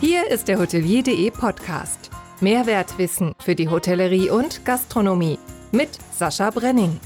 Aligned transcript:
Hier 0.00 0.30
ist 0.30 0.48
der 0.48 0.58
Hotelier.de 0.58 1.30
Podcast. 1.30 2.10
Mehrwertwissen 2.40 3.34
für 3.38 3.54
die 3.54 3.68
Hotellerie 3.68 4.30
und 4.30 4.64
Gastronomie 4.64 5.38
mit 5.72 5.90
Sascha 6.10 6.48
Brenning. 6.48 6.98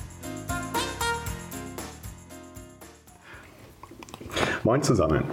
Moin 4.63 4.81
zusammen. 4.81 5.25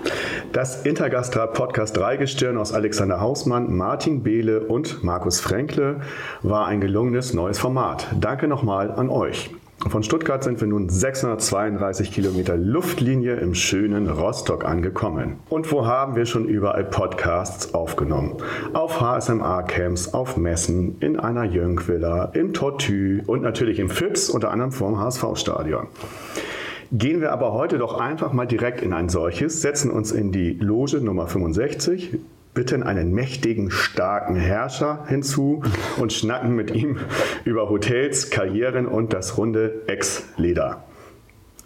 Das 0.52 0.88
Intergastrat 0.88 1.54
Podcast 1.54 1.96
Dreigestirn 1.96 2.58
aus 2.58 2.74
Alexander 2.74 3.22
Hausmann, 3.22 3.72
Martin 3.78 4.24
Behle 4.24 4.62
und 4.62 5.04
Markus 5.04 5.40
Fränkle 5.40 6.02
war 6.42 6.66
ein 6.66 6.82
gelungenes 6.82 7.36
neues 7.36 7.60
Format. 7.60 8.08
Danke 8.20 8.48
nochmal 8.48 8.92
an 8.92 9.10
euch. 9.12 9.52
Von 9.90 10.04
Stuttgart 10.04 10.44
sind 10.44 10.62
wir 10.62 10.68
nun 10.68 10.90
632 10.90 12.12
Kilometer 12.12 12.56
Luftlinie 12.56 13.36
im 13.36 13.56
schönen 13.56 14.08
Rostock 14.08 14.64
angekommen. 14.64 15.40
Und 15.50 15.72
wo 15.72 15.86
haben 15.86 16.16
wir 16.16 16.26
schon 16.26 16.46
überall 16.48 16.84
Podcasts 16.84 17.74
aufgenommen? 17.74 18.38
Auf 18.74 19.02
HSMA-Camps, 19.02 20.14
auf 20.14 20.38
Messen, 20.38 20.98
in 21.00 21.20
einer 21.20 21.46
Jüngvilla, 21.46 22.26
im 22.34 22.54
Tortue 22.54 23.24
und 23.26 23.42
natürlich 23.42 23.80
im 23.80 23.90
FIPS, 23.90 24.30
unter 24.30 24.52
anderem 24.52 24.72
vorm 24.72 25.00
HSV-Stadion. 25.00 25.88
Gehen 26.94 27.22
wir 27.22 27.32
aber 27.32 27.54
heute 27.54 27.78
doch 27.78 28.00
einfach 28.00 28.34
mal 28.34 28.46
direkt 28.46 28.82
in 28.82 28.94
ein 28.94 29.10
solches, 29.10 29.62
setzen 29.62 29.90
uns 29.90 30.12
in 30.12 30.32
die 30.32 30.52
Loge 30.54 30.98
Nummer 31.02 31.28
65, 31.28 32.20
bitten 32.54 32.84
einen 32.84 33.14
mächtigen, 33.14 33.72
starken 33.72 34.36
Herrscher 34.36 35.06
hinzu 35.08 35.64
und 35.98 36.12
schnacken 36.12 36.56
mit 36.56 36.72
ihm 36.72 36.98
über 37.46 37.70
Hotels, 37.70 38.30
Karrieren 38.30 38.88
und 38.88 39.14
das 39.14 39.38
runde 39.38 39.82
Ex-Leder. 39.88 40.84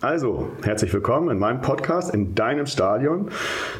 Also, 0.01 0.49
herzlich 0.61 0.93
willkommen 0.93 1.29
in 1.29 1.39
meinem 1.39 1.61
Podcast, 1.61 2.13
in 2.13 2.35
deinem 2.35 2.67
Stadion. 2.67 3.29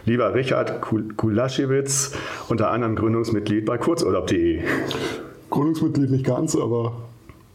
Lieber 0.05 0.33
Richard 0.33 0.81
Kulaschewitz, 0.81 2.13
unter 2.49 2.71
anderem 2.71 2.95
Gründungsmitglied 2.95 3.65
bei 3.65 3.77
kurzurlaub.de. 3.77 4.61
Gründungsmitglied 5.51 6.09
nicht 6.09 6.25
ganz, 6.25 6.55
aber 6.55 6.93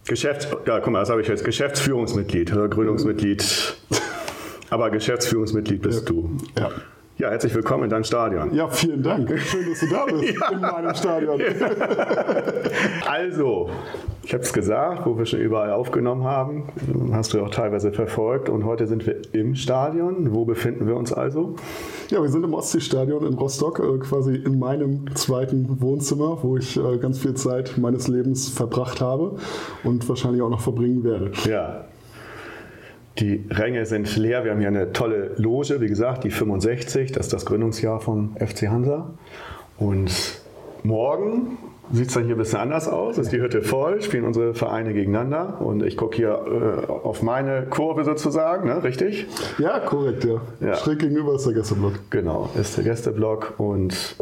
Geschäfts 0.07 0.47
ja, 0.67 0.79
guck 0.79 0.93
mal, 0.93 1.01
das 1.01 1.11
habe 1.11 1.21
ich 1.23 1.29
jetzt. 1.29 1.45
Geschäftsführungsmitglied, 1.45 2.53
oder 2.53 2.69
Gründungsmitglied. 2.69 3.77
Aber 4.71 4.91
Geschäftsführungsmitglied 4.91 5.83
bist 5.83 6.09
ja. 6.09 6.15
du. 6.15 6.31
Ja. 6.57 6.71
Ja, 7.21 7.29
herzlich 7.29 7.55
willkommen 7.55 7.85
in 7.85 7.91
deinem 7.91 8.05
Stadion. 8.05 8.55
Ja, 8.55 8.67
vielen 8.69 9.03
Dank. 9.03 9.29
Schön, 9.41 9.69
dass 9.69 9.81
du 9.81 9.89
da 9.89 10.07
bist 10.07 10.35
ja. 10.41 10.53
in 10.53 10.61
meinem 10.63 10.95
Stadion. 10.95 11.39
also, 13.07 13.69
ich 14.23 14.33
habe 14.33 14.43
es 14.43 14.51
gesagt, 14.55 15.05
wo 15.05 15.19
wir 15.19 15.27
schon 15.27 15.41
überall 15.41 15.71
aufgenommen 15.71 16.25
haben, 16.25 16.71
hast 17.13 17.35
du 17.35 17.43
auch 17.43 17.51
teilweise 17.51 17.93
verfolgt. 17.93 18.49
Und 18.49 18.65
heute 18.65 18.87
sind 18.87 19.07
wir 19.07 19.21
im 19.35 19.55
Stadion. 19.55 20.35
Wo 20.35 20.47
befinden 20.47 20.87
wir 20.87 20.97
uns 20.97 21.13
also? 21.13 21.57
Ja, 22.09 22.23
wir 22.23 22.31
sind 22.31 22.43
im 22.43 22.55
Ostseestadion 22.55 23.27
in 23.27 23.35
Rostock, 23.35 23.81
äh, 23.81 23.99
quasi 23.99 24.37
in 24.37 24.59
meinem 24.59 25.15
zweiten 25.15 25.83
Wohnzimmer, 25.83 26.39
wo 26.41 26.57
ich 26.57 26.79
äh, 26.79 26.97
ganz 26.97 27.19
viel 27.19 27.35
Zeit 27.35 27.77
meines 27.77 28.09
Lebens 28.09 28.49
verbracht 28.49 29.03
habe 29.03 29.37
und 29.85 30.09
wahrscheinlich 30.09 30.41
auch 30.41 30.49
noch 30.49 30.63
verbringen 30.63 31.05
werde. 31.05 31.33
Ja, 31.45 31.85
die 33.19 33.45
Ränge 33.51 33.87
sind 33.87 34.17
leer. 34.17 34.45
Wir 34.45 34.53
haben 34.53 34.61
hier 34.61 34.69
eine 34.69 34.93
tolle 34.93 35.33
Loge, 35.37 35.81
wie 35.81 35.89
gesagt, 35.89 36.25
die 36.25 36.31
65, 36.31 37.13
das 37.13 37.27
ist 37.27 37.33
das 37.33 37.45
Gründungsjahr 37.45 38.01
vom 38.01 38.37
FC 38.37 38.69
Hansa. 38.69 39.11
Und 39.79 40.41
morgen 40.83 41.59
sieht 41.93 42.09
es 42.09 42.15
dann 42.15 42.25
hier 42.25 42.37
ein 42.37 42.39
bisschen 42.39 42.61
anders 42.61 42.89
aus. 42.89 43.19
Ist 43.19 43.33
die 43.33 43.41
Hütte 43.41 43.63
voll, 43.63 44.01
spielen 44.03 44.25
unsere 44.25 44.55
Vereine 44.55 44.95
gegeneinander. 44.95 45.61
Und 45.61 45.83
ich 45.83 45.97
gucke 45.97 46.17
hier 46.17 46.29
äh, 46.31 46.91
auf 46.91 47.23
meine 47.23 47.67
Kurve 47.69 48.05
sozusagen, 48.05 48.69
ne? 48.69 48.83
richtig? 48.85 49.27
Ja, 49.59 49.81
korrekt, 49.81 50.25
ja. 50.25 50.41
ja. 50.61 50.75
Schräg 50.77 51.01
gegenüber 51.01 51.35
ist 51.35 51.47
der 51.47 51.55
Gästeblock. 51.55 51.95
Genau, 52.11 52.51
ist 52.59 52.77
der 52.77 52.85
Gästeblock. 52.85 53.55
Und 53.59 54.17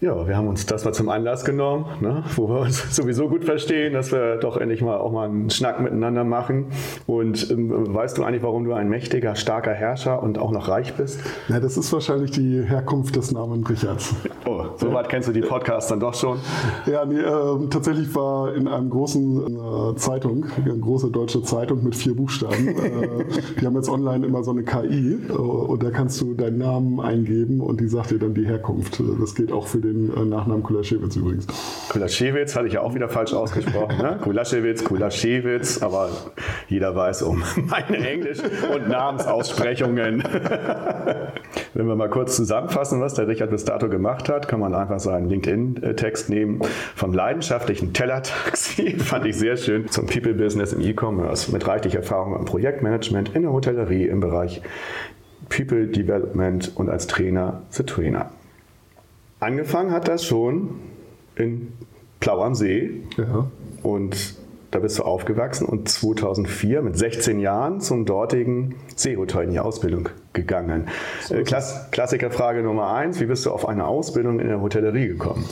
ja, 0.00 0.28
wir 0.28 0.36
haben 0.36 0.46
uns 0.46 0.64
das 0.64 0.84
mal 0.84 0.92
zum 0.92 1.08
Anlass 1.08 1.44
genommen, 1.44 1.86
ne, 2.00 2.22
wo 2.36 2.48
wir 2.48 2.60
uns 2.60 2.78
sowieso 2.94 3.28
gut 3.28 3.44
verstehen, 3.44 3.94
dass 3.94 4.12
wir 4.12 4.36
doch 4.36 4.56
endlich 4.56 4.80
mal 4.80 4.98
auch 4.98 5.10
mal 5.10 5.28
einen 5.28 5.50
Schnack 5.50 5.80
miteinander 5.80 6.22
machen. 6.22 6.66
Und 7.08 7.50
ähm, 7.50 7.92
weißt 7.92 8.16
du 8.16 8.22
eigentlich, 8.22 8.44
warum 8.44 8.64
du 8.64 8.74
ein 8.74 8.88
mächtiger, 8.88 9.34
starker 9.34 9.72
Herrscher 9.72 10.22
und 10.22 10.38
auch 10.38 10.52
noch 10.52 10.68
reich 10.68 10.94
bist? 10.94 11.20
Na, 11.48 11.58
das 11.58 11.76
ist 11.76 11.92
wahrscheinlich 11.92 12.30
die 12.30 12.62
Herkunft 12.62 13.16
des 13.16 13.32
Namens 13.32 13.68
Richards. 13.68 14.14
Oh, 14.46 14.66
so 14.76 14.92
weit 14.92 15.08
kennst 15.08 15.28
du 15.28 15.32
die 15.32 15.40
Podcasts 15.40 15.90
dann 15.90 15.98
doch 15.98 16.14
schon? 16.14 16.38
Ja, 16.86 17.04
nee, 17.04 17.18
äh, 17.18 17.68
tatsächlich 17.68 18.14
war 18.14 18.54
in 18.54 18.68
einem 18.68 18.90
großen 18.90 19.46
äh, 19.46 19.96
Zeitung, 19.96 20.46
eine 20.64 20.78
große 20.78 21.10
deutsche 21.10 21.42
Zeitung 21.42 21.82
mit 21.82 21.96
vier 21.96 22.14
Buchstaben. 22.14 22.68
äh, 22.68 23.24
die 23.60 23.66
haben 23.66 23.74
jetzt 23.74 23.88
online 23.88 24.24
immer 24.24 24.44
so 24.44 24.52
eine 24.52 24.62
KI 24.62 25.18
äh, 25.28 25.32
und 25.32 25.82
da 25.82 25.90
kannst 25.90 26.20
du 26.20 26.34
deinen 26.34 26.58
Namen 26.58 27.00
eingeben 27.00 27.60
und 27.60 27.80
die 27.80 27.88
sagt 27.88 28.12
dir 28.12 28.20
dann 28.20 28.34
die 28.34 28.46
Herkunft. 28.46 29.02
Das 29.20 29.34
geht 29.34 29.50
auch 29.50 29.66
für 29.66 29.78
den 29.78 29.87
den 29.92 30.16
äh, 30.16 30.24
Nachnamen 30.24 30.62
Kulaschewitz 30.62 31.16
übrigens. 31.16 31.46
Kulaschewitz 31.88 32.56
hatte 32.56 32.66
ich 32.66 32.74
ja 32.74 32.80
auch 32.80 32.94
wieder 32.94 33.08
falsch 33.08 33.32
ausgesprochen. 33.32 33.98
Ne? 33.98 34.18
Kulaschewitz, 34.22 34.84
Kulaschewitz, 34.84 35.82
aber 35.82 36.10
jeder 36.68 36.94
weiß 36.94 37.22
um 37.22 37.42
meine 37.66 38.08
Englisch- 38.08 38.42
und 38.74 38.88
Namensaussprechungen. 38.88 40.22
Wenn 41.74 41.86
wir 41.86 41.96
mal 41.96 42.10
kurz 42.10 42.36
zusammenfassen, 42.36 43.00
was 43.00 43.14
der 43.14 43.28
Richard 43.28 43.50
bis 43.50 43.64
dato 43.64 43.88
gemacht 43.88 44.28
hat, 44.28 44.48
kann 44.48 44.60
man 44.60 44.74
einfach 44.74 45.00
seinen 45.00 45.28
LinkedIn-Text 45.28 46.30
nehmen. 46.30 46.60
Vom 46.94 47.12
leidenschaftlichen 47.12 47.92
Tellertaxi, 47.92 48.90
fand 48.98 49.26
ich 49.26 49.36
sehr 49.36 49.56
schön, 49.56 49.88
zum 49.88 50.06
People-Business 50.06 50.72
im 50.72 50.80
E-Commerce 50.80 51.52
mit 51.52 51.66
reichlich 51.66 51.94
Erfahrung 51.94 52.36
im 52.36 52.44
Projektmanagement, 52.44 53.34
in 53.34 53.42
der 53.42 53.52
Hotellerie 53.52 54.06
im 54.06 54.20
Bereich 54.20 54.62
People 55.48 55.86
Development 55.86 56.72
und 56.76 56.88
als 56.90 57.06
Trainer 57.06 57.62
The 57.70 57.84
Trainer. 57.84 58.30
Angefangen 59.40 59.92
hat 59.92 60.08
das 60.08 60.24
schon 60.24 60.80
in 61.36 61.72
Plau 62.20 62.42
am 62.42 62.54
See. 62.54 63.02
Ja. 63.16 63.46
Und 63.82 64.36
da 64.70 64.80
bist 64.80 64.98
du 64.98 65.02
aufgewachsen 65.02 65.64
und 65.64 65.88
2004 65.88 66.82
mit 66.82 66.98
16 66.98 67.40
Jahren 67.40 67.80
zum 67.80 68.04
dortigen 68.04 68.74
Seehotel 68.96 69.44
in 69.44 69.50
die 69.52 69.60
Ausbildung 69.60 70.10
gegangen. 70.34 70.88
So 71.22 71.36
Klass 71.42 71.90
Klassikerfrage 71.90 72.62
Nummer 72.62 72.92
eins: 72.92 73.18
Wie 73.20 73.26
bist 73.26 73.46
du 73.46 73.50
auf 73.50 73.66
eine 73.66 73.86
Ausbildung 73.86 74.40
in 74.40 74.48
der 74.48 74.60
Hotellerie 74.60 75.08
gekommen? 75.08 75.44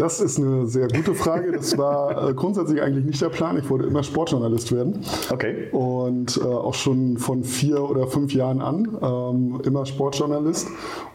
Das 0.00 0.18
ist 0.18 0.38
eine 0.38 0.66
sehr 0.66 0.88
gute 0.88 1.14
Frage. 1.14 1.52
Das 1.52 1.76
war 1.76 2.30
äh, 2.30 2.32
grundsätzlich 2.32 2.80
eigentlich 2.80 3.04
nicht 3.04 3.20
der 3.20 3.28
Plan. 3.28 3.58
Ich 3.58 3.68
wollte 3.68 3.86
immer 3.86 4.02
Sportjournalist 4.02 4.72
werden. 4.72 5.04
Okay. 5.30 5.68
Und 5.72 6.40
äh, 6.42 6.46
auch 6.46 6.72
schon 6.72 7.18
von 7.18 7.44
vier 7.44 7.82
oder 7.82 8.06
fünf 8.06 8.32
Jahren 8.32 8.62
an 8.62 8.96
ähm, 9.02 9.60
immer 9.62 9.84
Sportjournalist. 9.84 10.68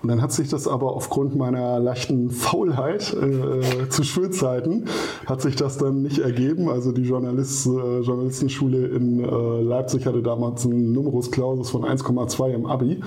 Und 0.03 0.09
dann 0.09 0.21
hat 0.21 0.33
sich 0.33 0.49
das 0.49 0.67
aber 0.67 0.93
aufgrund 0.93 1.35
meiner 1.35 1.79
leichten 1.79 2.29
Faulheit 2.29 3.11
äh, 3.11 3.89
zu 3.89 4.03
Schulzeiten 4.03 4.85
hat 5.25 5.41
sich 5.41 5.55
das 5.55 5.79
dann 5.79 6.03
nicht 6.03 6.19
ergeben. 6.19 6.69
Also 6.69 6.91
die 6.91 7.05
Journalist, 7.05 7.65
äh, 7.65 8.01
Journalistenschule 8.01 8.85
in 8.85 9.19
äh, 9.19 9.61
Leipzig 9.61 10.05
hatte 10.05 10.21
damals 10.21 10.63
einen 10.63 10.91
Numerus 10.91 11.31
Clausus 11.31 11.71
von 11.71 11.85
1,2 11.85 12.53
im 12.53 12.67
Abi. 12.67 12.99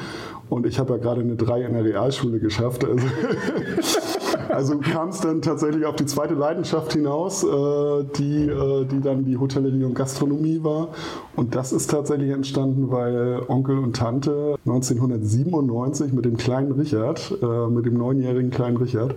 Und 0.49 0.67
ich 0.67 0.81
habe 0.81 0.95
ja 0.95 0.99
gerade 0.99 1.21
eine 1.21 1.37
3 1.37 1.63
in 1.63 1.75
der 1.75 1.85
Realschule 1.85 2.41
geschafft. 2.41 2.85
Also 2.85 3.07
Also 4.49 4.79
kam 4.79 5.11
es 5.11 5.21
dann 5.21 5.43
tatsächlich 5.43 5.85
auf 5.85 5.97
die 5.97 6.07
zweite 6.07 6.35
Leidenschaft 6.35 6.93
hinaus, 6.93 7.45
äh, 7.45 8.05
die, 8.17 8.47
äh, 8.47 8.85
die 8.87 9.01
dann 9.01 9.25
die 9.25 9.37
Hotellerie 9.37 9.85
und 9.85 9.95
Gastronomie 9.95 10.61
war. 10.63 10.89
Und 11.37 11.55
das 11.55 11.73
ist 11.73 11.91
tatsächlich 11.91 12.31
entstanden, 12.31 12.91
weil 12.91 13.43
Onkel 13.49 13.79
und 13.79 13.97
Tante 13.97 14.57
1997 14.65 16.13
mit 16.13 16.25
dem 16.25 16.37
kleinen 16.37 16.73
Richard, 16.73 17.37
äh, 17.43 17.69
mit 17.69 17.87
dem 17.87 17.99
neunjährigen 17.99 18.51
kleinen 18.51 18.79
Richard, 18.79 19.15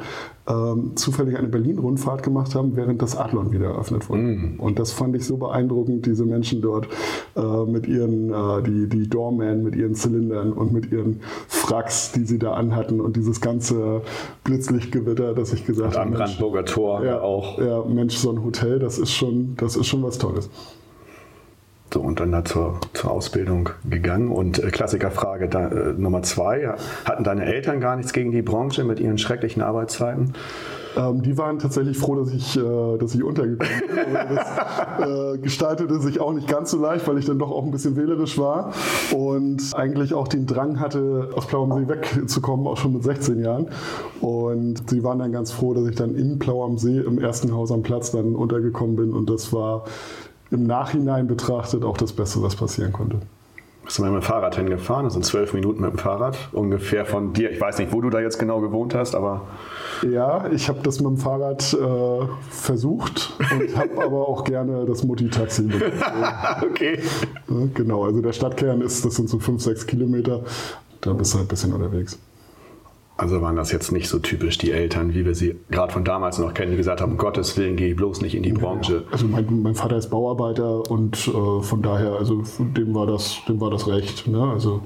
ähm, 0.51 0.91
zufällig 0.95 1.37
eine 1.37 1.47
Berlin-Rundfahrt 1.47 2.23
gemacht 2.23 2.55
haben, 2.55 2.75
während 2.75 3.01
das 3.01 3.15
Adlon 3.15 3.51
wieder 3.51 3.67
eröffnet 3.67 4.09
wurde. 4.09 4.21
Mm. 4.21 4.59
Und 4.59 4.79
das 4.79 4.91
fand 4.91 5.15
ich 5.15 5.25
so 5.25 5.37
beeindruckend, 5.37 6.05
diese 6.05 6.25
Menschen 6.25 6.61
dort 6.61 6.87
äh, 7.35 7.41
mit 7.65 7.87
ihren, 7.87 8.31
äh, 8.31 8.63
die, 8.63 8.87
die 8.89 9.07
Doorman, 9.07 9.63
mit 9.63 9.75
ihren 9.75 9.95
Zylindern 9.95 10.51
und 10.53 10.73
mit 10.73 10.91
ihren 10.91 11.21
Fracks, 11.47 12.11
die 12.11 12.25
sie 12.25 12.39
da 12.39 12.53
anhatten 12.53 12.99
und 12.99 13.15
dieses 13.15 13.39
ganze 13.39 14.01
Blitzlichtgewitter, 14.43 15.33
dass 15.33 15.53
ich 15.53 15.65
gesagt 15.65 15.97
habe. 15.97 16.07
Am 16.07 16.13
Brandenburger 16.13 16.65
Tor 16.65 17.05
ja, 17.05 17.21
auch. 17.21 17.57
Ja, 17.57 17.83
Mensch, 17.85 18.17
so 18.17 18.31
ein 18.31 18.43
Hotel, 18.43 18.79
das 18.79 18.97
ist 18.97 19.11
schon, 19.11 19.55
das 19.57 19.75
ist 19.75 19.87
schon 19.87 20.03
was 20.03 20.17
Tolles. 20.17 20.49
So, 21.93 21.99
und 21.99 22.21
dann 22.21 22.31
da 22.31 22.45
zur, 22.45 22.79
zur 22.93 23.11
Ausbildung 23.11 23.69
gegangen. 23.89 24.29
Und 24.29 24.59
äh, 24.59 24.71
Klassikerfrage 24.71 25.49
da, 25.49 25.67
äh, 25.67 25.93
Nummer 25.93 26.23
zwei: 26.23 26.73
Hatten 27.05 27.23
deine 27.23 27.45
Eltern 27.45 27.81
gar 27.81 27.97
nichts 27.97 28.13
gegen 28.13 28.31
die 28.31 28.41
Branche 28.41 28.83
mit 28.85 28.99
ihren 28.99 29.17
schrecklichen 29.17 29.61
Arbeitszeiten? 29.61 30.33
Ähm, 30.97 31.21
die 31.21 31.37
waren 31.37 31.59
tatsächlich 31.59 31.97
froh, 31.97 32.15
dass 32.15 32.33
ich, 32.33 32.57
äh, 32.57 32.97
dass 32.97 33.15
ich 33.15 33.23
untergekommen 33.23 33.81
bin. 33.87 34.35
das 34.35 35.35
äh, 35.35 35.37
gestaltete 35.37 35.99
sich 35.99 36.19
auch 36.19 36.33
nicht 36.33 36.47
ganz 36.47 36.71
so 36.71 36.81
leicht, 36.81 37.07
weil 37.07 37.17
ich 37.17 37.25
dann 37.25 37.39
doch 37.39 37.51
auch 37.51 37.63
ein 37.63 37.71
bisschen 37.71 37.95
wählerisch 37.95 38.37
war 38.37 38.71
und 39.15 39.61
eigentlich 39.73 40.13
auch 40.13 40.27
den 40.27 40.45
Drang 40.45 40.79
hatte, 40.79 41.29
aus 41.35 41.47
Plau 41.47 41.65
See 41.77 41.87
wegzukommen, 41.87 42.67
auch 42.67 42.77
schon 42.77 42.93
mit 42.93 43.03
16 43.03 43.39
Jahren. 43.39 43.67
Und 44.19 44.89
sie 44.89 45.03
waren 45.03 45.19
dann 45.19 45.31
ganz 45.31 45.51
froh, 45.51 45.73
dass 45.73 45.87
ich 45.87 45.95
dann 45.95 46.15
in 46.15 46.39
Plau 46.39 46.75
See 46.77 46.99
im 46.99 47.19
ersten 47.19 47.53
Haus 47.53 47.71
am 47.71 47.83
Platz 47.83 48.11
dann 48.11 48.35
untergekommen 48.35 48.95
bin. 48.95 49.13
Und 49.13 49.29
das 49.29 49.53
war 49.53 49.85
im 50.51 50.67
Nachhinein 50.67 51.27
betrachtet 51.27 51.83
auch 51.83 51.97
das 51.97 52.13
Beste, 52.13 52.41
was 52.41 52.55
passieren 52.55 52.91
konnte. 52.91 53.17
Bist 53.83 53.97
du 53.97 54.03
mal 54.03 54.11
mit 54.11 54.21
dem 54.21 54.25
Fahrrad 54.25 54.55
hingefahren? 54.55 55.05
Das 55.05 55.13
sind 55.13 55.25
zwölf 55.25 55.53
Minuten 55.53 55.81
mit 55.81 55.91
dem 55.91 55.97
Fahrrad. 55.97 56.37
Ungefähr 56.51 57.05
von 57.05 57.33
dir. 57.33 57.51
Ich 57.51 57.59
weiß 57.59 57.79
nicht, 57.79 57.91
wo 57.91 57.99
du 57.99 58.09
da 58.11 58.19
jetzt 58.19 58.37
genau 58.37 58.61
gewohnt 58.61 58.93
hast, 58.93 59.15
aber. 59.15 59.41
Ja, 60.07 60.49
ich 60.51 60.69
habe 60.69 60.79
das 60.83 60.99
mit 60.99 61.09
dem 61.09 61.17
Fahrrad 61.17 61.73
äh, 61.73 62.25
versucht 62.51 63.33
und 63.39 63.75
habe 63.75 64.03
aber 64.03 64.27
auch 64.27 64.43
gerne 64.43 64.85
das 64.85 65.03
Mutti-Taxi 65.03 65.63
mit. 65.63 65.81
okay. 66.61 66.99
Genau, 67.73 68.05
also 68.05 68.21
der 68.21 68.33
Stadtkern 68.33 68.81
ist, 68.81 69.03
das 69.03 69.15
sind 69.15 69.29
so 69.29 69.39
fünf, 69.39 69.61
sechs 69.61 69.87
Kilometer. 69.87 70.41
Da 71.01 71.13
bist 71.13 71.33
du 71.33 71.39
halt 71.39 71.47
ein 71.47 71.49
bisschen 71.49 71.73
unterwegs. 71.73 72.19
Also 73.21 73.39
waren 73.39 73.55
das 73.55 73.71
jetzt 73.71 73.91
nicht 73.91 74.09
so 74.09 74.17
typisch 74.17 74.57
die 74.57 74.71
Eltern, 74.71 75.13
wie 75.13 75.25
wir 75.25 75.35
sie 75.35 75.55
gerade 75.69 75.93
von 75.93 76.03
damals 76.03 76.39
noch 76.39 76.55
kennen, 76.55 76.71
die 76.71 76.77
gesagt 76.77 77.01
haben, 77.01 77.11
um 77.11 77.17
Gottes 77.19 77.55
Willen, 77.55 77.75
geh 77.75 77.93
bloß 77.93 78.21
nicht 78.21 78.33
in 78.33 78.41
die 78.41 78.51
Branche. 78.51 79.03
Also 79.11 79.27
mein, 79.27 79.61
mein 79.61 79.75
Vater 79.75 79.95
ist 79.97 80.09
Bauarbeiter 80.09 80.89
und 80.89 81.27
äh, 81.27 81.61
von 81.61 81.83
daher, 81.83 82.13
also 82.13 82.41
dem 82.59 82.95
war 82.95 83.05
das, 83.05 83.37
dem 83.47 83.61
war 83.61 83.69
das 83.69 83.87
recht. 83.87 84.27
Ne? 84.27 84.41
Also 84.41 84.81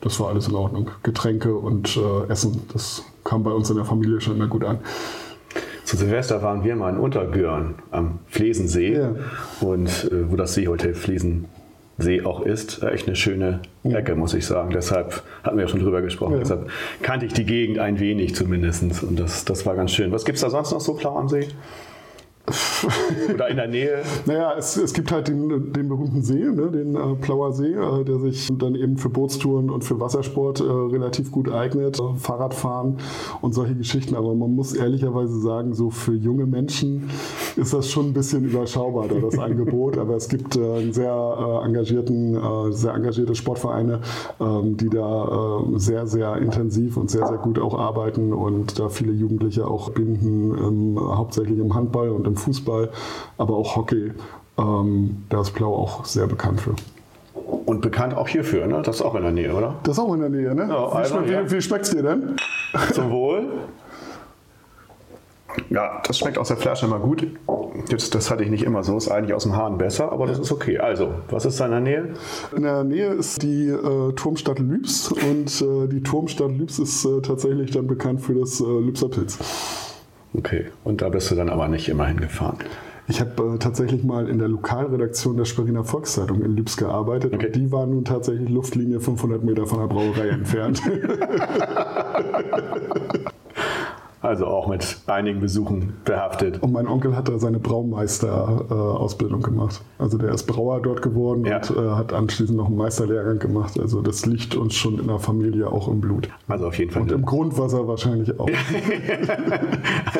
das 0.00 0.18
war 0.18 0.28
alles 0.28 0.48
in 0.48 0.54
Ordnung. 0.54 0.90
Getränke 1.02 1.54
und 1.54 1.94
äh, 1.98 2.32
Essen, 2.32 2.62
das 2.72 3.04
kam 3.22 3.42
bei 3.42 3.50
uns 3.50 3.68
in 3.68 3.76
der 3.76 3.84
Familie 3.84 4.18
schon 4.22 4.36
immer 4.36 4.46
gut 4.46 4.64
an. 4.64 4.78
Zu 5.84 5.98
Silvester 5.98 6.42
waren 6.42 6.64
wir 6.64 6.74
mal 6.74 6.94
in 6.94 6.98
Untergürn 6.98 7.74
am 7.90 8.20
Flesensee 8.28 8.94
Ja. 8.94 9.14
und 9.60 10.08
äh, 10.10 10.30
wo 10.30 10.36
das 10.36 10.54
Seehotel 10.54 10.94
Flesensee 11.98 12.24
auch 12.24 12.40
ist, 12.40 12.82
äh, 12.82 12.90
echt 12.90 13.06
eine 13.06 13.16
schöne 13.16 13.60
Ecke, 13.84 14.14
muss 14.14 14.34
ich 14.34 14.46
sagen. 14.46 14.70
Deshalb 14.70 15.22
hatten 15.42 15.56
wir 15.56 15.64
ja 15.64 15.68
schon 15.68 15.80
drüber 15.80 16.00
gesprochen. 16.02 16.34
Ja. 16.34 16.38
Deshalb 16.38 16.70
kannte 17.02 17.26
ich 17.26 17.32
die 17.32 17.44
Gegend 17.44 17.78
ein 17.78 17.98
wenig 17.98 18.34
zumindest 18.34 19.02
und 19.02 19.18
das, 19.18 19.44
das 19.44 19.66
war 19.66 19.74
ganz 19.74 19.92
schön. 19.92 20.12
Was 20.12 20.24
gibt 20.24 20.36
es 20.36 20.42
da 20.42 20.50
sonst 20.50 20.72
noch 20.72 20.80
so 20.80 20.94
klar 20.94 21.16
am 21.16 21.28
See? 21.28 21.48
Oder 23.34 23.48
in 23.48 23.56
der 23.56 23.68
Nähe? 23.68 24.02
Naja, 24.26 24.54
es, 24.56 24.76
es 24.76 24.92
gibt 24.92 25.12
halt 25.12 25.28
den, 25.28 25.72
den 25.72 25.88
berühmten 25.88 26.22
See, 26.22 26.44
ne, 26.44 26.70
den 26.70 26.94
äh, 26.94 27.14
Plauer 27.20 27.52
See, 27.52 27.72
äh, 27.72 28.04
der 28.04 28.18
sich 28.20 28.48
dann 28.52 28.74
eben 28.74 28.96
für 28.96 29.08
Bootstouren 29.08 29.70
und 29.70 29.84
für 29.84 30.00
Wassersport 30.00 30.60
äh, 30.60 30.64
relativ 30.64 31.30
gut 31.30 31.50
eignet, 31.50 31.98
äh, 31.98 32.14
Fahrradfahren 32.16 32.98
und 33.40 33.54
solche 33.54 33.74
Geschichten. 33.74 34.14
Aber 34.14 34.34
man 34.34 34.54
muss 34.54 34.74
ehrlicherweise 34.74 35.40
sagen, 35.40 35.74
so 35.74 35.90
für 35.90 36.14
junge 36.14 36.46
Menschen 36.46 37.10
ist 37.56 37.74
das 37.74 37.90
schon 37.90 38.06
ein 38.06 38.12
bisschen 38.12 38.44
überschaubar, 38.44 39.08
da 39.08 39.16
das 39.16 39.38
Angebot. 39.38 39.98
Aber 39.98 40.16
es 40.16 40.28
gibt 40.28 40.56
äh, 40.56 40.90
sehr 40.92 41.62
äh, 41.62 41.66
engagierten, 41.66 42.38
sehr 42.72 42.94
engagierte 42.94 43.34
Sportvereine, 43.34 44.00
ähm, 44.40 44.76
die 44.76 44.88
da 44.88 45.60
äh, 45.74 45.78
sehr, 45.78 46.06
sehr 46.06 46.36
intensiv 46.36 46.96
und 46.96 47.10
sehr, 47.10 47.26
sehr 47.26 47.38
gut 47.38 47.58
auch 47.58 47.78
arbeiten 47.78 48.32
und 48.32 48.78
da 48.78 48.88
viele 48.88 49.12
Jugendliche 49.12 49.66
auch 49.66 49.90
binden, 49.90 50.56
ähm, 50.56 50.98
hauptsächlich 50.98 51.58
im 51.58 51.74
Handball 51.74 52.10
und 52.10 52.26
im 52.26 52.36
Fußball, 52.38 52.90
aber 53.36 53.56
auch 53.56 53.76
Hockey. 53.76 54.12
Ähm, 54.58 55.24
da 55.28 55.40
ist 55.40 55.52
Blau 55.52 55.74
auch 55.74 56.04
sehr 56.04 56.26
bekannt 56.26 56.60
für. 56.60 56.74
Und 57.66 57.80
bekannt 57.80 58.16
auch 58.16 58.28
hierfür, 58.28 58.66
ne? 58.66 58.82
Das 58.82 58.96
ist 58.96 59.02
auch 59.02 59.14
in 59.14 59.22
der 59.22 59.30
Nähe, 59.30 59.54
oder? 59.54 59.76
Das 59.84 59.98
ist 59.98 60.04
auch 60.04 60.12
in 60.14 60.20
der 60.20 60.28
Nähe, 60.28 60.54
ne? 60.54 60.66
Ja, 60.68 60.90
wie, 60.90 60.96
also, 60.96 61.14
schmeckt, 61.14 61.30
ja. 61.30 61.46
wie, 61.46 61.50
wie 61.52 61.62
schmeckt's 61.62 61.90
dir 61.90 62.02
denn? 62.02 62.36
Zum 62.92 63.10
Wohl. 63.10 63.48
Ja, 65.70 66.02
das 66.06 66.18
schmeckt 66.18 66.38
aus 66.38 66.48
der 66.48 66.56
Flasche 66.56 66.86
immer 66.86 66.98
gut. 66.98 67.26
Jetzt, 67.88 68.14
das 68.14 68.30
hatte 68.30 68.44
ich 68.44 68.50
nicht 68.50 68.64
immer 68.64 68.82
so, 68.82 68.96
ist 68.96 69.08
eigentlich 69.08 69.34
aus 69.34 69.44
dem 69.44 69.56
Hahn 69.56 69.78
besser, 69.78 70.12
aber 70.12 70.26
das 70.26 70.38
ist 70.38 70.52
okay. 70.52 70.78
Also, 70.78 71.10
was 71.30 71.44
ist 71.44 71.60
da 71.60 71.66
in 71.66 71.70
der 71.70 71.80
Nähe? 71.80 72.14
In 72.54 72.62
der 72.62 72.84
Nähe 72.84 73.12
ist 73.14 73.42
die 73.42 73.68
äh, 73.68 74.12
Turmstadt 74.12 74.58
Lübs 74.58 75.12
und 75.12 75.62
äh, 75.62 75.88
die 75.88 76.02
Turmstadt 76.02 76.56
Lübs 76.56 76.78
ist 76.78 77.04
äh, 77.04 77.20
tatsächlich 77.22 77.70
dann 77.70 77.86
bekannt 77.86 78.20
für 78.20 78.34
das 78.34 78.60
äh, 78.60 78.64
Lübser 78.64 79.08
Pilz. 79.08 79.38
Okay, 80.34 80.66
und 80.84 81.00
da 81.02 81.08
bist 81.08 81.30
du 81.30 81.34
dann 81.34 81.48
aber 81.48 81.68
nicht 81.68 81.88
immer 81.88 82.06
hingefahren. 82.06 82.58
Ich 83.10 83.20
habe 83.20 83.54
äh, 83.54 83.58
tatsächlich 83.58 84.04
mal 84.04 84.28
in 84.28 84.38
der 84.38 84.48
Lokalredaktion 84.48 85.38
der 85.38 85.46
Sperriner 85.46 85.82
Volkszeitung 85.84 86.42
in 86.42 86.54
Lübs 86.56 86.76
gearbeitet 86.76 87.32
Okay. 87.34 87.46
und 87.46 87.56
die 87.56 87.72
war 87.72 87.86
nun 87.86 88.04
tatsächlich 88.04 88.50
Luftlinie 88.50 89.00
500 89.00 89.42
Meter 89.42 89.66
von 89.66 89.80
der 89.80 89.86
Brauerei 89.86 90.28
entfernt. 90.28 90.82
Also 94.20 94.46
auch 94.46 94.66
mit 94.66 94.98
einigen 95.06 95.38
Besuchen 95.40 95.92
behaftet. 96.04 96.60
Und 96.60 96.72
mein 96.72 96.88
Onkel 96.88 97.14
hat 97.14 97.28
da 97.28 97.38
seine 97.38 97.60
Braumeister-Ausbildung 97.60 99.42
gemacht. 99.42 99.80
Also 99.98 100.18
der 100.18 100.30
ist 100.32 100.42
Brauer 100.44 100.80
dort 100.82 101.02
geworden 101.02 101.44
Ja. 101.44 101.58
und 101.58 101.70
äh, 101.76 101.90
hat 101.90 102.12
anschließend 102.12 102.56
noch 102.58 102.66
einen 102.66 102.76
Meisterlehrgang 102.76 103.38
gemacht. 103.38 103.78
Also 103.78 104.02
das 104.02 104.26
liegt 104.26 104.56
uns 104.56 104.74
schon 104.74 104.98
in 104.98 105.06
der 105.06 105.20
Familie 105.20 105.68
auch 105.70 105.86
im 105.86 106.00
Blut. 106.00 106.28
Also 106.48 106.66
auf 106.66 106.76
jeden 106.78 106.90
Fall. 106.90 107.02
Und 107.02 107.12
im 107.12 107.24
Grundwasser 107.24 107.86
wahrscheinlich 107.86 108.38
auch. 108.40 108.48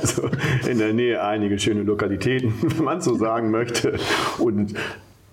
Also 0.01 0.23
in 0.69 0.79
der 0.79 0.93
Nähe 0.93 1.23
einige 1.23 1.59
schöne 1.59 1.83
Lokalitäten, 1.83 2.53
wenn 2.63 2.85
man 2.85 3.01
so 3.01 3.15
sagen 3.15 3.51
möchte. 3.51 3.95
Und 4.39 4.75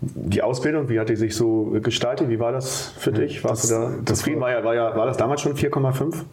die 0.01 0.41
Ausbildung, 0.41 0.89
wie 0.89 0.99
hat 0.99 1.09
die 1.09 1.15
sich 1.15 1.35
so 1.35 1.75
gestaltet? 1.81 2.29
Wie 2.29 2.39
war 2.39 2.51
das 2.51 2.93
für 2.97 3.11
dich? 3.11 3.43
Warst 3.43 3.63
das- 3.65 3.69
du 3.69 3.75
da 3.75 3.91
das 4.03 4.19
zufrieden? 4.19 4.41
War, 4.41 4.51
ja, 4.51 4.63
war, 4.63 4.75
ja, 4.75 4.95
war 4.95 5.05
das 5.05 5.17
damals 5.17 5.41
schon 5.41 5.53
4,5 5.53 6.23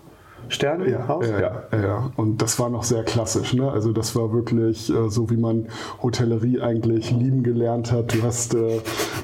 Sterne 0.52 0.84
im 0.84 1.08
Haus? 1.08 1.26
Ja, 1.28 1.40
ja, 1.40 1.82
ja. 1.82 2.10
Und 2.16 2.43
das 2.43 2.58
war 2.58 2.69
noch 2.69 2.82
sehr 2.82 3.02
klassisch. 3.04 3.54
Ne? 3.54 3.70
Also 3.70 3.93
das 3.93 4.14
war 4.14 4.32
wirklich 4.32 4.90
äh, 4.90 5.08
so, 5.08 5.31
wie 5.31 5.37
man 5.37 5.66
Hotellerie 6.02 6.60
eigentlich 6.60 7.10
lieben 7.10 7.43
gelernt 7.43 7.90
hat. 7.93 8.14
Du 8.14 8.22
hast, 8.22 8.54
äh, 8.54 8.81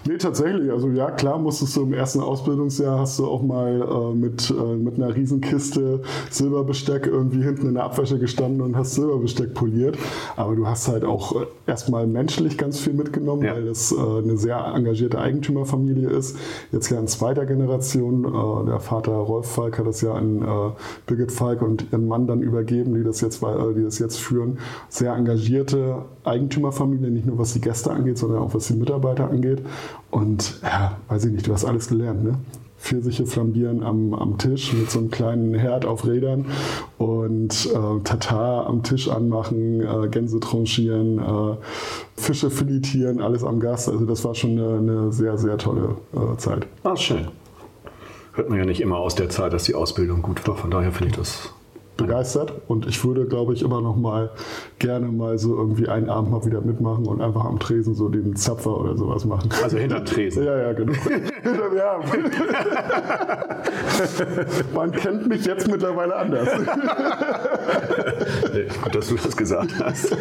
nee, 0.07 0.17
tatsächlich, 0.19 0.71
also 0.71 0.89
ja, 0.89 1.11
klar 1.11 1.39
musstest 1.39 1.77
du 1.77 1.83
im 1.83 1.93
ersten 1.93 2.21
Ausbildungsjahr, 2.21 2.99
hast 2.99 3.19
du 3.19 3.27
auch 3.27 3.43
mal 3.43 3.83
äh, 3.83 4.15
mit, 4.15 4.51
äh, 4.51 4.75
mit 4.77 4.97
einer 4.97 5.15
Riesenkiste 5.15 6.03
Silberbesteck 6.31 7.07
irgendwie 7.07 7.43
hinten 7.43 7.69
in 7.69 7.75
der 7.75 7.85
Abwäsche 7.85 8.19
gestanden 8.19 8.61
und 8.63 8.77
hast 8.77 8.95
Silberbesteck 8.95 9.55
poliert. 9.55 9.97
Aber 10.37 10.55
du 10.57 10.67
hast 10.67 10.89
halt 10.89 11.05
auch 11.05 11.41
äh, 11.41 11.47
erstmal 11.67 12.07
menschlich 12.07 12.59
ganz 12.59 12.79
viel 12.81 12.95
mitgenommen, 12.95 13.43
Ja. 13.45 13.55
weil 13.55 13.67
das 13.67 13.93
äh, 13.93 13.97
eine 13.97 14.37
sehr 14.37 14.59
engagierte 14.75 15.19
Eigentümerfamilie 15.19 16.09
ist. 16.09 16.37
Jetzt 16.73 16.91
ja 16.91 16.99
in 16.99 17.07
zweiter 17.07 17.47
Generation. 17.47 18.23
Der 18.67 18.81
Vater 18.81 19.13
Rolf 19.13 19.47
Falk 19.51 19.79
hat 19.79 19.87
das 19.87 20.01
ja 20.01 20.13
an 20.13 20.43
äh, 20.43 20.71
Birgit 21.19 21.33
Falk 21.33 21.63
und 21.63 21.87
ihren 21.91 22.07
Mann 22.07 22.27
dann 22.27 22.43
übergeben, 22.43 22.95
die 22.95 23.03
das 23.03 23.21
jetzt, 23.21 23.43
äh, 23.43 23.75
die 23.77 23.83
das 23.83 23.99
jetzt 23.99 24.19
führen. 24.19 24.59
Sehr 24.89 25.15
engagierte 25.15 26.05
Eigentümerfamilie, 26.25 27.11
nicht 27.11 27.27
nur 27.27 27.39
was 27.39 27.53
die 27.53 27.61
Gäste 27.61 27.91
angeht, 27.91 28.19
sondern 28.19 28.39
auch 28.41 28.55
was 28.55 28.69
die 28.69 28.75
Mitarbeiter 28.75 29.29
angeht. 29.29 29.63
Und 30.11 30.61
ja, 30.63 30.97
weiß 31.09 31.25
ich 31.27 31.33
nicht, 31.33 31.47
du 31.47 31.53
hast 31.53 31.65
alles 31.65 31.89
gelernt, 31.89 32.25
ne? 32.25 32.35
Pfirsiche 32.81 33.27
flambieren 33.27 33.83
am, 33.83 34.15
am 34.15 34.39
Tisch 34.39 34.73
mit 34.73 34.89
so 34.89 35.01
einem 35.01 35.11
kleinen 35.11 35.53
Herd 35.53 35.85
auf 35.85 36.07
Rädern 36.07 36.47
und 36.97 37.67
äh, 37.67 38.01
Tatar 38.05 38.69
am 38.69 38.85
Tisch 38.85 39.09
anmachen, 39.09 39.81
äh, 39.81 40.09
Gänse 40.09 40.39
tranchieren, 40.39 41.19
äh, 41.19 41.57
Fische 42.15 42.51
filetieren, 42.51 43.21
alles 43.21 43.43
am 43.43 43.59
Gas. 43.59 43.89
Also 43.89 44.07
das 44.07 44.25
war 44.25 44.37
schon 44.37 44.53
eine, 44.53 44.79
eine 44.79 45.13
sehr, 45.13 45.37
sehr 45.39 45.59
tolle 45.59 45.97
äh, 46.15 46.37
Zeit. 46.37 46.69
Ah, 46.85 46.95
schön. 46.95 47.27
Hört 48.39 48.51
man 48.51 48.59
ja 48.61 48.65
nicht 48.65 48.81
immer 48.81 48.99
aus 48.99 49.17
der 49.17 49.29
Zeit, 49.31 49.53
dass 49.53 49.65
die 49.65 49.75
Ausbildung 49.75 50.23
gut 50.23 50.47
war. 50.47 50.55
Von 50.55 50.71
daher 50.71 50.93
finde 50.93 51.11
ich 51.11 51.17
das. 51.17 51.53
begeistert 51.97 52.53
und 52.69 52.87
ich 52.87 53.05
würde, 53.05 53.27
glaube 53.27 53.53
ich, 53.53 53.63
immer 53.63 53.81
noch 53.81 53.97
mal 53.97 54.31
gerne 54.79 55.09
mal 55.09 55.37
so 55.39 55.57
irgendwie 55.57 55.89
einen 55.89 56.09
Abend 56.09 56.31
mal 56.31 56.47
wieder 56.47 56.61
mitmachen 56.61 57.05
und 57.07 57.21
einfach 57.21 57.45
am 57.45 57.59
Tresen 57.59 57.97
so 57.97 58.09
den 58.09 58.37
Zapfer 58.37 58.79
oder 58.79 58.97
sowas 58.97 59.25
machen. 59.25 59.51
Also 59.65 59.77
hinterm 59.79 60.05
Tresen. 60.05 60.45
Ja, 60.47 60.57
ja, 60.57 60.73
genau. 60.73 60.93
Ja. 61.45 62.01
Man 64.75 64.93
kennt 64.93 65.29
mich 65.29 65.45
jetzt 65.45 65.69
mittlerweile 65.71 66.17
anders. 66.17 66.49
Nee, 68.53 68.67
Gut, 68.83 68.95
dass 68.95 69.09
du 69.09 69.17
das 69.17 69.37
gesagt 69.37 69.73
hast. 69.83 70.17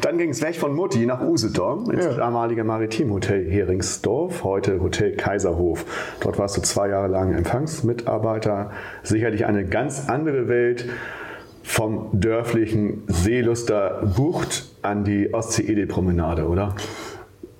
Dann 0.00 0.18
ging 0.18 0.30
es 0.30 0.42
weg 0.42 0.56
von 0.56 0.74
Mutti 0.74 1.06
nach 1.06 1.20
Usedom, 1.20 1.90
ins 1.90 2.04
Ja. 2.04 2.12
damalige 2.14 2.64
Maritimhotel 2.64 3.48
Heringsdorf, 3.50 4.44
heute 4.44 4.80
Hotel 4.80 5.12
Kaiserhof. 5.16 5.84
Dort 6.20 6.38
warst 6.38 6.56
du 6.56 6.60
zwei 6.62 6.88
Jahre 6.88 7.08
lang 7.08 7.32
Empfangsmitarbeiter. 7.34 8.70
Sicherlich 9.02 9.46
eine 9.46 9.64
ganz 9.64 10.08
andere 10.08 10.48
Welt 10.48 10.86
vom 11.62 12.08
dörflichen 12.12 13.02
Seeluster 13.08 14.02
Bucht 14.16 14.66
an 14.82 15.04
die 15.04 15.34
Ostsee-Edel-Promenade, 15.34 16.46
oder? 16.46 16.74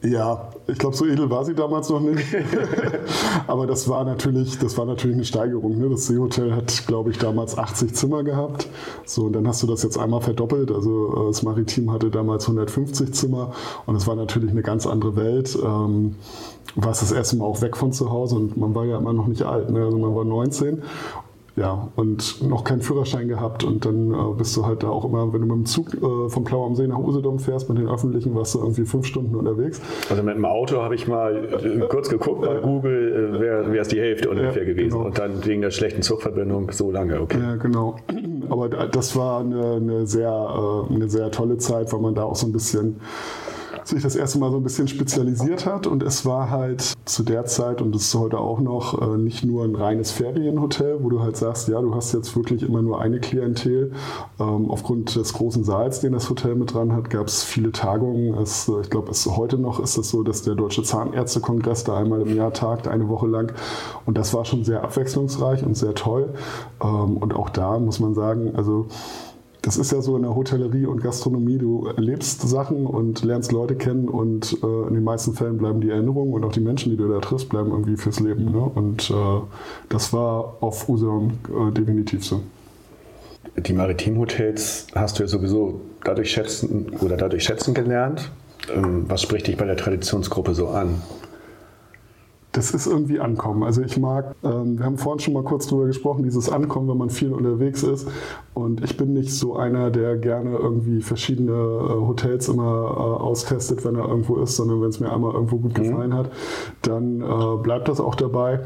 Ja, 0.02 0.50
ich 0.66 0.78
glaube, 0.78 0.94
so 0.94 1.06
edel 1.06 1.30
war 1.30 1.44
sie 1.44 1.54
damals 1.54 1.88
noch 1.88 2.00
nicht. 2.00 2.22
Aber 3.46 3.66
das 3.66 3.88
war 3.88 4.04
natürlich, 4.04 4.58
das 4.58 4.76
war 4.76 4.84
natürlich 4.84 5.16
eine 5.16 5.24
Steigerung. 5.24 5.78
Ne? 5.78 5.88
Das 5.88 6.06
Seehotel 6.06 6.54
hat, 6.54 6.86
glaube 6.86 7.10
ich, 7.10 7.18
damals 7.18 7.56
80 7.56 7.94
Zimmer 7.94 8.22
gehabt. 8.22 8.68
So, 9.06 9.24
und 9.24 9.32
dann 9.32 9.48
hast 9.48 9.62
du 9.62 9.66
das 9.66 9.82
jetzt 9.82 9.98
einmal 9.98 10.20
verdoppelt. 10.20 10.70
Also 10.70 11.24
äh, 11.24 11.26
das 11.28 11.42
Maritim 11.42 11.90
hatte 11.90 12.10
damals 12.10 12.44
150 12.44 13.14
Zimmer 13.14 13.52
und 13.86 13.96
es 13.96 14.06
war 14.06 14.16
natürlich 14.16 14.50
eine 14.50 14.62
ganz 14.62 14.86
andere 14.86 15.16
Welt. 15.16 15.58
Ähm, 15.64 16.16
warst 16.76 17.00
das 17.00 17.12
erste 17.12 17.36
Mal 17.36 17.46
auch 17.46 17.62
weg 17.62 17.76
von 17.76 17.92
zu 17.92 18.10
Hause 18.10 18.36
und 18.36 18.56
man 18.56 18.74
war 18.74 18.84
ja 18.84 18.98
immer 18.98 19.14
noch 19.14 19.26
nicht 19.26 19.42
alt. 19.42 19.70
Ne? 19.70 19.82
Also 19.82 19.98
man 19.98 20.14
war 20.14 20.24
19 20.24 20.82
ja, 21.56 21.88
und 21.96 22.46
noch 22.46 22.64
keinen 22.64 22.82
Führerschein 22.82 23.28
gehabt. 23.28 23.64
Und 23.64 23.84
dann 23.86 24.12
äh, 24.12 24.16
bist 24.36 24.54
du 24.56 24.66
halt 24.66 24.82
da 24.82 24.88
auch 24.90 25.04
immer, 25.06 25.32
wenn 25.32 25.40
du 25.40 25.46
mit 25.46 25.56
dem 25.56 25.64
Zug 25.66 25.94
äh, 25.94 26.28
vom 26.28 26.44
Plau 26.44 26.66
am 26.66 26.74
See 26.74 26.86
nach 26.86 26.98
Usedom 26.98 27.38
fährst, 27.38 27.68
mit 27.70 27.78
den 27.78 27.88
Öffentlichen, 27.88 28.34
warst 28.34 28.54
du 28.54 28.58
irgendwie 28.58 28.84
fünf 28.84 29.06
Stunden 29.06 29.34
unterwegs. 29.34 29.80
Also 30.10 30.22
mit 30.22 30.36
dem 30.36 30.44
Auto 30.44 30.82
habe 30.82 30.94
ich 30.94 31.08
mal 31.08 31.34
äh, 31.64 31.86
kurz 31.88 32.10
geguckt 32.10 32.42
bei 32.42 32.56
Google, 32.60 33.36
äh, 33.36 33.40
wäre 33.40 33.78
es 33.78 33.88
die 33.88 33.98
Hälfte 34.00 34.28
ungefähr 34.28 34.64
gewesen. 34.66 34.90
genau. 34.98 35.06
Und 35.06 35.18
dann 35.18 35.44
wegen 35.46 35.62
der 35.62 35.70
schlechten 35.70 36.02
Zugverbindung 36.02 36.70
so 36.72 36.90
lange, 36.90 37.20
okay. 37.22 37.38
Ja, 37.40 37.56
genau. 37.56 37.96
Aber 38.50 38.68
da- 38.68 38.86
das 38.86 39.16
war 39.16 39.40
eine, 39.40 39.76
eine, 39.76 40.06
sehr, 40.06 40.28
äh, 40.90 40.94
eine 40.94 41.08
sehr 41.08 41.30
tolle 41.30 41.56
Zeit, 41.56 41.90
weil 41.92 42.00
man 42.00 42.14
da 42.14 42.24
auch 42.24 42.36
so 42.36 42.46
ein 42.46 42.52
bisschen 42.52 43.00
sich 43.88 44.02
das 44.02 44.16
erste 44.16 44.38
Mal 44.38 44.50
so 44.50 44.56
ein 44.56 44.62
bisschen 44.62 44.88
spezialisiert 44.88 45.66
hat. 45.66 45.86
Und 45.86 46.02
es 46.02 46.24
war 46.24 46.50
halt 46.50 46.94
zu 47.04 47.22
der 47.22 47.44
Zeit, 47.46 47.80
und 47.80 47.94
das 47.94 48.02
ist 48.02 48.14
heute 48.14 48.38
auch 48.38 48.60
noch, 48.60 49.00
äh, 49.00 49.16
nicht 49.16 49.44
nur 49.44 49.64
ein 49.64 49.74
reines 49.74 50.10
Ferienhotel, 50.10 50.98
wo 51.02 51.08
du 51.08 51.20
halt 51.20 51.36
sagst, 51.36 51.68
ja, 51.68 51.80
du 51.80 51.94
hast 51.94 52.12
jetzt 52.12 52.34
wirklich 52.36 52.62
immer 52.62 52.82
nur 52.82 53.00
eine 53.00 53.20
Klientel. 53.20 53.92
Ähm, 54.38 54.70
aufgrund 54.70 55.16
des 55.16 55.32
großen 55.32 55.64
Saals, 55.64 56.00
den 56.00 56.12
das 56.12 56.28
Hotel 56.30 56.54
mit 56.54 56.74
dran 56.74 56.92
hat, 56.92 57.10
gab 57.10 57.28
es 57.28 57.42
viele 57.42 57.72
Tagungen. 57.72 58.34
Es, 58.34 58.68
äh, 58.68 58.80
ich 58.80 58.90
glaube, 58.90 59.12
heute 59.12 59.58
noch 59.58 59.80
ist 59.80 59.96
es 59.96 60.10
so, 60.10 60.22
dass 60.22 60.42
der 60.42 60.54
Deutsche 60.54 60.82
Zahnärztekongress 60.82 61.84
da 61.84 61.96
einmal 61.96 62.22
im 62.22 62.36
Jahr 62.36 62.52
tagt, 62.52 62.88
eine 62.88 63.08
Woche 63.08 63.26
lang. 63.26 63.52
Und 64.04 64.18
das 64.18 64.34
war 64.34 64.44
schon 64.44 64.64
sehr 64.64 64.82
abwechslungsreich 64.82 65.64
und 65.64 65.76
sehr 65.76 65.94
toll. 65.94 66.34
Ähm, 66.82 67.16
und 67.16 67.34
auch 67.34 67.50
da 67.50 67.78
muss 67.78 68.00
man 68.00 68.14
sagen, 68.14 68.54
also 68.56 68.86
das 69.66 69.76
ist 69.78 69.90
ja 69.90 70.00
so 70.00 70.14
in 70.14 70.22
der 70.22 70.36
Hotellerie 70.36 70.86
und 70.86 71.02
Gastronomie, 71.02 71.58
du 71.58 71.88
erlebst 71.88 72.40
Sachen 72.48 72.86
und 72.86 73.24
lernst 73.24 73.50
Leute 73.50 73.74
kennen 73.74 74.08
und 74.08 74.56
äh, 74.62 74.88
in 74.88 74.94
den 74.94 75.02
meisten 75.02 75.34
Fällen 75.34 75.58
bleiben 75.58 75.80
die 75.80 75.90
Erinnerungen 75.90 76.34
und 76.34 76.44
auch 76.44 76.52
die 76.52 76.60
Menschen, 76.60 76.90
die 76.90 76.96
du 76.96 77.08
da 77.08 77.18
triffst, 77.18 77.48
bleiben 77.48 77.72
irgendwie 77.72 77.96
fürs 77.96 78.20
Leben. 78.20 78.44
Ne? 78.52 78.60
Und 78.60 79.10
äh, 79.10 79.14
das 79.88 80.12
war 80.12 80.58
auf 80.60 80.88
Usedom 80.88 81.38
äh, 81.48 81.72
definitiv 81.72 82.24
so. 82.24 82.42
Die 83.56 83.72
Maritimhotels 83.72 84.86
hast 84.94 85.18
du 85.18 85.24
ja 85.24 85.28
sowieso 85.28 85.80
dadurch 86.04 86.30
schätzen 86.30 86.92
oder 87.00 87.16
dadurch 87.16 87.42
schätzen 87.42 87.74
gelernt. 87.74 88.30
Ähm, 88.72 89.06
was 89.08 89.22
spricht 89.22 89.48
dich 89.48 89.56
bei 89.56 89.64
der 89.64 89.76
Traditionsgruppe 89.76 90.54
so 90.54 90.68
an? 90.68 91.02
Das 92.56 92.70
ist 92.70 92.86
irgendwie 92.86 93.20
Ankommen. 93.20 93.62
Also 93.62 93.82
ich 93.82 93.98
mag, 93.98 94.34
ähm, 94.42 94.78
wir 94.78 94.86
haben 94.86 94.96
vorhin 94.96 95.20
schon 95.20 95.34
mal 95.34 95.42
kurz 95.42 95.66
drüber 95.66 95.84
gesprochen, 95.84 96.22
dieses 96.22 96.48
Ankommen, 96.48 96.88
wenn 96.88 96.96
man 96.96 97.10
viel 97.10 97.32
unterwegs 97.32 97.82
ist. 97.82 98.08
Und 98.54 98.82
ich 98.82 98.96
bin 98.96 99.12
nicht 99.12 99.32
so 99.32 99.56
einer, 99.56 99.90
der 99.90 100.16
gerne 100.16 100.56
irgendwie 100.56 101.02
verschiedene 101.02 101.52
äh, 101.52 102.06
Hotels 102.06 102.48
immer 102.48 102.62
äh, 102.64 103.22
austestet, 103.22 103.84
wenn 103.84 103.96
er 103.96 104.08
irgendwo 104.08 104.36
ist, 104.36 104.56
sondern 104.56 104.80
wenn 104.80 104.88
es 104.88 105.00
mir 105.00 105.12
einmal 105.12 105.34
irgendwo 105.34 105.58
gut 105.58 105.76
mhm. 105.76 105.82
gefallen 105.82 106.14
hat, 106.14 106.30
dann 106.80 107.20
äh, 107.20 107.56
bleibt 107.62 107.88
das 107.88 108.00
auch 108.00 108.14
dabei. 108.14 108.60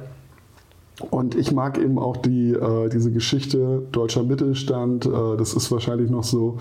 Und 1.09 1.35
ich 1.35 1.51
mag 1.51 1.79
eben 1.79 1.99
auch 1.99 2.17
die, 2.17 2.53
äh, 2.53 2.89
diese 2.91 3.11
Geschichte 3.11 3.83
deutscher 3.91 4.23
Mittelstand. 4.23 5.07
Äh, 5.07 5.37
das 5.37 5.55
ist 5.55 5.73
wahrscheinlich 5.73 6.11
noch 6.11 6.25
so 6.25 6.59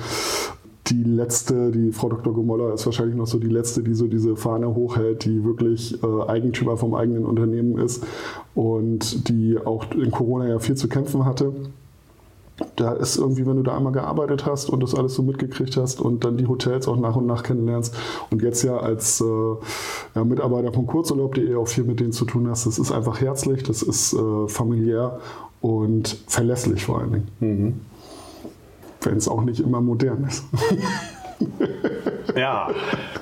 die 0.90 1.04
letzte, 1.04 1.72
die 1.72 1.92
Frau 1.92 2.10
Dr. 2.10 2.34
Gomolla 2.34 2.74
ist 2.74 2.86
wahrscheinlich 2.86 3.16
noch 3.16 3.28
so 3.28 3.40
die 3.40 3.48
letzte, 3.48 3.84
die 3.84 3.94
so 3.94 4.08
diese 4.08 4.36
Fahne 4.36 4.74
hochhält, 4.74 5.26
die 5.26 5.44
wirklich 5.44 6.02
äh, 6.04 6.28
Eigentümer 6.28 6.78
vom 6.78 6.96
eigenen 6.96 7.26
Unternehmen 7.26 7.78
ist 7.78 8.04
und 8.56 9.30
die 9.30 9.58
auch 9.58 9.92
in 9.92 10.12
Corona 10.12 10.48
ja 10.48 10.60
viel 10.60 10.76
zu 10.76 10.88
kämpfen 10.88 11.26
hatte. 11.26 11.54
Da 12.76 12.92
ist 12.94 13.18
irgendwie, 13.18 13.46
wenn 13.46 13.56
du 13.56 13.64
da 13.64 13.78
einmal 13.78 13.94
gearbeitet 13.94 14.46
hast 14.46 14.70
und 14.70 14.84
das 14.84 14.94
alles 14.94 15.14
so 15.14 15.24
mitgekriegt 15.24 15.78
hast 15.78 16.02
und 16.02 16.26
dann 16.26 16.36
die 16.36 16.48
Hotels 16.48 16.88
auch 16.88 16.98
nach 16.98 17.16
und 17.16 17.26
nach 17.26 17.44
kennenlernst 17.44 17.96
und 18.32 18.42
jetzt 18.42 18.64
ja 18.64 18.78
als 18.78 19.22
äh, 19.22 19.26
ja, 20.16 20.24
Mitarbeiter 20.26 20.74
von 20.74 20.86
Kurzurlaub.de 20.86 21.56
auch 21.56 21.68
viel 21.68 21.86
mit 21.86 22.00
denen 22.02 22.12
zu 22.12 22.26
tun 22.26 22.50
hast, 22.50 22.66
das 22.66 22.78
ist 22.78 22.92
einfach 22.92 23.22
herzlich, 23.22 23.64
das 23.64 23.82
ist 23.82 24.14
äh, 24.14 24.48
familiär 24.48 25.20
und 25.62 26.18
verlässlich 26.28 26.86
vor 26.86 27.00
allen 27.00 27.12
Dingen. 27.12 27.28
Mhm 27.40 27.74
wenn 29.02 29.18
es 29.18 29.28
auch 29.28 29.44
nicht 29.44 29.60
immer 29.60 29.82
modern 29.82 30.26
ist. 30.26 30.44
ja, 32.36 32.70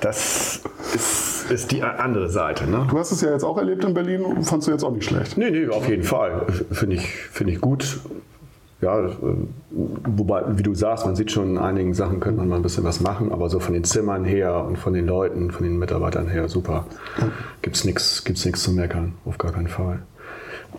das 0.00 0.62
ist, 0.94 1.50
ist, 1.50 1.72
die 1.72 1.82
andere 1.82 2.28
Seite. 2.28 2.68
Ne? 2.68 2.86
Du 2.90 2.98
hast 2.98 3.12
es 3.12 3.20
ja 3.20 3.30
jetzt 3.30 3.44
auch 3.44 3.58
erlebt 3.58 3.84
in 3.84 3.94
Berlin, 3.94 4.42
fandst 4.42 4.68
du 4.68 4.72
jetzt 4.72 4.82
auch 4.82 4.92
nicht 4.92 5.04
schlecht? 5.04 5.36
Nee, 5.36 5.50
nee, 5.50 5.68
auf 5.68 5.88
jeden 5.88 6.02
Fall. 6.02 6.46
Finde 6.72 6.96
ich, 6.96 7.06
find 7.06 7.50
ich 7.50 7.60
gut. 7.60 8.00
Ja, 8.80 9.06
äh, 9.06 9.10
wobei, 9.70 10.44
wie 10.56 10.62
du 10.62 10.72
sagst, 10.72 11.04
man 11.04 11.16
sieht 11.16 11.32
schon, 11.32 11.50
in 11.50 11.58
einigen 11.58 11.94
Sachen 11.94 12.20
könnte 12.20 12.38
man 12.38 12.48
mal 12.48 12.56
ein 12.56 12.62
bisschen 12.62 12.84
was 12.84 13.00
machen, 13.00 13.32
aber 13.32 13.48
so 13.48 13.58
von 13.58 13.74
den 13.74 13.82
Zimmern 13.82 14.24
her 14.24 14.64
und 14.64 14.76
von 14.76 14.92
den 14.92 15.06
Leuten, 15.06 15.50
von 15.50 15.64
den 15.64 15.78
Mitarbeitern 15.78 16.28
her, 16.28 16.48
super. 16.48 16.86
Gibt 17.62 17.76
es 17.76 17.84
nichts 17.84 18.22
gibt's 18.22 18.62
zu 18.62 18.72
meckern, 18.72 19.14
auf 19.24 19.36
gar 19.36 19.52
keinen 19.52 19.66
Fall. 19.66 20.02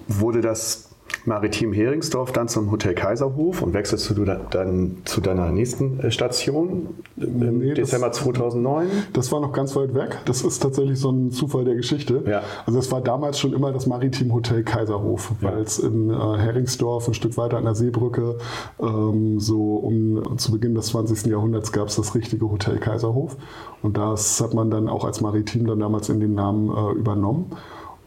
Wurde 0.07 0.39
das 0.39 0.88
Maritim 1.25 1.73
Heringsdorf 1.73 2.31
dann 2.31 2.47
zum 2.47 2.71
Hotel 2.71 2.93
Kaiserhof 2.93 3.61
und 3.61 3.73
wechselst 3.73 4.09
du 4.09 4.25
dann 4.25 4.97
zu 5.05 5.21
deiner 5.21 5.51
nächsten 5.51 5.99
äh, 5.99 6.11
Station 6.11 6.89
im 7.17 7.59
nee, 7.59 7.73
Dezember 7.73 8.07
das, 8.07 8.17
2009? 8.17 8.87
Das 9.13 9.31
war 9.31 9.39
noch 9.39 9.53
ganz 9.53 9.75
weit 9.75 9.93
weg. 9.93 10.19
Das 10.25 10.41
ist 10.41 10.59
tatsächlich 10.59 10.99
so 10.99 11.11
ein 11.11 11.31
Zufall 11.31 11.65
der 11.65 11.75
Geschichte. 11.75 12.23
Ja. 12.27 12.41
Also 12.65 12.79
es 12.79 12.91
war 12.91 13.01
damals 13.01 13.39
schon 13.39 13.53
immer 13.53 13.71
das 13.71 13.85
Maritim 13.87 14.33
Hotel 14.33 14.63
Kaiserhof, 14.63 15.33
weil 15.41 15.53
ja. 15.53 15.59
es 15.59 15.79
in 15.79 16.09
äh, 16.09 16.13
Heringsdorf 16.13 17.07
ein 17.07 17.13
Stück 17.13 17.37
weiter 17.37 17.57
an 17.57 17.65
der 17.65 17.75
Seebrücke 17.75 18.37
ähm, 18.79 19.39
so 19.39 19.75
um 19.75 20.37
zu 20.37 20.51
Beginn 20.51 20.75
des 20.75 20.87
20. 20.87 21.25
Jahrhunderts 21.27 21.71
gab 21.71 21.87
es 21.87 21.95
das 21.95 22.15
richtige 22.15 22.49
Hotel 22.49 22.77
Kaiserhof 22.77 23.37
und 23.81 23.97
das 23.97 24.41
hat 24.41 24.53
man 24.53 24.69
dann 24.69 24.87
auch 24.89 25.05
als 25.05 25.21
Maritim 25.21 25.67
dann 25.67 25.79
damals 25.79 26.09
in 26.09 26.19
den 26.19 26.33
Namen 26.33 26.69
äh, 26.69 26.97
übernommen. 26.97 27.51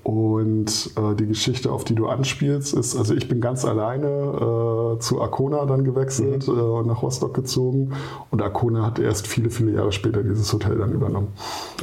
Und 0.04 0.90
äh, 0.96 1.14
die 1.14 1.26
Geschichte, 1.26 1.70
auf 1.70 1.84
die 1.84 1.94
du 1.94 2.08
anspielst, 2.08 2.74
ist, 2.74 2.96
also 2.96 3.14
ich 3.14 3.28
bin 3.28 3.40
ganz 3.40 3.64
alleine 3.64 4.06
äh, 4.08 4.98
zu 4.98 5.20
Arkona 5.20 5.64
dann 5.64 5.84
gewechselt 5.84 6.48
mhm. 6.48 6.58
äh, 6.58 6.60
und 6.60 6.86
nach 6.88 7.02
Rostock 7.02 7.34
gezogen. 7.34 7.92
Und 8.30 8.42
Arkona 8.42 8.84
hat 8.86 8.98
erst 8.98 9.28
viele, 9.28 9.50
viele 9.50 9.72
Jahre 9.72 9.92
später 9.92 10.24
dieses 10.24 10.52
Hotel 10.52 10.76
dann 10.76 10.92
übernommen. 10.92 11.28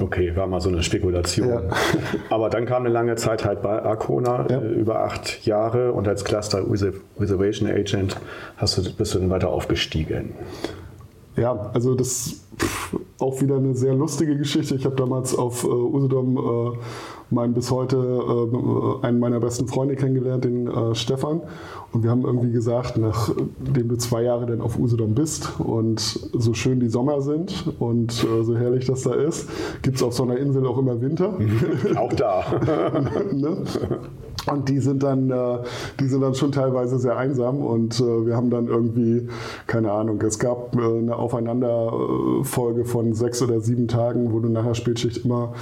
Okay, 0.01 0.35
war 0.35 0.47
mal 0.47 0.59
so 0.59 0.67
eine 0.67 0.83
Spekulation. 0.83 1.47
Ja. 1.47 1.61
Aber 2.29 2.49
dann 2.49 2.65
kam 2.65 2.83
eine 2.83 2.93
lange 2.93 3.15
Zeit 3.15 3.45
halt 3.45 3.61
bei 3.61 3.81
Arkona, 3.81 4.47
ja. 4.49 4.59
Äh, 4.59 4.67
über 4.73 5.03
acht 5.05 5.45
Jahre. 5.45 5.93
Und 5.93 6.07
als 6.07 6.25
Cluster 6.25 6.63
Reservation 6.69 7.69
Agent 7.69 8.17
hast 8.57 8.77
du, 8.77 8.93
bist 8.93 9.15
du 9.15 9.19
dann 9.19 9.29
weiter 9.29 9.49
aufgestiegen. 9.49 10.33
Ja, 11.39 11.72
also 11.74 11.96
das 11.96 12.41
pff, 12.58 12.98
auch 13.19 13.41
wieder 13.41 13.58
eine 13.58 13.74
sehr 13.75 13.93
lustige 13.93 14.38
Geschichte. 14.38 14.75
Ich 14.75 14.86
habe 14.86 14.96
damals 14.96 15.36
auf 15.36 15.63
äh, 15.63 15.67
Usedom 15.67 16.38
äh, 16.38 16.77
meinen 17.29 17.53
bis 17.53 17.72
heute 17.72 17.98
äh, 17.98 19.05
einen 19.05 19.19
meiner 19.19 19.39
besten 19.39 19.67
Freunde 19.67 19.96
kennengelernt, 19.96 20.43
den 20.43 20.67
äh, 20.67 20.96
Stefan. 20.96 21.41
Und 21.93 22.03
wir 22.03 22.12
haben 22.12 22.24
irgendwie 22.24 22.51
gesagt, 22.51 22.98
nachdem 22.98 23.88
du 23.88 23.98
zwei 23.98 24.24
Jahre 24.24 24.46
dann 24.46 24.62
auf 24.62 24.77
Usedom 24.77 25.15
bist 25.15 25.60
und 25.60 26.00
so 26.00 26.53
schön 26.53 26.79
die 26.79 26.89
Sommer 26.89 27.22
sind 27.22 27.74
und 27.79 28.12
äh, 28.24 28.43
so 28.43 28.55
herrlich 28.58 28.86
das 28.86 29.03
da 29.03 29.13
ist, 29.13 29.50
gibt 29.81 29.98
es 29.98 30.03
auf 30.03 30.13
so 30.13 30.24
einer 30.24 30.38
Insel 30.38 30.67
auch 30.67 30.77
immer 30.77 31.00
Winter. 31.01 31.38
auch 31.96 32.13
da. 32.13 32.43
ne? 33.31 33.63
Und 34.51 34.70
die 34.70 34.79
sind 34.79 35.03
dann, 35.03 35.29
äh, 35.29 35.60
die 36.00 36.08
sind 36.08 36.22
dann 36.22 36.34
schon 36.36 36.51
teilweise 36.51 37.00
sehr 37.00 37.18
einsam 37.18 37.60
und 37.60 38.00
äh, 38.00 38.25
wir 38.25 38.36
haben 38.36 38.50
dann 38.50 38.68
irgendwie, 38.68 39.27
keine 39.68 39.91
Ahnung, 39.91 40.22
es 40.22 40.39
gab 40.39 40.75
äh, 40.75 40.79
eine 40.79 41.15
Aufeinanderfolge 41.15 42.86
von 42.86 43.13
sechs 43.13 43.41
oder 43.41 43.60
sieben 43.62 43.88
Tagen, 43.88 44.32
wo 44.34 44.39
du 44.39 44.50
nachher 44.50 44.75
Spätschicht 44.75 45.25
immer 45.25 45.53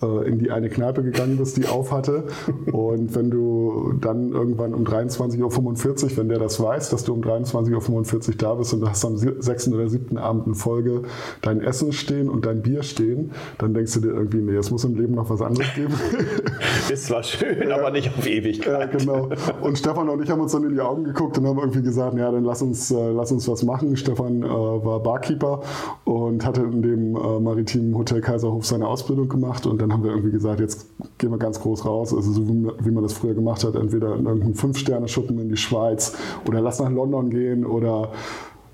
in 0.00 0.38
die 0.38 0.50
eine 0.50 0.68
Kneipe 0.68 1.02
gegangen 1.02 1.38
bist, 1.38 1.56
die 1.56 1.66
auf 1.66 1.92
hatte. 1.92 2.24
Und 2.70 3.14
wenn 3.14 3.30
du 3.30 3.94
dann 4.00 4.32
irgendwann 4.32 4.74
um 4.74 4.84
23.45 4.84 6.04
Uhr, 6.04 6.16
wenn 6.16 6.28
der 6.28 6.38
das 6.38 6.60
weiß, 6.60 6.90
dass 6.90 7.04
du 7.04 7.14
um 7.14 7.22
23.45 7.22 8.28
Uhr 8.28 8.34
da 8.36 8.54
bist 8.54 8.74
und 8.74 8.80
du 8.80 8.88
hast 8.88 9.04
am 9.04 9.16
sechsten 9.16 9.74
oder 9.74 9.88
siebten 9.88 10.18
Abend 10.18 10.46
in 10.46 10.54
Folge 10.54 11.02
dein 11.42 11.60
Essen 11.60 11.92
stehen 11.92 12.28
und 12.28 12.44
dein 12.44 12.62
Bier 12.62 12.82
stehen, 12.82 13.32
dann 13.58 13.74
denkst 13.74 13.94
du 13.94 14.00
dir 14.00 14.12
irgendwie, 14.12 14.38
nee, 14.38 14.56
es 14.56 14.70
muss 14.70 14.84
im 14.84 14.96
Leben 14.96 15.14
noch 15.14 15.30
was 15.30 15.40
anderes 15.40 15.72
geben. 15.74 15.94
Ist 16.90 17.06
zwar 17.06 17.22
schön, 17.22 17.68
ja, 17.68 17.76
aber 17.76 17.90
nicht 17.90 18.08
auf 18.16 18.26
Ewigkeit. 18.26 18.66
Ja, 18.66 18.86
genau. 18.86 19.30
Und 19.60 19.78
Stefan 19.78 20.08
und 20.08 20.22
ich 20.22 20.30
haben 20.30 20.40
uns 20.40 20.52
dann 20.52 20.64
in 20.64 20.74
die 20.74 20.80
Augen 20.80 21.04
geguckt 21.04 21.38
und 21.38 21.46
haben 21.46 21.58
irgendwie 21.58 21.82
gesagt, 21.82 22.16
ja, 22.16 22.30
dann 22.30 22.44
lass 22.44 22.62
uns, 22.62 22.90
äh, 22.90 23.10
lass 23.10 23.32
uns 23.32 23.48
was 23.48 23.62
machen. 23.62 23.96
Stefan 23.96 24.42
äh, 24.42 24.46
war 24.48 25.00
Barkeeper 25.00 25.62
und 26.04 26.44
hatte 26.44 26.62
in 26.62 26.82
dem 26.82 27.16
äh, 27.16 27.40
maritimen 27.40 27.96
Hotel 27.96 28.20
Kaiserhof 28.20 28.66
seine 28.66 28.86
Ausbildung 28.86 29.28
gemacht 29.28 29.66
und 29.66 29.80
dann 29.80 29.85
haben 29.92 30.04
wir 30.04 30.10
irgendwie 30.10 30.30
gesagt, 30.30 30.60
jetzt 30.60 30.88
gehen 31.18 31.30
wir 31.30 31.38
ganz 31.38 31.60
groß 31.60 31.84
raus, 31.84 32.14
also 32.14 32.32
so 32.32 32.46
wie 32.46 32.90
man 32.90 33.02
das 33.02 33.12
früher 33.12 33.34
gemacht 33.34 33.64
hat, 33.64 33.74
entweder 33.74 34.14
in 34.16 34.26
irgendeinen 34.26 34.54
Fünf-Sterne-Schuppen 34.54 35.38
in 35.38 35.48
die 35.48 35.56
Schweiz 35.56 36.14
oder 36.46 36.60
lass 36.60 36.80
nach 36.80 36.90
London 36.90 37.30
gehen 37.30 37.64
oder 37.64 38.10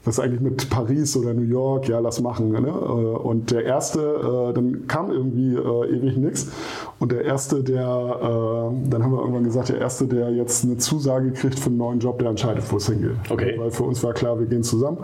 was 0.04 0.18
eigentlich 0.18 0.40
mit 0.40 0.68
Paris 0.68 1.16
oder 1.16 1.32
New 1.32 1.42
York, 1.42 1.88
ja, 1.88 2.00
lass 2.00 2.20
machen. 2.20 2.50
Ne? 2.50 2.68
Äh, 2.68 2.70
und 2.70 3.50
der 3.50 3.64
erste, 3.64 4.00
äh, 4.00 4.52
dann 4.52 4.86
kam 4.88 5.10
irgendwie 5.10 5.54
äh, 5.54 5.96
ewig 5.96 6.16
nichts. 6.16 6.50
Und 6.98 7.12
der 7.12 7.24
erste, 7.24 7.62
der, 7.62 7.82
dann 7.82 9.02
haben 9.02 9.12
wir 9.12 9.20
irgendwann 9.20 9.44
gesagt, 9.44 9.70
der 9.70 9.78
erste, 9.78 10.06
der 10.06 10.30
jetzt 10.30 10.64
eine 10.64 10.76
Zusage 10.76 11.32
kriegt 11.32 11.58
für 11.58 11.66
einen 11.68 11.78
neuen 11.78 11.98
Job, 11.98 12.18
der 12.20 12.30
entscheidet, 12.30 12.70
wo 12.70 12.76
es 12.76 12.86
hingeht. 12.86 13.16
Okay. 13.28 13.56
Weil 13.58 13.70
für 13.72 13.82
uns 13.82 14.04
war 14.04 14.12
klar, 14.12 14.38
wir 14.38 14.46
gehen 14.46 14.62
zusammen. 14.62 14.98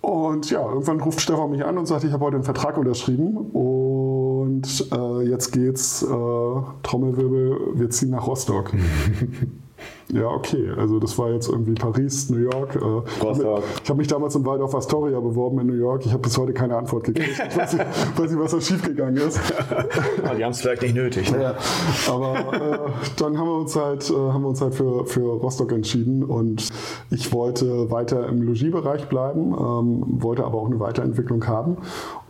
Und 0.00 0.50
ja, 0.50 0.60
irgendwann 0.60 1.00
ruft 1.00 1.20
Stefan 1.20 1.50
mich 1.50 1.64
an 1.64 1.78
und 1.78 1.86
sagt, 1.86 2.04
ich 2.04 2.12
habe 2.12 2.24
heute 2.24 2.36
einen 2.36 2.44
Vertrag 2.44 2.76
unterschrieben 2.76 3.36
und 3.36 3.73
äh, 4.92 5.22
jetzt 5.28 5.52
geht's, 5.52 6.02
äh, 6.02 6.06
Trommelwirbel, 6.82 7.72
wir 7.74 7.90
ziehen 7.90 8.10
nach 8.10 8.26
Rostock. 8.26 8.72
Ja, 10.12 10.28
okay. 10.28 10.70
Also 10.76 10.98
das 10.98 11.16
war 11.18 11.30
jetzt 11.30 11.48
irgendwie 11.48 11.74
Paris, 11.74 12.28
New 12.28 12.38
York. 12.38 12.76
Äh, 12.76 13.24
Rostock. 13.24 13.62
Ich 13.82 13.88
habe 13.88 13.98
mich 13.98 14.06
damals 14.06 14.34
im 14.34 14.44
Waldorf 14.44 14.74
Astoria 14.74 15.18
beworben 15.18 15.60
in 15.60 15.66
New 15.66 15.74
York. 15.74 16.04
Ich 16.04 16.12
habe 16.12 16.22
bis 16.22 16.36
heute 16.36 16.52
keine 16.52 16.76
Antwort 16.76 17.04
gekriegt. 17.04 17.24
Ich 17.54 17.56
weiß 17.56 17.74
nicht, 17.74 17.86
weiß 18.18 18.30
nicht 18.30 18.40
was 18.40 18.50
da 18.52 18.60
schiefgegangen 18.60 19.16
ist. 19.16 19.40
Ah, 20.24 20.34
die 20.34 20.44
haben 20.44 20.52
es 20.52 20.60
vielleicht 20.60 20.82
nicht 20.82 20.94
nötig. 20.94 21.30
Ne? 21.30 21.42
Ja, 21.42 21.54
aber 22.10 22.52
äh, 22.52 22.78
dann 23.16 23.38
haben 23.38 23.48
wir 23.48 23.56
uns 23.56 23.76
halt, 23.76 24.08
äh, 24.10 24.14
haben 24.14 24.42
wir 24.42 24.48
uns 24.48 24.60
halt 24.60 24.74
für, 24.74 25.04
für 25.06 25.40
Rostock 25.40 25.72
entschieden 25.72 26.24
und 26.24 26.68
ich 27.10 27.32
wollte 27.32 27.90
weiter 27.90 28.26
im 28.28 28.42
Logiebereich 28.42 29.08
bleiben, 29.08 29.52
ähm, 29.52 30.22
wollte 30.22 30.44
aber 30.44 30.58
auch 30.58 30.66
eine 30.66 30.80
Weiterentwicklung 30.80 31.46
haben 31.46 31.76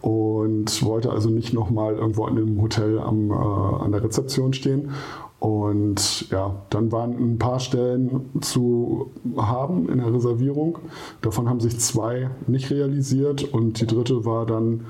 und 0.00 0.84
wollte 0.84 1.10
also 1.10 1.30
nicht 1.30 1.54
nochmal 1.54 1.94
irgendwo 1.94 2.26
in 2.26 2.36
einem 2.36 2.60
Hotel 2.60 2.98
am, 2.98 3.30
äh, 3.30 3.34
an 3.34 3.92
der 3.92 4.02
Rezeption 4.02 4.52
stehen 4.52 4.90
und 5.38 6.30
ja, 6.30 6.62
dann 6.70 6.90
waren 6.90 7.12
ein 7.12 7.38
paar 7.38 7.60
Stellen 7.60 8.30
zu 8.40 9.10
haben 9.36 9.88
in 9.90 9.98
der 9.98 10.12
Reservierung. 10.12 10.78
Davon 11.20 11.48
haben 11.48 11.60
sich 11.60 11.78
zwei 11.80 12.30
nicht 12.46 12.70
realisiert 12.70 13.52
und 13.52 13.80
die 13.80 13.86
dritte 13.86 14.24
war 14.24 14.46
dann 14.46 14.86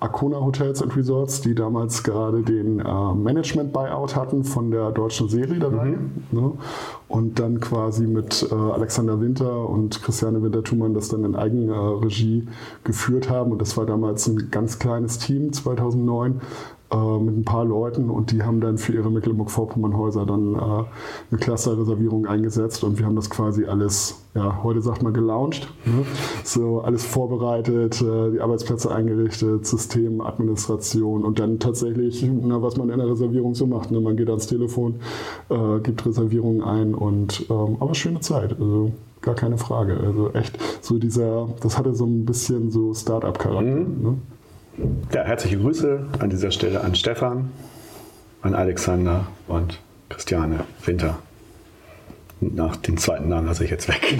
Arcona 0.00 0.40
Hotels 0.40 0.80
and 0.80 0.96
Resorts, 0.96 1.40
die 1.40 1.56
damals 1.56 2.04
gerade 2.04 2.42
den 2.42 2.78
äh, 2.78 3.14
Management-Buyout 3.14 4.14
hatten 4.14 4.44
von 4.44 4.70
der 4.70 4.92
deutschen 4.92 5.28
Seereederei. 5.28 5.96
Ne? 6.30 6.52
Und 7.08 7.40
dann 7.40 7.58
quasi 7.58 8.06
mit 8.06 8.46
äh, 8.48 8.54
Alexander 8.54 9.20
Winter 9.20 9.68
und 9.68 10.00
Christiane 10.02 10.40
Winter-Thumann 10.40 10.94
das 10.94 11.08
dann 11.08 11.24
in 11.24 11.34
Eigenregie 11.34 12.46
geführt 12.84 13.28
haben. 13.28 13.50
Und 13.50 13.60
das 13.60 13.76
war 13.76 13.86
damals 13.86 14.28
ein 14.28 14.50
ganz 14.52 14.78
kleines 14.78 15.18
Team, 15.18 15.52
2009 15.52 16.32
äh, 16.32 16.40
mit 16.90 17.36
ein 17.36 17.44
paar 17.44 17.66
Leuten 17.66 18.08
und 18.08 18.32
die 18.32 18.42
haben 18.42 18.60
dann 18.60 18.78
für 18.78 18.94
ihre 18.94 19.10
Mecklenburg-Vorpommern-Häuser 19.10 20.24
dann 20.24 20.54
äh, 20.54 20.58
eine 20.58 21.38
Cluster-Reservierung 21.38 22.26
eingesetzt 22.26 22.82
und 22.82 22.98
wir 22.98 23.04
haben 23.04 23.16
das 23.16 23.28
quasi 23.28 23.66
alles, 23.66 24.24
ja, 24.34 24.62
heute 24.62 24.80
sagt 24.80 25.02
man 25.02 25.12
gelauncht, 25.12 25.68
ne? 25.84 26.06
so 26.44 26.80
alles 26.80 27.04
vorbereitet, 27.04 28.00
äh, 28.00 28.30
die 28.30 28.40
Arbeitsplätze 28.40 28.90
eingerichtet, 28.90 29.66
System, 29.66 30.22
Administration 30.22 31.24
und 31.24 31.38
dann 31.38 31.58
tatsächlich, 31.58 32.26
na, 32.42 32.62
was 32.62 32.78
man 32.78 32.88
in 32.88 32.98
der 32.98 33.08
Reservierung 33.08 33.54
so 33.54 33.66
macht, 33.66 33.90
ne? 33.90 34.00
man 34.00 34.16
geht 34.16 34.30
ans 34.30 34.46
Telefon, 34.46 35.00
äh, 35.50 35.80
gibt 35.80 36.06
Reservierungen 36.06 36.62
ein 36.62 36.94
und, 36.94 37.46
ähm, 37.50 37.76
aber 37.80 37.94
schöne 37.94 38.20
Zeit, 38.20 38.58
also 38.58 38.92
gar 39.20 39.34
keine 39.34 39.58
Frage, 39.58 39.98
also 39.98 40.30
echt 40.32 40.58
so 40.80 40.98
dieser, 40.98 41.48
das 41.60 41.76
hatte 41.76 41.94
so 41.94 42.06
ein 42.06 42.24
bisschen 42.24 42.70
so 42.70 42.94
Start-up-Charakter. 42.94 43.62
Mhm. 43.62 44.02
Ne? 44.02 44.14
Ja, 45.12 45.24
herzliche 45.24 45.58
Grüße 45.58 46.06
an 46.18 46.30
dieser 46.30 46.50
Stelle 46.50 46.82
an 46.82 46.94
Stefan, 46.94 47.50
an 48.42 48.54
Alexander 48.54 49.26
und 49.48 49.80
Christiane 50.08 50.64
Winter. 50.84 51.18
Nach 52.40 52.76
dem 52.76 52.96
zweiten 52.96 53.28
Namen 53.28 53.48
lasse 53.48 53.64
ich 53.64 53.70
jetzt 53.70 53.88
weg. 53.88 54.18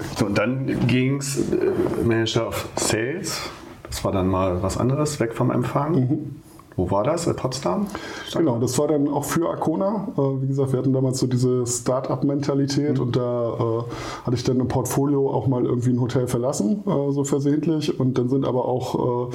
so, 0.16 0.26
und 0.26 0.38
dann 0.38 0.86
ging 0.86 1.16
es 1.16 1.38
äh, 1.38 2.04
Manager 2.04 2.46
of 2.48 2.68
Sales. 2.76 3.50
Das 3.82 4.04
war 4.04 4.12
dann 4.12 4.28
mal 4.28 4.62
was 4.62 4.76
anderes, 4.76 5.18
weg 5.18 5.34
vom 5.34 5.50
Empfang. 5.50 6.36
Wo 6.78 6.88
war 6.92 7.02
das? 7.02 7.26
In 7.26 7.34
Potsdam? 7.34 7.88
Genau, 8.32 8.60
das 8.60 8.78
war 8.78 8.86
dann 8.86 9.08
auch 9.08 9.24
für 9.24 9.50
Arcona. 9.50 10.06
Äh, 10.16 10.42
wie 10.42 10.46
gesagt, 10.46 10.70
wir 10.70 10.78
hatten 10.78 10.92
damals 10.92 11.18
so 11.18 11.26
diese 11.26 11.66
Start-up-Mentalität 11.66 13.00
und 13.00 13.16
da 13.16 13.48
äh, 13.48 13.82
hatte 14.24 14.36
ich 14.36 14.44
dann 14.44 14.60
im 14.60 14.68
Portfolio 14.68 15.28
auch 15.28 15.48
mal 15.48 15.66
irgendwie 15.66 15.90
ein 15.90 16.00
Hotel 16.00 16.28
verlassen, 16.28 16.84
äh, 16.86 17.10
so 17.10 17.24
versehentlich. 17.24 17.98
Und 17.98 18.16
dann 18.16 18.28
sind 18.28 18.46
aber 18.46 18.66
auch, 18.66 19.28
äh, 19.28 19.34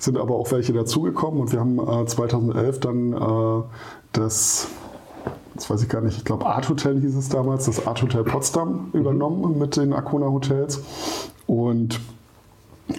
sind 0.00 0.18
aber 0.18 0.34
auch 0.34 0.52
welche 0.52 0.74
dazugekommen 0.74 1.40
und 1.40 1.50
wir 1.50 1.60
haben 1.60 1.78
äh, 1.78 2.04
2011 2.04 2.80
dann 2.80 3.12
äh, 3.14 3.62
das 4.12 4.68
das 5.54 5.70
weiß 5.70 5.82
ich 5.82 5.88
gar 5.88 6.02
nicht, 6.02 6.18
ich 6.18 6.24
glaube 6.24 6.44
Art 6.44 6.68
Hotel 6.68 7.00
hieß 7.00 7.16
es 7.16 7.30
damals, 7.30 7.66
das 7.66 7.86
Art 7.86 8.02
Hotel 8.02 8.22
Potsdam 8.24 8.90
übernommen 8.92 9.58
mit 9.58 9.76
den 9.76 9.94
Arcona 9.94 10.26
Hotels. 10.26 10.82
Und 11.46 12.00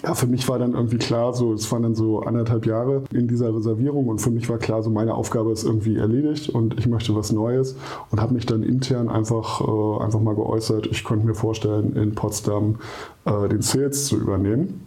ja, 0.02 0.14
für 0.14 0.26
mich 0.26 0.48
war 0.48 0.58
dann 0.58 0.72
irgendwie 0.72 0.98
klar, 0.98 1.34
so, 1.34 1.52
es 1.52 1.70
waren 1.70 1.82
dann 1.82 1.94
so 1.94 2.20
anderthalb 2.20 2.66
Jahre 2.66 3.04
in 3.12 3.28
dieser 3.28 3.54
Reservierung 3.54 4.08
und 4.08 4.18
für 4.18 4.30
mich 4.30 4.48
war 4.48 4.58
klar, 4.58 4.82
so 4.82 4.90
meine 4.90 5.14
Aufgabe 5.14 5.52
ist 5.52 5.64
irgendwie 5.64 5.96
erledigt 5.96 6.48
und 6.48 6.78
ich 6.78 6.86
möchte 6.86 7.14
was 7.14 7.32
Neues 7.32 7.76
und 8.10 8.20
habe 8.20 8.34
mich 8.34 8.46
dann 8.46 8.62
intern 8.62 9.08
einfach, 9.08 9.60
äh, 9.60 10.02
einfach 10.02 10.20
mal 10.20 10.34
geäußert, 10.34 10.86
ich 10.86 11.04
könnte 11.04 11.26
mir 11.26 11.34
vorstellen, 11.34 11.94
in 11.96 12.14
Potsdam 12.14 12.76
äh, 13.24 13.48
den 13.48 13.62
Sales 13.62 14.06
zu 14.06 14.16
übernehmen. 14.16 14.86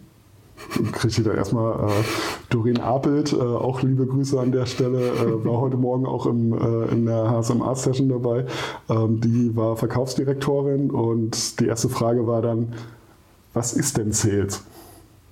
Kriege 0.92 1.08
ich 1.08 1.22
da 1.22 1.32
erstmal 1.32 1.88
äh, 1.88 1.92
Doreen 2.50 2.80
Apelt, 2.80 3.32
äh, 3.32 3.36
auch 3.36 3.82
liebe 3.82 4.06
Grüße 4.06 4.38
an 4.40 4.50
der 4.50 4.66
Stelle, 4.66 5.10
äh, 5.10 5.44
war 5.44 5.60
heute 5.60 5.76
Morgen 5.76 6.04
auch 6.06 6.26
im, 6.26 6.52
äh, 6.52 6.92
in 6.92 7.06
der 7.06 7.30
HSMA-Session 7.30 8.08
dabei. 8.08 8.44
Ähm, 8.88 9.20
die 9.20 9.54
war 9.54 9.76
Verkaufsdirektorin 9.76 10.90
und 10.90 11.60
die 11.60 11.66
erste 11.66 11.88
Frage 11.88 12.26
war 12.26 12.42
dann, 12.42 12.72
was 13.54 13.72
ist 13.72 13.98
denn 13.98 14.12
Sales? 14.12 14.64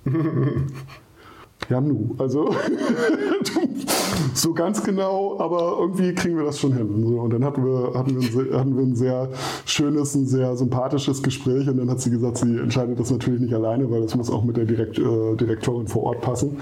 Ja, 1.69 1.81
nu. 1.81 2.15
Also 2.17 2.49
so 4.33 4.53
ganz 4.53 4.81
genau, 4.83 5.37
aber 5.39 5.77
irgendwie 5.81 6.13
kriegen 6.13 6.37
wir 6.37 6.45
das 6.45 6.59
schon 6.59 6.71
hin. 6.71 7.03
Und 7.17 7.33
dann 7.33 7.43
hatten 7.43 7.65
wir, 7.65 7.93
hatten, 7.93 8.11
wir 8.15 8.21
ein, 8.21 8.31
sehr- 8.31 8.57
hatten 8.59 8.77
wir 8.77 8.83
ein 8.83 8.95
sehr 8.95 9.29
schönes, 9.65 10.15
ein 10.15 10.27
sehr 10.27 10.55
sympathisches 10.55 11.21
Gespräch 11.21 11.67
und 11.67 11.77
dann 11.77 11.89
hat 11.89 11.99
sie 11.99 12.09
gesagt, 12.09 12.37
sie 12.37 12.57
entscheidet 12.57 12.97
das 12.99 13.11
natürlich 13.11 13.41
nicht 13.41 13.53
alleine, 13.53 13.89
weil 13.91 14.01
das 14.01 14.15
muss 14.15 14.29
auch 14.29 14.45
mit 14.45 14.55
der 14.55 14.63
Direkt, 14.63 14.97
äh, 14.97 15.35
Direktorin 15.35 15.87
vor 15.87 16.03
Ort 16.03 16.21
passen. 16.21 16.57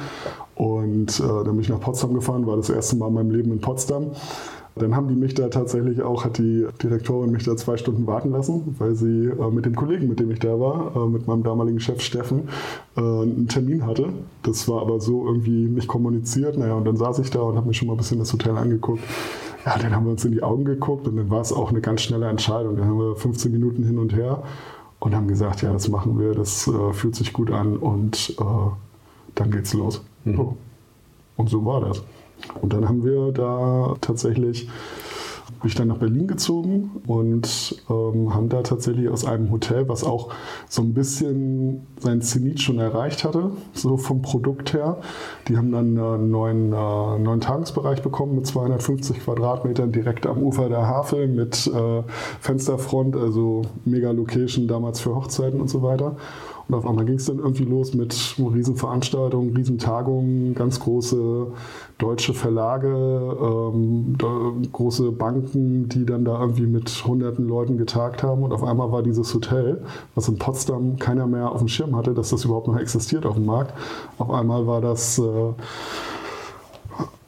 Und 0.56 1.20
äh, 1.20 1.24
dann 1.24 1.52
bin 1.52 1.60
ich 1.60 1.70
nach 1.70 1.82
Potsdam 1.82 2.14
gefahren, 2.16 2.48
war 2.48 2.58
das 2.58 2.70
erste 2.72 2.96
Mal 2.96 3.10
in 3.10 3.14
meinem 3.14 3.30
Leben 3.32 3.52
in 3.52 3.62
Potsdam. 3.62 4.08
Dann 4.78 4.94
haben 4.94 5.08
die 5.08 5.16
mich 5.16 5.34
da 5.34 5.48
tatsächlich 5.48 6.02
auch, 6.02 6.26
hat 6.26 6.38
die 6.38 6.68
Direktorin 6.84 7.32
mich 7.32 7.46
da 7.46 7.56
zwei 7.56 7.78
Stunden 7.78 8.06
warten 8.08 8.32
lassen, 8.32 8.76
weil 8.78 8.94
sie 8.94 9.28
äh, 9.28 9.50
mit 9.50 9.66
dem 9.66 9.74
Kollegen, 9.74 10.10
mit 10.10 10.20
dem 10.20 10.30
ich 10.32 10.40
da 10.40 10.60
war, 10.60 10.94
äh, 10.96 11.08
mit 11.08 11.28
meinem 11.28 11.44
damaligen 11.44 11.80
Chef 11.80 12.02
Steffen, 12.02 12.50
äh, 12.98 13.00
einen 13.00 13.48
Termin 13.48 13.86
hatte. 13.86 14.10
Das 14.44 14.68
war 14.68 14.82
aber 14.82 15.00
so 15.00 15.26
irgendwie 15.26 15.70
nicht 15.70 15.88
kommuniziert. 15.88 16.58
Naja, 16.58 16.74
und 16.74 16.84
dann 16.84 16.98
saß 16.98 17.20
ich 17.20 17.30
da 17.30 17.40
und 17.40 17.56
habe 17.56 17.68
mir 17.68 17.74
schon 17.74 17.88
mal 17.88 17.94
ein 17.94 17.98
bisschen 17.98 18.20
das 18.20 18.34
Hotel 18.34 18.58
angeguckt. 18.58 19.02
Ja, 19.66 19.78
dann 19.78 19.96
haben 19.96 20.06
wir 20.06 20.12
uns 20.12 20.26
in 20.26 20.34
die 20.34 20.44
Augen 20.44 20.66
geguckt 20.66 21.08
und 21.08 21.16
dann 21.16 21.30
war 21.30 21.40
es 21.40 21.54
auch 21.54 21.70
eine 21.70 21.80
ganz 21.80 22.02
schnelle 22.02 22.28
Entscheidung. 22.28 22.76
Dann 22.76 22.86
haben 22.86 23.00
wir 23.00 23.16
15 23.16 23.52
Minuten 23.54 23.84
hin 23.84 23.98
und 23.98 24.14
her 24.14 24.44
und 25.00 25.16
haben 25.16 25.30
gesagt, 25.30 25.62
ja, 25.62 25.72
das 25.72 25.88
machen 25.88 26.20
wir, 26.20 26.36
das 26.36 26.68
äh, 26.68 26.94
fühlt 26.94 27.16
sich 27.16 27.32
gut 27.32 27.50
an 27.50 27.78
und 27.78 28.36
äh, 28.40 28.44
dann 29.36 29.52
geht's 29.52 29.74
los. 29.74 30.04
So. 30.26 30.58
Und 31.38 31.50
so 31.50 31.66
war 31.66 31.82
das. 31.82 32.04
Und 32.62 32.74
dann 32.74 32.88
haben 32.88 33.04
wir 33.04 33.32
da 33.32 33.96
tatsächlich, 34.02 34.68
bin 35.62 35.70
ich 35.70 35.76
dann 35.76 35.88
nach 35.88 35.98
Berlin 35.98 36.28
gezogen 36.28 37.02
und 37.08 37.82
ähm, 37.90 38.34
haben 38.34 38.50
da 38.50 38.62
tatsächlich 38.62 39.10
aus 39.10 39.26
einem 39.26 39.52
Hotel, 39.52 39.88
was 39.90 40.04
auch 40.04 40.32
so 40.68 40.82
ein 40.82 40.94
bisschen 40.94 41.88
sein 42.00 42.22
Zenit 42.22 42.62
schon 42.62 42.80
erreicht 42.80 43.24
hatte, 43.24 43.52
so 43.74 43.98
vom 43.98 44.22
Produkt 44.22 44.74
her. 44.74 44.98
Die 45.48 45.58
haben 45.58 45.72
dann 45.72 45.98
einen 45.98 46.30
neuen, 46.30 46.72
äh, 46.72 47.20
neuen 47.20 47.42
Tagesbereich 47.42 48.02
bekommen 48.02 48.36
mit 48.36 48.48
250 48.48 49.20
Quadratmetern 49.22 49.92
direkt 49.92 50.28
am 50.28 50.44
Ufer 50.44 50.70
der 50.70 50.88
Havel 50.88 51.28
mit 51.28 51.68
äh, 51.68 52.04
Fensterfront, 52.40 53.16
also 53.16 53.64
mega 53.86 54.12
Location 54.12 54.68
damals 54.68 55.00
für 55.00 55.16
Hochzeiten 55.16 55.60
und 55.62 55.70
so 55.70 55.82
weiter. 55.82 56.16
Und 56.68 56.76
auf 56.76 56.88
einmal 56.88 57.06
ging 57.06 57.16
es 57.16 57.26
dann 57.26 57.40
irgendwie 57.40 57.66
los 57.66 57.94
mit 57.94 58.36
Riesenveranstaltungen, 58.38 59.56
Riesentagungen, 59.56 60.56
ganz 60.56 60.80
große 60.80 61.48
deutsche 61.98 62.34
Verlage, 62.34 62.88
ähm, 62.90 64.16
große 64.72 65.12
Banken, 65.12 65.90
die 65.90 66.06
dann 66.06 66.26
da 66.26 66.40
irgendwie 66.42 66.66
mit 66.66 66.90
hunderten 67.06 67.48
Leuten 67.48 67.78
getagt 67.78 68.24
haben. 68.24 68.44
Und 68.44 68.52
auf 68.52 68.64
einmal 68.64 68.92
war 68.92 69.04
dieses 69.04 69.34
Hotel, 69.34 69.84
was 70.16 70.28
in 70.28 70.38
Potsdam 70.38 70.98
keiner 70.98 71.28
mehr 71.28 71.52
auf 71.52 71.60
dem 71.60 71.68
Schirm 71.68 71.96
hatte, 71.96 72.14
dass 72.14 72.30
das 72.30 72.46
überhaupt 72.46 72.68
noch 72.68 72.80
existiert 72.80 73.26
auf 73.26 73.36
dem 73.36 73.46
Markt. 73.46 73.74
Auf 74.18 74.32
einmal 74.32 74.66
war 74.68 74.82
das... 74.82 75.20
Äh, 75.20 75.54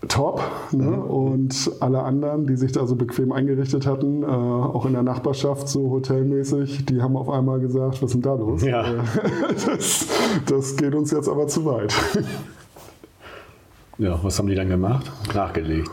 top. 0.08 0.42
Ne? 0.72 0.92
Und 0.92 1.72
alle 1.80 2.04
anderen, 2.04 2.48
die 2.48 2.56
sich 2.56 2.72
da 2.72 2.86
so 2.86 2.96
bequem 2.96 3.32
eingerichtet 3.32 3.86
hatten, 3.86 4.24
äh, 4.24 4.26
auch 4.26 4.86
in 4.86 4.94
der 4.94 5.04
Nachbarschaft 5.04 5.68
so 5.68 5.90
hotelmäßig, 5.90 6.86
die 6.86 7.02
haben 7.02 7.16
auf 7.16 7.30
einmal 7.30 7.60
gesagt, 7.60 8.02
was 8.02 8.10
ist 8.10 8.14
denn 8.14 8.22
da 8.22 8.34
los? 8.34 8.64
Ja. 8.64 8.86
Äh, 8.86 8.98
das, 9.66 10.08
das 10.46 10.76
geht 10.76 10.96
uns 10.96 11.12
jetzt 11.12 11.30
aber 11.30 11.48
zu 11.48 11.66
weit. 11.66 11.94
Ja, 13.98 14.20
was 14.22 14.38
haben 14.38 14.48
die 14.48 14.56
dann 14.56 14.70
gemacht? 14.70 15.12
Nachgelegt. 15.34 15.90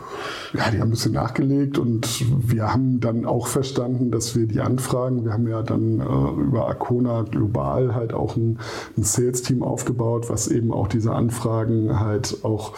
Ja, 0.55 0.71
die 0.71 0.79
haben 0.79 0.87
ein 0.87 0.91
bisschen 0.91 1.11
nachgelegt 1.11 1.77
und 1.77 2.23
wir 2.49 2.71
haben 2.71 3.01
dann 3.01 3.25
auch 3.25 3.47
verstanden, 3.47 4.09
dass 4.09 4.37
wir 4.37 4.47
die 4.47 4.61
Anfragen, 4.61 5.25
wir 5.25 5.33
haben 5.33 5.49
ja 5.49 5.61
dann 5.61 5.99
äh, 5.99 6.41
über 6.41 6.67
Arcona 6.67 7.23
global 7.23 7.93
halt 7.93 8.13
auch 8.13 8.37
ein, 8.37 8.59
ein 8.95 9.03
Sales-Team 9.03 9.63
aufgebaut, 9.63 10.29
was 10.29 10.47
eben 10.47 10.71
auch 10.71 10.87
diese 10.87 11.11
Anfragen 11.11 11.99
halt 11.99 12.37
auch 12.43 12.71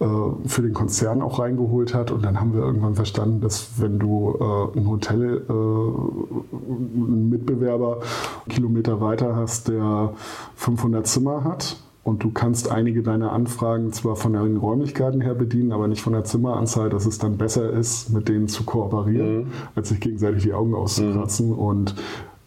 äh, 0.00 0.04
für 0.46 0.60
den 0.60 0.74
Konzern 0.74 1.22
auch 1.22 1.38
reingeholt 1.38 1.94
hat. 1.94 2.10
Und 2.10 2.22
dann 2.22 2.38
haben 2.38 2.52
wir 2.52 2.60
irgendwann 2.60 2.96
verstanden, 2.96 3.40
dass 3.40 3.80
wenn 3.80 3.98
du 3.98 4.36
äh, 4.38 4.78
ein 4.78 4.86
Hotel, 4.86 5.42
äh, 5.48 5.52
einen 5.52 7.30
Mitbewerber 7.30 8.00
Kilometer 8.48 9.00
weiter 9.00 9.36
hast, 9.36 9.68
der 9.68 10.12
500 10.56 11.06
Zimmer 11.06 11.44
hat, 11.44 11.76
und 12.04 12.24
du 12.24 12.30
kannst 12.30 12.70
einige 12.70 13.02
deiner 13.02 13.32
Anfragen 13.32 13.92
zwar 13.92 14.16
von 14.16 14.32
den 14.32 14.56
Räumlichkeiten 14.56 15.20
her 15.20 15.34
bedienen, 15.34 15.72
aber 15.72 15.86
nicht 15.86 16.02
von 16.02 16.12
der 16.12 16.24
Zimmeranzahl, 16.24 16.90
dass 16.90 17.06
es 17.06 17.18
dann 17.18 17.38
besser 17.38 17.70
ist, 17.70 18.10
mit 18.10 18.28
denen 18.28 18.48
zu 18.48 18.64
kooperieren, 18.64 19.44
mhm. 19.44 19.52
als 19.76 19.90
sich 19.90 20.00
gegenseitig 20.00 20.42
die 20.42 20.52
Augen 20.52 20.74
auszukratzen. 20.74 21.50
Mhm. 21.50 21.58
Und 21.58 21.94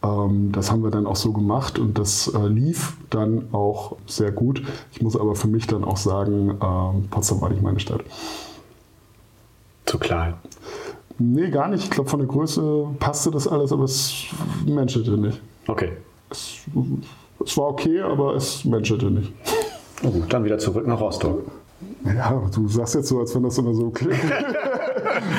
ähm, 0.02 0.52
das 0.52 0.70
haben 0.70 0.82
wir 0.82 0.90
dann 0.90 1.06
auch 1.06 1.16
so 1.16 1.32
gemacht 1.32 1.78
und 1.78 1.98
das 1.98 2.28
äh, 2.28 2.46
lief 2.46 2.98
dann 3.08 3.48
auch 3.52 3.96
sehr 4.06 4.30
gut. 4.30 4.62
Ich 4.92 5.00
muss 5.00 5.16
aber 5.16 5.34
für 5.34 5.48
mich 5.48 5.66
dann 5.66 5.84
auch 5.84 5.96
sagen, 5.96 6.50
ähm, 6.62 7.08
Potsdam 7.10 7.40
war 7.40 7.48
nicht 7.48 7.62
meine 7.62 7.80
Stadt. 7.80 8.02
Zu 9.86 9.98
klein. 9.98 10.34
Nee, 11.18 11.48
gar 11.48 11.68
nicht. 11.68 11.84
Ich 11.84 11.90
glaube, 11.90 12.10
von 12.10 12.18
der 12.18 12.28
Größe 12.28 12.88
passte 12.98 13.30
das 13.30 13.48
alles, 13.48 13.72
aber 13.72 13.84
es 13.84 14.26
menschelte 14.66 15.12
nicht. 15.12 15.40
Okay. 15.66 15.92
Es, 16.28 16.58
es 17.44 17.56
war 17.56 17.68
okay, 17.68 18.00
aber 18.00 18.34
es 18.34 18.64
menschelte 18.64 19.06
nicht. 19.06 19.32
Oh, 20.02 20.12
dann 20.28 20.44
wieder 20.44 20.58
zurück 20.58 20.86
nach 20.86 21.00
Rostock. 21.00 21.42
Ja, 22.04 22.42
du 22.54 22.68
sagst 22.68 22.94
jetzt 22.94 23.08
so, 23.08 23.20
als 23.20 23.34
wenn 23.34 23.42
das 23.42 23.58
immer 23.58 23.74
so 23.74 23.90
klick, 23.94 24.14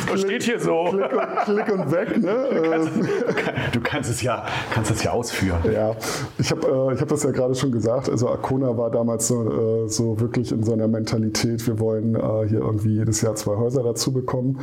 klick 0.05 0.19
steht 0.19 0.43
hier 0.43 0.59
so. 0.59 0.85
Klick 0.89 1.11
und, 1.11 1.37
klick 1.45 1.73
und 1.73 1.91
weg, 1.91 2.17
ne? 2.21 2.47
Du 2.51 2.69
kannst, 2.69 3.75
du 3.75 3.79
kannst, 3.81 4.09
es 4.09 4.21
ja, 4.21 4.45
kannst 4.71 4.91
es 4.91 5.03
ja 5.03 5.11
ausführen. 5.11 5.59
Ja, 5.71 5.95
ich 6.37 6.51
habe 6.51 6.67
äh, 6.67 6.99
hab 6.99 7.07
das 7.07 7.23
ja 7.23 7.31
gerade 7.31 7.55
schon 7.55 7.71
gesagt. 7.71 8.09
Also 8.09 8.29
Arcona 8.29 8.77
war 8.77 8.91
damals 8.91 9.27
so, 9.27 9.85
äh, 9.85 9.89
so 9.89 10.19
wirklich 10.19 10.51
in 10.51 10.63
seiner 10.63 10.87
Mentalität, 10.87 11.65
wir 11.65 11.79
wollen 11.79 12.15
äh, 12.15 12.47
hier 12.47 12.59
irgendwie 12.59 12.95
jedes 12.95 13.21
Jahr 13.21 13.35
zwei 13.35 13.55
Häuser 13.55 13.83
dazu 13.83 14.11
bekommen. 14.11 14.59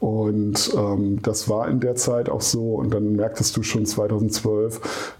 Und 0.00 0.74
ähm, 0.76 1.22
das 1.22 1.48
war 1.48 1.68
in 1.68 1.80
der 1.80 1.94
Zeit 1.94 2.28
auch 2.28 2.42
so. 2.42 2.74
Und 2.74 2.92
dann 2.92 3.12
merktest 3.12 3.56
du 3.56 3.62
schon 3.62 3.86
2012, 3.86 5.14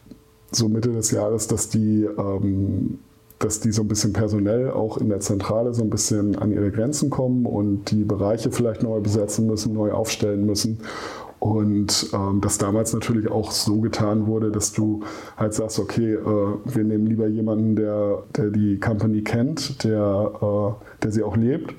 so 0.54 0.68
Mitte 0.68 0.92
des 0.92 1.10
Jahres, 1.10 1.46
dass 1.46 1.68
die 1.68 2.04
ähm, 2.04 2.98
dass 3.38 3.60
die 3.60 3.72
so 3.72 3.82
ein 3.82 3.88
bisschen 3.88 4.12
personell 4.12 4.70
auch 4.70 4.96
in 4.96 5.08
der 5.08 5.20
Zentrale 5.20 5.74
so 5.74 5.82
ein 5.82 5.90
bisschen 5.90 6.36
an 6.38 6.52
ihre 6.52 6.70
Grenzen 6.70 7.10
kommen 7.10 7.46
und 7.46 7.90
die 7.90 8.04
Bereiche 8.04 8.50
vielleicht 8.50 8.82
neu 8.82 9.00
besetzen 9.00 9.46
müssen, 9.46 9.74
neu 9.74 9.92
aufstellen 9.92 10.46
müssen. 10.46 10.78
Und 11.40 12.08
ähm, 12.14 12.40
das 12.40 12.56
damals 12.56 12.94
natürlich 12.94 13.30
auch 13.30 13.50
so 13.50 13.80
getan 13.80 14.26
wurde, 14.26 14.50
dass 14.50 14.72
du 14.72 15.02
halt 15.36 15.52
sagst, 15.52 15.78
okay, 15.78 16.14
äh, 16.14 16.18
wir 16.24 16.84
nehmen 16.84 17.06
lieber 17.06 17.26
jemanden, 17.26 17.76
der, 17.76 18.22
der 18.34 18.48
die 18.48 18.80
Company 18.80 19.20
kennt, 19.20 19.84
der, 19.84 20.32
äh, 20.40 20.84
der 21.04 21.12
sie 21.12 21.22
auch 21.22 21.36
lebt, 21.36 21.74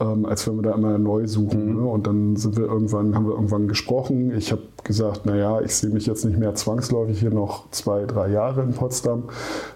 ähm, 0.00 0.26
als 0.26 0.46
wenn 0.48 0.56
wir 0.56 0.62
da 0.62 0.72
immer 0.74 0.98
neu 0.98 1.26
suchen. 1.26 1.74
Mhm. 1.74 1.80
Ne? 1.80 1.88
Und 1.88 2.06
dann 2.06 2.36
sind 2.36 2.56
wir 2.56 2.64
irgendwann, 2.64 3.14
haben 3.14 3.26
wir 3.26 3.34
irgendwann 3.34 3.68
gesprochen. 3.68 4.34
Ich 4.36 4.50
habe 4.50 4.62
gesagt, 4.82 5.26
naja, 5.26 5.60
ich 5.60 5.74
sehe 5.74 5.90
mich 5.90 6.06
jetzt 6.06 6.24
nicht 6.24 6.38
mehr 6.38 6.54
zwangsläufig 6.54 7.20
hier 7.20 7.30
noch 7.30 7.70
zwei, 7.70 8.06
drei 8.06 8.28
Jahre 8.28 8.62
in 8.62 8.72
Potsdam, 8.72 9.24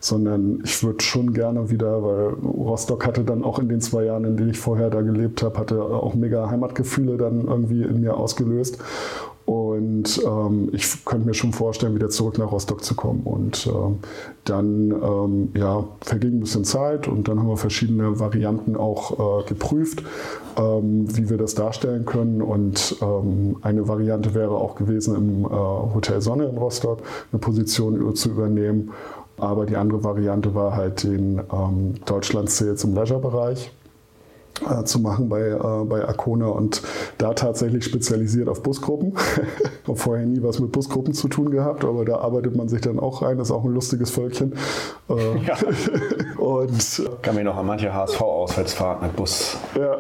sondern 0.01 0.61
ich 0.65 0.83
würde 0.83 1.03
schon 1.03 1.33
gerne 1.35 1.71
wieder, 1.71 2.03
weil 2.03 2.29
Rostock 2.43 3.07
hatte 3.07 3.25
dann 3.25 3.45
auch 3.45 3.59
in 3.59 3.69
den 3.69 3.81
zwei 3.81 4.05
Jahren, 4.05 4.25
in 4.25 4.37
denen 4.37 4.51
ich 4.51 4.59
vorher 4.59 4.91
da 4.91 5.03
gelebt 5.03 5.43
habe, 5.43 5.59
hatte 5.59 5.83
auch 5.83 6.15
mega 6.15 6.51
Heimatgefühle 6.51 7.17
dann 7.17 7.47
irgendwie 7.47 7.83
in 7.83 8.01
mir 8.01 8.17
ausgelöst. 8.17 8.79
Und 9.47 10.23
ähm, 10.25 10.71
ich 10.73 11.05
könnte 11.05 11.27
mir 11.27 11.35
schon 11.35 11.53
vorstellen, 11.53 11.95
wieder 11.95 12.09
zurück 12.09 12.39
nach 12.39 12.51
Rostock 12.51 12.83
zu 12.83 12.95
kommen. 12.95 13.23
Und 13.25 13.67
ähm, 13.67 13.99
dann 14.45 14.91
ähm, 14.91 15.49
ja, 15.55 15.85
verging 16.01 16.37
ein 16.37 16.41
bisschen 16.41 16.65
Zeit 16.65 17.09
und 17.09 17.29
dann 17.29 17.39
haben 17.39 17.49
wir 17.49 17.59
verschiedene 17.59 18.19
Varianten 18.19 18.77
auch 18.77 19.43
äh, 19.43 19.45
geprüft, 19.47 20.03
ähm, 20.57 21.15
wie 21.15 21.29
wir 21.29 21.37
das 21.37 21.55
darstellen 21.55 22.07
können. 22.07 22.41
Und 22.41 22.97
ähm, 23.03 23.57
eine 23.61 23.87
Variante 23.87 24.35
wäre 24.35 24.55
auch 24.55 24.77
gewesen, 24.77 25.15
im 25.15 25.45
äh, 25.45 25.49
Hotel 25.49 26.23
Sonne 26.23 26.47
in 26.47 26.57
Rostock 26.57 27.03
eine 27.31 27.39
Position 27.39 28.15
zu 28.15 28.31
übernehmen. 28.31 28.93
Aber 29.37 29.67
die 29.67 29.77
andere 29.77 30.05
Variante 30.05 30.55
war 30.55 30.75
halt 30.75 31.03
den 31.03 31.43
ähm, 31.53 31.95
Deutschland 32.07 32.49
Sales 32.49 32.83
im 32.85 32.95
Leisure-Bereich 32.95 33.73
äh, 34.63 34.85
zu 34.85 35.01
machen 35.01 35.29
bei, 35.29 35.41
äh, 35.49 35.85
bei 35.85 36.07
Arcona 36.07 36.47
und 36.47 36.83
da 37.19 37.35
tatsächlich 37.35 37.85
spezialisiert 37.85 38.49
auf 38.49 38.63
Busgruppen. 38.63 39.15
ich 39.83 39.89
habe 39.89 39.99
vorher 39.99 40.27
nie 40.27 40.43
was 40.43 40.61
mit 40.61 40.71
Busgruppen 40.73 41.13
zu 41.13 41.29
tun 41.29 41.51
gehabt, 41.51 41.85
aber 41.85 42.05
da 42.05 42.19
arbeitet 42.19 42.55
man 42.57 42.69
sich 42.69 42.81
dann 42.81 43.01
auch 43.01 43.23
rein. 43.23 43.37
Das 43.39 43.49
ist 43.49 43.53
auch 43.53 43.65
ein 43.65 43.73
lustiges 43.73 44.11
Völkchen. 44.11 44.55
Äh, 45.11 45.39
ja. 45.45 45.57
und, 46.39 46.79
ich 46.79 47.03
kann 47.23 47.35
mich 47.35 47.45
noch 47.45 47.57
an 47.57 47.67
manche 47.67 47.93
HSV-Auswärtsfahrt 47.93 49.03
mit, 49.03 49.17
Bus, 49.17 49.57
ja. 49.77 49.97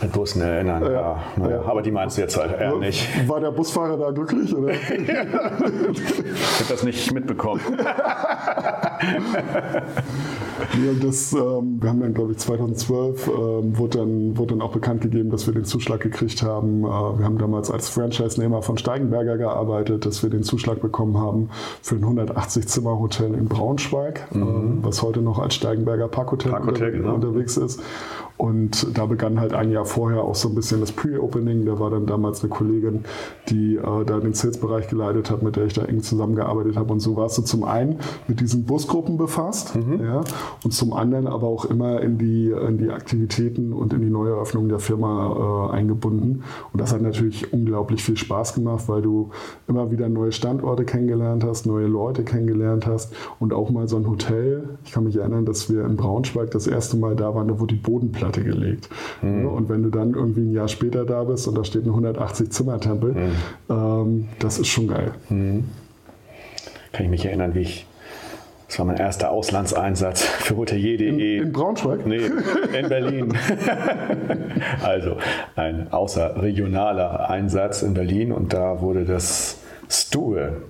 mit 0.00 0.12
Bussen 0.12 0.40
erinnern. 0.40 0.82
Ja, 0.84 0.90
ja, 0.90 1.50
ja. 1.50 1.62
Aber 1.62 1.82
die 1.82 1.90
meinst 1.90 2.16
du 2.16 2.22
jetzt 2.22 2.36
halt 2.36 2.58
eher 2.58 2.76
nicht. 2.76 3.06
War 3.28 3.40
der 3.40 3.50
Busfahrer 3.50 3.98
da 3.98 4.10
glücklich? 4.10 4.56
Oder? 4.56 4.70
ich 4.72 4.78
habe 4.80 6.68
das 6.68 6.82
nicht 6.82 7.12
mitbekommen. 7.12 7.60
ja, 10.72 10.92
das, 11.02 11.32
ähm, 11.34 11.78
wir 11.80 11.90
haben 11.90 12.00
dann, 12.00 12.14
glaube 12.14 12.32
ich, 12.32 12.38
2012 12.38 13.28
ähm, 13.28 13.78
wurde, 13.78 13.97
dann, 13.98 14.36
wurde 14.36 14.54
dann 14.54 14.62
auch 14.62 14.72
bekannt 14.72 15.02
gegeben, 15.02 15.30
dass 15.30 15.46
wir 15.46 15.54
den 15.54 15.64
Zuschlag 15.64 16.00
gekriegt 16.00 16.42
haben. 16.42 16.84
Äh, 16.84 16.86
wir 16.86 17.24
haben 17.24 17.38
damals 17.38 17.70
als 17.70 17.88
Franchise-Nehmer 17.88 18.62
von 18.62 18.78
Steigenberger 18.78 19.36
gearbeitet, 19.36 20.06
dass 20.06 20.22
wir 20.22 20.30
den 20.30 20.42
Zuschlag 20.42 20.80
bekommen 20.80 21.18
haben 21.18 21.50
für 21.82 21.96
ein 21.96 22.04
180-Zimmer-Hotel 22.04 23.34
in 23.34 23.46
Braunschweig, 23.46 24.34
mhm. 24.34 24.80
äh, 24.80 24.84
was 24.84 25.02
heute 25.02 25.20
noch 25.20 25.38
als 25.38 25.54
Steigenberger 25.54 26.08
Parkhotel, 26.08 26.52
Parkhotel 26.52 26.86
unter, 26.86 26.98
genau. 26.98 27.14
unterwegs 27.14 27.56
ist. 27.56 27.80
Und 28.38 28.96
da 28.96 29.06
begann 29.06 29.40
halt 29.40 29.52
ein 29.52 29.72
Jahr 29.72 29.84
vorher 29.84 30.22
auch 30.22 30.36
so 30.36 30.48
ein 30.48 30.54
bisschen 30.54 30.80
das 30.80 30.92
Pre-Opening. 30.92 31.66
Da 31.66 31.80
war 31.80 31.90
dann 31.90 32.06
damals 32.06 32.40
eine 32.40 32.50
Kollegin, 32.50 33.04
die 33.48 33.74
äh, 33.74 34.04
da 34.06 34.20
den 34.20 34.32
Sales-Bereich 34.32 34.86
geleitet 34.86 35.28
hat, 35.28 35.42
mit 35.42 35.56
der 35.56 35.66
ich 35.66 35.72
da 35.72 35.82
eng 35.82 36.02
zusammengearbeitet 36.02 36.76
habe. 36.76 36.92
Und 36.92 37.00
so 37.00 37.16
warst 37.16 37.36
du 37.36 37.42
zum 37.42 37.64
einen 37.64 37.98
mit 38.28 38.40
diesen 38.40 38.64
Busgruppen 38.64 39.16
befasst 39.16 39.74
mhm. 39.74 40.04
ja, 40.04 40.20
und 40.62 40.72
zum 40.72 40.92
anderen 40.92 41.26
aber 41.26 41.48
auch 41.48 41.64
immer 41.64 42.00
in 42.00 42.16
die, 42.16 42.52
in 42.52 42.78
die 42.78 42.90
Aktivitäten 42.90 43.72
und 43.72 43.92
in 43.92 44.02
die 44.02 44.10
Neueröffnung 44.10 44.68
der 44.68 44.78
Firma 44.78 45.70
äh, 45.72 45.76
eingebunden. 45.76 46.44
Und 46.72 46.80
das 46.80 46.92
hat 46.92 47.02
natürlich 47.02 47.52
unglaublich 47.52 48.04
viel 48.04 48.16
Spaß 48.16 48.54
gemacht, 48.54 48.84
weil 48.86 49.02
du 49.02 49.30
immer 49.66 49.90
wieder 49.90 50.08
neue 50.08 50.30
Standorte 50.30 50.84
kennengelernt 50.84 51.42
hast, 51.42 51.66
neue 51.66 51.88
Leute 51.88 52.22
kennengelernt 52.22 52.86
hast 52.86 53.12
und 53.40 53.52
auch 53.52 53.70
mal 53.70 53.88
so 53.88 53.96
ein 53.96 54.08
Hotel. 54.08 54.78
Ich 54.84 54.92
kann 54.92 55.02
mich 55.02 55.16
erinnern, 55.16 55.44
dass 55.44 55.68
wir 55.68 55.84
in 55.84 55.96
Braunschweig 55.96 56.52
das 56.52 56.68
erste 56.68 56.96
Mal 56.96 57.16
da 57.16 57.34
waren, 57.34 57.48
da 57.48 57.58
wurde 57.58 57.74
die 57.74 57.80
Bodenplatte 57.80 58.27
Festplatte 58.28 58.44
gelegt. 58.44 58.88
Mhm. 59.22 59.46
Und 59.46 59.68
wenn 59.68 59.82
du 59.82 59.90
dann 59.90 60.14
irgendwie 60.14 60.42
ein 60.42 60.52
Jahr 60.52 60.68
später 60.68 61.04
da 61.04 61.24
bist 61.24 61.48
und 61.48 61.56
da 61.56 61.64
steht 61.64 61.84
ein 61.86 61.92
180-Zimmer-Tempel, 61.92 63.12
mhm. 63.12 63.32
ähm, 63.70 64.28
das 64.38 64.58
ist 64.58 64.68
schon 64.68 64.88
geil. 64.88 65.12
Mhm. 65.28 65.64
Kann 66.92 67.04
ich 67.04 67.10
mich 67.10 67.26
erinnern, 67.26 67.54
wie 67.54 67.60
ich 67.60 67.86
das 68.68 68.78
war 68.80 68.84
mein 68.84 68.98
erster 68.98 69.30
Auslandseinsatz 69.30 70.20
für 70.20 70.58
hotelier.de. 70.58 71.08
In, 71.08 71.18
in, 71.18 71.52
Braunschweig? 71.52 72.04
Nee, 72.04 72.26
in 72.78 72.86
Berlin. 72.86 73.32
also 74.82 75.16
ein 75.56 75.90
außerregionaler 75.90 77.30
Einsatz 77.30 77.80
in 77.80 77.94
Berlin 77.94 78.30
und 78.30 78.52
da 78.52 78.82
wurde 78.82 79.06
das 79.06 79.60
Stuhl 79.88 80.64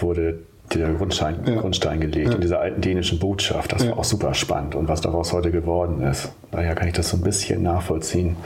wurde 0.00 0.38
der 0.72 0.92
Grundstein, 0.94 1.40
ja. 1.46 1.60
Grundstein 1.60 2.00
gelegt 2.00 2.28
ja. 2.28 2.34
in 2.34 2.40
dieser 2.40 2.60
alten 2.60 2.80
dänischen 2.80 3.18
Botschaft. 3.18 3.72
Das 3.72 3.84
ja. 3.84 3.90
war 3.90 3.98
auch 3.98 4.04
super 4.04 4.34
spannend 4.34 4.74
und 4.74 4.88
was 4.88 5.00
daraus 5.00 5.32
heute 5.32 5.50
geworden 5.50 6.02
ist. 6.02 6.32
Daher 6.50 6.74
kann 6.74 6.88
ich 6.88 6.94
das 6.94 7.10
so 7.10 7.16
ein 7.16 7.22
bisschen 7.22 7.62
nachvollziehen, 7.62 8.36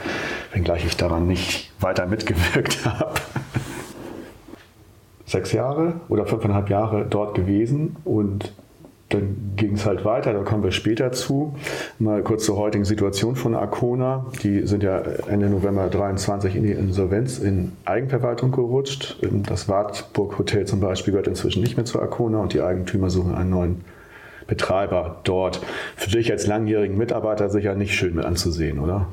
wenngleich 0.53 0.85
ich 0.85 0.97
daran 0.97 1.27
nicht 1.27 1.71
weiter 1.79 2.05
mitgewirkt 2.05 2.85
habe. 2.85 3.13
Sechs 5.25 5.53
Jahre 5.53 6.01
oder 6.09 6.25
fünfeinhalb 6.25 6.69
Jahre 6.69 7.05
dort 7.07 7.35
gewesen 7.35 7.95
und 8.03 8.51
dann 9.09 9.53
ging 9.55 9.73
es 9.73 9.85
halt 9.85 10.05
weiter, 10.05 10.33
da 10.33 10.43
kommen 10.43 10.63
wir 10.63 10.71
später 10.71 11.11
zu. 11.11 11.55
Mal 11.97 12.21
kurz 12.21 12.45
zur 12.45 12.57
heutigen 12.57 12.85
Situation 12.85 13.35
von 13.35 13.55
Arcona. 13.55 14.27
Die 14.43 14.67
sind 14.67 14.83
ja 14.83 14.99
Ende 15.27 15.49
November 15.49 15.87
23 15.87 16.55
in 16.55 16.63
die 16.63 16.71
Insolvenz 16.71 17.39
in 17.39 17.71
Eigenverwaltung 17.85 18.51
gerutscht. 18.51 19.17
Das 19.47 19.67
Wartburg 19.67 20.37
Hotel 20.37 20.65
zum 20.65 20.79
Beispiel 20.79 21.11
gehört 21.11 21.27
inzwischen 21.27 21.61
nicht 21.61 21.75
mehr 21.75 21.85
zu 21.85 21.99
Arcona 21.99 22.39
und 22.39 22.53
die 22.53 22.61
Eigentümer 22.61 23.09
suchen 23.09 23.33
einen 23.33 23.49
neuen 23.49 23.81
Betreiber 24.45 25.21
dort. 25.23 25.59
Für 25.95 26.11
dich 26.11 26.31
als 26.31 26.45
langjährigen 26.45 26.97
Mitarbeiter 26.97 27.49
sicher 27.49 27.73
nicht 27.73 27.95
schön 27.95 28.15
mit 28.15 28.25
anzusehen, 28.25 28.79
oder? 28.79 29.07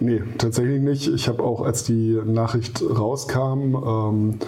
Nee, 0.00 0.22
tatsächlich 0.38 0.80
nicht. 0.80 1.08
Ich 1.08 1.28
habe 1.28 1.42
auch, 1.42 1.62
als 1.62 1.84
die 1.84 2.18
Nachricht 2.24 2.82
rauskam, 2.82 3.74
ähm, 3.74 4.38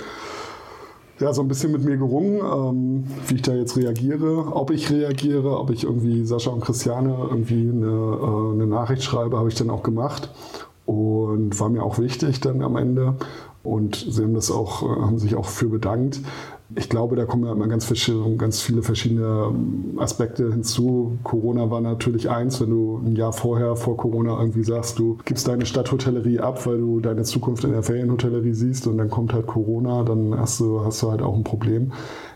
ja, 1.22 1.32
so 1.32 1.40
ein 1.40 1.48
bisschen 1.48 1.70
mit 1.70 1.84
mir 1.84 1.96
gerungen, 1.96 2.40
ähm, 2.40 3.04
wie 3.28 3.36
ich 3.36 3.42
da 3.42 3.54
jetzt 3.54 3.76
reagiere, 3.76 4.54
ob 4.54 4.72
ich 4.72 4.90
reagiere, 4.90 5.56
ob 5.56 5.70
ich 5.70 5.84
irgendwie 5.84 6.24
Sascha 6.24 6.50
und 6.50 6.62
Christiane 6.62 7.16
irgendwie 7.30 7.70
eine, 7.70 7.86
äh, 7.86 8.52
eine 8.54 8.66
Nachricht 8.66 9.04
schreibe, 9.04 9.38
habe 9.38 9.48
ich 9.48 9.54
dann 9.54 9.70
auch 9.70 9.84
gemacht 9.84 10.30
und 10.84 11.58
war 11.60 11.68
mir 11.68 11.84
auch 11.84 11.98
wichtig 11.98 12.40
dann 12.40 12.60
am 12.62 12.76
Ende 12.76 13.14
und 13.62 14.04
sie 14.08 14.24
haben 14.24 14.34
das 14.34 14.50
auch, 14.50 14.82
äh, 14.82 15.00
haben 15.00 15.18
sich 15.18 15.36
auch 15.36 15.46
für 15.46 15.68
bedankt. 15.68 16.20
Ich 16.74 16.88
glaube, 16.88 17.16
da 17.16 17.24
kommen 17.24 17.44
ja 17.44 17.54
ganz, 17.66 17.92
ganz 18.38 18.60
viele 18.60 18.82
verschiedene 18.82 19.50
ähm, 19.50 19.98
Aspekte 19.98 20.50
hinzu. 20.50 21.18
Corona 21.22 21.70
war 21.70 21.80
natürlich 21.80 22.30
eins, 22.30 22.60
wenn 22.60 22.70
du 22.70 23.00
ein 23.04 23.16
Jahr 23.16 23.32
vorher, 23.32 23.76
vor 23.76 23.96
Corona 23.96 24.38
irgendwie 24.38 24.64
sagst, 24.64 24.98
du 24.98 25.18
gibst 25.24 25.48
deine 25.48 25.66
Stadthotellerie 25.66 26.40
ab, 26.40 26.66
weil 26.66 26.78
du 26.78 27.00
deine 27.00 27.22
Zukunft 27.22 27.64
in 27.64 27.72
der 27.72 27.82
Ferienhotellerie 27.82 28.54
siehst 28.54 28.86
und 28.86 28.98
dann 28.98 29.10
kommt 29.10 29.32
halt 29.32 29.46
Corona, 29.46 30.02
dann 30.02 30.38
hast 30.38 30.60
du, 30.60 30.84
hast 30.84 31.02
du 31.02 31.10
halt 31.10 31.22
auch 31.22 31.36
ein 31.36 31.44
Problem. 31.44 31.92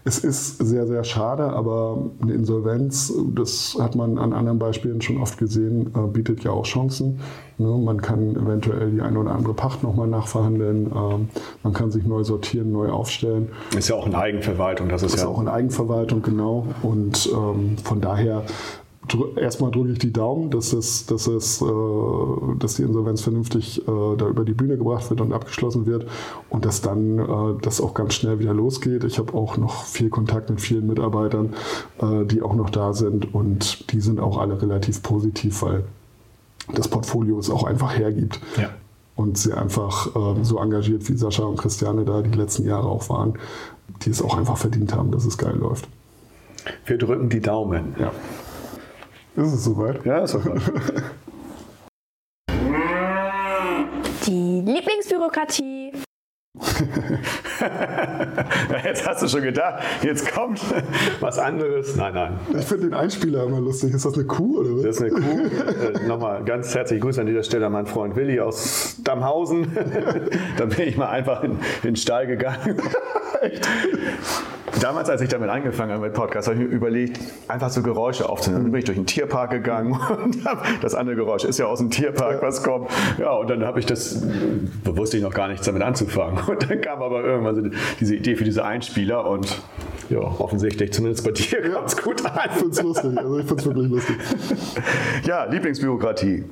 Es 0.07 0.19
ist 0.19 0.59
sehr, 0.59 0.87
sehr 0.87 1.03
schade, 1.03 1.43
aber 1.43 1.99
eine 2.23 2.33
Insolvenz, 2.33 3.13
das 3.35 3.77
hat 3.81 3.97
man 3.97 4.19
an 4.19 4.33
anderen 4.33 4.61
Beispielen 4.61 5.03
schon 5.03 5.21
oft 5.21 5.37
gesehen, 5.37 5.93
äh, 5.97 6.07
bietet 6.07 6.45
ja 6.45 6.53
auch 6.53 6.63
Chancen. 6.63 7.19
Ne? 7.59 7.67
Man 7.67 8.01
kann 8.01 8.37
eventuell 8.37 8.93
die 8.93 9.01
eine 9.01 9.19
oder 9.19 9.33
andere 9.33 9.53
Pacht 9.53 9.83
nochmal 9.83 10.07
nachverhandeln. 10.07 10.93
Ähm, 10.95 11.29
man 11.65 11.73
kann 11.73 11.91
sich 11.91 12.05
neu 12.05 12.23
sortieren, 12.23 12.71
neu 12.71 12.89
aufstellen. 12.89 13.49
Ist 13.77 13.89
ja 13.89 13.97
auch 13.97 14.07
in 14.07 14.15
Eigenverwaltung. 14.15 14.89
Das 14.89 15.03
ist, 15.03 15.15
ist 15.15 15.23
ja 15.23 15.29
auch 15.29 15.41
in 15.41 15.49
Eigenverwaltung, 15.49 16.23
genau. 16.23 16.69
Und 16.83 17.29
ähm, 17.35 17.77
von 17.83 18.01
daher 18.01 18.45
erstmal 19.37 19.71
drücke 19.71 19.93
ich 19.93 19.99
die 19.99 20.13
Daumen, 20.13 20.51
dass, 20.51 20.73
es, 20.73 21.07
dass, 21.07 21.27
es, 21.27 21.63
äh, 21.63 21.67
dass 22.59 22.75
die 22.75 22.83
Insolvenz 22.83 23.21
vernünftig 23.21 23.87
äh, 23.87 24.17
da 24.17 24.27
über 24.27 24.45
die 24.45 24.55
Bühne 24.55 24.77
gebracht 24.77 25.11
wird 25.11 25.21
und 25.21 25.33
abgeschlossen 25.33 25.87
wird 25.87 26.07
und 26.51 26.65
dass 26.65 26.81
dann 26.81 27.19
äh, 27.19 27.61
das 27.63 27.81
auch 27.81 27.95
ganz 27.95 28.15
schnell 28.15 28.39
wieder 28.39 28.55
losgeht. 28.55 29.05
Ich 29.05 29.19
habe 29.19 29.35
auch 29.35 29.57
noch 29.57 29.85
viel 29.85 30.09
Kontakt 30.09 30.51
mit 30.51 30.61
vielen 30.61 30.87
Mitarbeitern, 30.87 31.55
äh, 32.01 32.25
die 32.25 32.43
auch 32.43 32.55
noch 32.55 32.71
da 32.71 32.93
sind 32.93 33.35
und 33.35 33.93
die 33.93 34.01
sind 34.01 34.21
auch 34.21 34.39
alle 34.39 34.61
relativ 34.61 35.03
positiv, 35.03 35.63
weil 35.63 35.85
das 36.73 36.89
Portfolio 36.89 37.39
es 37.39 37.51
auch 37.51 37.65
einfach 37.65 37.97
hergibt. 37.97 38.41
Ja. 38.57 38.71
Und 39.15 39.39
sie 39.39 39.55
einfach 39.55 40.15
äh, 40.15 40.45
so 40.45 40.59
engagiert 40.59 41.09
wie 41.09 41.17
Sascha 41.17 41.45
und 41.45 41.57
Christiane 41.57 42.05
da 42.05 42.21
die 42.23 42.37
letzten 42.37 42.67
Jahre 42.67 42.89
auch 42.89 43.09
waren, 43.09 43.35
die 44.03 44.11
es 44.11 44.21
auch 44.21 44.37
einfach 44.37 44.59
verdient 44.59 44.95
haben, 44.95 45.11
dass 45.11 45.25
es 45.25 45.39
geil 45.39 45.57
läuft. 45.57 45.89
Wir 46.85 46.99
drücken 46.99 47.29
die 47.29 47.41
Daumen. 47.41 47.95
Ja. 47.99 48.13
Ist 49.37 49.53
es 49.53 49.65
soweit? 49.65 50.03
Ja, 50.07 50.21
ist 50.25 50.31
soweit. 50.31 50.63
Die 54.27 54.63
Lieblingsbürokratie. 54.65 55.93
jetzt 58.85 59.07
hast 59.07 59.23
du 59.23 59.29
schon 59.29 59.43
gedacht, 59.43 59.83
jetzt 60.03 60.33
kommt 60.33 60.61
was 61.21 61.39
anderes. 61.39 61.97
Nein, 61.97 62.15
nein. 62.15 62.41
Ich 62.59 62.65
finde 62.65 62.89
den 62.89 62.95
Einspieler 62.95 63.45
immer 63.45 63.61
lustig. 63.61 63.93
Ist 63.93 64.05
das 64.05 64.15
eine 64.15 64.25
Kuh 64.25 64.61
oder 64.61 64.77
was? 64.77 64.83
Das 64.83 64.97
ist 64.97 65.03
eine 65.03 65.13
Kuh. 65.13 65.51
äh, 66.03 66.07
Nochmal 66.07 66.43
ganz 66.45 66.75
herzlichen 66.75 67.03
Grüße 67.03 67.21
an 67.21 67.27
dieser 67.27 67.43
Stelle 67.43 67.67
an 67.67 67.73
meinen 67.73 67.87
Freund 67.87 68.17
Willi 68.17 68.41
aus 68.41 68.97
Dammhausen. 69.05 69.77
da 70.57 70.65
bin 70.65 70.89
ich 70.89 70.97
mal 70.97 71.09
einfach 71.09 71.43
in, 71.43 71.53
in 71.53 71.59
den 71.83 71.97
Stall 71.97 72.27
gegangen. 72.27 72.77
Echt? 73.41 73.69
Damals, 74.81 75.09
als 75.09 75.23
ich 75.23 75.31
damit 75.31 75.49
angefangen 75.49 75.93
habe 75.93 76.03
mit 76.03 76.13
Podcast, 76.13 76.49
habe 76.49 76.61
ich 76.61 76.69
mir 76.69 76.75
überlegt, 76.75 77.19
einfach 77.49 77.71
so 77.71 77.83
Geräusche 77.83 78.29
aufzunehmen. 78.29 78.65
Dann 78.65 78.73
bin 78.73 78.81
ich 78.81 78.85
durch 78.85 78.99
den 78.99 79.07
Tierpark 79.07 79.51
gegangen 79.51 79.99
und 80.23 80.45
das 80.83 80.95
andere 80.95 81.17
Geräusch 81.17 81.45
ist 81.45 81.59
ja 81.59 81.65
aus 81.67 81.79
dem 81.79 81.89
Tierpark, 81.91 82.43
was 82.43 82.63
kommt. 82.63 82.91
Ja, 83.19 83.33
und 83.33 83.49
dann 83.49 83.65
habe 83.65 83.81
ich 83.81 83.87
das, 83.87 84.23
wusste 84.85 85.17
ich 85.17 85.23
noch 85.23 85.33
gar 85.33 85.49
nichts 85.49 85.65
damit 85.65 85.83
anzufangen. 85.83 86.39
Und 86.49 86.71
dann 86.71 86.81
kam 86.81 87.03
aber 87.03 87.25
irgendwann 87.25 87.55
so 87.57 87.79
diese 88.01 88.17
Idee 88.17 88.37
für 88.37 88.45
diese 88.45 88.65
Einspieler 88.65 89.29
und 89.29 89.61
ja, 90.09 90.21
offensichtlich, 90.21 90.93
zumindest 90.93 91.25
bei 91.25 91.33
dir, 91.33 91.71
kommt 91.71 91.89
es 91.89 91.97
gut 91.97 92.25
an. 92.25 92.51
Ich 92.51 92.53
finde 92.53 92.71
es 92.71 92.83
lustig, 92.83 93.19
also 93.19 93.39
ich 93.39 93.47
finde 93.47 93.61
es 93.61 93.67
wirklich 93.67 93.91
lustig. 93.91 94.17
ja, 95.27 95.45
Lieblingsbürokratie. 95.45 96.45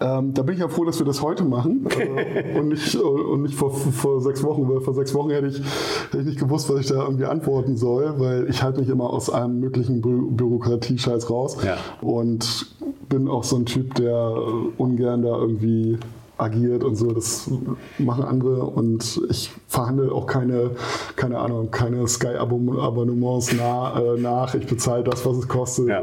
Ähm, 0.00 0.32
da 0.32 0.42
bin 0.42 0.54
ich 0.54 0.60
ja 0.60 0.68
froh, 0.68 0.84
dass 0.84 0.98
wir 0.98 1.06
das 1.06 1.20
heute 1.22 1.44
machen 1.44 1.86
äh, 1.98 2.56
und 2.58 2.68
nicht, 2.68 2.94
äh, 2.94 2.98
und 2.98 3.42
nicht 3.42 3.56
vor, 3.56 3.72
vor 3.72 4.20
sechs 4.20 4.44
Wochen, 4.44 4.68
weil 4.68 4.80
vor 4.80 4.94
sechs 4.94 5.12
Wochen 5.14 5.30
hätte 5.30 5.48
ich, 5.48 5.58
hätte 5.58 6.20
ich 6.20 6.26
nicht 6.26 6.38
gewusst, 6.38 6.70
was 6.70 6.80
ich 6.80 6.86
da 6.86 7.02
irgendwie 7.02 7.24
antworten 7.24 7.76
soll, 7.76 8.14
weil 8.18 8.48
ich 8.48 8.62
halte 8.62 8.80
mich 8.80 8.88
immer 8.88 9.10
aus 9.10 9.28
einem 9.28 9.58
möglichen 9.58 10.00
Bü 10.00 10.30
Bürokratie-Scheiß 10.30 11.28
raus 11.30 11.56
ja. 11.64 11.76
und 12.00 12.66
bin 13.08 13.28
auch 13.28 13.42
so 13.42 13.56
ein 13.56 13.66
Typ, 13.66 13.94
der 13.94 14.36
ungern 14.76 15.22
da 15.22 15.36
irgendwie 15.36 15.98
agiert 16.38 16.84
und 16.84 16.96
so. 16.96 17.12
Das 17.12 17.50
machen 17.98 18.24
andere 18.24 18.64
und 18.64 19.20
ich 19.28 19.50
verhandle 19.66 20.12
auch 20.12 20.26
keine, 20.26 20.70
keine 21.16 21.38
Ahnung, 21.38 21.70
keine 21.70 22.06
Sky-Abonnements 22.06 23.52
nah, 23.54 24.00
äh, 24.00 24.20
nach. 24.20 24.54
Ich 24.54 24.66
bezahle 24.66 25.04
das, 25.04 25.26
was 25.26 25.36
es 25.38 25.48
kostet. 25.48 25.88
Ja. 25.88 26.02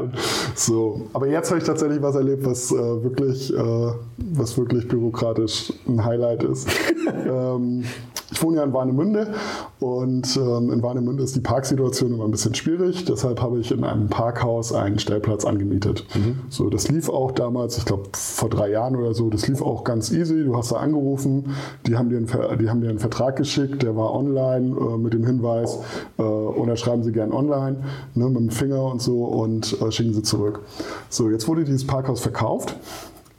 So. 0.54 1.08
Aber 1.12 1.26
jetzt 1.26 1.50
habe 1.50 1.58
ich 1.58 1.66
tatsächlich 1.66 2.02
was 2.02 2.14
erlebt, 2.14 2.44
was 2.44 2.70
äh, 2.70 2.76
wirklich, 2.76 3.52
äh, 3.52 3.92
was 4.34 4.56
wirklich 4.56 4.86
bürokratisch 4.86 5.72
ein 5.88 6.04
Highlight 6.04 6.44
ist. 6.44 6.68
ähm, 7.26 7.84
ich 8.30 8.42
wohne 8.42 8.56
ja 8.56 8.64
in 8.64 8.72
Warnemünde 8.72 9.34
und 9.78 10.36
ähm, 10.36 10.70
in 10.70 10.82
Warnemünde 10.82 11.22
ist 11.22 11.36
die 11.36 11.40
Parksituation 11.40 12.12
immer 12.14 12.24
ein 12.24 12.30
bisschen 12.30 12.54
schwierig. 12.54 13.04
Deshalb 13.04 13.40
habe 13.40 13.60
ich 13.60 13.70
in 13.70 13.84
einem 13.84 14.08
Parkhaus 14.08 14.72
einen 14.72 14.98
Stellplatz 14.98 15.44
angemietet. 15.44 16.04
Mhm. 16.14 16.40
So, 16.48 16.68
das 16.68 16.88
lief 16.88 17.08
auch 17.08 17.32
damals, 17.32 17.78
ich 17.78 17.84
glaube 17.84 18.08
vor 18.12 18.48
drei 18.48 18.70
Jahren 18.70 18.96
oder 18.96 19.14
so, 19.14 19.30
das 19.30 19.46
lief 19.46 19.62
auch 19.62 19.84
ganz 19.84 20.10
easy. 20.10 20.44
Du 20.44 20.56
hast 20.56 20.72
da 20.72 20.76
angerufen, 20.76 21.54
die 21.86 21.96
haben 21.96 22.08
dir 22.08 22.16
einen, 22.16 22.58
die 22.58 22.68
haben 22.68 22.80
dir 22.80 22.90
einen 22.90 22.98
Vertrag 22.98 23.36
geschickt, 23.36 23.82
der 23.82 23.96
war 23.96 24.12
online 24.12 24.76
äh, 24.76 24.98
mit 24.98 25.12
dem 25.12 25.24
Hinweis, 25.24 25.78
äh, 26.18 26.22
unterschreiben 26.22 27.04
Sie 27.04 27.12
gern 27.12 27.32
online, 27.32 27.84
ne, 28.14 28.28
mit 28.28 28.40
dem 28.40 28.50
Finger 28.50 28.82
und 28.84 29.00
so 29.00 29.24
und 29.24 29.80
äh, 29.80 29.92
schicken 29.92 30.14
Sie 30.14 30.22
zurück. 30.22 30.60
So, 31.08 31.30
jetzt 31.30 31.46
wurde 31.46 31.64
dieses 31.64 31.86
Parkhaus 31.86 32.20
verkauft 32.20 32.76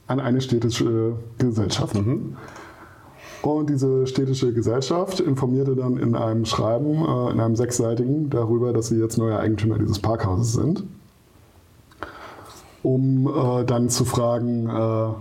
an 0.07 0.19
eine 0.21 0.39
städtische 0.39 1.13
Gesellschaft. 1.37 1.95
Mhm. 1.95 2.37
Und 3.41 3.69
diese 3.69 4.07
städtische 4.07 4.53
Gesellschaft 4.53 5.19
informierte 5.19 5.75
dann 5.75 5.97
in 5.97 6.15
einem 6.15 6.45
Schreiben, 6.45 7.05
äh, 7.05 7.31
in 7.31 7.39
einem 7.39 7.55
sechsseitigen, 7.55 8.29
darüber, 8.29 8.73
dass 8.73 8.87
sie 8.87 8.99
jetzt 8.99 9.17
neuer 9.17 9.39
Eigentümer 9.39 9.77
dieses 9.77 9.99
Parkhauses 9.99 10.53
sind. 10.53 10.83
Um 12.83 13.27
äh, 13.27 13.65
dann 13.65 13.89
zu 13.89 14.05
fragen, 14.05 14.69
äh, 14.69 15.13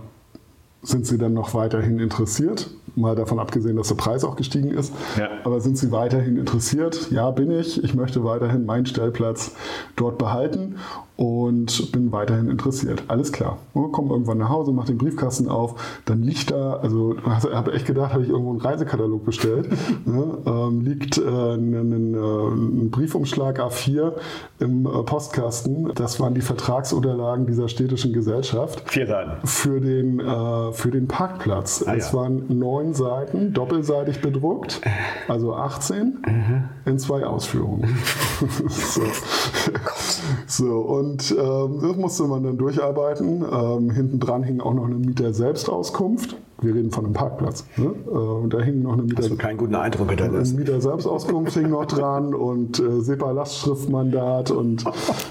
sind 0.87 1.07
sie 1.07 1.19
dann 1.19 1.35
noch 1.35 1.53
weiterhin 1.55 1.99
interessiert? 1.99 2.71
Mal 2.95 3.15
davon 3.15 3.39
abgesehen, 3.39 3.77
dass 3.77 3.89
der 3.89 3.97
Preis 3.97 4.25
auch 4.25 4.37
gestiegen 4.37 4.71
ist. 4.71 4.93
Ja. 5.19 5.29
Aber 5.45 5.61
sind 5.61 5.77
Sie 5.77 5.93
weiterhin 5.93 6.39
interessiert? 6.39 7.11
Ja, 7.11 7.31
bin 7.31 7.51
ich. 7.51 7.83
Ich 7.83 7.95
möchte 7.95 8.25
weiterhin 8.25 8.65
meinen 8.65 8.87
Stellplatz 8.87 9.55
dort 9.97 10.17
behalten 10.17 10.77
und 11.17 11.93
bin 11.93 12.13
weiterhin 12.13 12.51
interessiert. 12.51 13.05
Alles 13.09 13.33
klar. 13.33 13.59
Komm 13.73 14.11
irgendwann 14.11 14.39
nach 14.39 14.51
Hause, 14.51 14.73
mach 14.73 14.85
den 14.85 14.99
Briefkasten 14.99 15.49
auf, 15.49 16.01
dann 16.05 16.23
liegt 16.23 16.51
da, 16.51 16.75
also 16.75 17.17
ich 17.17 17.55
habe 17.55 17.73
echt 17.73 17.87
gedacht, 17.87 18.13
habe 18.13 18.23
ich 18.23 18.29
irgendwo 18.29 18.51
einen 18.51 18.61
Reisekatalog 18.61 19.25
bestellt, 19.25 19.71
ne, 20.05 20.39
ähm, 20.47 20.81
liegt 20.83 21.17
äh, 21.19 21.23
ein, 21.23 21.75
ein, 21.75 22.15
äh, 22.15 22.19
ein, 22.19 22.91
Briefumschlag 22.91 23.61
A4 23.61 24.13
im 24.59 24.87
äh, 24.87 25.03
Postkasten. 25.05 25.93
Das 25.95 26.21
waren 26.21 26.35
die 26.35 26.43
Vertragsunterlagen 26.43 27.47
dieser 27.47 27.69
städtischen 27.69 28.13
Gesellschaft. 28.13 28.83
Vier 28.91 29.07
Seiten. 29.07 29.47
Für 29.47 29.81
den, 29.81 30.21
äh, 30.21 30.73
für 30.73 30.91
den 30.91 31.09
Parkplatz. 31.09 31.83
Ah, 31.87 31.95
es 31.95 32.13
ja. 32.13 32.19
waren 32.19 32.59
neun 32.59 32.93
Seiten, 32.93 33.55
doppelseitig 33.55 34.21
bedruckt, 34.21 34.83
also 35.29 35.55
18 35.55 36.19
mhm. 36.27 36.65
in 36.85 36.99
zwei 36.99 37.25
Ausführungen. 37.25 37.97
so. 38.69 39.03
so, 40.47 40.81
und 40.81 41.06
und 41.07 41.31
ähm, 41.39 41.79
das 41.83 41.97
musste 41.97 42.25
man 42.25 42.43
dann 42.43 42.59
durcharbeiten. 42.59 43.45
Ähm, 43.51 43.91
hinten 43.91 44.19
dran 44.19 44.43
hing 44.43 44.61
auch 44.61 44.75
noch 44.75 44.87
eine 44.87 44.97
Mieter-Selbstauskunft. 44.97 46.37
Wir 46.61 46.75
reden 46.75 46.91
von 46.91 47.05
einem 47.05 47.15
Parkplatz. 47.15 47.65
Ne? 47.77 47.95
Äh, 48.07 48.11
und 48.11 48.53
da 48.53 48.61
hing 48.61 48.83
noch 48.83 48.95
eine 48.95 49.03
Mieter. 49.03 49.23
Hast 49.23 49.31
du 49.31 49.37
keinen 49.37 49.57
guten 49.57 49.77
Eindruck 49.77 50.09
hinterlässt. 50.09 50.53
Eine 50.53 50.65
Mieter-Selbstauskunft 50.65 51.55
hing 51.55 51.71
noch 51.71 51.85
dran 51.85 52.35
und 52.35 52.81
äh, 52.81 53.01
SEPA-Lastschriftmandat 53.01 54.51
und 54.51 54.85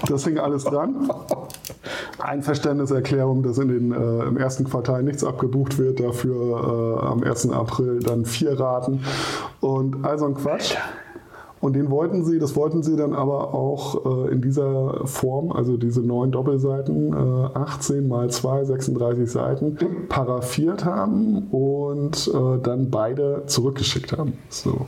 das 0.08 0.24
hing 0.24 0.38
alles 0.38 0.64
dran. 0.64 1.10
Einverständniserklärung, 2.18 3.42
dass 3.42 3.58
in 3.58 3.68
den, 3.68 3.92
äh, 3.92 4.24
im 4.24 4.38
ersten 4.38 4.64
Quartal 4.64 5.02
nichts 5.02 5.24
abgebucht 5.24 5.76
wird, 5.76 6.00
dafür 6.00 7.02
äh, 7.02 7.06
am 7.06 7.22
1. 7.22 7.50
April 7.50 8.00
dann 8.00 8.24
vier 8.24 8.58
Raten 8.58 9.02
und 9.60 10.06
all 10.06 10.18
so 10.18 10.24
ein 10.24 10.34
Quatsch. 10.34 10.74
Und 11.66 11.72
den 11.72 11.90
wollten 11.90 12.24
sie, 12.24 12.38
das 12.38 12.54
wollten 12.54 12.84
sie 12.84 12.94
dann 12.94 13.12
aber 13.12 13.52
auch 13.52 14.28
äh, 14.28 14.32
in 14.32 14.40
dieser 14.40 15.04
Form, 15.04 15.50
also 15.50 15.76
diese 15.76 16.00
neun 16.00 16.30
Doppelseiten, 16.30 17.12
äh, 17.12 17.58
18 17.58 18.06
mal 18.06 18.30
2, 18.30 18.66
36 18.66 19.28
Seiten, 19.28 19.76
paraffiert 20.08 20.84
haben 20.84 21.48
und 21.50 22.30
äh, 22.32 22.62
dann 22.62 22.90
beide 22.90 23.42
zurückgeschickt 23.46 24.16
haben. 24.16 24.34
So. 24.48 24.86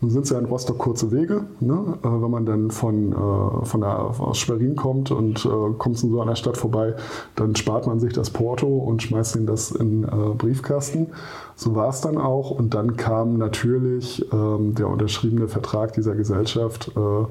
Nun 0.00 0.10
sind 0.10 0.22
es 0.22 0.30
ja 0.30 0.38
in 0.38 0.46
Rostock 0.46 0.78
kurze 0.78 1.12
Wege. 1.12 1.44
Ne? 1.60 1.98
Äh, 2.02 2.06
wenn 2.06 2.30
man 2.30 2.46
dann 2.46 2.70
von, 2.70 3.12
äh, 3.12 3.64
von 3.66 3.80
der, 3.80 3.98
aus 3.98 4.38
Schwerin 4.38 4.74
kommt 4.74 5.10
und 5.10 5.44
äh, 5.44 5.74
kommt 5.76 5.98
so 5.98 6.20
an 6.20 6.28
der 6.28 6.36
Stadt 6.36 6.56
vorbei, 6.56 6.94
dann 7.36 7.54
spart 7.54 7.86
man 7.86 8.00
sich 8.00 8.12
das 8.14 8.30
Porto 8.30 8.66
und 8.66 9.02
schmeißt 9.02 9.36
ihn 9.36 9.46
das 9.46 9.70
in 9.70 10.04
äh, 10.04 10.08
Briefkasten. 10.36 11.08
So 11.54 11.74
war 11.74 11.90
es 11.90 12.00
dann 12.00 12.16
auch. 12.16 12.50
Und 12.50 12.72
dann 12.72 12.96
kam 12.96 13.36
natürlich 13.36 14.24
ähm, 14.32 14.74
der 14.74 14.88
unterschriebene 14.88 15.48
Vertrag 15.48 15.92
dieser 15.92 16.14
Gesellschaft 16.14 16.92
äh, 16.96 17.26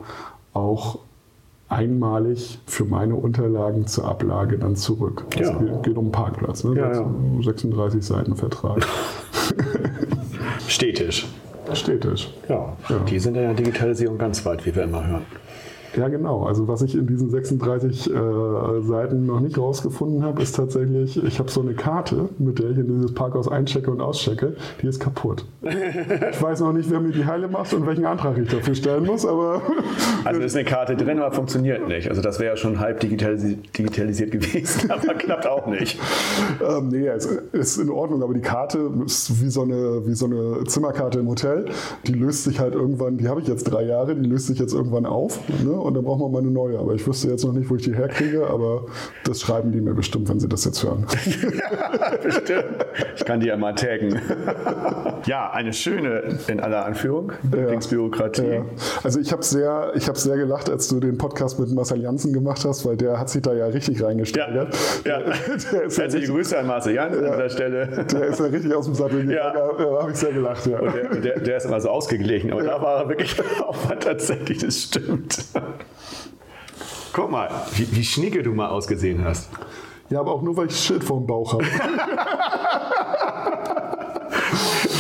auch 0.53 0.99
einmalig 1.69 2.59
für 2.65 2.85
meine 2.85 3.15
Unterlagen 3.15 3.87
zur 3.87 4.05
Ablage 4.05 4.57
dann 4.57 4.75
zurück. 4.75 5.25
Es 5.35 5.49
ja. 5.49 5.57
geht, 5.57 5.83
geht, 5.83 5.97
um 5.97 6.05
einen 6.05 6.11
Parkplatz, 6.11 6.63
ne? 6.63 6.75
ja, 6.75 6.93
ja. 6.93 7.05
36 7.41 8.03
Seiten 8.03 8.35
Vertrag. 8.35 8.85
Städtisch. 10.67 11.27
Städtisch. 11.73 12.29
Ja, 12.47 12.75
die 13.09 13.19
sind 13.19 13.35
ja 13.35 13.41
in 13.41 13.47
der 13.47 13.55
Digitalisierung 13.57 14.17
ganz 14.17 14.45
weit, 14.45 14.65
wie 14.65 14.75
wir 14.75 14.83
immer 14.83 15.05
hören. 15.05 15.25
Ja, 15.95 16.07
genau. 16.07 16.43
Also 16.43 16.67
was 16.67 16.81
ich 16.81 16.95
in 16.95 17.07
diesen 17.07 17.29
36 17.29 18.09
äh, 18.09 18.81
Seiten 18.81 19.25
noch 19.25 19.39
nicht 19.39 19.57
rausgefunden 19.57 20.23
habe, 20.23 20.41
ist 20.41 20.55
tatsächlich, 20.55 21.21
ich 21.23 21.39
habe 21.39 21.49
so 21.49 21.61
eine 21.61 21.73
Karte, 21.73 22.29
mit 22.37 22.59
der 22.59 22.71
ich 22.71 22.77
in 22.77 22.87
dieses 22.87 23.13
Parkhaus 23.13 23.47
einchecke 23.47 23.89
und 23.89 24.01
auschecke, 24.01 24.55
die 24.81 24.87
ist 24.87 24.99
kaputt. 24.99 25.45
ich 25.61 26.41
weiß 26.41 26.59
noch 26.61 26.73
nicht, 26.73 26.89
wer 26.91 26.99
mir 26.99 27.11
die 27.11 27.25
Heile 27.25 27.47
macht 27.47 27.73
und 27.73 27.85
welchen 27.87 28.05
Antrag 28.05 28.37
ich 28.37 28.49
dafür 28.49 28.75
stellen 28.75 29.05
muss, 29.05 29.25
aber... 29.25 29.61
Also 30.25 30.41
ist 30.41 30.55
eine 30.55 30.65
Karte 30.65 30.97
drin, 30.97 31.19
aber 31.19 31.33
funktioniert 31.33 31.87
nicht. 31.87 32.09
Also 32.09 32.21
das 32.21 32.39
wäre 32.39 32.51
ja 32.51 32.57
schon 32.57 32.79
halb 32.79 32.99
digitalisi 32.99 33.55
digitalisiert 33.55 34.31
gewesen, 34.31 34.91
aber 34.91 35.13
klappt 35.13 35.47
auch 35.47 35.65
nicht. 35.67 35.97
ähm, 36.61 36.89
nee, 36.89 37.07
es 37.07 37.25
ist 37.53 37.77
in 37.77 37.89
Ordnung, 37.89 38.21
aber 38.21 38.33
die 38.33 38.41
Karte 38.41 38.91
ist 39.05 39.41
wie 39.41 39.49
so, 39.49 39.61
eine, 39.61 40.05
wie 40.05 40.13
so 40.13 40.25
eine 40.25 40.65
Zimmerkarte 40.65 41.19
im 41.19 41.29
Hotel. 41.29 41.65
Die 42.05 42.11
löst 42.11 42.43
sich 42.43 42.59
halt 42.59 42.75
irgendwann, 42.75 43.17
die 43.17 43.29
habe 43.29 43.39
ich 43.39 43.47
jetzt 43.47 43.63
drei 43.63 43.83
Jahre, 43.83 44.13
die 44.13 44.27
löst 44.27 44.47
sich 44.47 44.59
jetzt 44.59 44.73
irgendwann 44.73 45.05
auf. 45.05 45.39
Ne? 45.63 45.78
Und 45.81 45.93
dann 45.93 46.03
brauchen 46.03 46.21
wir 46.21 46.29
mal 46.29 46.39
eine 46.39 46.51
neue. 46.51 46.79
Aber 46.79 46.93
ich 46.93 47.05
wüsste 47.05 47.29
jetzt 47.29 47.43
noch 47.45 47.53
nicht, 47.53 47.69
wo 47.69 47.75
ich 47.75 47.83
die 47.83 47.95
herkriege, 47.95 48.47
aber 48.47 48.85
das 49.23 49.41
schreiben 49.41 49.71
die 49.71 49.81
mir 49.81 49.93
bestimmt, 49.93 50.29
wenn 50.29 50.39
sie 50.39 50.47
das 50.47 50.65
jetzt 50.65 50.83
hören. 50.83 51.05
bestimmt. 52.23 52.85
Ich 53.15 53.25
kann 53.25 53.39
die 53.39 53.47
ja 53.47 53.57
mal 53.57 53.73
taggen. 53.73 54.19
ja, 55.25 55.51
eine 55.51 55.73
schöne, 55.73 56.37
in 56.47 56.59
aller 56.59 56.85
Anführung, 56.85 57.31
Lieblingsbürokratie. 57.51 58.43
Ja. 58.43 58.65
Also 59.03 59.19
ich 59.19 59.31
habe 59.31 59.43
sehr, 59.43 59.93
hab 59.95 60.17
sehr 60.17 60.37
gelacht, 60.37 60.69
als 60.69 60.87
du 60.87 60.99
den 60.99 61.17
Podcast 61.17 61.59
mit 61.59 61.71
Marcel 61.71 62.01
Janssen 62.01 62.33
gemacht 62.33 62.63
hast, 62.65 62.85
weil 62.85 62.97
der 62.97 63.19
hat 63.19 63.29
sich 63.29 63.41
da 63.41 63.53
ja 63.53 63.67
richtig 63.67 64.03
reingesteigert. 64.03 64.75
Ja, 65.05 65.19
ja. 65.19 65.25
Der, 65.71 65.83
ist 65.83 65.97
Herzliche 65.97 66.27
ja 66.27 66.33
Grüße 66.33 66.57
an 66.57 66.67
Marcel 66.67 66.93
Janssen 66.93 67.23
ja, 67.23 67.31
an 67.31 67.37
dieser 67.37 67.49
Stelle. 67.49 68.05
Der 68.11 68.23
ist 68.27 68.39
ja 68.39 68.45
richtig 68.45 68.73
aus 68.73 68.85
dem 68.85 68.95
Sattel 68.95 69.25
gegangen. 69.25 69.37
Ja. 69.37 69.53
Da 69.53 70.01
habe 70.01 70.11
ich 70.11 70.17
sehr 70.17 70.33
gelacht. 70.33 70.65
Ja. 70.65 70.79
Und 70.79 70.93
der, 70.93 71.19
der, 71.19 71.39
der, 71.39 71.57
ist 71.57 71.65
immer 71.65 71.79
so 71.79 71.89
ausgeglichen. 71.89 72.51
Aber 72.51 72.63
da 72.63 72.81
war 72.81 73.03
er 73.03 73.09
wirklich 73.09 73.35
auch 73.67 73.77
tatsächlich, 73.99 74.59
das 74.59 74.83
stimmt. 74.83 75.45
Guck 77.13 77.31
mal, 77.31 77.49
wie, 77.75 77.95
wie 77.95 78.03
schnicke 78.03 78.43
du 78.43 78.53
mal 78.53 78.69
ausgesehen 78.69 79.23
hast. 79.23 79.49
Ja, 80.09 80.19
aber 80.21 80.33
auch 80.33 80.41
nur, 80.41 80.57
weil 80.57 80.67
ich 80.67 80.79
Schild 80.79 81.03
vorm 81.03 81.27
Bauch 81.27 81.53
habe. 81.53 81.63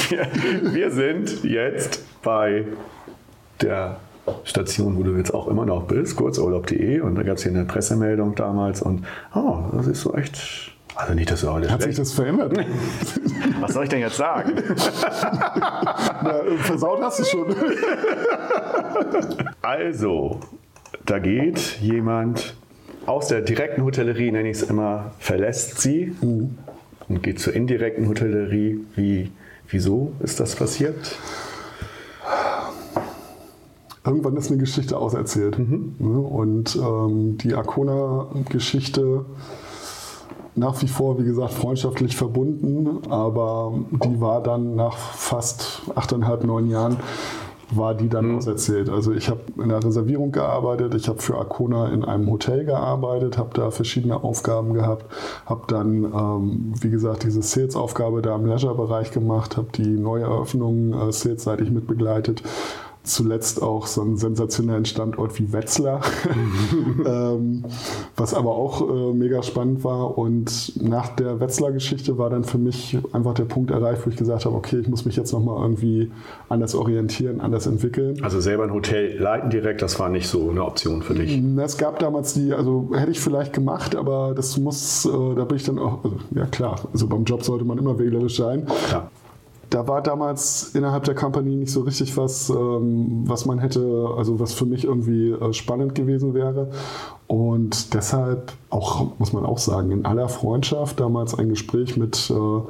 wir, 0.09 0.27
wir 0.73 0.91
sind 0.91 1.43
jetzt 1.43 2.03
bei 2.21 2.65
der 3.61 3.97
Station, 4.43 4.97
wo 4.97 5.03
du 5.03 5.15
jetzt 5.15 5.33
auch 5.33 5.47
immer 5.47 5.65
noch 5.65 5.83
bist, 5.83 6.15
kurzurlaub.de. 6.15 7.01
Und 7.01 7.15
da 7.15 7.23
gab 7.23 7.37
es 7.37 7.43
hier 7.43 7.51
eine 7.51 7.65
Pressemeldung 7.65 8.35
damals. 8.35 8.81
Und 8.81 9.05
oh, 9.33 9.63
das 9.73 9.87
ist 9.87 10.01
so 10.01 10.13
echt. 10.13 10.75
Also 10.95 11.13
nicht, 11.13 11.31
dass 11.31 11.41
du 11.41 11.49
alles. 11.49 11.71
Hat 11.71 11.81
schlecht. 11.81 11.97
sich 11.97 12.05
das 12.05 12.13
verändert? 12.13 12.53
Was 13.61 13.73
soll 13.73 13.83
ich 13.83 13.89
denn 13.89 14.01
jetzt 14.01 14.17
sagen? 14.17 14.53
Na, 16.23 16.41
versaut 16.59 17.01
hast 17.01 17.19
du 17.19 17.23
schon. 17.23 17.55
also, 19.61 20.39
da 21.09 21.17
geht 21.17 21.79
jemand 21.81 22.55
aus 23.07 23.29
der 23.29 23.41
direkten 23.41 23.83
Hotellerie, 23.83 24.31
nenne 24.31 24.49
ich 24.49 24.57
es 24.57 24.63
immer, 24.63 25.11
verlässt 25.17 25.81
sie 25.81 26.15
mhm. 26.21 26.57
und 27.07 27.23
geht 27.23 27.39
zur 27.39 27.53
indirekten 27.53 28.07
Hotellerie. 28.07 28.79
Wie, 28.95 29.31
wieso 29.69 30.13
ist 30.19 30.39
das 30.39 30.55
passiert? 30.55 31.15
Irgendwann 34.05 34.37
ist 34.37 34.51
eine 34.51 34.59
Geschichte 34.59 34.97
auserzählt. 34.97 35.57
Mhm. 35.57 35.95
Ne? 35.97 36.19
Und 36.19 36.75
ähm, 36.75 37.37
die 37.39 37.55
Arcona-Geschichte 37.55 39.25
nach 40.55 40.81
wie 40.81 40.87
vor, 40.87 41.17
wie 41.19 41.23
gesagt, 41.23 41.53
freundschaftlich 41.53 42.15
verbunden, 42.15 43.09
aber 43.09 43.73
die 43.91 44.19
war 44.19 44.43
dann 44.43 44.75
nach 44.75 44.97
fast 44.97 45.83
achteinhalb, 45.95 46.43
neun 46.43 46.69
Jahren 46.69 46.97
war 47.71 47.93
die 47.93 48.09
dann 48.09 48.29
mhm. 48.29 48.37
auserzählt. 48.37 48.89
Also 48.89 49.13
ich 49.13 49.29
habe 49.29 49.41
in 49.61 49.69
der 49.69 49.83
Reservierung 49.83 50.31
gearbeitet, 50.31 50.95
ich 50.95 51.07
habe 51.07 51.21
für 51.21 51.37
Arcona 51.37 51.89
in 51.89 52.03
einem 52.03 52.29
Hotel 52.29 52.65
gearbeitet, 52.65 53.37
habe 53.37 53.51
da 53.53 53.71
verschiedene 53.71 54.23
Aufgaben 54.23 54.73
gehabt, 54.73 55.05
habe 55.45 55.63
dann, 55.67 56.05
ähm, 56.05 56.73
wie 56.79 56.89
gesagt, 56.89 57.23
diese 57.23 57.41
Sales-Aufgabe 57.41 58.21
da 58.21 58.35
im 58.35 58.45
Leisure-Bereich 58.45 59.11
gemacht, 59.11 59.57
habe 59.57 59.67
die 59.75 59.89
Neueröffnungen 59.89 60.93
äh, 60.93 61.11
salesseitig 61.11 61.69
mitbegleitet 61.71 62.43
zuletzt 63.09 63.61
auch 63.61 63.87
so 63.87 64.01
einen 64.01 64.17
sensationellen 64.17 64.85
Standort 64.85 65.37
wie 65.39 65.51
Wetzlar, 65.51 66.01
ähm, 67.05 67.65
was 68.15 68.33
aber 68.33 68.51
auch 68.51 68.81
äh, 68.89 69.13
mega 69.13 69.43
spannend 69.43 69.83
war. 69.83 70.17
Und 70.17 70.81
nach 70.81 71.09
der 71.09 71.39
Wetzlar-Geschichte 71.39 72.17
war 72.17 72.29
dann 72.29 72.43
für 72.43 72.57
mich 72.57 72.97
einfach 73.11 73.33
der 73.33 73.45
Punkt 73.45 73.71
erreicht, 73.71 74.05
wo 74.05 74.09
ich 74.09 74.15
gesagt 74.15 74.45
habe, 74.45 74.55
okay, 74.55 74.79
ich 74.79 74.87
muss 74.87 75.05
mich 75.05 75.15
jetzt 75.15 75.33
nochmal 75.33 75.61
irgendwie 75.61 76.11
anders 76.47 76.75
orientieren, 76.75 77.41
anders 77.41 77.67
entwickeln. 77.67 78.23
Also 78.23 78.39
selber 78.39 78.63
ein 78.63 78.73
Hotel 78.73 79.17
leiten 79.19 79.49
direkt, 79.49 79.81
das 79.81 79.99
war 79.99 80.09
nicht 80.09 80.27
so 80.27 80.49
eine 80.49 80.63
Option 80.63 81.01
für 81.01 81.15
dich? 81.15 81.41
Es 81.57 81.77
gab 81.77 81.99
damals 81.99 82.33
die, 82.33 82.53
also 82.53 82.89
hätte 82.93 83.11
ich 83.11 83.19
vielleicht 83.19 83.53
gemacht, 83.53 83.95
aber 83.95 84.33
das 84.35 84.57
muss, 84.57 85.05
äh, 85.05 85.09
da 85.35 85.45
bin 85.45 85.57
ich 85.57 85.63
dann 85.63 85.79
auch, 85.79 86.03
also, 86.03 86.17
ja 86.35 86.45
klar, 86.45 86.79
also 86.91 87.07
beim 87.07 87.23
Job 87.23 87.43
sollte 87.43 87.65
man 87.65 87.77
immer 87.77 87.97
wählerisch 87.99 88.37
sein. 88.37 88.65
Klar 88.87 89.09
da 89.69 89.87
war 89.87 90.01
damals 90.01 90.73
innerhalb 90.73 91.03
der 91.03 91.15
Company 91.15 91.55
nicht 91.55 91.71
so 91.71 91.81
richtig 91.81 92.17
was, 92.17 92.49
ähm, 92.49 93.23
was 93.25 93.45
man 93.45 93.59
hätte, 93.59 94.09
also 94.17 94.39
was 94.39 94.53
für 94.53 94.65
mich 94.65 94.83
irgendwie 94.83 95.31
äh, 95.31 95.53
spannend 95.53 95.95
gewesen 95.95 96.33
wäre. 96.33 96.71
Und 97.27 97.93
deshalb 97.93 98.53
auch, 98.71 99.19
muss 99.19 99.33
man 99.33 99.45
auch 99.45 99.59
sagen, 99.59 99.91
in 99.91 100.05
aller 100.05 100.29
Freundschaft 100.29 100.99
damals 100.99 101.37
ein 101.37 101.49
Gespräch 101.49 101.95
mit 101.97 102.31
äh, 102.31 102.61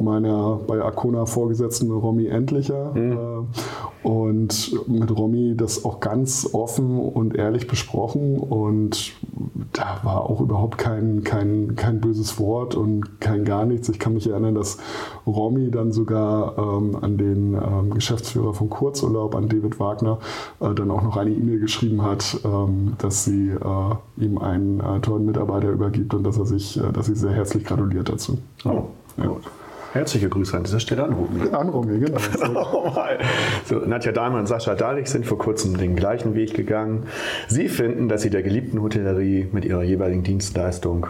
meiner 0.00 0.60
bei 0.66 0.80
Arcona 0.80 1.26
Vorgesetzten 1.26 1.90
Romy 1.90 2.26
Endlicher. 2.26 2.92
Mhm. 2.94 3.12
Äh, 3.12 3.18
und 4.02 4.88
mit 4.88 5.14
Romy 5.14 5.54
das 5.56 5.84
auch 5.84 6.00
ganz 6.00 6.48
offen 6.52 6.98
und 6.98 7.36
ehrlich 7.36 7.66
besprochen. 7.66 8.38
Und 8.38 9.12
da 9.72 10.00
war 10.02 10.28
auch 10.28 10.40
überhaupt 10.40 10.78
kein, 10.78 11.22
kein, 11.22 11.76
kein 11.76 12.00
böses 12.00 12.38
Wort 12.38 12.74
und 12.74 13.20
kein 13.20 13.44
gar 13.44 13.66
nichts. 13.66 13.90
Ich 13.90 13.98
kann 13.98 14.14
mich 14.14 14.26
erinnern, 14.28 14.54
dass 14.54 14.78
Romy 15.26 15.70
dann 15.70 15.92
sogar 15.92 16.56
ähm, 16.56 16.96
an 17.00 17.18
den 17.18 17.54
ähm, 17.54 17.90
Geschäftsführer 17.92 18.54
von 18.54 18.70
Kurzurlaub, 18.70 19.34
an 19.34 19.48
David 19.48 19.78
Wagner, 19.78 20.18
äh, 20.60 20.72
dann 20.74 20.90
auch 20.90 21.02
noch 21.02 21.18
eine 21.18 21.30
E-Mail 21.30 21.60
geschrieben 21.60 22.02
hat, 22.02 22.40
ähm, 22.44 22.94
dass 22.98 23.24
sie 23.24 23.50
äh, 23.50 24.24
ihm 24.24 24.38
einen 24.38 24.80
äh, 24.80 25.00
tollen 25.00 25.26
Mitarbeiter 25.26 25.68
übergibt 25.68 26.14
und 26.14 26.24
dass 26.24 26.38
er 26.38 26.46
sich, 26.46 26.78
äh, 26.78 26.90
dass 26.90 27.06
sie 27.06 27.14
sehr 27.14 27.32
herzlich 27.32 27.64
gratuliert 27.64 28.08
dazu. 28.08 28.38
Oh, 28.64 28.84
ja. 29.18 29.36
Herzliche 29.92 30.28
Grüße 30.28 30.56
an 30.56 30.62
dieser 30.62 30.78
Stelle 30.78 31.02
an 31.02 31.12
Romy. 31.12 31.50
An 31.50 31.68
Romy, 31.68 31.98
genau. 31.98 32.18
oh, 32.72 32.92
so, 33.64 33.76
Nadja 33.80 34.12
Dahlmann 34.12 34.40
und 34.40 34.46
Sascha 34.46 34.74
Dahlich 34.74 35.08
sind 35.08 35.26
vor 35.26 35.38
kurzem 35.38 35.76
den 35.76 35.96
gleichen 35.96 36.34
Weg 36.34 36.54
gegangen. 36.54 37.06
Sie 37.48 37.68
finden, 37.68 38.08
dass 38.08 38.22
sie 38.22 38.30
der 38.30 38.42
geliebten 38.42 38.80
Hotellerie 38.82 39.48
mit 39.50 39.64
ihrer 39.64 39.82
jeweiligen 39.82 40.22
Dienstleistung 40.22 41.08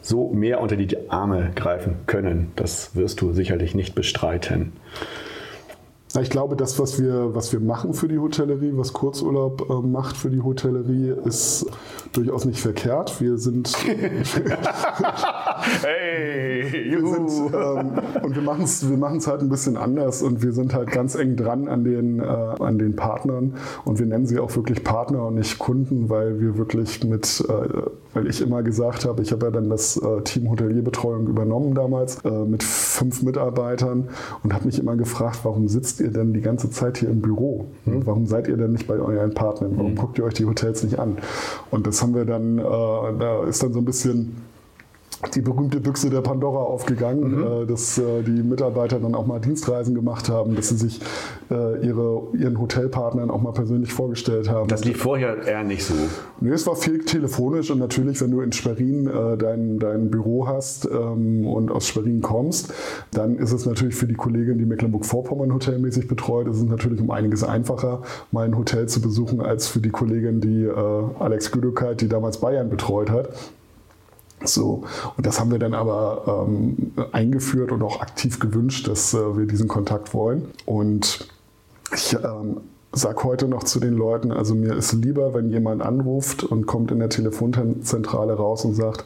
so 0.00 0.32
mehr 0.32 0.60
unter 0.60 0.76
die 0.76 1.10
Arme 1.10 1.52
greifen 1.54 1.98
können. 2.06 2.52
Das 2.56 2.96
wirst 2.96 3.20
du 3.20 3.32
sicherlich 3.32 3.74
nicht 3.74 3.94
bestreiten. 3.94 4.72
Ich 6.20 6.30
glaube, 6.30 6.56
das, 6.56 6.78
was 6.78 7.00
wir, 7.00 7.34
was 7.34 7.52
wir 7.52 7.60
machen 7.60 7.92
für 7.92 8.08
die 8.08 8.18
Hotellerie, 8.18 8.72
was 8.74 8.92
Kurzurlaub 8.92 9.68
äh, 9.68 9.86
macht 9.86 10.16
für 10.16 10.30
die 10.30 10.40
Hotellerie, 10.40 11.14
ist 11.24 11.66
durchaus 12.12 12.44
nicht 12.44 12.60
verkehrt. 12.60 13.20
Wir 13.20 13.36
sind. 13.38 13.76
hey, 15.82 16.64
wir 16.72 17.06
sind, 17.06 17.30
ähm, 17.54 17.92
und 18.22 18.34
wir 18.34 18.42
machen 18.42 18.64
es 18.64 18.88
wir 18.88 18.96
machen's 18.96 19.26
halt 19.26 19.42
ein 19.42 19.48
bisschen 19.48 19.76
anders 19.76 20.22
und 20.22 20.42
wir 20.42 20.52
sind 20.52 20.74
halt 20.74 20.90
ganz 20.90 21.14
eng 21.14 21.36
dran 21.36 21.68
an 21.68 21.84
den, 21.84 22.20
äh, 22.20 22.24
an 22.24 22.78
den 22.78 22.96
Partnern 22.96 23.54
und 23.84 23.98
wir 23.98 24.06
nennen 24.06 24.26
sie 24.26 24.38
auch 24.38 24.54
wirklich 24.56 24.84
Partner 24.84 25.26
und 25.26 25.34
nicht 25.34 25.58
Kunden, 25.58 26.08
weil 26.08 26.40
wir 26.40 26.56
wirklich 26.56 27.04
mit, 27.04 27.44
äh, 27.48 27.90
weil 28.16 28.28
ich 28.28 28.40
immer 28.40 28.62
gesagt 28.62 29.04
habe, 29.04 29.20
ich 29.20 29.30
habe 29.30 29.44
ja 29.44 29.52
dann 29.52 29.68
das 29.68 29.98
äh, 29.98 30.22
Team 30.22 30.48
Hotelierbetreuung 30.48 31.26
übernommen 31.26 31.74
damals 31.74 32.24
äh, 32.24 32.30
mit 32.30 32.62
fünf 32.62 33.22
Mitarbeitern 33.22 34.08
und 34.42 34.54
habe 34.54 34.64
mich 34.64 34.78
immer 34.78 34.96
gefragt, 34.96 35.40
warum 35.42 35.68
sitzt 35.68 36.00
ihr 36.00 36.10
denn 36.10 36.32
die 36.32 36.40
ganze 36.40 36.70
Zeit 36.70 36.96
hier 36.96 37.10
im 37.10 37.20
Büro? 37.20 37.66
Mhm. 37.84 38.06
Warum 38.06 38.24
seid 38.24 38.48
ihr 38.48 38.56
denn 38.56 38.72
nicht 38.72 38.86
bei 38.86 38.94
euren 38.94 39.34
Partnern? 39.34 39.72
Warum 39.76 39.90
mhm. 39.90 39.96
guckt 39.96 40.16
ihr 40.18 40.24
euch 40.24 40.32
die 40.32 40.46
Hotels 40.46 40.82
nicht 40.82 40.98
an? 40.98 41.18
Und 41.70 41.86
das 41.86 42.00
haben 42.00 42.14
wir 42.14 42.24
dann, 42.24 42.58
äh, 42.58 42.62
da 42.62 43.44
ist 43.44 43.62
dann 43.62 43.74
so 43.74 43.80
ein 43.80 43.84
bisschen 43.84 44.36
die 45.34 45.40
berühmte 45.40 45.80
Büchse 45.80 46.10
der 46.10 46.20
Pandora 46.20 46.58
aufgegangen, 46.58 47.38
mhm. 47.38 47.62
äh, 47.62 47.66
dass 47.66 47.98
äh, 47.98 48.22
die 48.22 48.42
Mitarbeiter 48.42 49.00
dann 49.00 49.14
auch 49.14 49.26
mal 49.26 49.40
Dienstreisen 49.40 49.94
gemacht 49.94 50.28
haben, 50.28 50.54
dass 50.54 50.68
sie 50.68 50.76
sich 50.76 51.00
äh, 51.50 51.86
ihre, 51.86 52.28
ihren 52.34 52.58
Hotelpartnern 52.58 53.30
auch 53.30 53.40
mal 53.40 53.52
persönlich 53.52 53.92
vorgestellt 53.92 54.50
haben. 54.50 54.68
Das 54.68 54.84
lief 54.84 54.98
vorher 54.98 55.42
eher 55.46 55.64
nicht 55.64 55.84
so. 55.84 55.94
Nee, 56.40 56.50
es 56.50 56.66
war 56.66 56.76
viel 56.76 57.04
telefonisch 57.04 57.70
und 57.70 57.78
natürlich, 57.78 58.20
wenn 58.20 58.30
du 58.30 58.40
in 58.40 58.52
Schwerin 58.52 59.06
äh, 59.06 59.36
dein, 59.36 59.78
dein 59.78 60.10
Büro 60.10 60.46
hast 60.46 60.86
ähm, 60.86 61.46
und 61.46 61.70
aus 61.70 61.86
Schwerin 61.86 62.20
kommst, 62.20 62.72
dann 63.12 63.36
ist 63.36 63.52
es 63.52 63.64
natürlich 63.64 63.94
für 63.94 64.06
die 64.06 64.14
Kollegin, 64.14 64.58
die 64.58 64.66
Mecklenburg-Vorpommern 64.66 65.52
hotelmäßig 65.52 66.08
betreut, 66.08 66.48
ist 66.48 66.58
es 66.58 66.64
natürlich 66.64 67.00
um 67.00 67.10
einiges 67.10 67.42
einfacher, 67.42 68.02
mal 68.32 68.44
ein 68.44 68.56
Hotel 68.56 68.86
zu 68.86 69.00
besuchen, 69.00 69.40
als 69.40 69.68
für 69.68 69.80
die 69.80 69.90
Kollegin, 69.90 70.40
die 70.40 70.64
äh, 70.64 71.04
Alex 71.18 71.50
Güdokait, 71.50 72.00
die 72.00 72.08
damals 72.08 72.38
Bayern 72.38 72.68
betreut 72.68 73.10
hat. 73.10 73.30
So, 74.44 74.84
und 75.16 75.26
das 75.26 75.40
haben 75.40 75.50
wir 75.50 75.58
dann 75.58 75.74
aber 75.74 76.46
ähm, 76.46 76.92
eingeführt 77.12 77.72
und 77.72 77.82
auch 77.82 78.00
aktiv 78.00 78.38
gewünscht, 78.38 78.86
dass 78.86 79.14
äh, 79.14 79.36
wir 79.36 79.46
diesen 79.46 79.68
Kontakt 79.68 80.12
wollen. 80.14 80.48
Und 80.66 81.28
ich 81.92 82.14
ähm, 82.14 82.58
sage 82.92 83.24
heute 83.24 83.48
noch 83.48 83.64
zu 83.64 83.80
den 83.80 83.94
Leuten, 83.94 84.32
also 84.32 84.54
mir 84.54 84.74
ist 84.74 84.92
lieber, 84.92 85.34
wenn 85.34 85.50
jemand 85.50 85.82
anruft 85.82 86.44
und 86.44 86.66
kommt 86.66 86.90
in 86.90 86.98
der 86.98 87.08
Telefonzentrale 87.08 88.34
raus 88.34 88.64
und 88.64 88.74
sagt, 88.74 89.04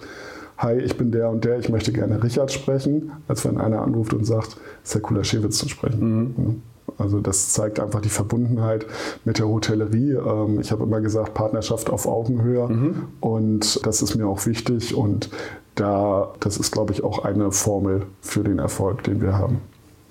hi, 0.59 0.79
ich 0.79 0.97
bin 0.97 1.11
der 1.11 1.31
und 1.31 1.45
der, 1.45 1.59
ich 1.59 1.69
möchte 1.69 1.93
gerne 1.93 2.23
Richard 2.23 2.53
sprechen, 2.53 3.13
als 3.29 3.45
wenn 3.45 3.59
einer 3.59 3.83
anruft 3.83 4.13
und 4.13 4.25
sagt, 4.25 4.57
ist 4.83 4.95
der 4.95 5.01
cooler 5.01 5.25
Schewitz 5.25 5.59
zu 5.59 5.69
sprechen. 5.69 6.35
Mhm. 6.37 6.63
Also 7.01 7.21
das 7.21 7.53
zeigt 7.53 7.81
einfach 7.81 8.01
die 8.01 8.09
Verbundenheit 8.09 8.87
mit 9.25 9.39
der 9.39 9.49
Hotellerie. 9.49 10.13
Ähm, 10.13 10.61
ich 10.61 10.71
habe 10.71 10.85
immer 10.85 11.01
gesagt, 11.01 11.35
Partnerschaft 11.35 11.91
auf 11.91 12.07
Augenhöhe 12.07 12.69
mhm. 12.69 13.09
und 13.21 13.85
das 13.87 14.03
ist 14.03 14.15
mir 14.17 14.27
auch 14.27 14.45
wichtig 14.47 14.95
und 14.95 15.31
da, 15.75 16.35
das 16.41 16.59
ist, 16.59 16.73
glaube 16.73 16.93
ich, 16.93 17.03
auch 17.03 17.25
eine 17.25 17.53
Formel 17.53 18.07
für 18.21 18.45
den 18.45 18.59
Erfolg, 18.59 19.03
den 19.05 19.23
wir 19.23 19.37
haben. 19.37 19.61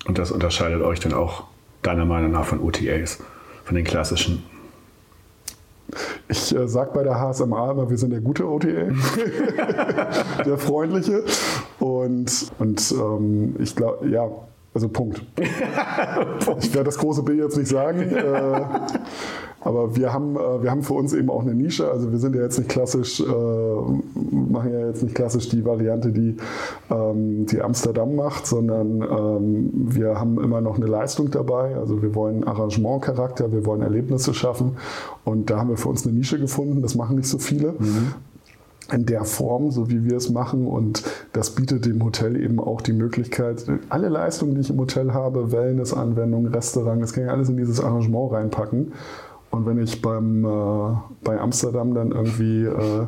Und 0.06 0.18
das 0.18 0.32
unterscheidet 0.32 0.82
euch 0.82 1.00
dann 1.00 1.12
auch 1.12 1.44
deiner 1.82 2.04
Meinung 2.04 2.32
nach 2.32 2.44
von 2.44 2.60
OTAs, 2.60 3.18
von 3.64 3.76
den 3.76 3.84
klassischen? 3.84 4.42
Ich 6.28 6.54
äh, 6.54 6.68
sage 6.68 6.90
bei 6.94 7.02
der 7.02 7.20
HSMA 7.20 7.72
immer, 7.72 7.90
wir 7.90 7.98
sind 7.98 8.10
der 8.10 8.20
gute 8.20 8.48
OTA, 8.48 8.68
der 10.44 10.58
freundliche. 10.58 11.24
Und, 11.78 12.52
und 12.58 12.92
ähm, 12.92 13.56
ich 13.58 13.74
glaube, 13.74 14.08
ja, 14.08 14.28
also 14.72 14.88
Punkt. 14.88 15.22
ich 15.38 16.74
werde 16.74 16.84
das 16.84 16.98
große 16.98 17.22
B 17.22 17.34
jetzt 17.34 17.56
nicht 17.56 17.68
sagen. 17.68 18.10
Äh, 18.20 18.62
aber 19.62 19.94
wir 19.94 20.12
haben, 20.12 20.36
äh, 20.36 20.62
wir 20.62 20.70
haben 20.70 20.82
für 20.82 20.94
uns 20.94 21.12
eben 21.12 21.28
auch 21.30 21.42
eine 21.42 21.54
Nische. 21.54 21.90
Also 21.90 22.10
wir 22.10 22.18
sind 22.18 22.34
ja 22.34 22.42
jetzt 22.42 22.58
nicht 22.58 22.70
klassisch, 22.70 23.20
äh, 23.20 23.24
machen 23.24 24.72
ja 24.72 24.86
jetzt 24.86 25.02
nicht 25.02 25.14
klassisch 25.14 25.48
die 25.48 25.64
Variante, 25.64 26.12
die, 26.12 26.36
ähm, 26.90 27.46
die 27.46 27.60
Amsterdam 27.60 28.14
macht, 28.16 28.46
sondern 28.46 29.02
ähm, 29.02 29.70
wir 29.74 30.18
haben 30.18 30.42
immer 30.42 30.60
noch 30.60 30.76
eine 30.76 30.86
Leistung 30.86 31.30
dabei. 31.30 31.76
Also 31.76 32.02
wir 32.02 32.14
wollen 32.14 32.44
Arrangementcharakter, 32.44 33.52
wir 33.52 33.66
wollen 33.66 33.82
Erlebnisse 33.82 34.32
schaffen. 34.32 34.76
Und 35.24 35.50
da 35.50 35.58
haben 35.58 35.68
wir 35.68 35.76
für 35.76 35.88
uns 35.88 36.06
eine 36.06 36.16
Nische 36.16 36.38
gefunden. 36.38 36.80
Das 36.80 36.94
machen 36.94 37.16
nicht 37.16 37.28
so 37.28 37.38
viele. 37.38 37.72
Mhm 37.72 38.14
in 38.92 39.06
der 39.06 39.24
Form, 39.24 39.70
so 39.70 39.90
wie 39.90 40.04
wir 40.04 40.16
es 40.16 40.30
machen. 40.30 40.66
Und 40.66 41.02
das 41.32 41.50
bietet 41.50 41.86
dem 41.86 42.04
Hotel 42.04 42.36
eben 42.36 42.60
auch 42.60 42.80
die 42.80 42.92
Möglichkeit, 42.92 43.64
alle 43.88 44.08
Leistungen, 44.08 44.54
die 44.54 44.60
ich 44.60 44.70
im 44.70 44.78
Hotel 44.78 45.12
habe, 45.12 45.52
Wellness-Anwendungen, 45.52 46.52
Restaurant, 46.52 47.02
das 47.02 47.12
kann 47.12 47.24
ich 47.24 47.30
alles 47.30 47.48
in 47.48 47.56
dieses 47.56 47.82
Arrangement 47.82 48.32
reinpacken. 48.32 48.92
Und 49.50 49.66
wenn 49.66 49.82
ich 49.82 50.00
beim, 50.00 50.44
äh, 50.44 50.96
bei 51.24 51.40
Amsterdam 51.40 51.94
dann 51.94 52.12
irgendwie 52.12 52.64
äh, 52.64 53.06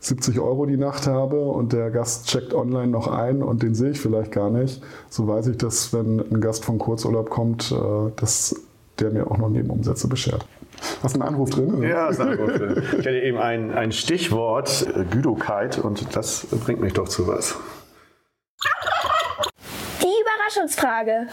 70 0.00 0.38
Euro 0.40 0.66
die 0.66 0.76
Nacht 0.76 1.06
habe 1.06 1.40
und 1.40 1.72
der 1.72 1.90
Gast 1.90 2.28
checkt 2.28 2.54
online 2.54 2.88
noch 2.88 3.08
ein 3.08 3.42
und 3.42 3.62
den 3.62 3.74
sehe 3.74 3.90
ich 3.90 4.00
vielleicht 4.00 4.32
gar 4.32 4.50
nicht, 4.50 4.82
so 5.10 5.26
weiß 5.26 5.48
ich, 5.48 5.58
dass 5.58 5.92
wenn 5.92 6.20
ein 6.20 6.40
Gast 6.40 6.64
von 6.64 6.78
Kurzurlaub 6.78 7.28
kommt, 7.28 7.72
äh, 7.72 8.10
dass 8.16 8.54
der 8.98 9.10
mir 9.10 9.30
auch 9.30 9.36
noch 9.36 9.50
Nebenumsätze 9.50 10.08
beschert. 10.08 10.46
Hast 11.02 11.16
du 11.16 11.20
einen 11.20 11.28
Anruf 11.28 11.50
drin? 11.50 11.82
Ja, 11.82 12.08
ist 12.08 12.20
ein 12.20 12.28
Anruf 12.28 12.52
drin. 12.52 12.82
Ich 12.92 13.06
hatte 13.06 13.10
eben 13.10 13.38
ein, 13.38 13.72
ein 13.72 13.92
Stichwort, 13.92 14.86
äh, 14.94 15.04
Güdokeit, 15.04 15.78
und 15.78 16.14
das 16.16 16.46
bringt 16.64 16.80
mich 16.80 16.92
doch 16.92 17.08
zu 17.08 17.26
was. 17.26 17.56
Die 20.02 20.06
Überraschungsfrage. 20.06 21.28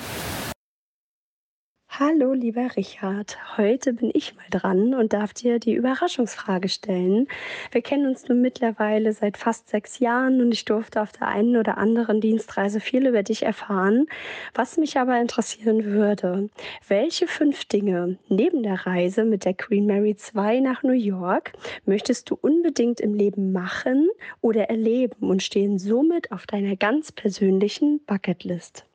Hallo, 1.99 2.33
lieber 2.33 2.75
Richard. 2.75 3.37
Heute 3.55 3.93
bin 3.93 4.09
ich 4.15 4.35
mal 4.35 4.47
dran 4.49 4.95
und 4.95 5.13
darf 5.13 5.31
dir 5.31 5.59
die 5.59 5.75
Überraschungsfrage 5.75 6.67
stellen. 6.67 7.27
Wir 7.71 7.83
kennen 7.83 8.07
uns 8.07 8.27
nun 8.27 8.41
mittlerweile 8.41 9.13
seit 9.13 9.37
fast 9.37 9.69
sechs 9.69 9.99
Jahren 9.99 10.41
und 10.41 10.51
ich 10.51 10.65
durfte 10.65 11.03
auf 11.03 11.11
der 11.11 11.27
einen 11.27 11.55
oder 11.55 11.77
anderen 11.77 12.19
Dienstreise 12.19 12.79
viel 12.79 13.05
über 13.05 13.21
dich 13.21 13.43
erfahren. 13.43 14.07
Was 14.55 14.77
mich 14.77 14.97
aber 14.97 15.21
interessieren 15.21 15.85
würde, 15.85 16.49
welche 16.87 17.27
fünf 17.27 17.65
Dinge 17.65 18.17
neben 18.27 18.63
der 18.63 18.87
Reise 18.87 19.23
mit 19.23 19.45
der 19.45 19.53
Queen 19.53 19.85
Mary 19.85 20.15
2 20.15 20.61
nach 20.61 20.81
New 20.81 20.93
York 20.93 21.53
möchtest 21.85 22.27
du 22.31 22.39
unbedingt 22.41 23.01
im 23.01 23.13
Leben 23.13 23.51
machen 23.51 24.09
oder 24.41 24.63
erleben 24.63 25.29
und 25.29 25.43
stehen 25.43 25.77
somit 25.77 26.31
auf 26.31 26.47
deiner 26.47 26.75
ganz 26.75 27.11
persönlichen 27.11 28.03
Bucketlist? 28.07 28.87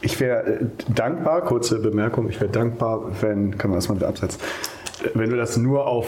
Ich 0.00 0.18
wäre 0.20 0.44
äh, 0.44 0.58
dankbar, 0.88 1.42
kurze 1.42 1.78
Bemerkung, 1.78 2.28
ich 2.28 2.40
wäre 2.40 2.50
dankbar, 2.50 3.12
wenn, 3.20 3.56
kann 3.58 3.70
man 3.70 3.78
das 3.78 3.88
mal 3.88 3.96
wieder 3.96 4.08
absetzen, 4.08 4.40
wenn 5.14 5.30
du 5.30 5.36
das 5.36 5.56
nur 5.56 5.86
auf 5.86 6.06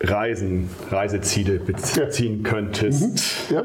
Reisen, 0.00 0.70
Reiseziele 0.90 1.58
beziehen 1.58 2.42
ja. 2.42 2.50
könntest. 2.50 3.50
Mhm. 3.50 3.56
Ja. 3.56 3.64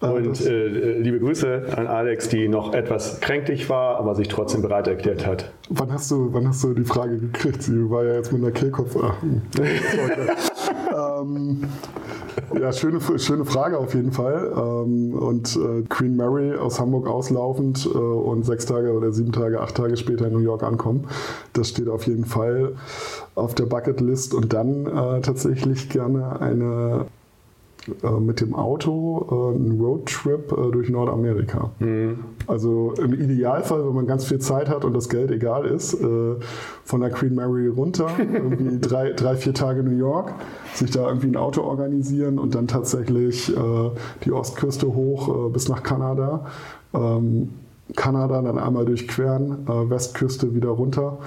Und 0.00 0.44
äh, 0.44 0.66
äh, 0.66 0.98
liebe 0.98 1.18
Grüße 1.18 1.68
an 1.74 1.86
Alex, 1.86 2.28
die 2.28 2.48
noch 2.48 2.74
etwas 2.74 3.20
kränklich 3.20 3.70
war, 3.70 3.98
aber 3.98 4.14
sich 4.14 4.28
trotzdem 4.28 4.60
bereit 4.60 4.86
erklärt 4.88 5.26
hat. 5.26 5.50
Wann 5.70 5.90
hast 5.90 6.10
du, 6.10 6.28
wann 6.32 6.46
hast 6.48 6.62
du 6.64 6.74
die 6.74 6.84
Frage 6.84 7.16
gekriegt? 7.18 7.62
Sie 7.62 7.90
war 7.90 8.04
ja 8.04 8.14
jetzt 8.14 8.30
mit 8.30 8.42
einer 8.42 8.50
Kehlkopf. 8.50 8.94
ähm, 10.94 11.62
ja, 12.60 12.72
schöne, 12.72 13.00
schöne 13.18 13.46
Frage 13.46 13.78
auf 13.78 13.94
jeden 13.94 14.12
Fall. 14.12 14.52
Ähm, 14.54 15.14
und 15.14 15.56
äh, 15.56 15.82
Queen 15.88 16.14
Mary 16.14 16.54
aus 16.54 16.78
Hamburg 16.78 17.06
auslaufend 17.06 17.86
äh, 17.86 17.96
und 17.96 18.44
sechs 18.44 18.66
Tage 18.66 18.92
oder 18.92 19.12
sieben 19.12 19.32
Tage, 19.32 19.62
acht 19.62 19.76
Tage 19.76 19.96
später 19.96 20.26
in 20.26 20.34
New 20.34 20.40
York 20.40 20.62
ankommen. 20.62 21.08
Das 21.54 21.70
steht 21.70 21.88
auf 21.88 22.06
jeden 22.06 22.26
Fall 22.26 22.74
auf 23.34 23.54
der 23.54 23.64
Bucketlist. 23.64 24.34
Und 24.34 24.52
dann 24.52 24.86
äh, 24.86 25.20
tatsächlich 25.22 25.88
gerne 25.88 26.38
eine 26.40 27.06
äh, 27.06 27.15
mit 28.18 28.40
dem 28.40 28.54
Auto 28.54 29.26
äh, 29.30 29.56
einen 29.56 29.80
Roadtrip 29.80 30.52
äh, 30.52 30.70
durch 30.70 30.90
Nordamerika. 30.90 31.70
Mhm. 31.78 32.18
Also 32.46 32.92
im 32.98 33.12
Idealfall, 33.12 33.86
wenn 33.86 33.94
man 33.94 34.06
ganz 34.06 34.24
viel 34.24 34.38
Zeit 34.38 34.68
hat 34.68 34.84
und 34.84 34.94
das 34.94 35.08
Geld 35.08 35.30
egal 35.30 35.66
ist, 35.66 35.94
äh, 35.94 36.34
von 36.84 37.00
der 37.00 37.10
Queen 37.10 37.34
Mary 37.34 37.68
runter, 37.68 38.08
irgendwie 38.18 38.78
drei, 38.80 39.12
drei, 39.12 39.36
vier 39.36 39.54
Tage 39.54 39.82
New 39.82 39.96
York, 39.96 40.32
sich 40.74 40.90
da 40.90 41.06
irgendwie 41.08 41.28
ein 41.28 41.36
Auto 41.36 41.62
organisieren 41.62 42.38
und 42.38 42.54
dann 42.54 42.66
tatsächlich 42.66 43.54
äh, 43.56 43.90
die 44.24 44.32
Ostküste 44.32 44.94
hoch 44.94 45.46
äh, 45.46 45.50
bis 45.50 45.68
nach 45.68 45.82
Kanada. 45.82 46.46
Ähm, 46.94 47.50
Kanada 47.94 48.42
dann 48.42 48.58
einmal 48.58 48.84
durchqueren, 48.84 49.68
Westküste 49.68 50.56
wieder 50.56 50.70
runter 50.70 51.18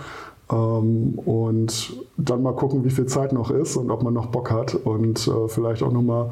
und 0.55 1.93
dann 2.17 2.43
mal 2.43 2.55
gucken, 2.55 2.83
wie 2.83 2.89
viel 2.89 3.05
Zeit 3.05 3.33
noch 3.33 3.51
ist 3.51 3.77
und 3.77 3.91
ob 3.91 4.03
man 4.03 4.13
noch 4.13 4.27
Bock 4.27 4.51
hat 4.51 4.73
und 4.73 5.27
äh, 5.27 5.47
vielleicht 5.47 5.83
auch 5.83 5.91
nochmal 5.91 6.29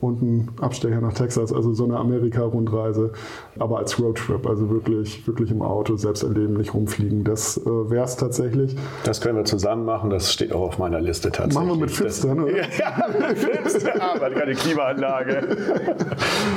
und 0.00 0.22
ein 0.22 0.48
Abstecher 0.60 1.00
nach 1.00 1.12
Texas, 1.12 1.52
also 1.52 1.72
so 1.72 1.84
eine 1.84 1.96
Amerika-Rundreise, 1.96 3.12
aber 3.58 3.78
als 3.78 4.00
Roadtrip, 4.00 4.46
also 4.46 4.70
wirklich, 4.70 5.26
wirklich 5.26 5.50
im 5.50 5.62
Auto, 5.62 5.96
selbst 5.96 6.22
erleben, 6.22 6.54
nicht 6.54 6.74
rumfliegen. 6.74 7.24
Das 7.24 7.56
äh, 7.56 7.66
wäre 7.66 8.04
es 8.04 8.16
tatsächlich. 8.16 8.76
Das 9.04 9.20
können 9.20 9.38
wir 9.38 9.44
zusammen 9.44 9.84
machen, 9.84 10.10
das 10.10 10.32
steht 10.32 10.52
auch 10.52 10.62
auf 10.62 10.78
meiner 10.78 11.00
Liste 11.00 11.30
tatsächlich. 11.30 11.54
Machen 11.54 11.68
wir 11.68 11.86
mit 11.86 11.90
Fips 11.90 12.20
dann, 12.20 12.40
oder? 12.40 12.52
ja, 12.78 13.08
mit 13.28 13.38
Fips, 13.38 13.84
aber 13.84 14.30
keine 14.30 14.54
Klimaanlage. 14.54 15.56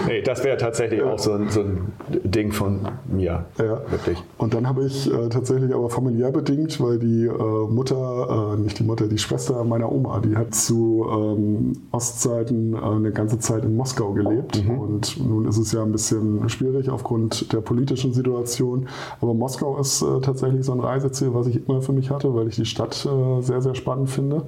nee, 0.07 0.21
das 0.21 0.43
wäre 0.43 0.57
tatsächlich 0.57 0.99
ja. 0.99 1.11
auch 1.11 1.19
so 1.19 1.33
ein, 1.33 1.49
so 1.49 1.61
ein, 1.61 1.93
Ding 2.23 2.51
von 2.51 2.87
mir, 3.05 3.45
ja. 3.57 3.81
wirklich. 3.89 4.21
Und 4.37 4.53
dann 4.53 4.67
habe 4.67 4.85
ich 4.85 5.11
äh, 5.11 5.29
tatsächlich 5.29 5.73
aber 5.73 5.89
familiär 5.89 6.31
bedingt, 6.31 6.79
weil 6.81 6.99
die 6.99 7.25
äh, 7.25 7.67
Mutter, 7.69 8.53
äh, 8.53 8.59
nicht 8.59 8.79
die 8.79 8.83
Mutter, 8.83 9.07
die 9.07 9.17
Schwester 9.17 9.63
meiner 9.63 9.91
Oma, 9.91 10.19
die 10.19 10.35
hat 10.35 10.53
zu 10.53 11.05
ähm, 11.09 11.73
Ostzeiten 11.91 12.73
äh, 12.73 12.77
eine 12.77 13.11
ganze 13.15 13.39
Zeit 13.39 13.65
in 13.65 13.75
Moskau 13.75 14.13
gelebt 14.13 14.63
mhm. 14.63 14.79
und 14.79 15.27
nun 15.27 15.47
ist 15.47 15.57
es 15.57 15.71
ja 15.71 15.81
ein 15.81 15.91
bisschen 15.91 16.47
schwierig 16.49 16.89
aufgrund 16.89 17.51
der 17.51 17.61
politischen 17.61 18.13
Situation. 18.13 18.87
Aber 19.21 19.33
Moskau 19.33 19.79
ist 19.79 20.01
äh, 20.01 20.21
tatsächlich 20.21 20.65
so 20.65 20.73
ein 20.73 20.79
Reiseziel, 20.79 21.33
was 21.33 21.47
ich 21.47 21.67
immer 21.67 21.81
für 21.81 21.93
mich 21.93 22.11
hatte, 22.11 22.35
weil 22.35 22.47
ich 22.47 22.55
die 22.55 22.65
Stadt 22.65 23.05
äh, 23.05 23.41
sehr, 23.41 23.61
sehr 23.61 23.75
spannend 23.75 24.09
finde. 24.09 24.43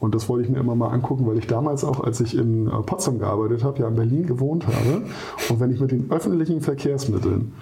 Und 0.00 0.14
das 0.14 0.28
wollte 0.28 0.44
ich 0.44 0.50
mir 0.50 0.58
immer 0.58 0.74
mal 0.74 0.88
angucken, 0.88 1.26
weil 1.26 1.38
ich 1.38 1.46
damals 1.46 1.82
auch, 1.82 2.04
als 2.04 2.20
ich 2.20 2.36
in 2.36 2.66
äh, 2.66 2.70
Potsdam 2.70 3.18
gearbeitet 3.18 3.64
habe, 3.64 3.80
ja 3.80 3.88
in 3.88 3.94
Berlin 3.94 4.26
gewohnt 4.26 4.66
habe. 4.66 5.02
Und 5.48 5.60
wenn 5.60 5.72
ich 5.72 5.80
mit 5.80 5.92
den 5.92 6.10
öffentlichen 6.10 6.60
Verkehrsmitteln 6.60 7.52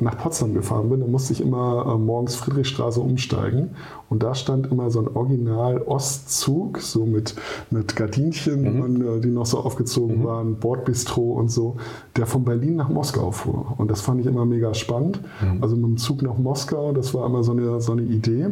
nach 0.00 0.16
Potsdam 0.18 0.54
gefahren 0.54 0.88
bin, 0.88 1.00
dann 1.00 1.10
musste 1.10 1.32
ich 1.32 1.40
immer 1.40 1.86
äh, 1.86 1.98
morgens 1.98 2.34
Friedrichstraße 2.36 3.00
umsteigen. 3.00 3.70
Und 4.08 4.22
da 4.22 4.34
stand 4.34 4.70
immer 4.70 4.90
so 4.90 5.00
ein 5.00 5.08
Original-Ostzug, 5.08 6.78
so 6.78 7.06
mit, 7.06 7.34
mit 7.70 7.96
Gardinchen, 7.96 8.62
mhm. 8.62 9.18
äh, 9.18 9.20
die 9.20 9.28
noch 9.28 9.46
so 9.46 9.58
aufgezogen 9.58 10.20
mhm. 10.20 10.24
waren, 10.24 10.56
Bordbistro 10.56 11.32
und 11.32 11.50
so, 11.50 11.76
der 12.16 12.26
von 12.26 12.44
Berlin 12.44 12.76
nach 12.76 12.88
Moskau 12.88 13.30
fuhr. 13.30 13.74
Und 13.78 13.90
das 13.90 14.00
fand 14.00 14.20
ich 14.20 14.26
immer 14.26 14.44
mega 14.44 14.74
spannend. 14.74 15.20
Mhm. 15.40 15.62
Also 15.62 15.76
mit 15.76 15.84
dem 15.84 15.96
Zug 15.96 16.22
nach 16.22 16.38
Moskau, 16.38 16.92
das 16.92 17.14
war 17.14 17.26
immer 17.26 17.44
so 17.44 17.52
eine, 17.52 17.80
so 17.80 17.92
eine 17.92 18.02
Idee. 18.02 18.48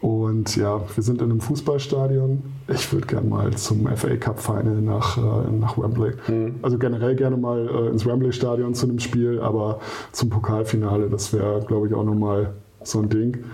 Und 0.00 0.54
ja, 0.56 0.80
wir 0.94 1.02
sind 1.02 1.20
in 1.20 1.30
einem 1.30 1.40
Fußballstadion. 1.40 2.42
Ich 2.68 2.92
würde 2.92 3.06
gerne 3.06 3.28
mal 3.28 3.52
zum 3.54 3.86
FA 3.96 4.16
Cup 4.16 4.40
Final 4.40 4.80
nach, 4.80 5.18
äh, 5.18 5.50
nach 5.50 5.76
Wembley. 5.76 6.12
Mhm. 6.28 6.56
Also 6.62 6.78
generell 6.78 7.16
gerne 7.16 7.36
mal 7.36 7.68
äh, 7.68 7.88
ins 7.88 8.06
Wembley 8.06 8.32
Stadion 8.32 8.74
zu 8.74 8.86
einem 8.86 9.00
Spiel, 9.00 9.40
aber 9.40 9.80
zum 10.12 10.30
Pokalfinale, 10.30 11.08
das 11.08 11.32
wäre, 11.32 11.64
glaube 11.66 11.88
ich, 11.88 11.94
auch 11.94 12.04
nochmal 12.04 12.54
so 12.82 13.00
ein 13.00 13.08
Ding. 13.08 13.44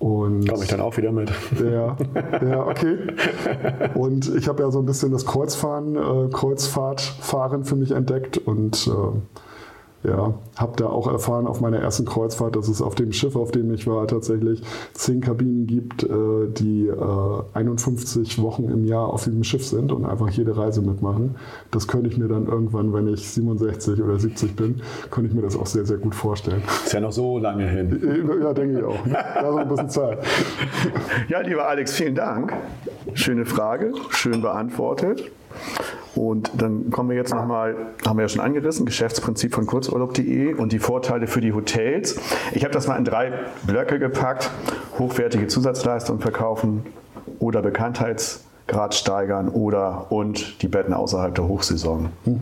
Und 0.00 0.48
Komme 0.48 0.64
ich 0.64 0.68
dann 0.68 0.80
auch 0.80 0.96
wieder 0.96 1.12
mit. 1.12 1.30
Ja, 1.60 1.96
ja 2.44 2.66
okay. 2.66 2.98
Und 3.94 4.34
ich 4.34 4.48
habe 4.48 4.64
ja 4.64 4.70
so 4.72 4.80
ein 4.80 4.86
bisschen 4.86 5.12
das 5.12 5.24
Kreuzfahren, 5.24 5.94
äh, 5.94 6.28
Kreuzfahrtfahren 6.32 7.64
für 7.64 7.76
mich 7.76 7.92
entdeckt 7.92 8.38
und 8.38 8.88
äh, 8.88 8.90
Ja, 10.04 10.34
habe 10.56 10.72
da 10.76 10.86
auch 10.86 11.06
erfahren 11.06 11.46
auf 11.46 11.60
meiner 11.60 11.78
ersten 11.78 12.04
Kreuzfahrt, 12.04 12.56
dass 12.56 12.68
es 12.68 12.82
auf 12.82 12.96
dem 12.96 13.12
Schiff, 13.12 13.36
auf 13.36 13.52
dem 13.52 13.72
ich 13.72 13.86
war, 13.86 14.08
tatsächlich 14.08 14.60
zehn 14.94 15.20
Kabinen 15.20 15.66
gibt, 15.66 16.02
äh, 16.02 16.48
die 16.48 16.90
51 17.52 18.38
äh, 18.38 18.42
Wochen 18.42 18.64
im 18.64 18.84
Jahr 18.84 19.06
auf 19.08 19.24
diesem 19.24 19.44
Schiff 19.44 19.64
sind 19.64 19.92
und 19.92 20.04
einfach 20.04 20.28
jede 20.30 20.56
Reise 20.56 20.82
mitmachen. 20.82 21.36
Das 21.70 21.86
könnte 21.86 22.08
ich 22.08 22.18
mir 22.18 22.26
dann 22.26 22.46
irgendwann, 22.46 22.92
wenn 22.92 23.06
ich 23.06 23.28
67 23.30 24.02
oder 24.02 24.18
70 24.18 24.56
bin, 24.56 24.82
könnte 25.10 25.30
ich 25.30 25.36
mir 25.36 25.42
das 25.42 25.56
auch 25.56 25.66
sehr, 25.66 25.84
sehr 25.86 25.98
gut 25.98 26.16
vorstellen. 26.16 26.62
Ist 26.84 26.92
ja 26.92 27.00
noch 27.00 27.12
so 27.12 27.38
lange 27.38 27.68
hin. 27.68 28.02
Äh, 28.02 28.42
ja, 28.42 28.52
denke 28.52 28.78
ich 28.78 28.84
auch. 28.84 28.98
Da 29.06 29.50
ist 29.50 29.56
ein 29.56 29.68
bisschen 29.68 29.90
Zeit. 29.90 30.18
Ja, 31.28 31.40
lieber 31.40 31.68
Alex, 31.68 31.92
vielen 31.92 32.16
Dank. 32.16 32.52
Schöne 33.14 33.44
Frage, 33.44 33.92
schön 34.10 34.42
beantwortet. 34.42 35.30
Und 36.14 36.50
dann 36.56 36.90
kommen 36.90 37.08
wir 37.08 37.16
jetzt 37.16 37.34
nochmal, 37.34 37.74
haben 38.06 38.18
wir 38.18 38.22
ja 38.22 38.28
schon 38.28 38.42
angerissen, 38.42 38.84
Geschäftsprinzip 38.84 39.54
von 39.54 39.66
kurzurlaub.de 39.66 40.54
und 40.54 40.72
die 40.72 40.78
Vorteile 40.78 41.26
für 41.26 41.40
die 41.40 41.52
Hotels. 41.52 42.20
Ich 42.52 42.64
habe 42.64 42.74
das 42.74 42.86
mal 42.86 42.96
in 42.96 43.04
drei 43.04 43.32
Blöcke 43.62 43.98
gepackt. 43.98 44.50
Hochwertige 44.98 45.46
Zusatzleistungen 45.46 46.20
verkaufen 46.20 46.84
oder 47.38 47.62
Bekanntheitsgrad 47.62 48.94
steigern 48.94 49.48
oder 49.48 50.06
und 50.10 50.62
die 50.62 50.68
Betten 50.68 50.92
außerhalb 50.92 51.34
der 51.34 51.48
Hochsaison. 51.48 52.10
Hm. 52.24 52.40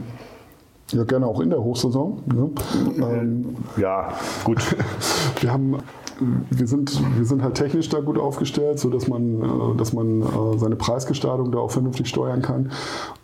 Ja, 0.92 1.04
gerne 1.04 1.26
auch 1.26 1.38
in 1.38 1.50
der 1.50 1.62
Hochsaison. 1.62 2.20
Ne? 2.26 2.50
Ähm, 2.98 3.56
ja, 3.76 4.12
gut. 4.42 4.58
wir 5.40 5.52
haben 5.52 5.76
wir 6.20 6.66
sind, 6.66 7.00
wir 7.16 7.24
sind 7.24 7.42
halt 7.42 7.54
technisch 7.54 7.88
da 7.88 8.00
gut 8.00 8.18
aufgestellt, 8.18 8.78
sodass 8.78 9.08
man, 9.08 9.42
äh, 9.42 9.76
dass 9.76 9.92
man 9.92 10.22
äh, 10.22 10.58
seine 10.58 10.76
Preisgestaltung 10.76 11.52
da 11.52 11.58
auch 11.58 11.70
vernünftig 11.70 12.08
steuern 12.08 12.42
kann 12.42 12.70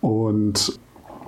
und 0.01 0.79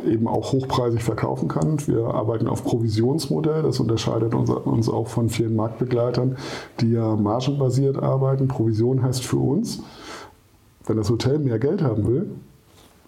eben 0.06 0.28
auch 0.28 0.52
hochpreisig 0.52 1.02
verkaufen 1.02 1.48
kann. 1.48 1.86
Wir 1.86 2.06
arbeiten 2.06 2.46
auf 2.46 2.64
Provisionsmodell, 2.64 3.62
das 3.62 3.80
unterscheidet 3.80 4.34
uns, 4.34 4.50
uns 4.50 4.88
auch 4.88 5.08
von 5.08 5.28
vielen 5.28 5.56
Marktbegleitern, 5.56 6.36
die 6.80 6.92
ja 6.92 7.16
margenbasiert 7.16 8.00
arbeiten. 8.00 8.48
Provision 8.48 9.02
heißt 9.02 9.24
für 9.24 9.38
uns, 9.38 9.82
wenn 10.86 10.96
das 10.96 11.10
Hotel 11.10 11.38
mehr 11.38 11.58
Geld 11.58 11.82
haben 11.82 12.06
will, 12.06 12.30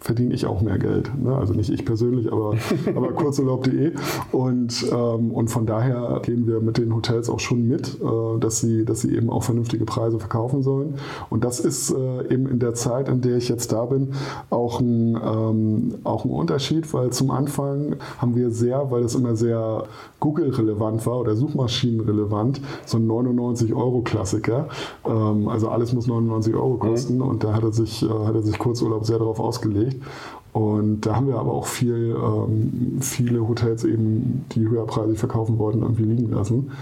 verdiene 0.01 0.32
ich 0.34 0.46
auch 0.46 0.62
mehr 0.62 0.78
Geld. 0.78 1.11
Ne? 1.22 1.36
Also 1.36 1.53
nicht 1.53 1.70
ich 1.70 1.84
persönlich, 1.84 2.32
aber, 2.32 2.55
aber 2.96 3.12
kurzurlaub.de. 3.12 3.92
Und, 4.32 4.86
ähm, 4.90 5.30
und 5.30 5.48
von 5.48 5.66
daher 5.66 6.20
gehen 6.24 6.46
wir 6.46 6.61
mit 6.61 6.78
den 6.78 6.94
Hotels 6.94 7.28
auch 7.28 7.38
schon 7.38 7.68
mit, 7.68 8.01
äh, 8.01 8.38
dass, 8.40 8.61
sie, 8.61 8.86
dass 8.86 9.03
sie 9.03 9.14
eben 9.14 9.28
auch 9.28 9.42
vernünftige 9.42 9.84
Preise 9.84 10.18
verkaufen 10.18 10.62
sollen. 10.62 10.94
Und 11.28 11.44
das 11.44 11.61
ist 11.61 11.90
äh, 11.90 12.32
eben 12.32 12.48
in 12.48 12.59
der 12.59 12.72
Zeit, 12.72 13.09
in 13.09 13.20
der 13.20 13.36
ich 13.36 13.51
jetzt 13.51 13.72
da 13.72 13.84
bin, 13.84 14.14
auch 14.48 14.80
ein, 14.80 15.16
ähm, 15.22 15.94
auch 16.05 16.24
ein 16.24 16.30
Unterschied, 16.30 16.92
weil 16.94 17.11
zum 17.11 17.30
Anfang 17.30 17.96
haben 18.18 18.34
wir 18.34 18.51
sehr, 18.51 18.90
weil 18.90 19.05
es 19.05 19.14
immer 19.14 19.36
sehr 19.36 19.84
Google-relevant 20.18 21.05
war 21.05 21.20
oder 21.20 21.36
Suchmaschinen-relevant, 21.36 22.62
so 22.86 22.96
ein 22.96 23.07
99-Euro-Klassiker. 23.07 24.68
Ähm, 25.05 25.48
also 25.48 25.68
alles 25.68 25.92
muss 25.92 26.07
99 26.07 26.55
Euro 26.55 26.78
kosten 26.78 27.16
mhm. 27.16 27.22
und 27.22 27.44
da 27.44 27.53
hat 27.53 27.64
er 27.64 27.72
sich, 27.72 28.03
äh, 28.03 28.09
hat 28.09 28.34
er 28.34 28.42
sich 28.42 28.59
Kurzurlaub 28.59 29.05
sehr 29.05 29.18
darauf 29.18 29.40
ausgelegt 29.40 29.89
gelegt. 29.91 30.07
Und 30.53 31.03
da 31.03 31.16
haben 31.16 31.28
wir 31.28 31.36
aber 31.36 31.53
auch 31.53 31.66
viel, 31.66 32.16
ähm, 32.16 32.99
viele 33.01 33.47
Hotels 33.47 33.84
eben, 33.84 34.45
die 34.53 34.68
höherpreisig 34.68 35.18
verkaufen 35.18 35.59
wollten, 35.59 35.82
irgendwie 35.82 36.05
liegen 36.05 36.30
lassen. 36.30 36.72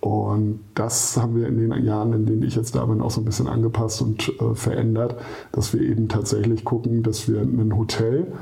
Und 0.00 0.60
das 0.74 1.18
haben 1.18 1.36
wir 1.36 1.46
in 1.46 1.58
den 1.58 1.84
Jahren, 1.84 2.14
in 2.14 2.24
denen 2.24 2.42
ich 2.42 2.54
jetzt 2.54 2.74
da 2.74 2.86
bin, 2.86 3.02
auch 3.02 3.10
so 3.10 3.20
ein 3.20 3.26
bisschen 3.26 3.46
angepasst 3.46 4.00
und 4.00 4.32
äh, 4.40 4.54
verändert, 4.54 5.16
dass 5.52 5.74
wir 5.74 5.82
eben 5.82 6.08
tatsächlich 6.08 6.64
gucken, 6.64 7.02
dass 7.02 7.28
wir 7.28 7.42
ein 7.42 7.76
Hotel 7.76 8.32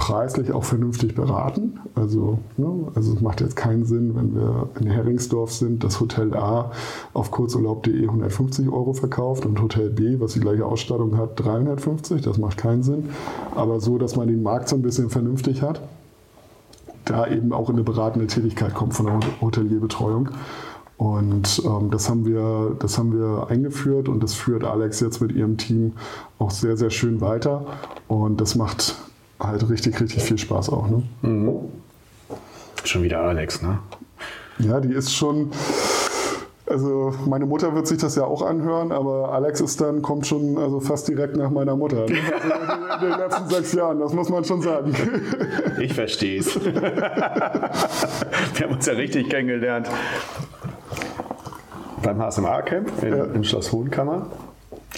preislich 0.00 0.50
auch 0.52 0.64
vernünftig 0.64 1.14
beraten. 1.14 1.78
Also, 1.94 2.38
ne, 2.56 2.88
also 2.94 3.12
es 3.12 3.20
macht 3.20 3.42
jetzt 3.42 3.54
keinen 3.54 3.84
Sinn, 3.84 4.16
wenn 4.16 4.34
wir 4.34 4.70
in 4.80 4.86
Heringsdorf 4.86 5.52
sind, 5.52 5.84
dass 5.84 6.00
Hotel 6.00 6.34
A 6.34 6.72
auf 7.12 7.30
kurzurlaub.de 7.30 8.04
150 8.04 8.70
Euro 8.70 8.94
verkauft 8.94 9.44
und 9.44 9.60
Hotel 9.60 9.90
B, 9.90 10.18
was 10.18 10.32
die 10.32 10.40
gleiche 10.40 10.64
Ausstattung 10.64 11.18
hat, 11.18 11.38
350. 11.38 12.22
Das 12.22 12.38
macht 12.38 12.56
keinen 12.56 12.82
Sinn. 12.82 13.10
Aber 13.54 13.78
so, 13.78 13.98
dass 13.98 14.16
man 14.16 14.26
den 14.26 14.42
Markt 14.42 14.70
so 14.70 14.76
ein 14.76 14.82
bisschen 14.82 15.10
vernünftig 15.10 15.60
hat, 15.60 15.82
da 17.04 17.26
eben 17.26 17.52
auch 17.52 17.68
in 17.68 17.76
eine 17.76 17.84
beratende 17.84 18.26
Tätigkeit 18.26 18.74
kommt 18.74 18.94
von 18.94 19.04
der 19.04 19.20
Hotelierbetreuung. 19.42 20.30
Und 20.96 21.62
ähm, 21.66 21.90
das, 21.90 22.08
haben 22.08 22.24
wir, 22.24 22.74
das 22.78 22.96
haben 22.96 23.12
wir 23.12 23.48
eingeführt 23.50 24.08
und 24.08 24.22
das 24.22 24.32
führt 24.32 24.64
Alex 24.64 25.00
jetzt 25.00 25.20
mit 25.20 25.32
ihrem 25.32 25.58
Team 25.58 25.92
auch 26.38 26.50
sehr, 26.50 26.78
sehr 26.78 26.90
schön 26.90 27.20
weiter. 27.20 27.66
Und 28.08 28.40
das 28.40 28.54
macht 28.54 28.96
halt 29.40 29.68
richtig, 29.68 30.00
richtig 30.00 30.22
viel 30.22 30.38
Spaß 30.38 30.70
auch. 30.70 30.88
Ne? 30.88 31.02
Mhm. 31.22 31.58
Schon 32.84 33.02
wieder 33.02 33.20
Alex, 33.20 33.62
ne? 33.62 33.78
Ja, 34.58 34.80
die 34.80 34.92
ist 34.92 35.14
schon. 35.14 35.50
Also 36.66 37.12
meine 37.26 37.46
Mutter 37.46 37.74
wird 37.74 37.88
sich 37.88 37.98
das 37.98 38.14
ja 38.14 38.24
auch 38.24 38.42
anhören, 38.42 38.92
aber 38.92 39.32
Alex 39.32 39.60
ist 39.60 39.80
dann, 39.80 40.02
kommt 40.02 40.28
schon 40.28 40.56
also 40.56 40.78
fast 40.78 41.08
direkt 41.08 41.36
nach 41.36 41.50
meiner 41.50 41.74
Mutter. 41.74 42.06
Ne? 42.06 42.16
Also 42.90 43.06
in 43.06 43.12
den 43.12 43.20
letzten 43.20 43.48
sechs 43.48 43.72
Jahren, 43.72 43.98
das 43.98 44.12
muss 44.12 44.28
man 44.28 44.44
schon 44.44 44.60
sagen. 44.60 44.94
Ich 45.80 45.94
verstehe 45.94 46.40
es. 46.40 46.54
Wir 46.62 46.72
haben 48.62 48.74
uns 48.74 48.84
ja 48.84 48.92
richtig 48.92 49.30
kennengelernt 49.30 49.88
beim 52.02 52.20
HSMA-Camp 52.20 52.90
ja. 53.02 53.24
im 53.24 53.42
Schloss 53.44 53.72
Hohenkammer. 53.72 54.26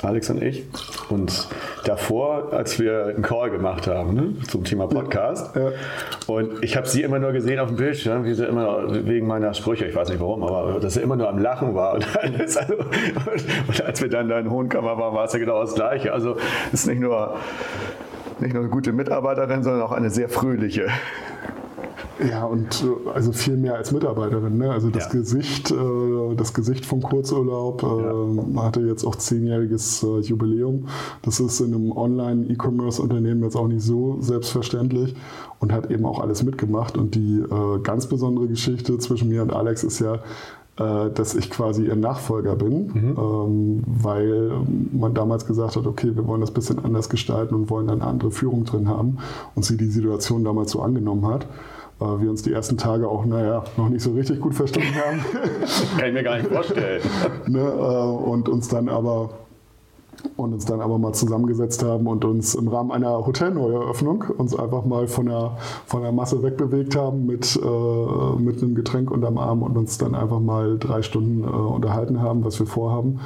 Alex 0.01 0.30
und 0.30 0.43
ich. 0.43 0.64
Und 1.11 1.49
davor, 1.84 2.53
als 2.53 2.78
wir 2.78 3.07
einen 3.07 3.22
Call 3.22 3.51
gemacht 3.51 3.86
haben 3.86 4.14
ne, 4.14 4.34
zum 4.49 4.64
Thema 4.64 4.86
Podcast. 4.86 5.55
Ja. 5.55 5.70
Und 6.26 6.64
ich 6.64 6.76
habe 6.76 6.88
sie 6.88 7.03
immer 7.03 7.18
nur 7.18 7.32
gesehen 7.32 7.59
auf 7.61 7.68
dem 7.68 7.76
Bildschirm, 7.76 8.24
wie 8.24 8.34
sie 8.34 8.47
immer 8.47 9.07
wegen 9.07 9.26
meiner 9.26 9.53
Sprüche, 9.55 9.84
ich 9.84 9.95
weiß 9.95 10.09
nicht 10.09 10.20
warum, 10.20 10.43
aber 10.43 10.80
dass 10.80 10.95
sie 10.95 11.01
immer 11.01 11.16
nur 11.16 11.28
am 11.28 11.38
Lachen 11.38 11.74
war. 11.74 11.95
Und, 11.95 12.07
alles, 12.20 12.57
also, 12.57 12.74
und 12.74 13.84
als 13.84 14.01
wir 14.01 14.09
dann 14.09 14.28
da 14.28 14.38
in 14.38 14.51
Hohenkammer 14.51 14.97
waren, 14.99 15.14
war 15.14 15.24
es 15.24 15.32
ja 15.32 15.38
genau 15.38 15.61
das 15.61 15.74
Gleiche. 15.74 16.12
Also 16.12 16.36
es 16.72 16.80
ist 16.80 16.86
nicht 16.86 17.01
nur, 17.01 17.36
nicht 18.40 18.55
nur 18.55 18.62
eine 18.62 18.70
gute 18.70 18.93
Mitarbeiterin, 18.93 19.62
sondern 19.62 19.82
auch 19.82 19.93
eine 19.93 20.11
sehr 20.11 20.28
fröhliche. 20.28 20.88
Ja, 22.28 22.44
und 22.44 22.82
äh, 22.82 23.11
also 23.11 23.32
viel 23.32 23.57
mehr 23.57 23.74
als 23.74 23.92
Mitarbeiterin. 23.92 24.59
Ne? 24.59 24.70
Also 24.70 24.90
das 24.90 25.05
ja. 25.07 25.20
Gesicht, 25.20 25.70
äh, 25.70 26.34
das 26.36 26.55
Gesicht 26.55 26.84
vom 26.86 27.03
Kurzurlaub 27.03 27.82
äh, 27.82 28.55
ja. 28.55 28.62
hatte 28.62 28.80
jetzt 28.80 29.05
auch 29.05 29.16
zehnjähriges 29.16 30.03
äh, 30.03 30.20
Jubiläum. 30.20 30.88
Das 31.22 31.40
ist 31.40 31.61
in 31.61 31.74
einem 31.74 31.92
Online-E-Commerce-Unternehmen 31.92 33.42
jetzt 33.42 33.57
auch 33.57 33.68
nicht 33.68 33.82
so 33.82 34.18
selbstverständlich 34.20 35.14
und 35.61 35.72
hat 35.72 35.90
eben 35.90 36.05
auch 36.05 36.20
alles 36.20 36.42
mitgemacht. 36.42 36.96
Und 36.96 37.14
die 37.14 37.40
äh, 37.40 37.78
ganz 37.82 38.07
besondere 38.07 38.48
Geschichte 38.48 38.98
zwischen 38.98 39.28
mir 39.28 39.42
und 39.42 39.53
Alex 39.53 39.84
ist 39.84 40.00
ja, 40.00 40.18
äh, 40.78 41.11
dass 41.11 41.34
ich 41.34 41.50
quasi 41.50 41.86
ihr 41.86 41.96
Nachfolger 41.96 42.57
bin, 42.57 42.86
mhm. 42.86 43.16
ähm, 43.18 43.82
weil 43.86 44.53
man 44.92 45.12
damals 45.12 45.46
gesagt 45.46 45.76
hat, 45.76 45.86
okay, 45.86 46.16
wir 46.16 46.26
wollen 46.26 46.40
das 46.40 46.50
ein 46.50 46.55
bisschen 46.55 46.84
anders 46.84 47.09
gestalten 47.11 47.55
und 47.55 47.68
wollen 47.68 47.88
dann 47.88 48.00
eine 48.00 48.11
andere 48.11 48.30
Führung 48.30 48.64
drin 48.64 48.88
haben 48.88 49.18
und 49.55 49.64
sie 49.64 49.76
die 49.76 49.86
Situation 49.86 50.44
damals 50.44 50.72
so 50.72 50.80
angenommen 50.80 51.26
hat 51.26 51.46
wir 52.20 52.30
uns 52.30 52.42
die 52.42 52.53
ersten 52.53 52.76
Tage 52.76 53.09
auch, 53.09 53.24
naja, 53.24 53.64
noch 53.76 53.88
nicht 53.88 54.03
so 54.03 54.12
richtig 54.12 54.40
gut 54.40 54.55
verstanden 54.55 54.94
haben. 54.94 55.24
Kann 55.98 56.09
ich 56.09 56.14
mir 56.14 56.22
gar 56.22 56.36
nicht 56.38 56.48
vorstellen. 56.48 57.03
ne, 57.46 57.61
äh, 57.61 58.28
und 58.28 58.48
uns 58.48 58.68
dann 58.68 58.88
aber 58.88 59.30
und 60.36 60.53
uns 60.53 60.64
dann 60.64 60.80
aber 60.80 60.98
mal 60.98 61.12
zusammengesetzt 61.12 61.82
haben 61.82 62.07
und 62.07 62.24
uns 62.24 62.55
im 62.55 62.68
Rahmen 62.68 62.92
einer 62.92 63.26
Hotelneueröffnung 63.26 64.24
uns 64.36 64.55
einfach 64.55 64.84
mal 64.84 65.09
von 65.09 65.26
der, 65.26 65.57
von 65.86 66.03
der 66.03 66.12
Masse 66.12 66.42
wegbewegt 66.42 66.96
haben 66.96 67.26
mit, 67.26 67.57
äh, 67.57 68.40
mit 68.40 68.62
einem 68.62 68.74
Getränk 68.74 69.11
unterm 69.11 69.38
Arm 69.38 69.62
und 69.62 69.76
uns 69.76 69.98
dann 69.98 70.14
einfach 70.14 70.40
mal 70.40 70.78
drei 70.78 71.03
Stunden 71.03 71.42
äh, 71.42 71.46
unterhalten 71.46 72.20
haben, 72.20 72.44
was 72.44 72.59
wir 72.59 72.66
vorhaben 72.66 73.20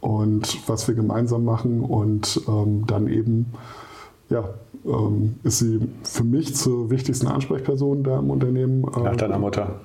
und 0.00 0.66
was 0.68 0.88
wir 0.88 0.94
gemeinsam 0.94 1.44
machen 1.44 1.82
und 1.82 2.40
ähm, 2.48 2.86
dann 2.86 3.08
eben 3.08 3.52
ja, 4.30 4.48
ähm, 4.86 5.34
ist 5.42 5.58
sie 5.58 5.80
für 6.04 6.24
mich 6.24 6.54
zur 6.54 6.90
wichtigsten 6.90 7.26
Ansprechperson 7.26 8.02
da 8.02 8.18
im 8.18 8.30
Unternehmen. 8.30 8.84
Ähm, 8.96 9.02
Nach 9.02 9.16
deiner 9.16 9.38
Mutter. 9.38 9.80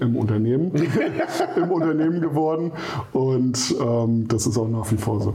Im 0.00 0.16
Unternehmen. 0.16 0.72
Im 1.56 1.70
Unternehmen 1.70 2.20
geworden. 2.20 2.72
Und 3.12 3.76
ähm, 3.80 4.26
das 4.28 4.46
ist 4.46 4.56
auch 4.56 4.68
nach 4.68 4.90
wie 4.90 4.96
vor 4.96 5.20
so. 5.20 5.34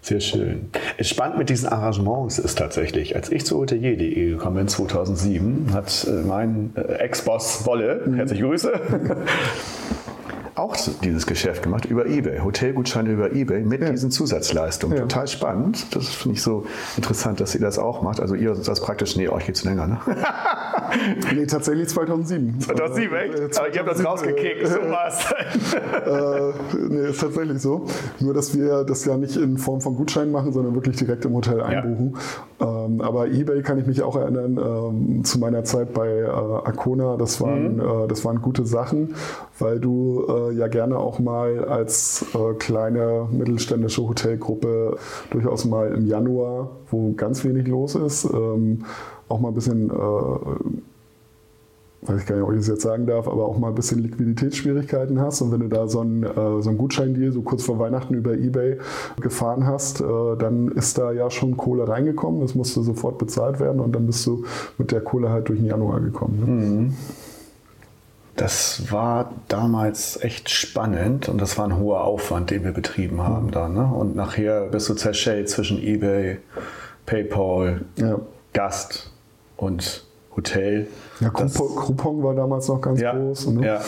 Sehr 0.00 0.20
schön. 0.20 0.70
Spannend 1.00 1.38
mit 1.38 1.50
diesen 1.50 1.68
Arrangements 1.68 2.38
ist 2.38 2.58
tatsächlich, 2.58 3.14
als 3.16 3.30
ich 3.30 3.44
zu 3.44 3.58
hotelier.de 3.58 4.30
gekommen 4.30 4.56
bin 4.56 4.68
2007, 4.68 5.68
hat 5.72 6.06
äh, 6.08 6.26
mein 6.26 6.72
äh, 6.76 6.94
Ex-Boss 6.94 7.66
Wolle, 7.66 8.02
mhm. 8.06 8.14
herzliche 8.14 8.42
Grüße, 8.42 8.72
auch 10.58 10.76
dieses 11.02 11.26
Geschäft 11.26 11.62
gemacht 11.62 11.84
über 11.86 12.06
eBay, 12.06 12.40
Hotelgutscheine 12.40 13.10
über 13.10 13.32
eBay 13.32 13.62
mit 13.62 13.80
ja. 13.80 13.90
diesen 13.90 14.10
Zusatzleistungen. 14.10 14.96
Ja. 14.96 15.02
Total 15.02 15.26
spannend. 15.28 15.94
Das 15.94 16.08
finde 16.08 16.36
ich 16.36 16.42
so 16.42 16.64
interessant, 16.96 17.40
dass 17.40 17.54
ihr 17.54 17.60
das 17.60 17.78
auch 17.78 18.02
macht. 18.02 18.20
Also 18.20 18.34
ihr 18.34 18.54
das 18.54 18.80
praktisch, 18.80 19.16
nee, 19.16 19.28
euch 19.28 19.46
geht 19.46 19.56
es 19.56 19.64
länger. 19.64 19.86
Ne? 19.86 19.98
nee, 21.34 21.46
tatsächlich 21.46 21.88
2007. 21.88 22.60
2007, 22.60 23.16
echt? 23.16 23.34
Äh, 23.34 23.58
Aber 23.58 23.72
ihr 23.72 23.78
habt 23.80 23.90
das 23.90 23.98
2007, 23.98 24.06
rausgekickt, 24.06 24.66
so 24.66 24.78
was. 24.90 25.32
äh, 26.06 26.88
nee, 26.88 27.08
ist 27.08 27.20
tatsächlich 27.20 27.60
so. 27.60 27.86
Nur, 28.20 28.34
dass 28.34 28.56
wir 28.56 28.84
das 28.84 29.04
ja 29.04 29.16
nicht 29.16 29.36
in 29.36 29.58
Form 29.58 29.80
von 29.80 29.94
Gutscheinen 29.96 30.32
machen, 30.32 30.52
sondern 30.52 30.74
wirklich 30.74 30.96
direkt 30.96 31.24
im 31.24 31.34
Hotel 31.34 31.60
einbuchen. 31.60 32.16
Ähm, 32.60 33.00
aber 33.00 33.28
eBay 33.28 33.62
kann 33.62 33.78
ich 33.78 33.86
mich 33.86 34.02
auch 34.02 34.16
erinnern, 34.16 34.58
ähm, 34.58 35.24
zu 35.24 35.38
meiner 35.38 35.64
Zeit 35.64 35.92
bei 35.94 36.08
äh, 36.08 36.26
Arcona, 36.26 37.16
das 37.16 37.40
waren, 37.40 37.76
Mhm. 37.76 37.80
äh, 37.80 38.08
das 38.08 38.24
waren 38.24 38.40
gute 38.42 38.64
Sachen, 38.66 39.14
weil 39.58 39.80
du 39.80 40.24
äh, 40.28 40.52
ja 40.52 40.68
gerne 40.68 40.98
auch 40.98 41.18
mal 41.18 41.64
als 41.64 42.24
äh, 42.34 42.54
kleine 42.54 43.28
mittelständische 43.30 44.06
Hotelgruppe 44.06 44.96
durchaus 45.30 45.64
mal 45.64 45.92
im 45.92 46.06
Januar, 46.06 46.70
wo 46.90 47.12
ganz 47.12 47.44
wenig 47.44 47.66
los 47.66 47.94
ist, 47.94 48.24
ähm, 48.24 48.84
auch 49.28 49.40
mal 49.40 49.48
ein 49.48 49.54
bisschen, 49.54 49.90
äh, 49.90 49.92
weiß 52.02 52.20
ich 52.20 52.26
gar 52.26 52.36
nicht, 52.36 52.44
ob 52.44 52.52
ich 52.52 52.58
das 52.58 52.68
jetzt 52.68 52.82
sagen 52.82 53.06
darf, 53.06 53.26
aber 53.26 53.44
auch 53.46 53.58
mal 53.58 53.68
ein 53.68 53.74
bisschen 53.74 53.98
Liquiditätsschwierigkeiten 54.00 55.20
hast. 55.20 55.42
Und 55.42 55.52
wenn 55.52 55.60
du 55.60 55.68
da 55.68 55.88
so 55.88 56.00
einen, 56.00 56.22
äh, 56.22 56.62
so 56.62 56.68
einen 56.68 56.78
Gutscheindeal 56.78 57.32
so 57.32 57.42
kurz 57.42 57.64
vor 57.64 57.78
Weihnachten 57.78 58.14
über 58.14 58.34
Ebay 58.34 58.78
gefahren 59.20 59.66
hast, 59.66 60.00
äh, 60.00 60.04
dann 60.38 60.68
ist 60.68 60.98
da 60.98 61.12
ja 61.12 61.30
schon 61.30 61.56
Kohle 61.56 61.88
reingekommen. 61.88 62.40
Das 62.40 62.54
musste 62.54 62.82
sofort 62.82 63.18
bezahlt 63.18 63.60
werden 63.60 63.80
und 63.80 63.94
dann 63.94 64.06
bist 64.06 64.24
du 64.26 64.44
mit 64.78 64.92
der 64.92 65.00
Kohle 65.00 65.30
halt 65.30 65.48
durch 65.48 65.58
den 65.58 65.66
Januar 65.66 66.00
gekommen. 66.00 66.38
Ne? 66.38 66.92
Das 68.38 68.92
war 68.92 69.32
damals 69.48 70.22
echt 70.22 70.48
spannend 70.48 71.28
und 71.28 71.40
das 71.40 71.58
war 71.58 71.64
ein 71.66 71.76
hoher 71.76 72.04
Aufwand, 72.04 72.50
den 72.50 72.62
wir 72.62 72.70
betrieben 72.70 73.20
haben 73.20 73.50
da. 73.50 73.68
Ne? 73.68 73.84
Und 73.84 74.14
nachher 74.14 74.68
bist 74.68 74.88
du 74.88 74.94
zerschellt 74.94 75.50
zwischen 75.50 75.82
eBay, 75.82 76.38
PayPal, 77.04 77.80
Ja. 77.96 78.20
Gast 78.52 79.10
und 79.56 80.04
Hotel. 80.36 80.86
Ja, 81.18 81.30
Coupon, 81.30 81.74
Coupon 81.74 82.22
war 82.22 82.34
damals 82.36 82.68
noch 82.68 82.80
ganz 82.80 83.00
ja, 83.00 83.12
groß. 83.12 83.48
Ne? 83.48 83.66
ja. 83.66 83.80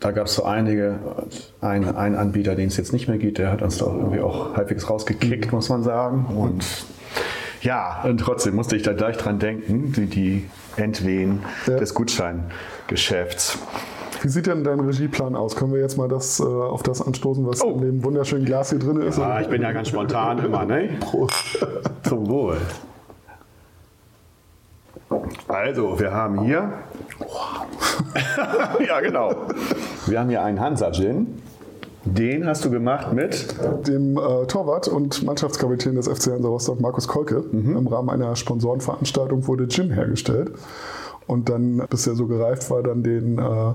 Da 0.00 0.10
gab 0.10 0.26
es 0.26 0.34
so 0.34 0.44
einige, 0.44 0.98
ein, 1.62 1.96
ein 1.96 2.14
Anbieter, 2.14 2.54
den 2.54 2.68
es 2.68 2.76
jetzt 2.76 2.92
nicht 2.92 3.08
mehr 3.08 3.18
gibt, 3.18 3.38
der 3.38 3.50
hat 3.50 3.62
uns 3.62 3.78
da 3.78 3.86
irgendwie 3.86 4.20
auch 4.20 4.54
halbwegs 4.54 4.88
rausgekickt, 4.88 5.50
muss 5.50 5.70
man 5.70 5.82
sagen. 5.82 6.26
Und 6.36 6.64
ja, 7.62 8.02
und 8.04 8.18
trotzdem 8.18 8.54
musste 8.54 8.76
ich 8.76 8.82
da 8.82 8.92
gleich 8.92 9.16
dran 9.16 9.38
denken, 9.38 9.92
die, 9.92 10.06
die 10.06 10.50
Entwehen 10.78 11.42
Ja. 11.66 11.76
des 11.76 11.92
Gutscheingeschäfts. 11.94 13.58
Wie 14.22 14.28
sieht 14.28 14.46
denn 14.46 14.64
dein 14.64 14.80
Regieplan 14.80 15.36
aus? 15.36 15.54
Können 15.54 15.72
wir 15.72 15.80
jetzt 15.80 15.96
mal 15.96 16.08
das, 16.08 16.40
äh, 16.40 16.44
auf 16.44 16.82
das 16.82 17.00
anstoßen, 17.02 17.46
was 17.46 17.62
Oh. 17.62 17.72
in 17.72 17.80
dem 17.82 18.04
wunderschönen 18.04 18.44
Glas 18.44 18.70
hier 18.70 18.78
drin 18.78 19.00
ist? 19.00 19.18
Ah, 19.18 19.40
ich 19.40 19.48
bin 19.48 19.62
ja 19.62 19.72
ganz 19.72 19.88
spontan 19.88 20.38
immer, 20.44 20.64
ne? 20.64 20.90
Prost. 21.00 21.66
Zum 22.02 22.28
Wohl. 22.28 22.56
Also, 25.48 25.98
wir 25.98 26.12
haben 26.12 26.42
hier. 26.44 26.72
ja, 28.86 29.00
genau. 29.00 29.34
Wir 30.06 30.20
haben 30.20 30.28
hier 30.28 30.42
einen 30.42 30.60
Hansa 30.60 30.90
Gin. 30.92 31.42
Den 32.14 32.46
hast 32.46 32.64
du 32.64 32.70
gemacht 32.70 33.12
mit. 33.12 33.54
dem 33.86 34.16
äh, 34.16 34.46
Torwart 34.46 34.88
und 34.88 35.22
Mannschaftskapitän 35.22 35.94
des 35.94 36.08
FC 36.08 36.32
Hansa 36.32 36.48
Rostock, 36.48 36.80
Markus 36.80 37.08
Kolke. 37.08 37.44
Im 37.52 37.86
Rahmen 37.86 38.10
einer 38.10 38.34
Sponsorenveranstaltung 38.36 39.46
wurde 39.46 39.68
Gin 39.68 39.90
hergestellt. 39.90 40.52
Und 41.26 41.48
dann, 41.48 41.82
bis 41.90 42.06
er 42.06 42.14
so 42.14 42.26
gereift 42.26 42.70
war, 42.70 42.82
dann 42.82 43.02
den 43.02 43.38
äh, 43.38 43.72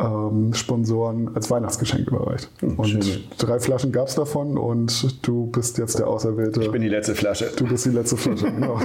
ähm, 0.00 0.54
Sponsoren 0.54 1.34
als 1.34 1.50
Weihnachtsgeschenk 1.50 2.08
überreicht. 2.08 2.50
und 2.62 2.86
schön. 2.86 3.02
drei 3.38 3.60
Flaschen 3.60 3.92
gab 3.92 4.08
es 4.08 4.14
davon 4.14 4.56
und 4.58 5.26
du 5.26 5.46
bist 5.46 5.78
jetzt 5.78 5.98
der 5.98 6.08
Auserwählte. 6.08 6.62
Ich 6.62 6.72
bin 6.72 6.82
die 6.82 6.88
letzte 6.88 7.14
Flasche. 7.14 7.50
du 7.56 7.66
bist 7.66 7.84
die 7.84 7.90
letzte 7.90 8.16
Flasche, 8.16 8.50
genau. 8.52 8.80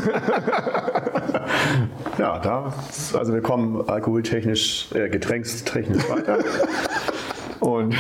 Ja, 2.18 2.40
da. 2.40 2.74
Also, 3.14 3.34
wir 3.34 3.42
kommen 3.42 3.88
alkoholtechnisch, 3.88 4.90
äh, 4.94 5.10
getränkstechnisch 5.10 6.10
weiter. 6.10 6.40
Und, 7.60 7.96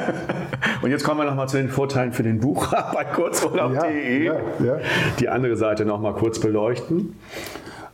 und 0.82 0.90
jetzt 0.90 1.04
kommen 1.04 1.20
wir 1.20 1.24
nochmal 1.24 1.48
zu 1.48 1.56
den 1.56 1.68
Vorteilen 1.68 2.12
für 2.12 2.22
den 2.22 2.40
Bucher 2.40 2.90
bei 2.94 3.04
kurzurlaub.de. 3.04 4.24
Ja, 4.24 4.34
ja, 4.34 4.64
ja. 4.64 4.78
Die 5.18 5.28
andere 5.28 5.56
Seite 5.56 5.84
nochmal 5.84 6.14
kurz 6.14 6.40
beleuchten. 6.40 7.16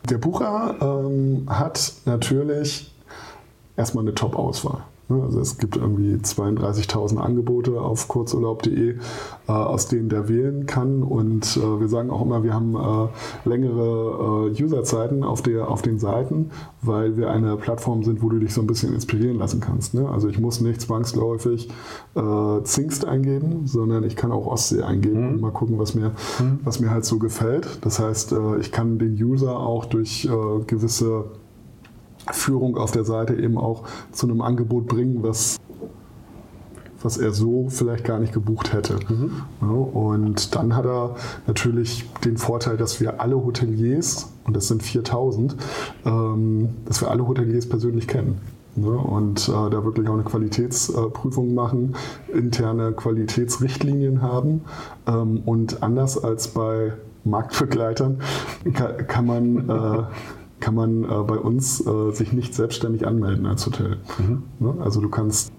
Der 0.08 0.18
Bucher 0.18 0.74
ähm, 0.80 1.46
hat 1.48 1.92
natürlich 2.04 2.92
erstmal 3.76 4.04
eine 4.04 4.14
Top-Auswahl. 4.14 4.82
Ne? 5.08 5.22
Also 5.22 5.40
es 5.40 5.58
gibt 5.58 5.76
irgendwie 5.76 6.14
32.000 6.14 7.18
Angebote 7.18 7.80
auf 7.80 8.08
kurzurlaub.de, 8.08 8.90
äh, 8.90 8.96
aus 9.52 9.88
denen 9.88 10.08
der 10.08 10.28
wählen 10.28 10.66
kann. 10.66 11.02
Und 11.02 11.56
äh, 11.56 11.80
wir 11.80 11.88
sagen 11.88 12.10
auch 12.10 12.22
immer, 12.22 12.42
wir 12.42 12.54
haben 12.54 12.74
äh, 12.74 13.48
längere 13.48 14.50
Userzeiten 14.50 15.24
auf, 15.24 15.42
der, 15.42 15.68
auf 15.68 15.82
den 15.82 15.98
Seiten, 15.98 16.50
weil 16.82 17.16
wir 17.16 17.30
eine 17.30 17.56
Plattform 17.56 18.02
sind, 18.04 18.22
wo 18.22 18.28
du 18.28 18.38
dich 18.38 18.54
so 18.54 18.60
ein 18.60 18.66
bisschen 18.66 18.94
inspirieren 18.94 19.38
lassen 19.38 19.60
kannst. 19.60 19.94
Ne? 19.94 20.08
Also 20.08 20.28
ich 20.28 20.38
muss 20.38 20.60
nicht 20.60 20.80
zwangsläufig 20.80 21.68
Zingst 22.64 23.04
eingeben, 23.04 23.66
sondern 23.66 24.02
ich 24.02 24.16
kann 24.16 24.32
auch 24.32 24.46
Ostsee 24.46 24.82
eingeben 24.82 25.28
und 25.28 25.40
mal 25.40 25.52
gucken, 25.52 25.78
was 25.78 25.94
mir, 25.94 26.12
was 26.64 26.80
mir 26.80 26.90
halt 26.90 27.04
so 27.04 27.18
gefällt. 27.18 27.78
Das 27.82 28.00
heißt, 28.00 28.34
ich 28.60 28.72
kann 28.72 28.98
den 28.98 29.14
User 29.14 29.58
auch 29.58 29.84
durch 29.84 30.28
gewisse 30.66 31.26
Führung 32.32 32.76
auf 32.76 32.90
der 32.90 33.04
Seite 33.04 33.34
eben 33.34 33.58
auch 33.58 33.84
zu 34.12 34.26
einem 34.26 34.40
Angebot 34.40 34.86
bringen, 34.86 35.22
was, 35.22 35.58
was 37.02 37.18
er 37.18 37.32
so 37.32 37.68
vielleicht 37.68 38.04
gar 38.04 38.18
nicht 38.18 38.32
gebucht 38.32 38.72
hätte. 38.72 38.98
Ja, 39.60 39.68
und 39.68 40.54
dann 40.54 40.74
hat 40.74 40.86
er 40.86 41.16
natürlich 41.46 42.08
den 42.24 42.36
Vorteil, 42.36 42.76
dass 42.76 43.00
wir 43.00 43.20
alle 43.20 43.36
Hoteliers, 43.36 44.32
und 44.44 44.56
das 44.56 44.68
sind 44.68 44.82
4000, 44.82 45.56
ähm, 46.04 46.70
dass 46.84 47.00
wir 47.00 47.10
alle 47.10 47.26
Hoteliers 47.26 47.68
persönlich 47.68 48.08
kennen. 48.08 48.40
Ne, 48.76 48.90
und 48.90 49.48
äh, 49.48 49.52
da 49.52 49.84
wirklich 49.84 50.08
auch 50.08 50.14
eine 50.14 50.22
Qualitätsprüfung 50.22 51.52
machen, 51.52 51.96
interne 52.32 52.92
Qualitätsrichtlinien 52.92 54.22
haben. 54.22 54.62
Ähm, 55.06 55.42
und 55.44 55.82
anders 55.82 56.22
als 56.22 56.48
bei 56.48 56.92
Marktbegleitern 57.24 58.20
kann, 58.74 59.06
kann 59.08 59.26
man, 59.26 59.68
äh, 59.68 60.02
kann 60.60 60.74
man 60.74 61.04
äh, 61.04 61.06
bei 61.06 61.36
uns 61.36 61.84
äh, 61.86 62.10
sich 62.12 62.32
nicht 62.32 62.54
selbstständig 62.54 63.06
anmelden 63.06 63.46
als 63.46 63.66
Hotel. 63.66 63.98
Ne? 64.58 64.74
Also 64.80 65.00
du 65.00 65.08
kannst, 65.08 65.52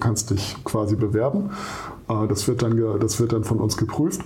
kannst 0.00 0.30
dich 0.30 0.56
quasi 0.64 0.96
bewerben. 0.96 1.50
Äh, 2.08 2.26
das, 2.28 2.46
wird 2.48 2.62
dann 2.62 2.80
das 3.00 3.20
wird 3.20 3.32
dann 3.32 3.44
von 3.44 3.58
uns 3.58 3.76
geprüft 3.76 4.22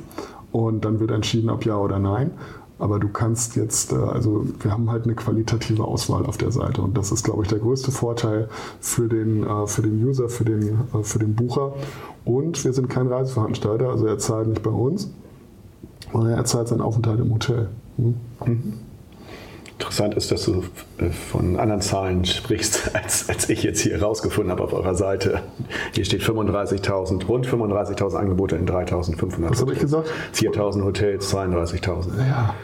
und 0.53 0.85
dann 0.85 1.01
wird 1.01 1.11
entschieden, 1.11 1.51
ob 1.51 1.65
ja 1.65 1.77
oder 1.77 1.99
nein. 1.99 2.31
Aber 2.79 3.01
du 3.01 3.09
kannst 3.09 3.57
jetzt, 3.57 3.93
äh, 3.93 3.97
also 3.97 4.47
wir 4.61 4.71
haben 4.71 4.91
halt 4.91 5.05
eine 5.05 5.15
qualitative 5.15 5.85
Auswahl 5.85 6.27
auf 6.27 6.37
der 6.37 6.53
Seite 6.53 6.81
und 6.83 6.97
das 6.97 7.11
ist, 7.11 7.25
glaube 7.25 7.43
ich, 7.43 7.49
der 7.49 7.59
größte 7.59 7.91
Vorteil 7.91 8.49
für 8.81 9.09
den, 9.09 9.45
äh, 9.45 9.67
für 9.67 9.83
den 9.83 10.05
User, 10.05 10.29
für 10.29 10.45
den, 10.45 10.63
äh, 10.63 11.03
für 11.03 11.19
den 11.19 11.35
Bucher. 11.35 11.73
Und 12.25 12.63
wir 12.65 12.73
sind 12.73 12.89
kein 12.89 13.09
Reiseveranstalter, 13.09 13.89
also 13.89 14.07
er 14.07 14.19
zahlt 14.19 14.49
nicht 14.49 14.63
bei 14.63 14.71
uns, 14.71 15.11
sondern 16.13 16.35
er 16.35 16.45
zahlt 16.45 16.69
seinen 16.69 16.81
Aufenthalt 16.81 17.21
im 17.21 17.33
Hotel. 17.33 17.69
Hm? 17.97 18.15
Interessant 19.79 20.15
ist, 20.17 20.33
dass 20.33 20.45
du 20.45 20.65
äh, 20.99 21.11
von 21.11 21.57
anderen 21.57 21.81
Zahlen 21.81 22.25
sprichst, 22.25 22.91
als, 22.97 23.29
als 23.29 23.49
ich 23.49 23.63
jetzt 23.63 23.81
hier 23.81 24.03
rausgefunden 24.03 24.51
habe 24.51 24.65
auf 24.65 24.73
eurer 24.73 24.97
Seite. 24.97 25.41
Hier 25.95 26.05
steht 26.05 26.21
35.000, 26.23 27.25
rund 27.27 27.47
35.000 27.47 28.17
Angebote 28.17 28.57
in 28.57 28.67
3.500. 28.67 29.51
Was 29.51 29.61
habe 29.61 29.73
ich 29.75 29.79
gesagt? 29.79 30.09
4.000 30.35 30.83
Hotels, 30.83 31.33
32.000. 31.33 32.09
Ja. 32.29 32.55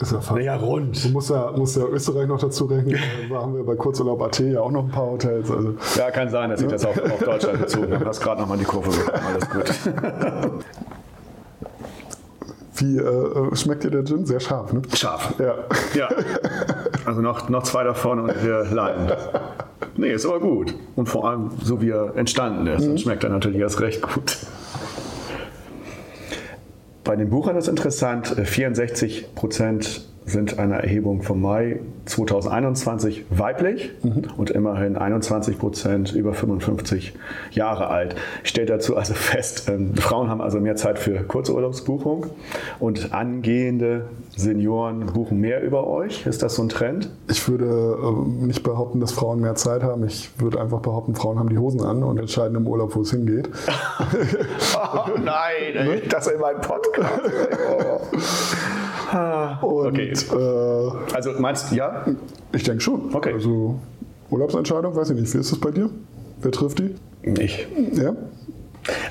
Ist 0.00 0.10
ja 0.10 0.20
fast. 0.20 0.32
Naja, 0.32 0.56
rund. 0.56 1.04
Du 1.04 1.08
musst 1.10 1.30
ja, 1.30 1.52
musst 1.52 1.76
ja 1.76 1.84
Österreich 1.84 2.26
noch 2.26 2.40
dazu 2.40 2.64
rechnen. 2.64 2.98
Da 3.30 3.40
haben 3.40 3.54
wir 3.54 3.62
bei 3.62 3.76
Kurzurlaub 3.76 4.20
AT 4.20 4.40
ja 4.40 4.60
auch 4.60 4.72
noch 4.72 4.86
ein 4.86 4.90
paar 4.90 5.06
Hotels. 5.06 5.48
Also 5.48 5.74
Ja, 5.96 6.10
kann 6.10 6.30
sein, 6.30 6.50
dass 6.50 6.60
ich 6.60 6.66
das 6.66 6.84
auf, 6.84 6.98
auf 6.98 7.20
Deutschland 7.20 7.60
bezogen 7.60 7.92
habe. 7.92 8.02
Du 8.02 8.10
hast 8.10 8.20
gerade 8.20 8.40
nochmal 8.40 8.58
die 8.58 8.64
Kurve 8.64 8.90
bekommen. 8.90 9.22
Alles 9.24 9.48
gut. 9.48 9.94
wie 12.76 12.98
äh, 12.98 13.54
schmeckt 13.56 13.84
dir 13.84 13.90
der 13.90 14.04
Gin? 14.04 14.26
Sehr 14.26 14.40
scharf, 14.40 14.72
ne? 14.72 14.82
Scharf. 14.94 15.34
Ja. 15.38 15.54
Ja. 15.94 16.08
Also 17.04 17.20
noch, 17.20 17.48
noch 17.48 17.62
zwei 17.62 17.84
davon 17.84 18.20
und 18.20 18.44
wir 18.44 18.64
leiden. 18.64 19.12
Nee, 19.96 20.12
ist 20.12 20.26
aber 20.26 20.40
gut. 20.40 20.74
Und 20.96 21.08
vor 21.08 21.28
allem, 21.28 21.50
so 21.62 21.80
wie 21.80 21.90
er 21.90 22.16
entstanden 22.16 22.66
ist, 22.66 22.86
dann 22.86 22.98
schmeckt 22.98 23.22
er 23.24 23.30
natürlich 23.30 23.60
erst 23.60 23.80
recht 23.80 24.02
gut. 24.02 24.38
Bei 27.04 27.16
den 27.16 27.28
Buchern 27.28 27.56
ist 27.56 27.68
interessant, 27.68 28.36
äh, 28.38 28.44
64 28.44 29.34
Prozent 29.34 30.06
sind 30.24 30.58
einer 30.58 30.76
Erhebung 30.76 31.22
vom 31.22 31.42
Mai 31.42 31.80
2021 32.06 33.24
weiblich 33.30 33.90
und 34.36 34.50
immerhin 34.50 34.96
21 34.96 35.58
Prozent 35.58 36.12
über 36.12 36.34
55 36.34 37.14
Jahre 37.52 37.88
alt. 37.88 38.16
Stellt 38.42 38.70
dazu 38.70 38.96
also 38.96 39.14
fest, 39.14 39.68
ähm, 39.68 39.94
Frauen 39.96 40.28
haben 40.28 40.40
also 40.40 40.60
mehr 40.60 40.76
Zeit 40.76 40.98
für 40.98 41.22
Kurzurlaubsbuchung 41.22 42.26
und 42.78 43.12
angehende 43.12 44.08
Senioren 44.36 45.06
buchen 45.06 45.40
mehr 45.40 45.62
über 45.62 45.86
euch. 45.86 46.26
Ist 46.26 46.42
das 46.42 46.56
so 46.56 46.62
ein 46.62 46.68
Trend? 46.68 47.08
Ich 47.28 47.48
würde 47.48 47.64
äh, 47.64 48.44
nicht 48.46 48.62
behaupten, 48.62 49.00
dass 49.00 49.12
Frauen 49.12 49.40
mehr 49.40 49.54
Zeit 49.54 49.82
haben. 49.82 50.04
Ich 50.06 50.30
würde 50.38 50.60
einfach 50.60 50.80
behaupten, 50.80 51.14
Frauen 51.14 51.38
haben 51.38 51.48
die 51.48 51.58
Hosen 51.58 51.80
an 51.82 52.02
und 52.02 52.18
entscheiden 52.18 52.56
im 52.56 52.66
Urlaub, 52.66 52.94
wo 52.94 53.02
es 53.02 53.10
hingeht. 53.10 53.48
Oh 54.76 55.10
nein, 55.18 55.74
ey, 55.74 56.02
das 56.08 56.26
in 56.26 56.40
meinem 56.40 56.60
Podcast. 56.60 57.20
Und 59.62 59.94
Okay. 59.94 60.12
Äh, 60.12 61.14
also 61.14 61.32
meinst 61.38 61.70
du, 61.70 61.76
ja? 61.76 61.93
Ich 62.52 62.62
denke 62.62 62.80
schon. 62.80 63.14
Okay. 63.14 63.32
Also 63.32 63.78
Urlaubsentscheidung, 64.30 64.94
weiß 64.94 65.10
ich 65.10 65.20
nicht. 65.20 65.34
Wie 65.34 65.38
ist 65.38 65.52
das 65.52 65.58
bei 65.58 65.70
dir? 65.70 65.90
Wer 66.40 66.52
trifft 66.52 66.78
die? 66.78 66.94
Ich. 67.40 67.66
Ja? 67.92 68.14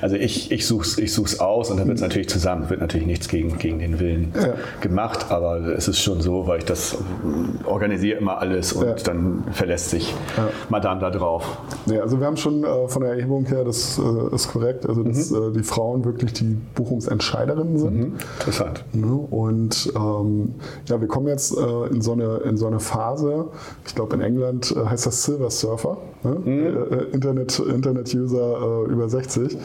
Also 0.00 0.16
ich, 0.16 0.50
ich 0.52 0.66
suche 0.66 0.82
es 0.86 0.98
ich 0.98 1.12
such's 1.12 1.40
aus 1.40 1.70
und 1.70 1.78
dann 1.78 1.86
wird 1.88 1.96
es 1.98 2.02
natürlich 2.02 2.28
zusammen. 2.28 2.70
Wird 2.70 2.80
natürlich 2.80 3.06
nichts 3.06 3.28
gegen, 3.28 3.58
gegen 3.58 3.78
den 3.78 3.98
Willen 4.00 4.32
Ja. 4.34 4.54
gemacht, 4.80 5.26
aber 5.30 5.58
es 5.76 5.88
ist 5.88 6.00
schon 6.00 6.20
so, 6.20 6.46
weil 6.46 6.58
ich 6.58 6.64
das 6.64 6.96
organisiere 7.64 8.18
immer 8.18 8.38
alles 8.38 8.72
und 8.72 8.86
Ja. 8.86 8.94
dann 8.94 9.44
verlässt 9.52 9.90
sich 9.90 10.14
Madame 10.68 11.00
da 11.00 11.10
drauf. 11.10 11.58
Nee, 11.86 11.98
also 11.98 12.20
wir 12.20 12.26
haben 12.26 12.36
schon 12.36 12.64
äh, 12.64 12.88
von 12.88 13.02
der 13.02 13.12
Erhebung 13.12 13.46
her, 13.46 13.64
das 13.64 13.98
äh, 13.98 14.34
ist 14.34 14.48
korrekt, 14.48 14.86
also 14.88 15.02
dass 15.02 15.30
äh, 15.32 15.52
die 15.52 15.62
Frauen 15.62 16.04
wirklich 16.04 16.32
die 16.34 16.56
Buchungsentscheiderinnen 16.74 17.78
sind. 17.78 18.12
Interessant. 18.38 18.84
Ne? 18.92 19.06
Und 19.12 19.92
ähm, 19.96 20.54
ja, 20.88 21.00
wir 21.00 21.08
kommen 21.08 21.26
jetzt 21.28 21.56
äh, 21.56 21.86
in, 21.90 22.00
so 22.00 22.12
eine, 22.12 22.36
in 22.44 22.56
so 22.56 22.66
eine 22.66 22.80
Phase, 22.80 23.46
ich 23.86 23.94
glaube 23.94 24.14
in 24.16 24.22
England 24.22 24.74
äh, 24.76 24.86
heißt 24.86 25.06
das 25.06 25.22
Silver 25.24 25.50
Surfer, 25.50 25.98
ne? 26.24 26.40
äh, 26.46 26.94
äh, 26.94 27.10
Internet, 27.12 27.58
Internet-User 27.58 28.86
äh, 28.86 28.92
über 28.92 29.08
60. 29.08 29.56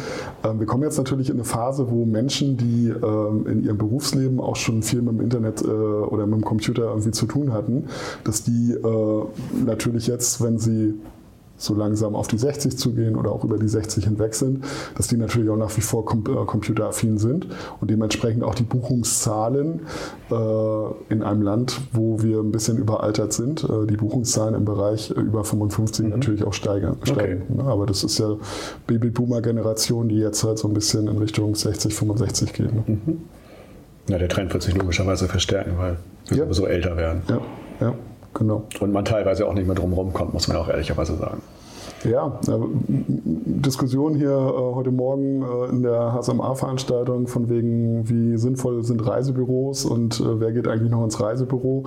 Ähm, 0.43 0.59
wir 0.59 0.67
kommen 0.67 0.83
jetzt 0.83 0.97
natürlich 0.97 1.29
in 1.29 1.35
eine 1.35 1.45
Phase, 1.45 1.89
wo 1.89 2.05
Menschen, 2.05 2.57
die 2.57 2.89
ähm, 2.89 3.47
in 3.47 3.63
ihrem 3.63 3.77
Berufsleben 3.77 4.39
auch 4.39 4.55
schon 4.55 4.83
viel 4.83 5.01
mit 5.01 5.13
dem 5.13 5.21
Internet 5.21 5.61
äh, 5.61 5.67
oder 5.67 6.25
mit 6.25 6.35
dem 6.35 6.45
Computer 6.45 6.89
irgendwie 6.89 7.11
zu 7.11 7.25
tun 7.25 7.53
hatten, 7.53 7.85
dass 8.23 8.43
die 8.43 8.73
äh, 8.73 9.23
natürlich 9.65 10.07
jetzt, 10.07 10.43
wenn 10.43 10.57
sie 10.59 10.95
so 11.59 11.75
langsam 11.75 12.15
auf 12.15 12.27
die 12.27 12.37
60 12.39 12.77
zugehen 12.77 13.15
oder 13.15 13.31
auch 13.31 13.43
über 13.43 13.57
die 13.59 13.67
60 13.67 14.05
hinweg 14.05 14.33
sind, 14.33 14.63
dass 14.97 15.07
die 15.07 15.17
natürlich 15.17 15.49
auch 15.49 15.57
nach 15.57 15.75
wie 15.77 15.81
vor 15.81 16.03
äh, 16.09 16.45
computeraffin 16.45 17.17
sind 17.19 17.47
und 17.81 17.91
dementsprechend 17.91 18.43
auch 18.43 18.55
die 18.55 18.63
Buchungszahlen 18.63 19.81
äh, 20.31 20.33
in 21.13 21.21
einem 21.21 21.41
Land, 21.43 21.79
wo 21.93 22.21
wir 22.23 22.39
ein 22.39 22.51
bisschen 22.51 22.77
überaltert 22.77 23.33
sind, 23.33 23.63
äh, 23.65 23.85
die 23.87 23.97
Buchungszahlen 23.97 24.55
im 24.55 24.65
Bereich 24.65 25.11
über 25.11 25.43
55 25.43 26.07
natürlich 26.07 26.43
auch 26.45 26.53
steigern. 26.53 26.97
steigen. 27.03 27.43
Ne? 27.57 27.63
Aber 27.65 27.85
das 27.85 28.03
ist 28.03 28.17
ja 28.19 28.35
Babyboomer-Generation, 28.87 30.09
die 30.09 30.17
jetzt 30.17 30.43
halt 30.43 30.57
so 30.57 30.67
ein 30.67 30.73
bisschen 30.73 31.07
in 31.07 31.17
Richtung 31.17 31.55
60, 31.55 31.93
65 31.93 32.53
geht. 32.53 32.73
Ne? 32.73 32.83
Ja, 34.07 34.17
der 34.17 34.29
Trend 34.29 34.51
wird 34.53 34.63
sich 34.63 34.75
logischerweise 34.75 35.27
verstärken, 35.27 35.73
weil 35.77 35.97
wir 36.29 36.37
Ja. 36.37 36.43
sowieso 36.45 36.65
älter 36.65 36.97
werden. 36.97 37.21
Ja, 37.27 37.41
ja, 37.81 37.93
genau. 38.33 38.63
Und 38.79 38.91
man 38.91 39.05
teilweise 39.05 39.47
auch 39.47 39.53
nicht 39.53 39.67
mehr 39.67 39.75
drum 39.75 39.93
rumkommt, 39.93 40.33
muss 40.33 40.47
man 40.47 40.57
auch 40.57 40.69
ehrlicherweise 40.69 41.15
sagen. 41.15 41.41
Ja, 42.03 42.39
äh, 42.47 42.51
Diskussion 42.87 44.15
hier 44.15 44.31
äh, 44.31 44.75
heute 44.75 44.91
Morgen 44.91 45.41
äh, 45.41 45.69
in 45.69 45.83
der 45.83 46.13
HSMA-Veranstaltung 46.13 47.27
von 47.27 47.49
wegen, 47.49 48.07
wie 48.07 48.37
sinnvoll 48.37 48.83
sind 48.83 49.05
Reisebüros 49.05 49.83
und 49.85 50.19
äh, 50.19 50.39
wer 50.39 50.51
geht 50.53 50.67
eigentlich 50.67 50.91
noch 50.91 51.03
ins 51.03 51.19
Reisebüro. 51.19 51.83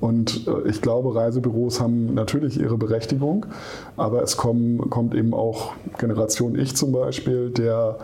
Und 0.00 0.46
äh, 0.46 0.68
ich 0.68 0.82
glaube, 0.82 1.14
Reisebüros 1.14 1.80
haben 1.80 2.12
natürlich 2.14 2.60
ihre 2.60 2.76
Berechtigung, 2.76 3.46
aber 3.96 4.22
es 4.22 4.36
kommen, 4.36 4.90
kommt 4.90 5.14
eben 5.14 5.32
auch 5.32 5.72
Generation 5.98 6.58
Ich 6.58 6.76
zum 6.76 6.92
Beispiel, 6.92 7.50
der 7.50 7.96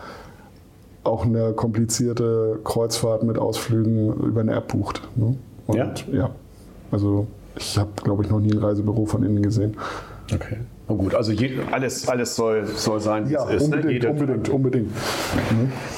auch 1.03 1.25
eine 1.25 1.53
komplizierte 1.53 2.59
Kreuzfahrt 2.63 3.23
mit 3.23 3.37
Ausflügen 3.37 4.13
über 4.13 4.41
eine 4.41 4.53
App 4.53 4.69
bucht. 4.69 5.01
Ne? 5.15 5.35
Und 5.67 5.77
Ja? 5.77 5.93
ja, 6.11 6.29
also 6.91 7.27
ich 7.55 7.77
habe, 7.77 7.89
glaube 8.03 8.23
ich, 8.23 8.29
noch 8.29 8.39
nie 8.39 8.51
ein 8.51 8.57
Reisebüro 8.59 9.05
von 9.05 9.23
innen 9.23 9.41
gesehen. 9.41 9.77
Okay. 10.33 10.57
Na 10.87 10.95
gut, 10.95 11.13
also 11.13 11.31
je, 11.33 11.51
alles, 11.71 12.07
alles 12.07 12.35
soll, 12.37 12.65
soll 12.65 13.01
sein, 13.01 13.27
wie 13.27 13.33
Ja, 13.33 13.43
es 13.49 13.63
ist. 13.63 13.69
ne? 13.69 13.75
unbedingt, 13.77 13.91
Jede- 13.93 14.09
unbedingt, 14.11 14.49
unbedingt. 14.49 14.91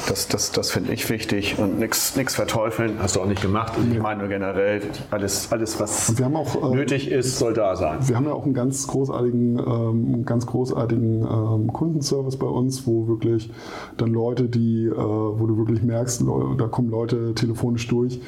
Das, 0.08 0.28
das, 0.28 0.52
das 0.52 0.72
finde 0.72 0.92
ich 0.94 1.08
wichtig 1.10 1.56
und 1.60 1.80
nichts 1.80 2.14
verteufeln, 2.36 2.94
hast 3.00 3.16
du 3.16 3.22
auch 3.22 3.28
nicht 3.28 3.42
gemacht. 3.44 3.74
Ich 3.92 4.00
meine 4.00 4.22
nur 4.22 4.30
generell, 4.30 4.82
alles, 5.12 5.52
alles 5.52 5.80
was 5.80 6.14
auch, 6.34 6.72
äh, 6.72 6.76
nötig 6.76 7.12
ist, 7.12 7.38
soll 7.38 7.54
da 7.54 7.76
sein. 7.76 8.00
Wir 8.08 8.16
haben 8.16 8.26
ja 8.26 8.34
auch 8.34 8.44
einen 8.46 8.54
ganz 8.56 8.88
großartigen, 8.88 9.60
ähm, 9.60 10.26
ganz 10.26 10.46
großartigen 10.48 11.22
ähm, 11.22 11.72
Kundenservice 11.74 12.38
bei 12.38 12.48
uns, 12.48 12.88
wo 12.88 13.08
wirklich 13.08 13.52
dann 13.98 14.12
Leute, 14.14 14.46
die, 14.46 14.86
äh, 14.88 14.96
wo 14.96 15.46
du 15.46 15.58
wirklich 15.58 15.84
merkst, 15.84 16.24
da 16.58 16.68
kommen 16.68 16.90
Leute 16.90 17.34
telefonisch 17.36 17.88
durch, 17.88 18.20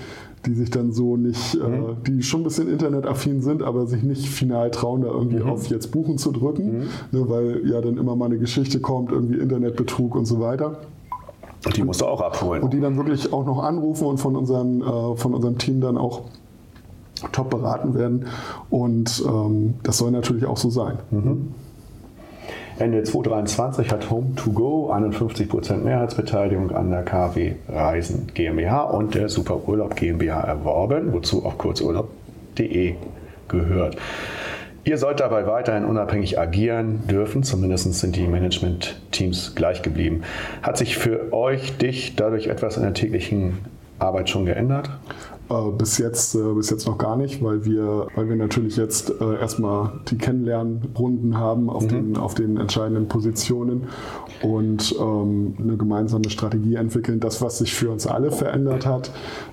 die 0.45 0.53
sich 0.53 0.69
dann 0.69 0.91
so 0.91 1.17
nicht, 1.17 1.55
äh, 1.55 1.59
die 2.05 2.21
schon 2.23 2.41
ein 2.41 2.43
bisschen 2.43 2.69
internetaffin 2.69 3.41
sind, 3.41 3.63
aber 3.63 3.87
sich 3.87 4.03
nicht 4.03 4.27
final 4.27 4.71
trauen, 4.71 5.01
da 5.01 5.07
irgendwie 5.07 5.41
auf 5.41 5.67
jetzt 5.67 5.91
buchen 5.91 6.17
zu 6.17 6.31
drücken, 6.31 6.87
ne, 7.11 7.29
weil 7.29 7.67
ja 7.67 7.81
dann 7.81 7.97
immer 7.97 8.15
mal 8.15 8.25
eine 8.25 8.37
Geschichte 8.37 8.79
kommt, 8.79 9.11
irgendwie 9.11 9.39
Internetbetrug 9.39 10.15
und 10.15 10.25
so 10.25 10.39
weiter. 10.39 10.79
Und 11.65 11.77
die 11.77 11.83
musst 11.83 12.01
du 12.01 12.05
auch 12.05 12.21
abholen. 12.21 12.61
Und 12.61 12.73
die 12.73 12.79
dann 12.79 12.95
wirklich 12.95 13.33
auch 13.33 13.45
noch 13.45 13.63
anrufen 13.63 14.05
und 14.05 14.17
von, 14.17 14.35
unseren, 14.35 14.81
äh, 14.81 15.15
von 15.15 15.33
unserem 15.33 15.57
Team 15.57 15.81
dann 15.81 15.97
auch 15.97 16.21
top 17.31 17.49
beraten 17.49 17.95
werden. 17.95 18.25
Und 18.69 19.23
ähm, 19.27 19.75
das 19.83 19.97
soll 19.97 20.11
natürlich 20.11 20.45
auch 20.45 20.57
so 20.57 20.69
sein. 20.69 20.97
Ende 22.77 23.03
2023 23.03 23.89
hat 23.89 24.07
Home2Go 24.07 24.91
51% 24.91 25.77
Mehrheitsbeteiligung 25.77 26.71
an 26.71 26.91
der 26.91 27.03
KW 27.03 27.53
Reisen 27.69 28.27
GmbH 28.33 28.81
und 28.81 29.15
der 29.15 29.29
Super 29.29 29.67
Urlaub 29.67 29.95
GmbH 29.95 30.41
erworben, 30.41 31.13
wozu 31.13 31.45
auch 31.45 31.57
kurzurlaub.de 31.57 32.95
gehört. 33.47 33.95
Ihr 34.83 34.97
sollt 34.97 35.21
dabei 35.21 35.47
weiterhin 35.47 35.85
unabhängig 35.85 36.37
agieren 36.37 37.07
dürfen, 37.07 37.43
zumindest 37.43 37.91
sind 37.93 38.15
die 38.17 38.27
Management-Teams 38.27 39.55
gleich 39.55 39.81
geblieben. 39.81 40.23
Hat 40.61 40.77
sich 40.77 40.97
für 40.97 41.31
euch, 41.31 41.77
dich 41.77 42.15
dadurch 42.17 42.47
etwas 42.47 42.75
in 42.75 42.83
der 42.83 42.93
täglichen 42.93 43.59
Arbeit 43.99 44.29
schon 44.29 44.45
geändert? 44.45 44.89
Äh, 45.47 45.71
bis, 45.77 45.99
jetzt, 45.99 46.33
äh, 46.33 46.53
bis 46.55 46.71
jetzt 46.71 46.87
noch 46.87 46.97
gar 46.97 47.15
nicht, 47.15 47.43
weil 47.43 47.65
wir, 47.65 48.07
weil 48.15 48.27
wir 48.29 48.35
natürlich 48.35 48.77
jetzt 48.77 49.13
äh, 49.21 49.39
erstmal 49.39 49.91
die 50.09 50.17
Kennenlernrunden 50.17 51.37
haben 51.37 51.69
auf, 51.69 51.85
den, 51.85 52.17
auf 52.17 52.33
den 52.33 52.57
entscheidenden 52.57 53.07
Positionen 53.07 53.83
und 54.41 54.95
ähm, 54.99 55.55
eine 55.61 55.77
gemeinsame 55.77 56.31
Strategie 56.31 56.75
entwickeln. 56.75 57.19
Das, 57.19 57.43
was 57.43 57.59
sich 57.59 57.75
für 57.75 57.91
uns 57.91 58.07
alle 58.07 58.31
verändert 58.31 58.87
hat, 58.87 59.11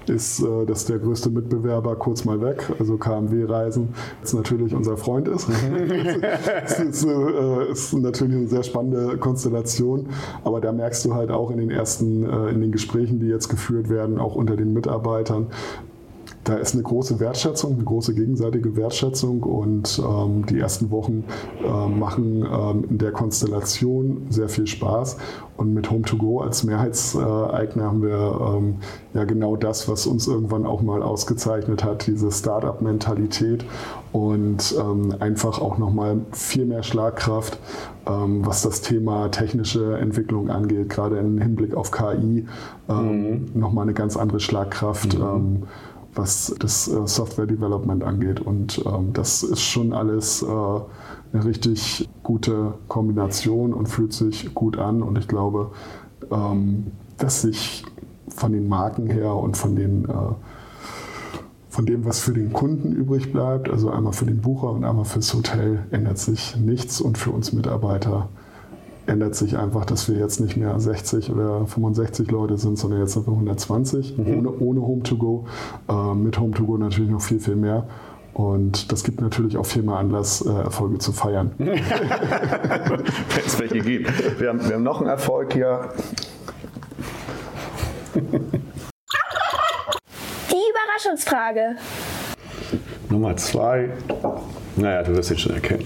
ist, 0.09 0.41
äh, 0.41 0.67
dass 0.67 0.85
der 0.85 0.99
größte 0.99 1.31
Mitbewerber 1.31 1.97
kurz 1.97 2.25
mal 2.25 2.41
weg, 2.41 2.71
also 2.79 2.97
KMW-Reisen, 2.97 3.89
jetzt 4.21 4.35
natürlich 4.35 4.75
unser 4.75 4.97
Freund 4.97 5.29
ist. 5.29 5.49
das 6.63 6.81
ist, 6.81 7.05
äh, 7.05 7.71
ist 7.71 7.93
natürlich 7.95 8.37
eine 8.37 8.49
sehr 8.49 8.63
spannende 8.63 9.17
Konstellation, 9.19 10.09
aber 10.45 10.61
da 10.61 10.73
merkst 10.73 11.05
du 11.05 11.15
halt 11.15 11.31
auch 11.31 11.51
in 11.51 11.59
den 11.59 11.71
ersten, 11.71 12.25
äh, 12.25 12.51
in 12.51 12.61
den 12.61 12.73
Gesprächen, 12.73 13.21
die 13.21 13.27
jetzt 13.27 13.49
geführt 13.49 13.89
werden, 13.89 14.19
auch 14.19 14.35
unter 14.35 14.57
den 14.57 14.73
Mitarbeitern, 14.73 15.49
da 16.45 16.55
ist 16.55 16.75
eine 16.75 16.83
große 16.83 17.21
Wertschätzung, 17.21 17.75
eine 17.75 17.85
große 17.85 18.15
gegenseitige 18.15 18.77
Wertschätzung 18.77 19.43
und 19.43 20.03
ähm, 20.05 20.45
die 20.47 20.59
ersten 20.59 20.91
Wochen 20.91 21.25
ähm, 21.65 21.99
machen 21.99 22.45
ähm, 22.45 22.85
in 22.91 22.99
der 22.99 23.13
Konstellation 23.13 24.27
sehr 24.29 24.49
viel 24.49 24.67
Spaß. 24.67 25.19
Und 25.57 25.75
mit 25.75 25.89
Home2Go 25.89 26.43
als 26.43 26.65
Mehrheitseigner 26.65 27.85
haben 27.85 28.03
wir 28.03 28.57
ähm, 28.57 28.77
ja 29.15 29.25
genau 29.25 29.55
das, 29.55 29.89
was 29.89 30.07
uns 30.07 30.27
irgendwann 30.27 30.67
auch 30.67 30.83
mal 30.83 31.03
ausgezeichnet 31.03 31.85
hat, 31.85 32.07
diese 32.07 32.33
Startup-Mentalität 32.33 33.65
und 34.11 34.75
ähm, 34.79 35.15
einfach 35.21 35.61
auch 35.61 35.79
nochmal 35.79 36.23
viel 36.33 36.65
mehr 36.65 36.83
Schlagkraft, 36.83 37.59
ähm, 38.07 38.45
was 38.45 38.63
das 38.63 38.81
Thema 38.81 39.29
technische 39.31 39.97
Entwicklung 39.99 40.51
angeht, 40.51 40.89
gerade 40.89 41.19
im 41.19 41.39
Hinblick 41.39 41.75
auf 41.75 41.93
KI, 41.93 42.47
ähm, 42.89 43.47
nochmal 43.55 43.85
eine 43.85 43.95
ganz 43.95 44.17
andere 44.17 44.41
Schlagkraft. 44.41 45.15
Ähm, 45.15 45.65
was 46.15 46.55
das 46.59 46.89
äh, 46.89 47.07
Software 47.07 47.47
Development 47.47 48.03
angeht. 48.03 48.41
Und 48.41 48.83
ähm, 48.87 49.13
das 49.13 49.43
ist 49.43 49.63
schon 49.63 49.93
alles 49.93 50.43
äh, 50.43 50.47
eine 50.47 51.45
richtig 51.45 52.09
gute 52.23 52.75
Kombination 52.89 53.73
und 53.73 53.87
fühlt 53.87 54.13
sich 54.13 54.55
gut 54.55 54.79
an. 54.79 55.03
Und 55.03 55.19
ich 55.19 55.29
glaube, 55.29 55.71
ähm, 56.31 56.93
dass 57.19 57.43
sich 57.43 57.85
von 58.29 58.53
den 58.53 58.69
Marken 58.69 59.07
her 59.07 59.35
und 59.35 59.57
von 59.57 59.77
den 59.77 60.05
äh, 60.05 60.35
von 61.69 61.87
dem, 61.87 62.05
was 62.05 62.21
für 62.21 62.35
den 62.35 62.53
Kunden 62.53 62.93
übrig 62.93 63.33
bleibt, 63.33 63.71
also 63.71 63.89
einmal 63.91 64.13
für 64.13 64.27
den 64.27 64.43
Bucher 64.43 64.71
und 64.71 64.85
einmal 64.85 65.07
fürs 65.07 65.33
Hotel, 65.33 65.87
ändert 65.91 66.19
sich 66.19 66.55
nichts. 66.57 67.01
Und 67.01 67.17
für 67.17 67.31
uns 67.31 67.55
Mitarbeiter 67.55 68.29
ändert 69.07 69.35
sich 69.35 69.59
einfach, 69.59 69.85
dass 69.85 70.09
wir 70.09 70.17
jetzt 70.19 70.41
nicht 70.41 70.57
mehr 70.57 70.79
60 70.79 71.31
oder 71.31 71.67
65 71.67 72.31
Leute 72.31 72.57
sind, 72.59 72.79
sondern 72.79 73.01
jetzt 73.01 73.13
sind 73.13 73.27
wir 73.27 73.33
120 73.33 74.19
ohne, 74.19 74.51
ohne 74.51 74.81
Home2Go. 74.81 75.45
Äh, 75.89 76.15
mit 76.15 76.39
Home2Go 76.39 76.79
natürlich 76.79 77.11
noch 77.11 77.21
viel, 77.21 77.41
viel 77.41 77.57
mehr. 77.57 77.87
Und 78.35 78.91
das 78.91 79.05
gibt 79.05 79.21
natürlich 79.21 79.59
auch 79.59 79.67
viel 79.67 79.83
mehr 79.83 79.97
Anlass, 79.97 80.41
äh, 80.41 80.51
Erfolge 80.51 80.99
zu 80.99 81.13
feiern. 81.13 81.53
Wenn 81.59 81.75
es 83.47 83.61
welche 83.61 83.81
gibt. 83.81 84.41
Wir 84.41 84.49
haben, 84.49 84.67
wir 84.67 84.75
haben 84.75 84.83
noch 84.83 85.01
einen 85.01 85.11
Erfolg 85.11 85.53
hier. 85.53 85.91
Die 88.15 88.21
Überraschungsfrage. 90.71 91.77
Nummer 93.11 93.37
zwei. 93.37 93.91
Naja, 94.77 95.03
du 95.03 95.15
wirst 95.15 95.31
ihn 95.31 95.39
schon 95.39 95.53
erkennen. 95.53 95.85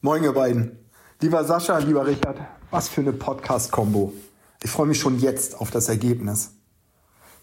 Moin 0.00 0.22
ihr 0.22 0.32
beiden. 0.32 0.83
Lieber 1.24 1.42
Sascha, 1.42 1.78
lieber 1.78 2.06
Richard, 2.06 2.36
was 2.70 2.90
für 2.90 3.00
eine 3.00 3.14
Podcast-Kombo. 3.14 4.12
Ich 4.62 4.70
freue 4.70 4.88
mich 4.88 5.00
schon 5.00 5.18
jetzt 5.18 5.58
auf 5.58 5.70
das 5.70 5.88
Ergebnis. 5.88 6.50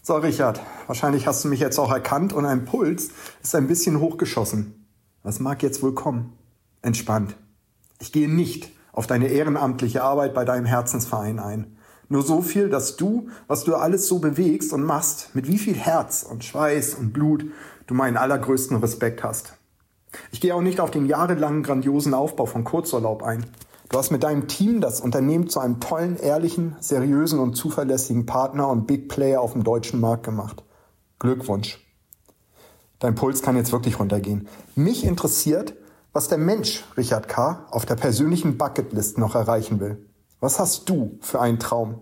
So, 0.02 0.14
Richard, 0.14 0.60
wahrscheinlich 0.86 1.26
hast 1.26 1.42
du 1.42 1.48
mich 1.48 1.58
jetzt 1.58 1.80
auch 1.80 1.90
erkannt 1.90 2.32
und 2.32 2.46
ein 2.46 2.64
Puls 2.64 3.10
ist 3.42 3.56
ein 3.56 3.66
bisschen 3.66 3.98
hochgeschossen. 3.98 4.86
Was 5.24 5.40
mag 5.40 5.64
jetzt 5.64 5.82
wohl 5.82 5.96
kommen? 5.96 6.32
Entspannt. 6.80 7.34
Ich 7.98 8.12
gehe 8.12 8.32
nicht 8.32 8.70
auf 8.92 9.08
deine 9.08 9.26
ehrenamtliche 9.26 10.04
Arbeit 10.04 10.32
bei 10.32 10.44
deinem 10.44 10.66
Herzensverein 10.66 11.40
ein. 11.40 11.76
Nur 12.08 12.22
so 12.22 12.40
viel, 12.40 12.68
dass 12.68 12.96
du, 12.96 13.30
was 13.48 13.64
du 13.64 13.74
alles 13.74 14.06
so 14.06 14.20
bewegst 14.20 14.72
und 14.72 14.84
machst, 14.84 15.34
mit 15.34 15.48
wie 15.48 15.58
viel 15.58 15.76
Herz 15.76 16.22
und 16.22 16.44
Schweiß 16.44 16.94
und 16.94 17.12
Blut 17.12 17.46
du 17.88 17.94
meinen 17.94 18.16
allergrößten 18.16 18.76
Respekt 18.76 19.24
hast. 19.24 19.54
Ich 20.30 20.40
gehe 20.40 20.54
auch 20.54 20.60
nicht 20.60 20.78
auf 20.78 20.92
den 20.92 21.06
jahrelangen 21.06 21.64
grandiosen 21.64 22.14
Aufbau 22.14 22.46
von 22.46 22.62
Kurzurlaub 22.62 23.24
ein. 23.24 23.44
Du 23.92 23.98
hast 23.98 24.10
mit 24.10 24.22
deinem 24.22 24.48
Team 24.48 24.80
das 24.80 25.02
Unternehmen 25.02 25.50
zu 25.50 25.60
einem 25.60 25.78
tollen, 25.78 26.16
ehrlichen, 26.16 26.76
seriösen 26.80 27.38
und 27.38 27.56
zuverlässigen 27.56 28.24
Partner 28.24 28.68
und 28.68 28.86
Big 28.86 29.10
Player 29.10 29.42
auf 29.42 29.52
dem 29.52 29.64
deutschen 29.64 30.00
Markt 30.00 30.22
gemacht. 30.24 30.64
Glückwunsch. 31.18 31.78
Dein 33.00 33.14
Puls 33.14 33.42
kann 33.42 33.54
jetzt 33.54 33.70
wirklich 33.70 34.00
runtergehen. 34.00 34.48
Mich 34.74 35.04
interessiert, 35.04 35.74
was 36.14 36.28
der 36.28 36.38
Mensch 36.38 36.84
Richard 36.96 37.28
K. 37.28 37.66
auf 37.70 37.84
der 37.84 37.96
persönlichen 37.96 38.56
Bucketlist 38.56 39.18
noch 39.18 39.34
erreichen 39.34 39.78
will. 39.78 40.08
Was 40.40 40.58
hast 40.58 40.88
du 40.88 41.18
für 41.20 41.42
einen 41.42 41.58
Traum? 41.58 42.00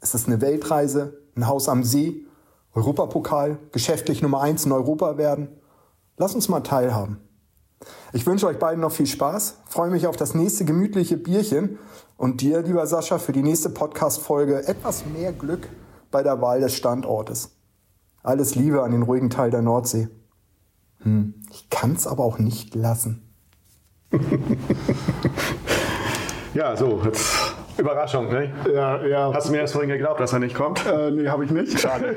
Ist 0.00 0.14
es 0.14 0.26
eine 0.26 0.40
Weltreise, 0.40 1.18
ein 1.36 1.46
Haus 1.46 1.68
am 1.68 1.84
See, 1.84 2.24
Europapokal, 2.72 3.58
geschäftlich 3.72 4.22
Nummer 4.22 4.40
eins 4.40 4.64
in 4.64 4.72
Europa 4.72 5.18
werden? 5.18 5.48
Lass 6.16 6.34
uns 6.34 6.48
mal 6.48 6.60
teilhaben. 6.60 7.25
Ich 8.16 8.26
wünsche 8.26 8.46
euch 8.46 8.58
beiden 8.58 8.80
noch 8.80 8.92
viel 8.92 9.06
Spaß, 9.06 9.58
freue 9.68 9.90
mich 9.90 10.06
auf 10.06 10.16
das 10.16 10.34
nächste 10.34 10.64
gemütliche 10.64 11.18
Bierchen 11.18 11.78
und 12.16 12.40
dir, 12.40 12.62
lieber 12.62 12.86
Sascha, 12.86 13.18
für 13.18 13.32
die 13.32 13.42
nächste 13.42 13.68
Podcast-Folge 13.68 14.66
etwas 14.66 15.04
mehr 15.04 15.34
Glück 15.34 15.68
bei 16.10 16.22
der 16.22 16.40
Wahl 16.40 16.60
des 16.60 16.74
Standortes. 16.74 17.50
Alles 18.22 18.54
Liebe 18.54 18.82
an 18.82 18.92
den 18.92 19.02
ruhigen 19.02 19.28
Teil 19.28 19.50
der 19.50 19.60
Nordsee. 19.60 20.08
Hm, 21.02 21.34
ich 21.50 21.68
kann 21.68 21.92
es 21.92 22.06
aber 22.06 22.24
auch 22.24 22.38
nicht 22.38 22.74
lassen. 22.74 23.20
ja, 26.54 26.74
so, 26.74 27.02
jetzt 27.04 27.45
Überraschung, 27.78 28.28
ne? 28.28 28.50
Ja, 28.72 29.04
ja. 29.04 29.32
Hast 29.32 29.48
du 29.48 29.52
mir 29.52 29.58
erst 29.58 29.74
vorhin 29.74 29.90
geglaubt, 29.90 30.20
dass 30.20 30.32
er 30.32 30.38
nicht 30.38 30.54
kommt? 30.54 30.84
Äh, 30.86 31.10
nee, 31.10 31.28
habe 31.28 31.44
ich 31.44 31.50
nicht. 31.50 31.78
Schade. 31.78 32.16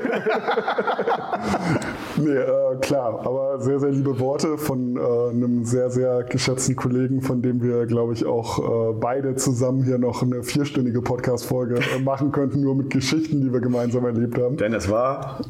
nee, 2.16 2.30
äh, 2.30 2.76
klar, 2.80 3.20
aber 3.24 3.60
sehr, 3.60 3.78
sehr 3.78 3.90
liebe 3.90 4.18
Worte 4.18 4.56
von 4.56 4.96
äh, 4.96 5.00
einem 5.30 5.64
sehr, 5.64 5.90
sehr 5.90 6.22
geschätzten 6.24 6.76
Kollegen, 6.76 7.20
von 7.20 7.42
dem 7.42 7.62
wir, 7.62 7.86
glaube 7.86 8.14
ich, 8.14 8.24
auch 8.24 8.58
äh, 8.58 8.92
beide 8.94 9.36
zusammen 9.36 9.84
hier 9.84 9.98
noch 9.98 10.22
eine 10.22 10.42
vierstündige 10.42 11.02
Podcast-Folge 11.02 11.76
äh, 11.76 12.00
machen 12.00 12.32
könnten, 12.32 12.62
nur 12.62 12.74
mit 12.74 12.90
Geschichten, 12.90 13.40
die 13.42 13.52
wir 13.52 13.60
gemeinsam 13.60 14.04
erlebt 14.06 14.38
haben. 14.38 14.56
Denn 14.56 14.72
es 14.72 14.88
war 14.88 15.40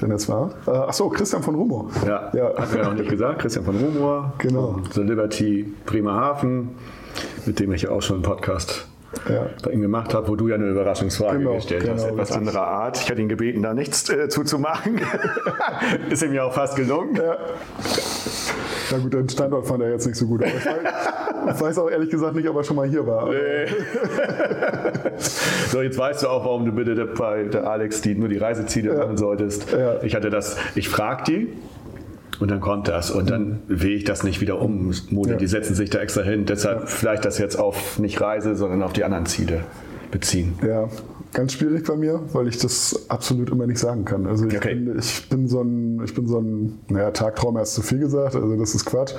denn 0.00 0.12
es 0.12 0.28
war? 0.28 0.50
Äh, 0.66 0.70
achso, 0.70 1.08
Christian 1.10 1.42
von 1.42 1.56
Rumor. 1.56 1.90
Ja, 2.06 2.30
ja. 2.34 2.56
hatten 2.56 2.74
wir 2.74 2.84
noch 2.84 2.94
nicht 2.94 3.10
gesagt. 3.10 3.40
Christian 3.40 3.64
von 3.64 3.76
Rumor. 3.76 4.32
Genau. 4.38 4.80
The 4.92 5.02
Liberty 5.02 5.74
Bremerhaven, 5.84 6.70
mit 7.44 7.60
dem 7.60 7.72
ich 7.72 7.88
auch 7.88 8.00
schon 8.00 8.16
einen 8.16 8.22
Podcast 8.22 8.88
ja. 9.28 9.46
bei 9.62 9.70
ihm 9.70 9.80
gemacht 9.80 10.14
habe, 10.14 10.28
wo 10.28 10.36
du 10.36 10.48
ja 10.48 10.56
eine 10.56 10.68
Überraschungsfrage 10.68 11.38
genau, 11.38 11.54
gestellt 11.54 11.82
genau, 11.82 11.94
hast. 11.94 12.04
Etwas 12.04 12.30
richtig. 12.30 12.36
anderer 12.36 12.66
Art. 12.66 12.98
Ich 12.98 13.10
hatte 13.10 13.20
ihn 13.20 13.28
gebeten, 13.28 13.62
da 13.62 13.74
nichts 13.74 14.08
äh, 14.08 14.28
zuzumachen. 14.28 15.00
Ist 16.10 16.22
ihm 16.22 16.34
ja 16.34 16.44
auch 16.44 16.52
fast 16.52 16.76
gelungen. 16.76 17.16
Ja. 17.16 17.36
Na 18.90 18.98
gut, 18.98 19.14
den 19.14 19.28
Standort 19.28 19.66
fand 19.66 19.82
er 19.82 19.90
jetzt 19.90 20.06
nicht 20.06 20.16
so 20.16 20.26
gut. 20.26 20.42
Ich 20.44 20.54
weiß, 20.54 20.78
ich 21.54 21.60
weiß 21.60 21.78
auch 21.78 21.90
ehrlich 21.90 22.10
gesagt 22.10 22.34
nicht, 22.34 22.48
ob 22.48 22.56
er 22.56 22.64
schon 22.64 22.76
mal 22.76 22.88
hier 22.88 23.06
war. 23.06 23.28
Nee. 23.30 23.66
so, 25.68 25.82
jetzt 25.82 25.98
weißt 25.98 26.22
du 26.22 26.28
auch, 26.28 26.44
warum 26.44 26.64
du 26.64 26.72
bitte 26.72 27.06
bei 27.06 27.44
der 27.44 27.68
Alex 27.68 28.02
die, 28.02 28.14
nur 28.14 28.28
die 28.28 28.38
Reiseziele 28.38 28.92
ja. 28.92 28.98
machen 28.98 29.16
solltest. 29.16 29.72
Ja. 29.72 30.02
Ich 30.02 30.14
hatte 30.14 30.30
das, 30.30 30.56
ich 30.74 30.88
frag 30.88 31.24
die, 31.24 31.52
und 32.40 32.50
dann 32.50 32.60
kommt 32.60 32.88
das 32.88 33.10
und 33.10 33.30
dann 33.30 33.62
wehe 33.68 33.96
ich 33.96 34.04
das 34.04 34.22
nicht 34.22 34.40
wieder 34.40 34.60
um. 34.60 34.92
Mode, 35.10 35.32
ja. 35.32 35.36
die 35.36 35.46
setzen 35.46 35.74
sich 35.74 35.90
da 35.90 35.98
extra 36.00 36.22
hin. 36.22 36.46
Deshalb 36.46 36.80
ja. 36.80 36.86
vielleicht 36.86 37.24
das 37.24 37.38
jetzt 37.38 37.56
auf 37.56 37.98
nicht 37.98 38.20
Reise, 38.20 38.54
sondern 38.54 38.82
auf 38.82 38.92
die 38.92 39.04
anderen 39.04 39.26
Ziele 39.26 39.60
beziehen. 40.10 40.58
Ja, 40.66 40.88
ganz 41.34 41.52
schwierig 41.52 41.86
bei 41.86 41.96
mir, 41.96 42.20
weil 42.32 42.48
ich 42.48 42.58
das 42.58 43.06
absolut 43.08 43.50
immer 43.50 43.66
nicht 43.66 43.78
sagen 43.78 44.04
kann. 44.04 44.26
Also 44.26 44.46
ich, 44.46 44.56
okay. 44.56 44.74
bin, 44.74 44.98
ich 44.98 45.28
bin 45.28 45.48
so 45.48 45.60
ein, 45.60 46.02
ich 46.04 46.14
bin 46.14 46.26
so 46.26 46.38
ein, 46.38 46.78
naja, 46.88 47.10
Tagtraum 47.10 47.58
ist 47.58 47.74
zu 47.74 47.82
viel 47.82 47.98
gesagt, 47.98 48.36
also 48.36 48.56
das 48.56 48.74
ist 48.74 48.84
Quatsch. 48.86 49.14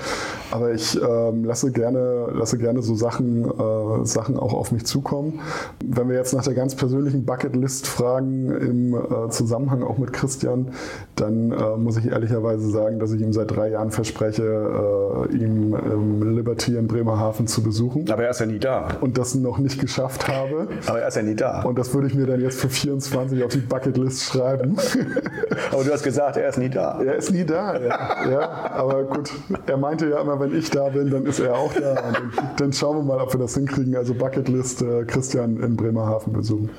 Aber 0.52 0.74
ich 0.74 1.00
ähm, 1.02 1.44
lasse 1.44 1.72
gerne, 1.72 2.28
lasse 2.34 2.58
gerne 2.58 2.82
so 2.82 2.96
Sachen, 2.96 3.46
äh, 3.46 4.06
Sachen 4.06 4.38
auch 4.38 4.54
auf 4.54 4.72
mich 4.72 4.86
zukommen. 4.86 5.42
Wenn 5.86 6.10
wir 6.10 6.16
jetzt 6.16 6.34
nach 6.34 6.44
der 6.44 6.54
ganz 6.54 6.76
persönlichen 6.76 7.26
Bucketlist 7.26 7.88
fragen 7.88 8.50
im 8.50 8.94
äh, 8.94 9.30
Zusammenhang 9.30 9.84
auch 9.84 9.98
mit 9.98 10.14
Christian, 10.14 10.70
dann 11.16 11.52
äh, 11.52 11.78
muss 11.78 11.98
ich 11.98 12.08
ehrlicherweise 12.08 12.70
sagen, 12.70 13.00
dass 13.00 13.12
ich 13.12 13.22
ihm 13.22 13.34
seit 13.34 13.52
drei 13.52 13.70
Jahren 13.70 13.92
verspreche, 13.92 15.28
äh, 15.30 15.36
ihm 15.36 15.76
im 15.76 16.36
Liberty 16.36 16.78
in 16.78 16.88
Bremerhaven 16.88 17.48
zu 17.48 17.62
besuchen. 17.62 18.10
Aber 18.10 18.24
er 18.24 18.30
ist 18.30 18.40
ja 18.40 18.46
nie 18.46 18.60
da. 18.60 18.88
Und 19.02 19.18
das 19.18 19.36
noch 19.36 19.58
nicht 19.58 19.82
geschafft 19.82 20.30
habe. 20.30 20.70
Aber 20.86 21.02
er 21.02 21.08
ist 21.10 21.16
ja 21.16 21.24
nie 21.24 21.36
da. 21.36 21.64
Und 21.64 21.78
das 21.78 21.94
würde 21.94 22.05
würde 22.06 22.14
ich 22.14 22.20
mir 22.20 22.28
dann 22.28 22.42
jetzt 22.42 22.60
für 22.60 22.70
24 22.70 23.44
auf 23.44 23.52
die 23.52 23.60
Bucketlist 23.60 24.26
schreiben. 24.26 24.78
Aber 25.72 25.84
du 25.84 25.92
hast 25.92 26.04
gesagt, 26.04 26.38
er 26.38 26.50
ist 26.50 26.58
nie 26.58 26.70
da. 26.70 27.02
Er 27.02 27.16
ist 27.16 27.32
nie 27.32 27.44
da, 27.44 27.80
ja. 27.80 28.30
ja. 28.30 28.72
Aber 28.74 29.06
gut, 29.06 29.32
er 29.66 29.78
meinte 29.78 30.08
ja 30.08 30.22
immer, 30.22 30.40
wenn 30.40 30.56
ich 30.56 30.70
da 30.70 30.90
bin, 30.90 31.10
dann 31.10 31.26
ist 31.26 31.40
er 31.40 31.56
auch 31.56 31.74
da. 31.74 32.10
Und 32.10 32.62
dann 32.62 32.74
schauen 32.74 32.98
wir 32.98 33.04
mal, 33.04 33.20
ob 33.20 33.34
wir 33.34 33.40
das 33.40 33.56
hinkriegen. 33.56 33.96
Also 33.96 34.14
Bucketlist 34.14 34.84
äh, 34.84 35.04
Christian 35.06 35.58
in 35.58 35.76
Bremerhaven 35.76 36.34
besuchen. 36.34 36.70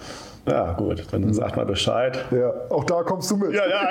Ja, 0.47 0.75
gut, 0.75 1.05
dann 1.11 1.35
sag 1.35 1.57
mal 1.57 1.67
Bescheid. 1.67 2.25
Ja, 2.31 2.53
auch 2.71 2.85
da 2.85 3.03
kommst 3.03 3.29
du 3.33 3.37
mit. 3.37 3.53
Ja, 3.53 3.67
ja. 3.67 3.81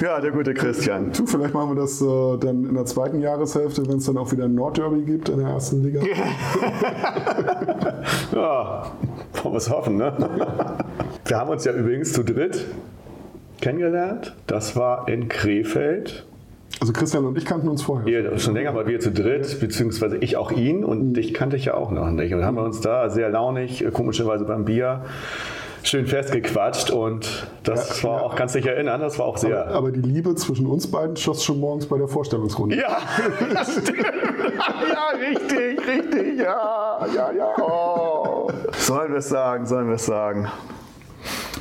Ja, 0.00 0.18
der 0.18 0.30
gute 0.30 0.54
Christian. 0.54 1.12
Du, 1.12 1.26
vielleicht 1.26 1.52
machen 1.52 1.76
wir 1.76 1.82
das 1.82 2.00
äh, 2.00 2.38
dann 2.38 2.64
in 2.64 2.74
der 2.74 2.86
zweiten 2.86 3.20
Jahreshälfte, 3.20 3.86
wenn 3.86 3.98
es 3.98 4.06
dann 4.06 4.16
auch 4.16 4.32
wieder 4.32 4.44
ein 4.44 4.54
Nordderby 4.54 5.02
gibt 5.02 5.28
in 5.28 5.38
der 5.38 5.48
ersten 5.48 5.82
Liga. 5.82 6.00
ja, 8.32 8.92
wollen 9.42 9.54
wir 9.54 9.58
es 9.58 9.68
hoffen, 9.68 9.96
ne? 9.96 10.14
Wir 11.26 11.36
haben 11.36 11.50
uns 11.50 11.66
ja 11.66 11.72
übrigens 11.72 12.14
zu 12.14 12.24
dritt 12.24 12.64
kennengelernt. 13.60 14.34
Das 14.46 14.74
war 14.74 15.06
in 15.06 15.28
Krefeld. 15.28 16.24
Also 16.80 16.94
Christian 16.94 17.26
und 17.26 17.36
ich 17.36 17.44
kannten 17.44 17.68
uns 17.68 17.82
vorher. 17.82 18.22
Ja, 18.22 18.38
schon 18.38 18.54
länger, 18.54 18.70
aber 18.70 18.86
wir 18.86 19.00
zu 19.00 19.12
dritt, 19.12 19.60
beziehungsweise 19.60 20.16
ich 20.16 20.38
auch 20.38 20.50
ihn 20.50 20.82
und 20.82 21.08
mhm. 21.08 21.14
dich 21.14 21.34
kannte 21.34 21.56
ich 21.56 21.66
ja 21.66 21.74
auch 21.74 21.90
noch 21.90 22.10
nicht. 22.10 22.32
Und 22.32 22.42
haben 22.42 22.56
wir 22.56 22.64
uns 22.64 22.80
da 22.80 23.10
sehr 23.10 23.28
launig, 23.28 23.84
äh, 23.84 23.90
komischerweise 23.90 24.46
beim 24.46 24.64
Bier, 24.64 25.04
schön 25.82 26.06
festgequatscht 26.06 26.90
und 26.90 27.46
das 27.62 28.02
ja, 28.02 28.08
war 28.08 28.18
ja. 28.18 28.26
auch, 28.26 28.36
kannst 28.36 28.54
dich 28.54 28.66
erinnern, 28.66 29.00
das 29.00 29.18
war 29.18 29.26
auch 29.26 29.36
sehr. 29.36 29.66
Aber, 29.66 29.76
aber, 29.76 29.92
die 29.92 30.00
Liebe 30.00 30.34
zwischen 30.34 30.66
uns 30.66 30.90
beiden 30.90 31.16
schoss 31.16 31.44
schon 31.44 31.60
morgens 31.60 31.86
bei 31.86 31.98
der 31.98 32.08
Vorstellungsrunde. 32.08 32.76
Ja, 32.76 32.98
stimmt. 33.64 33.98
ja, 33.98 35.08
richtig, 35.18 35.86
richtig, 35.86 36.38
ja, 36.38 37.06
ja, 37.14 37.32
ja. 37.32 37.54
Oh. 37.58 38.50
Sollen 38.72 39.12
wir 39.12 39.18
es 39.18 39.28
sagen, 39.28 39.66
sollen 39.66 39.88
wir 39.88 39.96
es 39.96 40.06
sagen? 40.06 40.48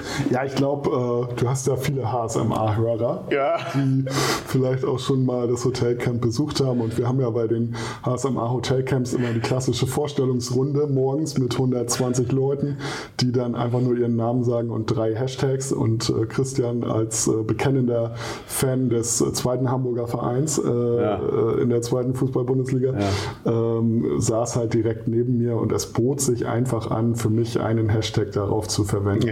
Ja, 0.30 0.44
ich 0.44 0.56
glaube, 0.56 1.30
äh, 1.32 1.36
du 1.36 1.50
hast 1.50 1.68
ja 1.68 1.76
viele 1.76 2.12
HSMA-Hörer, 2.12 3.26
ja. 3.32 3.58
die 3.74 4.06
vielleicht 4.48 4.86
auch 4.86 5.00
schon 5.00 5.26
mal 5.26 5.48
das 5.48 5.66
Hotelcamp 5.66 6.22
besucht 6.22 6.62
haben. 6.62 6.82
Und 6.82 6.98
wir 6.98 7.08
haben 7.08 7.20
ja 7.20 7.30
bei 7.30 7.48
den 7.48 7.76
HSMA-Hotelcamps 8.04 9.14
immer 9.14 9.30
die 9.34 9.40
klassische 9.40 9.88
Vorstellungsrunde 9.88 10.88
morgens 10.88 11.38
mit 11.38 11.54
120 11.54 12.32
Leuten, 12.32 12.78
die 13.20 13.32
dann 13.32 13.56
einfach 13.56 13.82
nur 13.82 13.98
ihren 13.98 14.16
Namen 14.16 14.44
sagen 14.44 14.70
und 14.70 14.86
drei 14.86 15.16
Hashtags. 15.16 15.72
Und 15.72 16.10
äh, 16.10 16.26
Christian 16.26 16.84
als 16.84 17.28
äh, 17.28 17.44
bekennender 17.44 18.16
Fan 18.46 18.90
des 18.90 19.22
äh, 19.22 19.34
zweiten 19.34 19.72
Hamburger 19.72 20.08
Vereins 20.08 20.58
äh, 20.58 20.70
ja. 20.70 21.20
Äh, 21.20 21.62
in 21.62 21.70
der 21.70 21.82
zweiten 21.82 22.14
Fußball-Bundesliga 22.14 22.94
ja. 22.94 23.52
ähm, 23.80 24.20
saß 24.20 24.56
halt 24.56 24.74
direkt 24.74 25.08
neben 25.08 25.38
mir 25.38 25.58
und 25.58 25.72
es 25.72 25.88
bot 25.88 26.22
sich 26.22 26.46
einfach 26.48 26.92
an, 26.92 27.16
für 27.16 27.30
mich 27.30 27.60
einen 27.60 27.90
Hashtag 27.90 28.32
darauf 28.32 28.68
zu 28.68 28.84
verwenden. 28.84 29.28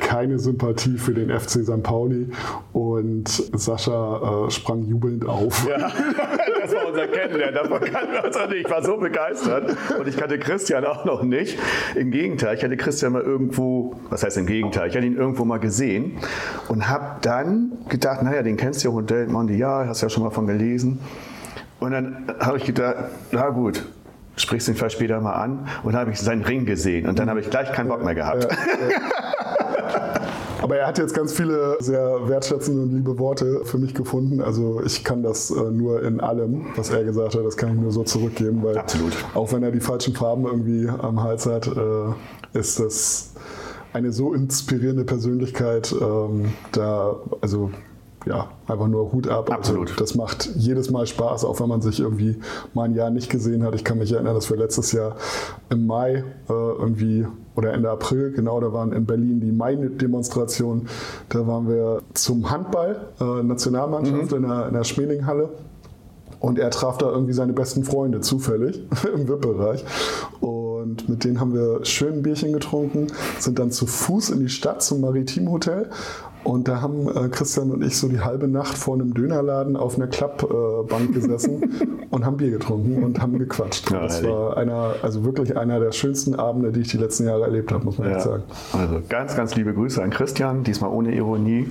Ja 0.00 0.10
keine 0.10 0.38
Sympathie 0.38 0.98
für 0.98 1.14
den 1.14 1.30
FC 1.30 1.62
St. 1.64 1.82
Pauli 1.82 2.28
und 2.72 3.28
Sascha 3.28 4.46
äh, 4.46 4.50
sprang 4.50 4.84
jubelnd 4.84 5.26
auf. 5.26 5.66
Ja, 5.68 5.78
das 6.60 6.74
war 6.74 6.88
unser 6.88 7.06
Kennenlernen, 7.06 7.54
davon 7.54 7.80
kannten 7.80 8.12
wir 8.12 8.24
uns 8.24 8.36
auch 8.36 8.48
nicht. 8.48 8.66
Ich 8.66 8.70
war 8.70 8.82
so 8.82 8.96
begeistert 8.96 9.76
und 9.98 10.08
ich 10.08 10.16
kannte 10.16 10.38
Christian 10.38 10.84
auch 10.84 11.04
noch 11.04 11.22
nicht. 11.22 11.58
Im 11.94 12.10
Gegenteil, 12.10 12.56
ich 12.56 12.64
hatte 12.64 12.76
Christian 12.76 13.12
mal 13.12 13.22
irgendwo, 13.22 13.94
was 14.10 14.24
heißt 14.24 14.36
im 14.38 14.46
Gegenteil, 14.46 14.88
ich 14.88 14.96
hatte 14.96 15.06
ihn 15.06 15.16
irgendwo 15.16 15.44
mal 15.44 15.58
gesehen 15.58 16.18
und 16.68 16.88
habe 16.88 17.20
dann 17.22 17.72
gedacht, 17.88 18.22
naja, 18.22 18.42
den 18.42 18.56
kennst 18.56 18.84
du 18.84 18.88
ja, 18.88 18.94
Hotel 18.94 19.26
Mondial, 19.28 19.88
hast 19.88 20.00
ja 20.02 20.08
schon 20.08 20.24
mal 20.24 20.30
von 20.30 20.46
gelesen. 20.46 20.98
Und 21.78 21.92
dann 21.92 22.26
habe 22.40 22.58
ich 22.58 22.64
gedacht, 22.64 22.96
na 23.32 23.48
gut, 23.48 23.86
sprichst 24.36 24.68
ihn 24.68 24.74
vielleicht 24.74 24.96
später 24.96 25.20
mal 25.20 25.34
an. 25.34 25.68
Und 25.82 25.92
dann 25.92 26.00
habe 26.00 26.10
ich 26.10 26.20
seinen 26.20 26.42
Ring 26.42 26.66
gesehen 26.66 27.08
und 27.08 27.18
dann 27.18 27.30
habe 27.30 27.40
ich 27.40 27.48
gleich 27.48 27.72
keinen 27.72 27.88
Bock 27.88 28.04
mehr 28.04 28.14
gehabt. 28.14 28.44
Ja, 28.44 28.50
ja. 28.50 29.56
Aber 30.62 30.76
er 30.76 30.86
hat 30.86 30.98
jetzt 30.98 31.14
ganz 31.14 31.32
viele 31.32 31.76
sehr 31.80 32.28
wertschätzende 32.28 32.82
und 32.82 32.92
liebe 32.94 33.18
Worte 33.18 33.62
für 33.64 33.78
mich 33.78 33.94
gefunden. 33.94 34.40
Also 34.40 34.82
ich 34.84 35.04
kann 35.04 35.22
das 35.22 35.50
äh, 35.50 35.54
nur 35.70 36.02
in 36.02 36.20
allem, 36.20 36.66
was 36.76 36.90
er 36.90 37.02
gesagt 37.04 37.34
hat, 37.34 37.44
das 37.44 37.56
kann 37.56 37.74
ich 37.74 37.80
nur 37.80 37.92
so 37.92 38.02
zurückgeben, 38.02 38.62
weil 38.62 38.76
Absolut. 38.76 39.12
auch 39.34 39.52
wenn 39.52 39.62
er 39.62 39.70
die 39.70 39.80
falschen 39.80 40.14
Farben 40.14 40.44
irgendwie 40.44 40.88
am 40.88 41.22
Hals 41.22 41.46
hat, 41.46 41.66
äh, 41.66 42.58
ist 42.58 42.78
das 42.78 43.32
eine 43.92 44.12
so 44.12 44.34
inspirierende 44.34 45.04
Persönlichkeit. 45.04 45.94
Ähm, 45.98 46.52
da, 46.72 47.16
also 47.40 47.70
ja, 48.26 48.50
einfach 48.66 48.86
nur 48.86 49.12
Hut 49.12 49.28
ab. 49.28 49.50
Absolut. 49.50 49.88
Also, 49.88 50.00
das 50.00 50.14
macht 50.14 50.50
jedes 50.54 50.90
Mal 50.90 51.06
Spaß, 51.06 51.44
auch 51.44 51.58
wenn 51.60 51.68
man 51.68 51.80
sich 51.80 52.00
irgendwie 52.00 52.36
mal 52.74 52.84
ein 52.84 52.94
Jahr 52.94 53.10
nicht 53.10 53.30
gesehen 53.30 53.64
hat. 53.64 53.74
Ich 53.74 53.84
kann 53.84 53.98
mich 53.98 54.12
erinnern, 54.12 54.34
dass 54.34 54.50
wir 54.50 54.58
letztes 54.58 54.92
Jahr 54.92 55.16
im 55.70 55.86
Mai 55.86 56.16
äh, 56.48 56.52
irgendwie 56.52 57.26
oder 57.60 57.74
Ende 57.74 57.90
April, 57.90 58.32
genau, 58.32 58.58
da 58.58 58.72
waren 58.72 58.92
in 58.92 59.04
Berlin 59.04 59.38
die 59.40 59.52
Mai-Demonstrationen. 59.52 60.88
Da 61.28 61.46
waren 61.46 61.68
wir 61.68 62.00
zum 62.14 62.50
Handball, 62.50 63.08
äh, 63.20 63.42
Nationalmannschaft 63.42 64.32
in 64.32 64.42
der, 64.42 64.68
in 64.68 64.74
der 64.74 64.84
Schmelinghalle. 64.84 65.50
Und 66.40 66.58
er 66.58 66.70
traf 66.70 66.96
da 66.96 67.10
irgendwie 67.10 67.34
seine 67.34 67.52
besten 67.52 67.84
Freunde 67.84 68.22
zufällig 68.22 68.82
im 69.14 69.28
VIP-Bereich. 69.28 69.84
Und 70.40 71.06
mit 71.06 71.24
denen 71.24 71.38
haben 71.38 71.52
wir 71.52 71.84
schön 71.84 72.14
ein 72.14 72.22
Bierchen 72.22 72.54
getrunken, 72.54 73.08
sind 73.38 73.58
dann 73.58 73.70
zu 73.70 73.86
Fuß 73.86 74.30
in 74.30 74.40
die 74.40 74.48
Stadt 74.48 74.82
zum 74.82 75.02
Maritimhotel. 75.02 75.90
Und 76.42 76.68
da 76.68 76.80
haben 76.80 77.06
äh, 77.08 77.28
Christian 77.28 77.70
und 77.70 77.84
ich 77.84 77.96
so 77.98 78.08
die 78.08 78.20
halbe 78.20 78.48
Nacht 78.48 78.76
vor 78.78 78.94
einem 78.94 79.12
Dönerladen 79.12 79.76
auf 79.76 79.96
einer 79.96 80.06
Klappbank 80.06 81.12
gesessen 81.14 81.98
und 82.10 82.24
haben 82.24 82.38
Bier 82.38 82.50
getrunken 82.50 83.02
und 83.02 83.20
haben 83.20 83.38
gequatscht. 83.38 83.90
Ja, 83.90 84.02
das 84.02 84.22
war 84.24 84.56
einer, 84.56 84.94
also 85.02 85.24
wirklich 85.24 85.56
einer 85.56 85.80
der 85.80 85.92
schönsten 85.92 86.34
Abende, 86.34 86.72
die 86.72 86.80
ich 86.80 86.88
die 86.88 86.96
letzten 86.96 87.26
Jahre 87.26 87.44
erlebt 87.44 87.72
habe, 87.72 87.84
muss 87.84 87.98
man 87.98 88.10
echt 88.10 88.22
sagen. 88.22 88.42
Also 88.72 89.02
ganz, 89.08 89.36
ganz 89.36 89.54
liebe 89.54 89.74
Grüße 89.74 90.02
an 90.02 90.10
Christian, 90.10 90.64
diesmal 90.64 90.90
ohne 90.90 91.14
Ironie. 91.14 91.68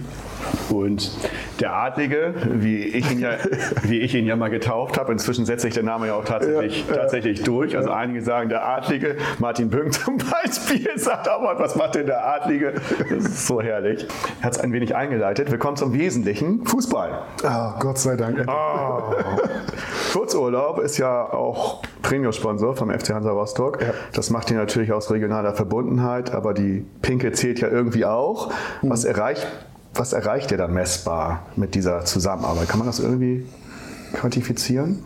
Und 0.69 1.11
der 1.59 1.73
Adlige, 1.73 2.33
wie 2.53 2.83
ich 2.83 3.11
ihn 3.11 3.19
ja, 3.19 3.31
wie 3.83 3.99
ich 3.99 4.13
ihn 4.15 4.25
ja 4.25 4.35
mal 4.35 4.49
getauft 4.49 4.97
habe, 4.97 5.11
inzwischen 5.11 5.45
setzt 5.45 5.63
sich 5.63 5.73
der 5.73 5.83
Name 5.83 6.07
ja 6.07 6.13
auch 6.13 6.25
tatsächlich, 6.25 6.85
Ja, 6.87 6.95
ja. 6.95 7.01
tatsächlich 7.01 7.43
durch. 7.43 7.75
Also 7.75 7.89
einige 7.89 8.21
sagen 8.21 8.49
der 8.49 8.67
Adlige, 8.67 9.15
Martin 9.39 9.69
Böhm 9.69 9.91
zum 9.91 10.17
Beispiel 10.17 10.87
sagt 10.97 11.27
aber, 11.27 11.59
was 11.59 11.75
macht 11.75 11.95
denn 11.95 12.05
der 12.05 12.25
Adlige? 12.25 12.73
Das 13.09 13.25
ist 13.25 13.47
so 13.47 13.61
herrlich. 13.61 14.07
Er 14.41 14.58
ein 14.59 14.73
wenig 14.73 14.95
eingeleitet. 14.95 15.51
Wir 15.51 15.57
kommen 15.57 15.77
zum 15.77 15.93
Wesentlichen. 15.93 16.65
Fußball. 16.65 17.21
Ah, 17.43 17.75
Gott 17.79 17.97
sei 17.97 18.15
Dank. 18.15 18.45
Oh. 18.47 19.13
Kurzurlaub 20.13 20.79
ist 20.79 20.97
ja 20.97 21.31
auch 21.31 21.81
Premium-Sponsor 22.01 22.75
vom 22.75 22.89
FC 22.91 23.09
Hansa 23.13 23.31
Rostock. 23.31 23.79
Das 24.13 24.29
macht 24.29 24.49
ihn 24.51 24.57
natürlich 24.57 24.91
aus 24.91 25.11
regionaler 25.11 25.53
Verbundenheit, 25.53 26.33
aber 26.33 26.53
die 26.53 26.85
Pinke 27.01 27.31
zählt 27.31 27.59
ja 27.59 27.67
irgendwie 27.67 28.05
auch. 28.05 28.51
Was, 28.81 29.05
erreicht, 29.05 29.47
was 29.93 30.13
erreicht 30.13 30.51
ihr 30.51 30.57
da 30.57 30.67
messbar 30.67 31.43
mit 31.55 31.75
dieser 31.75 32.05
Zusammenarbeit? 32.05 32.67
Kann 32.67 32.79
man 32.79 32.87
das 32.87 32.99
irgendwie 32.99 33.45
quantifizieren? 34.13 35.05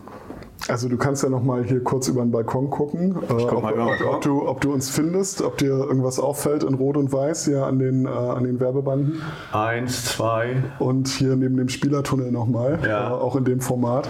Also 0.66 0.88
du 0.88 0.96
kannst 0.96 1.22
ja 1.22 1.28
noch 1.28 1.42
mal 1.42 1.62
hier 1.62 1.82
kurz 1.84 2.08
über 2.08 2.22
den 2.22 2.30
Balkon 2.30 2.70
gucken, 2.70 3.16
äh, 3.28 3.32
ob, 3.34 3.52
ob, 3.64 4.06
ob, 4.14 4.20
du, 4.22 4.48
ob 4.48 4.60
du 4.62 4.72
uns 4.72 4.88
findest, 4.88 5.42
ob 5.42 5.58
dir 5.58 5.68
irgendwas 5.68 6.18
auffällt 6.18 6.64
in 6.64 6.74
Rot 6.74 6.96
und 6.96 7.12
Weiß 7.12 7.44
hier 7.44 7.66
an 7.66 7.78
den, 7.78 8.06
äh, 8.06 8.08
an 8.08 8.44
den 8.44 8.60
Werbebanden. 8.60 9.20
Eins, 9.52 10.06
zwei. 10.06 10.56
Und 10.78 11.08
hier 11.08 11.36
neben 11.36 11.58
dem 11.58 11.68
Spielertunnel 11.68 12.32
nochmal, 12.32 12.78
Ja. 12.86 13.10
äh, 13.10 13.12
auch 13.12 13.36
in 13.36 13.44
dem 13.44 13.60
Format. 13.60 14.08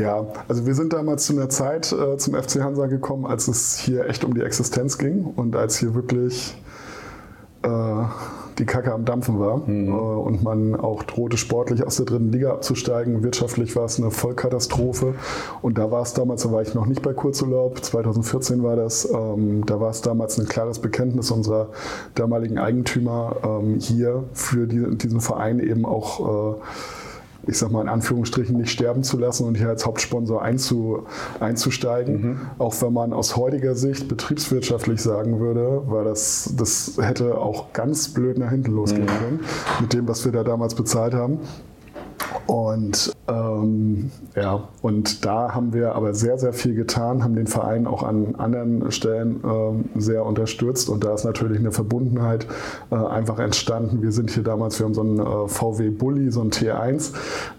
Ja, 0.00 0.26
also 0.48 0.64
wir 0.66 0.74
sind 0.74 0.92
damals 0.94 1.26
zu 1.26 1.34
einer 1.34 1.48
Zeit 1.50 1.92
äh, 1.92 2.16
zum 2.16 2.34
FC 2.34 2.62
Hansa 2.62 2.86
gekommen, 2.86 3.26
als 3.26 3.48
es 3.48 3.76
hier 3.76 4.06
echt 4.08 4.24
um 4.24 4.32
die 4.34 4.42
Existenz 4.42 4.96
ging 4.96 5.24
und 5.24 5.56
als 5.56 5.76
hier 5.78 5.94
wirklich 5.94 6.56
äh, 7.62 7.68
die 8.58 8.66
Kacke 8.66 8.92
am 8.92 9.04
Dampfen 9.04 9.38
war. 9.38 9.62
Äh, 9.68 9.90
und 9.90 10.42
man 10.42 10.74
auch 10.76 11.02
drohte, 11.02 11.36
sportlich 11.36 11.84
aus 11.84 11.96
der 11.96 12.06
dritten 12.06 12.32
Liga 12.32 12.52
abzusteigen. 12.52 13.22
Wirtschaftlich 13.22 13.74
war 13.76 13.84
es 13.84 13.98
eine 13.98 14.10
Vollkatastrophe. 14.10 15.14
Und 15.62 15.78
da 15.78 15.90
war 15.90 16.02
es 16.02 16.14
damals, 16.14 16.42
da 16.42 16.52
war 16.52 16.62
ich 16.62 16.74
noch 16.74 16.86
nicht 16.86 17.02
bei 17.02 17.12
Kurzurlaub, 17.12 17.82
2014 17.82 18.62
war 18.62 18.76
das, 18.76 19.08
ähm, 19.10 19.64
da 19.66 19.80
war 19.80 19.90
es 19.90 20.02
damals 20.02 20.38
ein 20.38 20.46
klares 20.46 20.78
Bekenntnis 20.78 21.30
unserer 21.30 21.68
damaligen 22.14 22.58
Eigentümer 22.58 23.36
ähm, 23.42 23.78
hier 23.78 24.24
für 24.32 24.66
die, 24.66 24.96
diesen 24.96 25.20
Verein 25.20 25.60
eben 25.60 25.84
auch 25.84 26.56
äh, 26.56 26.60
ich 27.48 27.58
sag 27.58 27.70
mal 27.70 27.80
in 27.80 27.88
Anführungsstrichen, 27.88 28.56
nicht 28.56 28.70
sterben 28.70 29.02
zu 29.02 29.18
lassen 29.18 29.46
und 29.46 29.56
hier 29.56 29.70
als 29.70 29.86
Hauptsponsor 29.86 30.42
einzu, 30.42 31.04
einzusteigen. 31.40 32.40
Auch 32.58 32.74
wenn 32.82 32.92
man 32.92 33.12
aus 33.14 33.36
heutiger 33.36 33.74
Sicht 33.74 34.06
betriebswirtschaftlich 34.06 35.00
sagen 35.00 35.40
würde, 35.40 35.82
weil 35.86 36.04
das, 36.04 36.52
das 36.56 36.98
hätte 37.00 37.38
auch 37.38 37.72
ganz 37.72 38.12
blöd 38.12 38.36
nach 38.38 38.50
hinten 38.50 38.72
losgehen 38.72 39.06
können 39.06 39.40
mit 39.80 39.94
dem, 39.94 40.06
was 40.06 40.24
wir 40.26 40.32
da 40.32 40.44
damals 40.44 40.74
bezahlt 40.74 41.14
haben. 41.14 41.40
Und 42.48 43.14
ähm, 43.28 44.10
ja, 44.34 44.68
und 44.80 45.26
da 45.26 45.54
haben 45.54 45.74
wir 45.74 45.94
aber 45.94 46.14
sehr, 46.14 46.38
sehr 46.38 46.54
viel 46.54 46.74
getan, 46.74 47.22
haben 47.22 47.34
den 47.34 47.46
Verein 47.46 47.86
auch 47.86 48.02
an 48.02 48.36
anderen 48.36 48.90
Stellen 48.90 49.42
ähm, 49.44 49.84
sehr 49.96 50.24
unterstützt 50.24 50.88
und 50.88 51.04
da 51.04 51.12
ist 51.12 51.24
natürlich 51.24 51.58
eine 51.58 51.72
Verbundenheit 51.72 52.46
äh, 52.90 52.94
einfach 52.94 53.38
entstanden. 53.38 54.00
Wir 54.00 54.12
sind 54.12 54.30
hier 54.30 54.44
damals, 54.44 54.78
wir 54.78 54.86
haben 54.86 54.94
so 54.94 55.02
einen 55.02 55.18
äh, 55.18 55.46
VW 55.46 55.90
Bulli, 55.90 56.30
so 56.30 56.40
einen 56.40 56.50
T1, 56.50 57.12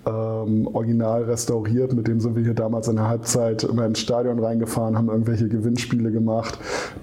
ähm, 0.07 0.67
original 0.73 1.23
restauriert, 1.25 1.93
mit 1.93 2.07
dem 2.07 2.19
sind 2.19 2.35
wir 2.35 2.43
hier 2.43 2.55
damals 2.55 2.87
in 2.87 2.95
der 2.95 3.07
Halbzeit 3.07 3.63
immer 3.65 3.85
ins 3.85 3.99
Stadion 3.99 4.39
reingefahren, 4.39 4.97
haben 4.97 5.09
irgendwelche 5.09 5.49
Gewinnspiele 5.49 6.11
gemacht, 6.11 6.57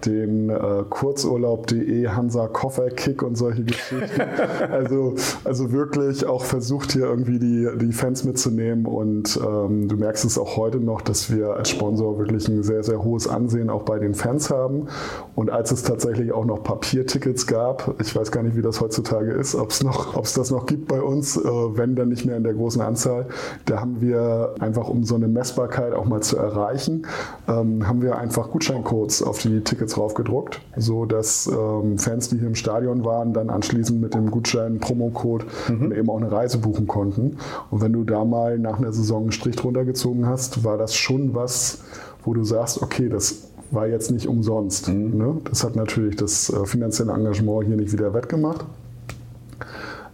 den 0.05 0.51
äh, 0.51 0.83
Kurzurlaub.de 0.91 2.09
Hansa 2.09 2.49
Kofferkick 2.49 3.23
und 3.23 3.37
solche 3.37 3.63
Geschichten. 3.63 4.21
also, 4.73 5.15
also 5.45 5.71
wirklich 5.71 6.27
auch 6.27 6.43
versucht 6.43 6.91
hier 6.91 7.05
irgendwie 7.05 7.39
die, 7.39 7.69
die 7.77 7.93
Fans 7.93 8.25
mitzunehmen 8.25 8.87
und 8.87 9.39
ähm, 9.45 9.89
du 9.89 9.97
merkst 9.97 10.25
es 10.25 10.39
auch 10.39 10.57
heute 10.57 10.79
noch, 10.79 11.01
dass 11.01 11.35
wir 11.35 11.57
als 11.57 11.71
Sponsor 11.71 12.19
wirklich 12.19 12.49
ein 12.49 12.63
sehr, 12.63 12.83
sehr 12.83 13.03
hohes 13.03 13.29
Ansehen 13.29 13.71
auch 13.71 13.83
bei 13.83 13.99
den 13.99 14.15
Fans 14.15 14.51
haben. 14.51 14.89
Und 15.35 15.51
als 15.51 15.71
es 15.71 15.83
tatsächlich 15.83 16.33
auch 16.33 16.45
noch 16.45 16.63
Papiertickets 16.63 17.47
gab, 17.47 17.95
ich 18.01 18.15
weiß 18.15 18.31
gar 18.31 18.43
nicht, 18.43 18.57
wie 18.57 18.63
das 18.63 18.81
heutzutage 18.81 19.33
ist, 19.33 19.55
ob 19.55 19.71
es 19.71 19.83
noch, 19.83 20.15
das 20.15 20.51
noch 20.51 20.67
gibt 20.67 20.89
bei 20.89 21.01
uns, 21.01 21.37
äh, 21.37 21.43
wenn 21.43 21.95
dann 21.95 22.09
nicht 22.09 22.27
mehr 22.27 22.37
in 22.37 22.45
der 22.45 22.55
großen 22.55 22.81
Anzahl, 22.81 23.27
da 23.65 23.81
haben 23.81 24.01
wir 24.01 24.55
einfach, 24.61 24.89
um 24.89 25.05
so 25.05 25.15
eine 25.15 25.29
Messbarkeit 25.29 25.93
auch 25.95 26.05
mal 26.05 26.23
zu 26.23 26.37
erreichen, 26.37 27.07
ähm, 27.49 27.87
haben 27.87 28.03
wir 28.03 28.19
einfach 28.19 28.51
Gutscheincodes 28.51 29.23
auf 29.23 29.39
die 29.39 29.61
Tickets 29.61 29.97
raufgedruckt, 29.97 30.61
so 30.77 31.05
dass 31.05 31.47
ähm, 31.47 31.99
Fans, 31.99 32.29
die 32.29 32.39
hier 32.39 32.49
im 32.49 32.55
Stadion 32.55 33.05
waren, 33.05 33.33
dann 33.33 33.51
anschließend 33.51 34.01
mit 34.01 34.15
dem 34.15 34.31
Gutschein 34.31 34.79
Promocode 34.79 35.47
dann 35.69 35.93
eben 35.93 36.11
auch 36.11 36.17
eine 36.17 36.31
Reise 36.31 36.59
buchen 36.59 36.87
konnten. 36.87 37.37
Und 37.71 37.81
wenn 37.83 37.93
du 37.93 38.05
da 38.05 38.25
mal 38.25 38.59
nach 38.59 38.79
einer 38.79 38.93
Saison 38.93 39.23
einen 39.23 39.33
Strich 39.33 39.57
drunter 39.57 39.85
gezogen 39.85 40.27
hast, 40.27 40.65
war 40.65 40.79
das 40.79 40.95
schon 40.95 41.35
was, 41.35 41.79
wo 42.25 42.33
du 42.35 42.45
sagst, 42.45 42.83
okay, 42.83 43.09
das 43.09 43.49
war 43.71 43.87
jetzt 43.89 44.11
nicht 44.11 44.29
umsonst. 44.29 44.89
Ne? 44.89 45.39
Das 45.51 45.65
hat 45.65 45.75
natürlich 45.77 46.17
das 46.17 46.51
äh, 46.51 46.65
finanzielle 46.67 47.13
Engagement 47.13 47.65
hier 47.67 47.77
nicht 47.77 47.93
wieder 47.93 48.15
wettgemacht. 48.15 48.65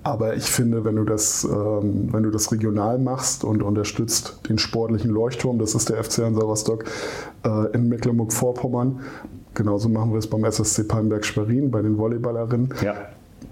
Aber 0.05 0.35
ich 0.35 0.45
finde, 0.51 0.85
wenn 0.85 0.97
du 0.97 1.05
das, 1.05 1.45
ähm, 1.45 2.09
wenn 2.13 2.25
du 2.25 2.31
das 2.31 2.51
regional 2.51 2.99
machst 2.99 3.45
und 3.45 3.63
unterstützt 3.63 4.41
den 4.49 4.59
sportlichen 4.59 5.11
Leuchtturm, 5.13 5.59
das 5.59 5.75
ist 5.77 5.91
der 5.91 6.03
FC 6.03 6.25
Hansa 6.25 6.43
Rostock 6.43 6.85
äh, 7.45 7.73
in 7.73 7.89
Mecklenburg-Vorpommern, 7.89 9.01
genauso 9.55 9.89
machen 9.89 10.11
wir 10.13 10.19
es 10.19 10.27
beim 10.27 10.45
SSC 10.45 10.85
Palmberg-Schwerin, 10.85 11.71
bei 11.71 11.83
den 11.83 11.99
Volleyballerinnen, 11.99 12.75
Ja. 12.83 12.95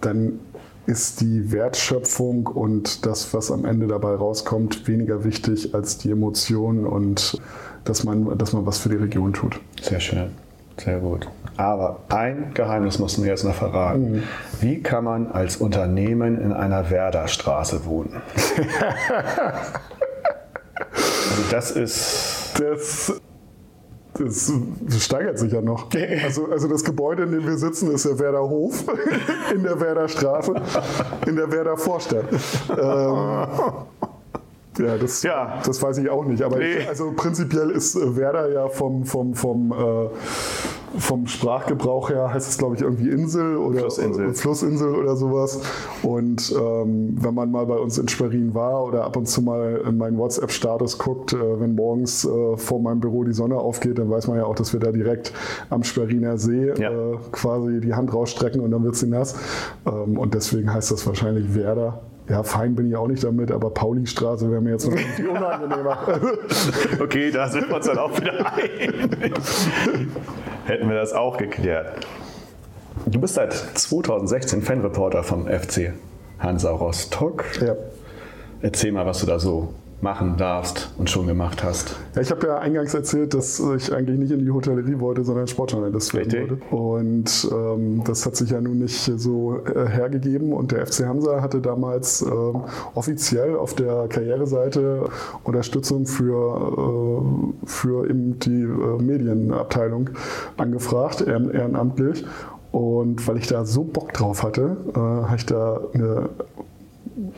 dann 0.01 0.41
ist 0.87 1.21
die 1.21 1.53
Wertschöpfung 1.53 2.47
und 2.47 3.07
das, 3.07 3.33
was 3.35 3.51
am 3.51 3.65
Ende 3.65 3.87
dabei 3.87 4.15
rauskommt, 4.15 4.89
weniger 4.89 5.25
wichtig 5.25 5.75
als 5.75 5.99
die 5.99 6.11
Emotionen 6.11 6.87
und 6.87 7.41
dass 7.85 8.05
man, 8.05 8.37
dass 8.37 8.53
man 8.53 8.67
was 8.67 8.79
für 8.79 8.89
die 8.89 8.97
Region 8.97 9.33
tut. 9.33 9.61
Sehr 9.81 10.01
schön. 10.01 10.31
Sehr 10.77 10.99
gut. 10.99 11.29
Aber 11.57 12.01
ein 12.09 12.53
Geheimnis 12.55 12.99
musst 12.99 13.19
du 13.19 13.23
mir 13.23 13.29
jetzt 13.29 13.45
noch 13.45 13.55
verraten. 13.55 14.23
Wie 14.61 14.83
kann 14.83 15.05
man 15.05 15.31
als 15.31 15.59
Unternehmen 15.59 16.41
in 16.41 16.53
einer 16.53 16.91
Werderstraße 16.91 17.85
wohnen? 17.85 18.23
also 21.31 21.43
das 21.51 21.71
ist 21.71 22.41
Das, 22.59 23.21
das, 24.25 24.53
das 24.81 25.05
steigert 25.05 25.39
sich 25.39 25.53
ja 25.53 25.61
noch. 25.61 25.89
Also, 26.23 26.47
also 26.47 26.69
das 26.69 26.85
Gebäude, 26.85 27.23
in 27.25 27.33
dem 27.33 27.47
wir 27.47 27.57
sitzen, 27.57 27.91
ist 27.93 28.05
der 28.05 28.19
Werder 28.19 28.43
Hof 28.43 28.85
in 29.55 29.63
der 29.63 29.81
Werder 29.81 30.09
Straße, 30.09 30.55
in 31.27 31.37
der 31.37 31.51
Werder 31.51 31.77
Vorstadt. 31.77 32.25
Ähm, 32.71 34.00
ja, 34.87 34.97
das, 34.99 35.23
Ja. 35.23 35.59
das 35.65 35.83
weiß 35.83 35.99
ich 35.99 36.11
auch 36.11 36.25
nicht. 36.25 36.43
Aber 36.43 36.59
Nee. 36.59 36.79
ich, 36.81 36.89
also 36.89 37.13
prinzipiell 37.15 37.71
ist 37.71 37.97
äh, 37.97 38.17
Werder 38.17 38.51
ja 38.53 38.69
vom, 38.69 39.05
vom, 39.05 39.35
vom, 39.35 39.73
äh, 39.73 40.09
vom 40.99 41.29
Sprachgebrauch 41.29 42.11
her 42.11 42.33
heißt 42.35 42.49
es, 42.51 42.59
glaube 42.59 42.75
ich, 42.75 42.83
irgendwie 42.83 43.11
Insel 43.11 43.57
oder 43.57 43.79
Flussinsel. 43.81 44.35
Flussinsel 44.35 44.95
oder 44.97 45.15
sowas. 45.15 45.61
Und 46.03 46.53
ähm, 46.59 47.17
wenn 47.21 47.33
man 47.35 47.51
mal 47.53 47.65
bei 47.67 47.77
uns 47.77 47.97
in 47.97 48.09
Schwerin 48.09 48.55
war 48.55 48.85
oder 48.85 49.05
ab 49.05 49.17
und 49.17 49.27
zu 49.29 49.41
mal 49.41 49.83
in 49.87 49.99
meinen 49.99 50.19
WhatsApp-Status 50.19 50.99
guckt, 50.99 51.33
äh, 51.33 51.61
wenn 51.61 51.77
morgens 51.77 52.25
äh, 52.25 52.57
vor 52.57 52.81
meinem 52.81 52.99
Büro 52.99 53.23
die 53.23 53.33
Sonne 53.33 53.57
aufgeht, 53.57 53.99
dann 54.01 54.11
weiß 54.11 54.27
man 54.27 54.39
ja 54.39 54.45
auch, 54.47 54.57
dass 54.57 54.73
wir 54.73 54.81
da 54.81 54.91
direkt 54.91 55.33
am 55.71 55.85
Schweriner 55.85 56.39
See 56.39 56.73
Ja. 56.77 56.91
äh, 56.91 57.17
quasi 57.31 57.81
die 57.81 57.95
Hand 57.95 58.13
rausstrecken 58.13 58.61
und 58.61 58.73
dann 58.73 58.83
wird 58.83 58.97
sie 58.97 59.07
nass. 59.07 59.37
Ähm, 59.87 60.19
und 60.19 60.35
deswegen 60.35 60.73
heißt 60.75 60.91
das 60.91 61.07
wahrscheinlich 61.07 61.55
Werder. 61.55 62.01
Ja, 62.31 62.45
fein 62.45 62.77
bin 62.77 62.89
ich 62.89 62.95
auch 62.95 63.09
nicht 63.09 63.25
damit, 63.25 63.51
aber 63.51 63.71
Paulistraße 63.71 64.49
wäre 64.53 64.61
mir 64.61 64.71
jetzt 64.71 64.89
noch 64.89 64.97
irgendwie 64.97 65.27
unangenehmer. 65.27 65.99
Okay, 67.01 67.31
da 67.33 67.49
sind 67.49 67.69
wir 67.69 67.77
uns 67.77 67.87
dann 67.87 67.99
auch 67.99 68.17
wieder 68.21 68.55
einig. 68.55 68.93
Hätten 70.65 70.89
wir 70.89 70.97
das 70.97 71.13
auch 71.13 71.37
geklärt. 71.39 72.07
Du 73.07 73.21
bist 73.21 73.35
seit 73.35 73.53
2016 73.53 74.63
Fanreporter 74.63 75.25
vom 75.25 75.49
FC 75.49 75.93
Hansa 76.39 76.71
Rostock. 76.71 77.45
ja. 77.61 77.75
Erzähl 78.63 78.93
mal, 78.93 79.07
was 79.07 79.21
du 79.21 79.27
da 79.27 79.39
so 79.39 79.75
machen 80.03 80.37
darfst 80.39 80.91
und 80.97 81.11
schon 81.11 81.27
gemacht 81.27 81.63
hast. 81.63 81.95
Ja, 82.15 82.23
ich 82.23 82.31
habe 82.31 82.47
ja 82.47 82.59
eingangs 82.59 82.95
erzählt, 82.95 83.35
dass 83.35 83.61
ich 83.77 83.93
eigentlich 83.93 84.19
nicht 84.19 84.33
in 84.33 84.39
die 84.41 84.51
Hotellerie 84.51 84.99
wollte, 84.99 85.25
sondern 85.25 85.47
Sportjournalist 85.47 86.15
werden 86.15 86.31
Richtig. 86.31 86.63
wollte. 86.71 86.75
Und 86.75 87.49
ähm, 87.53 88.03
das 88.05 88.25
hat 88.25 88.35
sich 88.37 88.51
ja 88.51 88.61
nun 88.61 88.79
nicht 88.79 88.99
so 89.17 89.59
äh, 89.67 89.87
hergegeben. 89.89 90.53
Und 90.55 90.73
der 90.73 90.87
FC 90.87 91.05
Hansa 91.07 91.43
hatte 91.43 91.61
damals 91.61 92.23
ähm, 92.23 92.63
offiziell 92.95 93.57
auf 93.57 93.75
der 93.75 94.07
Karriereseite 94.09 95.05
Unterstützung 95.45 96.07
für, 96.07 97.23
äh, 97.63 97.67
für 97.67 98.09
eben 98.09 98.39
die 98.39 98.63
äh, 98.63 99.03
Medienabteilung 99.03 100.11
angefragt, 100.57 101.21
ehren- 101.27 101.51
ehrenamtlich. 101.51 102.25
Und 102.73 103.27
weil 103.27 103.37
ich 103.39 103.49
da 103.49 103.65
so 103.65 103.83
Bock 103.85 104.13
drauf 104.15 104.43
hatte, 104.45 104.77
äh, 104.95 104.99
habe 104.99 105.37
ich 105.37 105.45
da 105.47 105.81
eine 105.93 106.31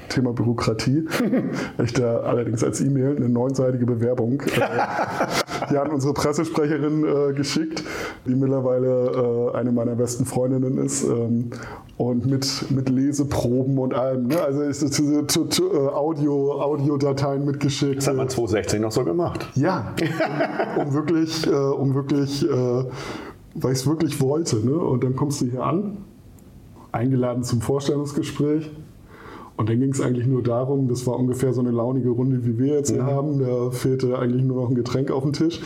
Thema 0.08 0.32
Bürokratie. 0.32 1.06
Ich 1.82 1.92
da 1.94 2.20
allerdings 2.20 2.62
als 2.62 2.80
E-Mail 2.80 3.16
eine 3.16 3.28
neunseitige 3.28 3.86
Bewerbung 3.86 4.40
äh, 4.40 5.76
an 5.76 5.90
unsere 5.90 6.14
Pressesprecherin 6.14 7.04
äh, 7.04 7.32
geschickt, 7.32 7.82
die 8.26 8.34
mittlerweile 8.34 9.52
äh, 9.52 9.56
eine 9.56 9.72
meiner 9.72 9.94
besten 9.94 10.24
Freundinnen 10.24 10.78
ist. 10.78 11.04
Ähm, 11.04 11.50
und 11.96 12.26
mit, 12.26 12.70
mit 12.70 12.88
Leseproben 12.88 13.78
und 13.78 13.94
allem. 13.94 14.28
Ne? 14.28 14.40
Also 14.40 14.62
ist 14.62 14.82
es 14.82 14.92
diese 14.92 15.20
äh, 15.20 15.88
Audio, 15.88 16.60
Audiodateien 16.60 17.44
mitgeschickt. 17.44 17.98
Das 17.98 18.08
hat 18.08 18.16
man 18.16 18.28
2016 18.28 18.82
noch 18.82 18.92
so 18.92 19.04
gemacht. 19.04 19.48
Ja, 19.54 19.94
um, 20.76 20.82
um 20.86 20.94
wirklich, 20.94 21.46
äh, 21.46 21.50
um 21.50 21.94
wirklich, 21.94 22.44
äh, 22.44 22.48
weil 23.54 23.72
ich 23.72 23.78
es 23.78 23.86
wirklich 23.86 24.20
wollte. 24.20 24.56
Ne? 24.56 24.74
Und 24.74 25.04
dann 25.04 25.14
kommst 25.14 25.42
du 25.42 25.46
hier 25.46 25.62
an, 25.62 25.98
eingeladen 26.90 27.44
zum 27.44 27.60
Vorstellungsgespräch. 27.60 28.70
Und 29.56 29.68
dann 29.68 29.80
ging 29.80 29.90
es 29.90 30.00
eigentlich 30.00 30.26
nur 30.26 30.42
darum, 30.42 30.88
das 30.88 31.06
war 31.06 31.18
ungefähr 31.18 31.52
so 31.52 31.60
eine 31.60 31.70
launige 31.70 32.10
Runde, 32.10 32.44
wie 32.44 32.58
wir 32.58 32.74
jetzt 32.74 32.90
hier 32.90 33.04
haben. 33.04 33.40
Da 33.40 33.70
fehlte 33.70 34.18
eigentlich 34.18 34.42
nur 34.44 34.62
noch 34.62 34.70
ein 34.70 34.74
Getränk 34.74 35.10
auf 35.10 35.22
dem 35.22 35.32
Tisch. 35.32 35.60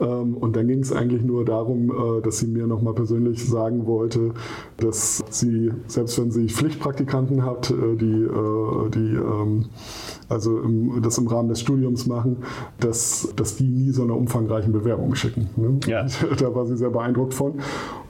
Ähm, 0.00 0.36
Und 0.36 0.56
dann 0.56 0.68
ging 0.68 0.80
es 0.80 0.92
eigentlich 0.92 1.22
nur 1.22 1.44
darum, 1.44 1.90
äh, 1.90 2.22
dass 2.22 2.38
sie 2.38 2.46
mir 2.46 2.66
nochmal 2.66 2.94
persönlich 2.94 3.44
sagen 3.46 3.86
wollte, 3.86 4.32
dass 4.78 5.22
sie, 5.30 5.70
selbst 5.86 6.20
wenn 6.20 6.30
sie 6.30 6.48
Pflichtpraktikanten 6.48 7.44
hat, 7.44 7.70
äh, 7.70 7.96
die, 7.96 8.22
äh, 8.22 8.90
die 8.90 9.14
ähm, 9.16 9.66
also 10.28 10.58
im, 10.60 11.00
das 11.02 11.18
im 11.18 11.26
Rahmen 11.26 11.48
des 11.48 11.60
Studiums 11.60 12.06
machen, 12.06 12.38
dass, 12.80 13.32
dass 13.36 13.56
die 13.56 13.68
nie 13.68 13.90
so 13.90 14.02
eine 14.02 14.14
umfangreichen 14.14 14.72
Bewerbung 14.72 15.14
schicken. 15.14 15.48
Ne? 15.56 15.78
Ja. 15.86 16.06
Da 16.38 16.54
war 16.54 16.66
sie 16.66 16.76
sehr 16.76 16.90
beeindruckt 16.90 17.34
von. 17.34 17.54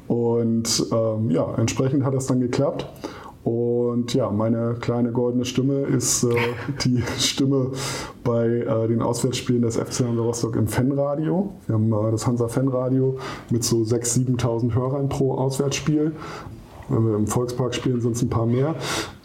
Und 0.08 0.86
ähm, 0.92 1.30
ja, 1.30 1.54
entsprechend 1.56 2.04
hat 2.04 2.14
das 2.14 2.26
dann 2.26 2.40
geklappt. 2.40 2.88
Und 3.44 3.81
ja, 4.08 4.30
meine 4.30 4.76
kleine 4.80 5.12
goldene 5.12 5.44
Stimme 5.44 5.80
ist 5.82 6.24
äh, 6.24 6.34
die 6.84 7.02
Stimme 7.18 7.72
bei 8.24 8.46
äh, 8.46 8.88
den 8.88 9.02
Auswärtsspielen 9.02 9.62
des 9.62 9.76
FC 9.76 10.00
Hansa 10.06 10.22
Rostock 10.22 10.56
im 10.56 10.66
Fanradio. 10.66 11.50
Wir 11.66 11.74
haben 11.74 11.92
äh, 11.92 12.10
das 12.10 12.26
Hansa 12.26 12.48
Fanradio 12.48 13.18
mit 13.50 13.64
so 13.64 13.78
6.000, 13.78 14.38
7.000 14.38 14.74
Hörern 14.74 15.08
pro 15.08 15.34
Auswärtsspiel. 15.34 16.12
Wenn 16.88 17.06
wir 17.06 17.16
im 17.16 17.26
Volkspark 17.26 17.74
spielen, 17.74 18.00
sind 18.00 18.16
es 18.16 18.22
ein 18.22 18.28
paar 18.28 18.46
mehr. 18.46 18.74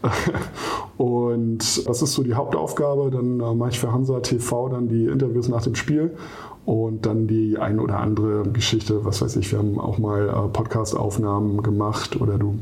Und 0.98 1.88
das 1.88 2.02
ist 2.02 2.14
so 2.14 2.24
die 2.24 2.34
Hauptaufgabe. 2.34 3.10
Dann 3.12 3.40
äh, 3.40 3.54
mache 3.54 3.72
ich 3.72 3.80
für 3.80 3.92
Hansa 3.92 4.20
TV 4.20 4.70
dann 4.70 4.88
die 4.88 5.06
Interviews 5.06 5.50
nach 5.50 5.64
dem 5.64 5.76
Spiel 5.76 6.16
und 6.68 7.06
dann 7.06 7.28
die 7.28 7.58
ein 7.58 7.80
oder 7.80 8.00
andere 8.00 8.44
Geschichte, 8.50 9.06
was 9.06 9.22
weiß 9.22 9.38
ich, 9.38 9.54
wir 9.54 9.60
haben 9.60 9.80
auch 9.80 10.00
mal 10.00 10.28
äh, 10.28 10.50
Podcast-Aufnahmen 10.50 11.64
gemacht 11.64 12.20
oder 12.20 12.38
du 12.38 12.60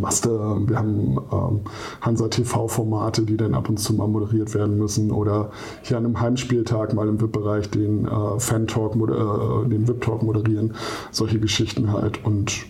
machst, 0.00 0.26
äh, 0.26 0.28
wir 0.30 0.78
haben 0.78 1.18
ähm, 1.32 1.60
Hansa 2.00 2.28
TV-Formate, 2.28 3.22
die 3.22 3.36
dann 3.36 3.54
ab 3.54 3.68
und 3.68 3.78
zu 3.78 3.94
mal 3.94 4.08
moderiert 4.08 4.54
werden 4.54 4.78
müssen 4.78 5.10
oder 5.10 5.50
hier 5.82 5.96
an 5.96 6.04
einem 6.04 6.20
Heimspieltag 6.20 6.94
mal 6.94 7.08
im 7.08 7.20
VIP-Bereich 7.20 7.70
den 7.70 8.06
äh, 8.06 8.38
Fan-Talk, 8.38 8.94
äh, 8.94 9.68
den 9.68 9.88
VIP-Talk 9.88 10.22
moderieren, 10.22 10.74
solche 11.10 11.38
Geschichten 11.38 11.92
halt 11.92 12.24
und 12.24 12.66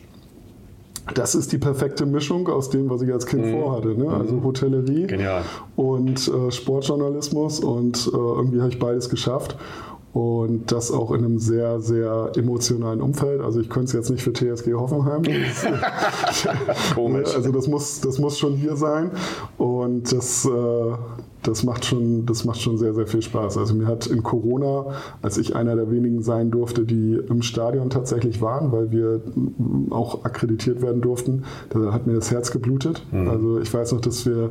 das 1.14 1.34
ist 1.34 1.52
die 1.52 1.58
perfekte 1.58 2.06
Mischung 2.06 2.48
aus 2.48 2.70
dem, 2.70 2.88
was 2.88 3.02
ich 3.02 3.12
als 3.12 3.26
Kind 3.26 3.44
vorhatte. 3.46 3.88
Ne? 3.88 4.08
Also 4.08 4.42
Hotellerie 4.42 5.08
Genial. 5.08 5.42
und 5.74 6.28
äh, 6.28 6.50
Sportjournalismus 6.50 7.60
und 7.60 8.06
äh, 8.06 8.16
irgendwie 8.16 8.60
habe 8.60 8.70
ich 8.70 8.78
beides 8.78 9.08
geschafft. 9.08 9.56
Und 10.12 10.70
das 10.70 10.90
auch 10.90 11.10
in 11.12 11.24
einem 11.24 11.38
sehr, 11.38 11.80
sehr 11.80 12.32
emotionalen 12.36 13.00
Umfeld. 13.00 13.40
Also 13.40 13.60
ich 13.60 13.70
könnte 13.70 13.86
es 13.86 13.92
jetzt 13.94 14.10
nicht 14.10 14.22
für 14.22 14.32
TSG 14.34 14.74
Hoffenheim. 14.74 15.22
Komisch. 16.94 17.34
Also 17.34 17.50
das 17.50 17.66
muss, 17.66 18.00
das 18.02 18.18
muss 18.18 18.38
schon 18.38 18.52
hier 18.52 18.76
sein. 18.76 19.10
Und 19.56 20.12
das, 20.12 20.44
äh, 20.44 20.92
das, 21.42 21.64
macht 21.64 21.86
schon, 21.86 22.26
das 22.26 22.44
macht 22.44 22.60
schon 22.60 22.76
sehr, 22.76 22.92
sehr 22.92 23.06
viel 23.06 23.22
Spaß. 23.22 23.56
Also 23.56 23.74
mir 23.74 23.86
hat 23.86 24.06
in 24.06 24.22
Corona, 24.22 24.86
als 25.22 25.38
ich 25.38 25.56
einer 25.56 25.76
der 25.76 25.90
wenigen 25.90 26.22
sein 26.22 26.50
durfte, 26.50 26.84
die 26.84 27.14
im 27.14 27.40
Stadion 27.40 27.88
tatsächlich 27.88 28.42
waren, 28.42 28.70
weil 28.70 28.90
wir 28.90 29.22
auch 29.88 30.26
akkreditiert 30.26 30.82
werden 30.82 31.00
durften, 31.00 31.44
da 31.70 31.90
hat 31.90 32.06
mir 32.06 32.14
das 32.14 32.30
Herz 32.30 32.50
geblutet. 32.50 33.06
Also 33.12 33.60
ich 33.60 33.72
weiß 33.72 33.92
noch, 33.92 34.02
dass 34.02 34.26
wir 34.26 34.50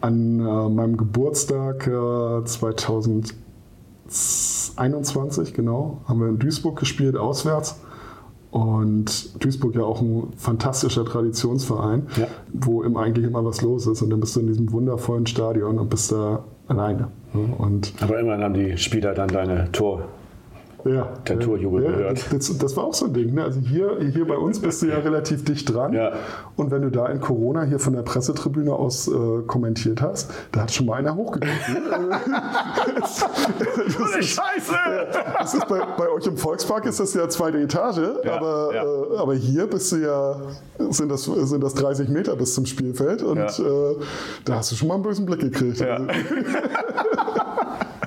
an 0.00 0.40
äh, 0.40 0.68
meinem 0.70 0.96
Geburtstag 0.96 1.86
äh, 1.86 2.44
2000 2.44 3.43
21, 4.76 5.54
genau, 5.54 5.98
haben 6.06 6.20
wir 6.20 6.28
in 6.28 6.38
Duisburg 6.38 6.78
gespielt, 6.78 7.16
auswärts. 7.16 7.80
Und 8.50 9.42
Duisburg 9.42 9.74
ja 9.74 9.82
auch 9.82 10.00
ein 10.00 10.32
fantastischer 10.36 11.04
Traditionsverein, 11.04 12.06
Ja. 12.16 12.26
wo 12.52 12.82
immer 12.84 13.00
eigentlich 13.00 13.26
immer 13.26 13.44
was 13.44 13.62
los 13.62 13.86
ist. 13.88 14.00
Und 14.02 14.10
dann 14.10 14.20
bist 14.20 14.36
du 14.36 14.40
in 14.40 14.46
diesem 14.46 14.70
wundervollen 14.70 15.26
Stadion 15.26 15.78
und 15.80 15.88
bist 15.90 16.12
da 16.12 16.44
alleine. 16.68 17.08
ne? 17.32 17.52
Und 17.58 17.92
Aber 18.00 18.20
immerhin 18.20 18.44
haben 18.44 18.54
die 18.54 18.78
Spieler 18.78 19.12
dann 19.14 19.28
deine 19.28 19.72
Tor. 19.72 20.02
Ja, 20.84 21.08
Der 21.26 21.40
Torjubel 21.40 21.82
ja, 21.82 21.90
gehört. 21.90 22.32
Das, 22.32 22.58
das 22.58 22.76
war 22.76 22.84
auch 22.84 22.94
so 22.94 23.06
ein 23.06 23.14
Ding. 23.14 23.34
Ne? 23.34 23.44
Also 23.44 23.60
hier, 23.60 23.98
hier 24.12 24.26
bei 24.26 24.36
uns 24.36 24.60
bist 24.60 24.82
du 24.82 24.86
ja 24.86 24.98
relativ 24.98 25.44
dicht 25.44 25.72
dran. 25.72 25.92
Ja. 25.92 26.12
Und 26.56 26.70
wenn 26.70 26.82
du 26.82 26.90
da 26.90 27.06
in 27.06 27.20
Corona 27.20 27.62
hier 27.62 27.78
von 27.78 27.94
der 27.94 28.02
Pressetribüne 28.02 28.72
aus 28.72 29.08
äh, 29.08 29.42
kommentiert 29.46 30.02
hast, 30.02 30.30
da 30.52 30.62
hat 30.62 30.72
schon 30.72 30.86
mal 30.86 30.94
einer 30.94 31.14
hochgeguckt. 31.16 31.68
Ne? 31.68 32.10
das, 33.00 34.16
ist, 34.18 34.28
Scheiße! 34.28 34.74
das 35.38 35.54
ist 35.54 35.68
bei, 35.68 35.80
bei 35.96 36.08
euch 36.08 36.26
im 36.26 36.36
Volkspark 36.36 36.86
ist 36.86 37.00
das 37.00 37.14
ja 37.14 37.28
zweite 37.28 37.58
Etage, 37.58 38.00
Ja, 38.24 38.36
aber. 38.36 38.74
Äh, 38.74 39.16
aber 39.16 39.34
hier 39.34 39.66
bist 39.66 39.92
du 39.92 39.96
ja, 39.96 40.36
sind 40.90 41.10
das, 41.10 41.24
sind 41.24 41.62
das 41.62 41.74
30 41.74 42.08
Meter 42.08 42.36
bis 42.36 42.54
zum 42.54 42.66
Spielfeld 42.66 43.22
und 43.22 43.38
äh, 43.38 43.96
da 44.44 44.56
hast 44.56 44.72
du 44.72 44.76
schon 44.76 44.88
mal 44.88 44.94
einen 44.94 45.02
bösen 45.02 45.26
Blick 45.26 45.40
gekriegt. 45.40 45.80
Ja. 45.80 45.96
Also, 45.96 46.10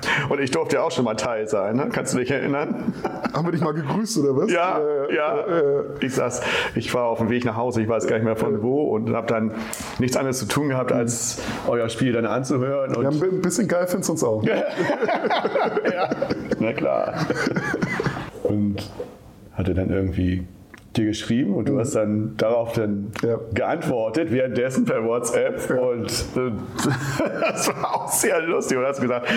Und 0.28 0.40
ich 0.40 0.50
durfte 0.50 0.76
ja 0.76 0.82
auch 0.82 0.90
schon 0.90 1.04
mal 1.04 1.14
Teil 1.14 1.48
sein, 1.48 1.76
ne? 1.76 1.88
kannst 1.92 2.14
du 2.14 2.18
dich 2.18 2.30
erinnern? 2.30 2.92
haben 3.32 3.46
wir 3.46 3.52
dich 3.52 3.60
mal 3.60 3.72
gegrüßt 3.74 4.18
oder 4.18 4.36
was? 4.36 4.50
Ja, 4.50 4.78
Äh, 4.78 5.14
ja. 5.14 5.40
äh, 5.40 5.84
Ich 6.00 6.14
saß, 6.14 6.42
ich 6.74 6.92
war 6.94 7.04
auf 7.04 7.18
dem 7.18 7.30
Weg 7.30 7.44
nach 7.44 7.56
Hause, 7.56 7.82
ich 7.82 7.88
weiß 7.88 8.06
gar 8.06 8.16
nicht 8.16 8.24
mehr 8.24 8.36
von 8.36 8.62
wo 8.62 8.82
und 8.94 9.14
habe 9.14 9.26
dann 9.26 9.52
nichts 9.98 10.16
anderes 10.16 10.38
zu 10.38 10.46
tun 10.46 10.68
gehabt, 10.68 10.92
als 10.92 11.40
euer 11.66 11.88
Spiel 11.88 12.12
dann 12.12 12.26
anzuhören. 12.26 12.94
Und 12.96 13.02
ja, 13.02 13.10
ein 13.28 13.40
bisschen 13.42 13.68
geil 13.68 13.86
findest 13.86 14.08
du 14.08 14.12
uns 14.12 14.24
auch. 14.24 14.42
ja, 14.44 16.10
na 16.58 16.72
klar. 16.72 17.14
Und 18.44 18.90
hatte 19.52 19.74
dann 19.74 19.90
irgendwie 19.90 20.46
dir 20.98 21.06
geschrieben 21.06 21.54
und 21.54 21.68
du 21.68 21.78
hast 21.78 21.94
dann 21.94 22.34
darauf 22.36 22.72
dann 22.72 23.12
Ja. 23.22 23.38
geantwortet, 23.54 24.30
währenddessen 24.32 24.84
per 24.84 25.04
WhatsApp 25.04 25.70
und 25.70 26.10
äh, 26.36 26.52
das 27.40 27.68
war 27.68 27.94
auch 27.94 28.08
sehr 28.08 28.40
lustig 28.42 28.78
und 28.78 28.84
hast 28.84 29.00
gesagt, 29.00 29.28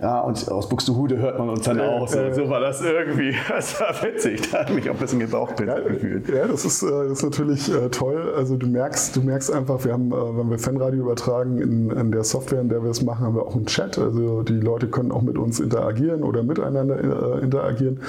ja 0.00 0.20
und 0.20 0.50
aus 0.50 0.68
Buxtehude 0.68 1.18
hört 1.18 1.38
man 1.38 1.48
uns 1.50 1.62
dann 1.62 1.78
Ja, 1.78 1.88
auch 1.88 2.08
so, 2.08 2.18
ja, 2.18 2.32
so 2.34 2.48
war 2.50 2.60
das 2.60 2.82
irgendwie, 2.82 3.34
das 3.48 3.80
war 3.80 3.94
witzig, 4.02 4.50
da 4.50 4.60
habe 4.60 4.70
ich 4.70 4.76
mich 4.76 4.90
auch 4.90 4.94
ein 4.94 5.00
bisschen 5.00 5.20
gebauchpinselt 5.20 5.86
gefühlt. 5.88 6.28
Ja, 6.28 6.46
das 6.46 6.64
ist, 6.64 6.82
äh, 6.82 6.86
das 6.90 7.18
ist 7.18 7.22
natürlich 7.24 7.72
äh, 7.74 7.88
toll. 7.90 8.32
Also 8.36 8.56
du 8.56 8.66
merkst, 8.66 9.16
du 9.16 9.22
merkst 9.22 9.52
einfach, 9.52 9.84
wir 9.84 9.92
haben, 9.92 10.10
wenn 10.10 10.50
wir 10.50 10.58
Fanradio 10.58 11.02
übertragen, 11.02 11.58
in, 11.60 11.90
in 11.90 12.10
der 12.12 12.24
Software, 12.24 12.60
in 12.60 12.68
der 12.68 12.82
wir 12.82 12.90
es 12.90 13.02
machen, 13.02 13.26
haben 13.26 13.34
wir 13.36 13.42
auch 13.42 13.54
einen 13.54 13.66
Chat. 13.66 13.98
Also 13.98 14.42
die 14.42 14.54
Leute 14.60 14.88
können 14.88 15.12
auch 15.12 15.22
mit 15.22 15.38
uns 15.38 15.60
interagieren 15.60 16.22
oder 16.22 16.42
miteinander 16.42 17.40
interagieren. 17.42 18.00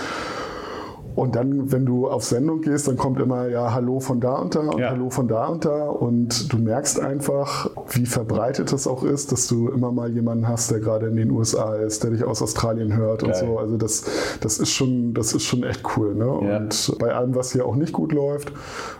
Und 1.15 1.35
dann, 1.35 1.71
wenn 1.71 1.85
du 1.85 2.07
auf 2.07 2.23
Sendung 2.23 2.61
gehst, 2.61 2.87
dann 2.87 2.97
kommt 2.97 3.19
immer 3.19 3.47
ja 3.47 3.73
Hallo 3.73 3.99
von 3.99 4.19
da 4.19 4.35
und 4.35 4.55
da 4.55 4.61
und 4.61 4.79
Ja. 4.79 4.91
Hallo 4.91 5.09
von 5.09 5.27
da 5.27 5.47
und 5.47 5.65
da. 5.65 5.87
Und 5.87 6.51
du 6.51 6.57
merkst 6.57 6.99
einfach, 6.99 7.69
wie 7.89 8.05
verbreitet 8.05 8.71
es 8.73 8.87
auch 8.87 9.03
ist, 9.03 9.31
dass 9.31 9.47
du 9.47 9.69
immer 9.69 9.91
mal 9.91 10.09
jemanden 10.09 10.47
hast, 10.47 10.71
der 10.71 10.79
gerade 10.79 11.07
in 11.07 11.15
den 11.15 11.31
USA 11.31 11.75
ist, 11.75 12.03
der 12.03 12.11
dich 12.11 12.23
aus 12.23 12.41
Australien 12.41 12.95
hört 12.95 13.23
und 13.23 13.31
Geil. 13.31 13.45
so. 13.45 13.59
Also 13.59 13.77
das, 13.77 14.05
das 14.41 14.59
ist 14.59 14.71
schon, 14.71 15.13
das 15.13 15.33
ist 15.33 15.43
schon 15.43 15.63
echt 15.63 15.83
cool. 15.97 16.15
Ne? 16.15 16.25
Ja. 16.25 16.57
Und 16.57 16.95
bei 16.99 17.13
allem, 17.13 17.35
was 17.35 17.51
hier 17.51 17.65
auch 17.65 17.75
nicht 17.75 17.93
gut 17.93 18.11
läuft, 18.11 18.51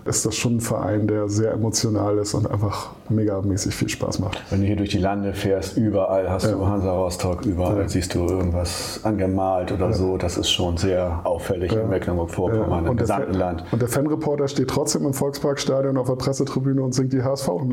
ist 0.06 0.26
das 0.26 0.36
schon 0.36 0.57
ein 0.57 0.61
Verein, 0.61 1.07
der 1.07 1.30
sehr 1.30 1.52
emotional 1.53 2.18
ist 2.18 2.34
und 2.34 2.49
einfach 2.49 2.91
megamäßig 3.10 3.73
viel 3.76 3.90
Spaß 3.90 4.19
macht. 4.19 4.41
Wenn 4.49 4.61
du 4.61 4.68
hier 4.68 4.76
durch 4.76 4.90
die 4.90 4.98
Lande 4.98 5.34
fährst, 5.34 5.77
überall 5.77 6.30
hast 6.30 6.52
du 6.52 6.65
Hansa 6.65 6.91
Rostock, 6.91 7.45
überall 7.45 7.88
siehst 7.90 8.15
du 8.15 8.26
irgendwas 8.26 8.99
angemalt 9.03 9.72
oder 9.72 9.94
so. 9.94 10.18
Das 10.18 10.38
ist 10.38 10.49
schon 10.49 10.77
sehr 10.77 11.22
auffällig 11.23 11.72
in 11.72 11.90
Mecklenburg-Vorpommern, 11.99 12.85
im 12.85 12.89
und, 12.91 12.97
der 12.99 13.03
gesamten 13.03 13.31
Fan, 13.31 13.39
Land. 13.39 13.63
und 13.71 13.81
der 13.81 13.89
Fanreporter 13.89 14.47
steht 14.47 14.69
trotzdem 14.69 15.05
im 15.05 15.13
Volksparkstadion 15.13 15.97
auf 15.97 16.07
der 16.07 16.15
Pressetribüne 16.15 16.81
und 16.81 16.93
singt 16.93 17.13
die 17.13 17.21
HSV. 17.23 17.47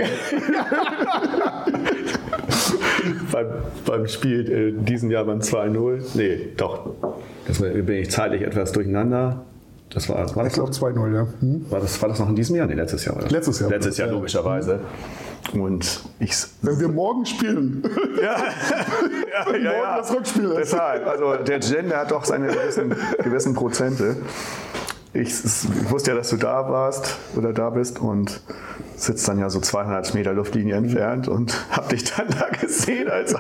beim, 3.33 3.47
beim 3.87 4.07
Spiel 4.07 4.51
äh, 4.51 4.73
diesen 4.85 5.11
Jahr 5.11 5.25
beim 5.25 5.39
2-0, 5.41 6.03
nee, 6.15 6.49
doch, 6.57 6.91
das 7.47 7.61
war- 7.61 7.69
bin 7.69 7.97
ich 7.97 8.11
zeitlich 8.11 8.43
etwas 8.43 8.73
durcheinander. 8.73 9.45
Das 9.91 10.09
war, 10.09 10.17
war, 10.17 10.47
ich 10.47 10.55
das 10.55 10.55
glaube 10.55 10.71
noch, 10.71 11.07
2-0, 11.07 11.15
ja. 11.15 11.27
Hm? 11.41 11.71
war, 11.71 11.81
das, 11.81 12.01
war 12.03 12.09
das 12.09 12.19
noch 12.19 12.29
in 12.29 12.35
diesem 12.37 12.57
Jahr? 12.57 12.67
Nee, 12.67 12.75
letztes 12.75 13.05
Jahr. 13.05 13.17
Oder? 13.17 13.29
Letztes 13.29 13.61
Jahr. 13.61 13.71
Letztes 13.71 13.97
Jahr, 13.97 14.09
Ja. 14.09 14.15
logischerweise. 14.15 14.81
Und 15.53 16.01
ich 16.19 16.35
Wenn 16.63 16.81
wir 16.81 16.89
morgen 16.89 17.25
spielen, 17.25 17.83
Ja, 18.23 18.37
ja, 19.53 19.57
ja, 19.57 19.73
morgen 19.73 19.97
das 19.99 20.13
Rückspiel 20.13 20.45
ist. 20.47 20.57
Deshalb, 20.57 21.07
also 21.07 21.37
der 21.37 21.61
Gender 21.61 21.99
hat 21.99 22.11
doch 22.11 22.25
seine 22.25 22.49
gewissen, 22.49 22.95
gewissen 23.23 23.55
Prozente. 23.55 24.17
Ich, 25.21 25.45
ich 25.45 25.91
wusste 25.91 26.11
ja, 26.11 26.17
dass 26.17 26.31
du 26.31 26.37
da 26.37 26.69
warst 26.69 27.17
oder 27.37 27.53
da 27.53 27.71
bist 27.71 28.01
und 28.01 28.41
sitzt 28.97 29.27
dann 29.29 29.39
ja 29.39 29.49
so 29.51 29.61
200 29.61 30.15
Meter 30.15 30.33
Luftlinie 30.33 30.75
entfernt 30.77 31.29
und 31.29 31.67
hab 31.71 31.89
dich 31.89 32.05
dann 32.05 32.27
da 32.29 32.49
gesehen 32.61 33.09
als, 33.09 33.35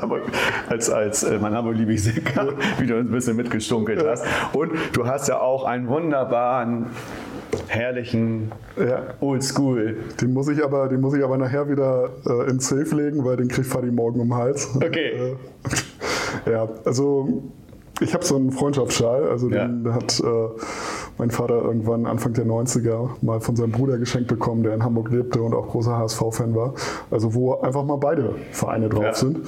als, 0.68 0.90
als 0.90 1.22
äh, 1.22 1.38
mein 1.38 1.54
Hamburg 1.54 1.76
liebe 1.76 1.92
ich 1.92 2.02
Sicker, 2.02 2.48
wie 2.78 2.86
du 2.86 2.96
ein 2.96 3.10
bisschen 3.10 3.36
mitgestunkelt 3.36 4.04
hast. 4.06 4.24
Und 4.52 4.72
du 4.92 5.06
hast 5.06 5.28
ja 5.28 5.40
auch 5.40 5.64
einen 5.64 5.88
wunderbaren, 5.88 6.86
herrlichen 7.68 8.52
Ja. 8.76 9.02
Oldschool. 9.20 9.96
den 10.20 10.32
muss 10.32 10.48
ich 10.48 10.62
aber, 10.62 10.88
den 10.88 11.00
muss 11.00 11.14
ich 11.14 11.24
aber 11.24 11.38
nachher 11.38 11.68
wieder 11.68 12.10
äh, 12.26 12.50
ins 12.50 12.68
Safe 12.68 12.94
legen, 12.94 13.24
weil 13.24 13.36
den 13.36 13.48
kriegt 13.48 13.66
Fadi 13.66 13.90
morgen 13.90 14.20
um 14.20 14.28
den 14.28 14.36
Hals. 14.36 14.68
Okay. 14.76 15.36
Äh, 16.44 16.50
ja, 16.52 16.68
also 16.84 17.44
ich 18.00 18.12
habe 18.12 18.24
so 18.24 18.36
einen 18.36 18.50
Freundschaftsschal, 18.52 19.26
also 19.30 19.48
Ja. 19.48 19.66
den 19.66 19.90
hat 19.94 20.20
äh, 20.20 20.24
mein 21.18 21.30
Vater 21.30 21.62
irgendwann 21.62 22.06
Anfang 22.06 22.32
der 22.34 22.44
90er 22.44 23.08
mal 23.22 23.40
von 23.40 23.56
seinem 23.56 23.72
Bruder 23.72 23.98
geschenkt 23.98 24.28
bekommen, 24.28 24.62
der 24.62 24.74
in 24.74 24.82
Hamburg 24.84 25.10
lebte 25.10 25.40
und 25.42 25.54
auch 25.54 25.68
großer 25.68 25.96
HSV-Fan 25.96 26.54
war. 26.54 26.74
Also 27.10 27.34
wo 27.34 27.54
einfach 27.60 27.84
mal 27.84 27.96
beide 27.96 28.34
Vereine 28.52 28.88
drauf 28.88 29.04
Ja. 29.04 29.14
sind. 29.14 29.40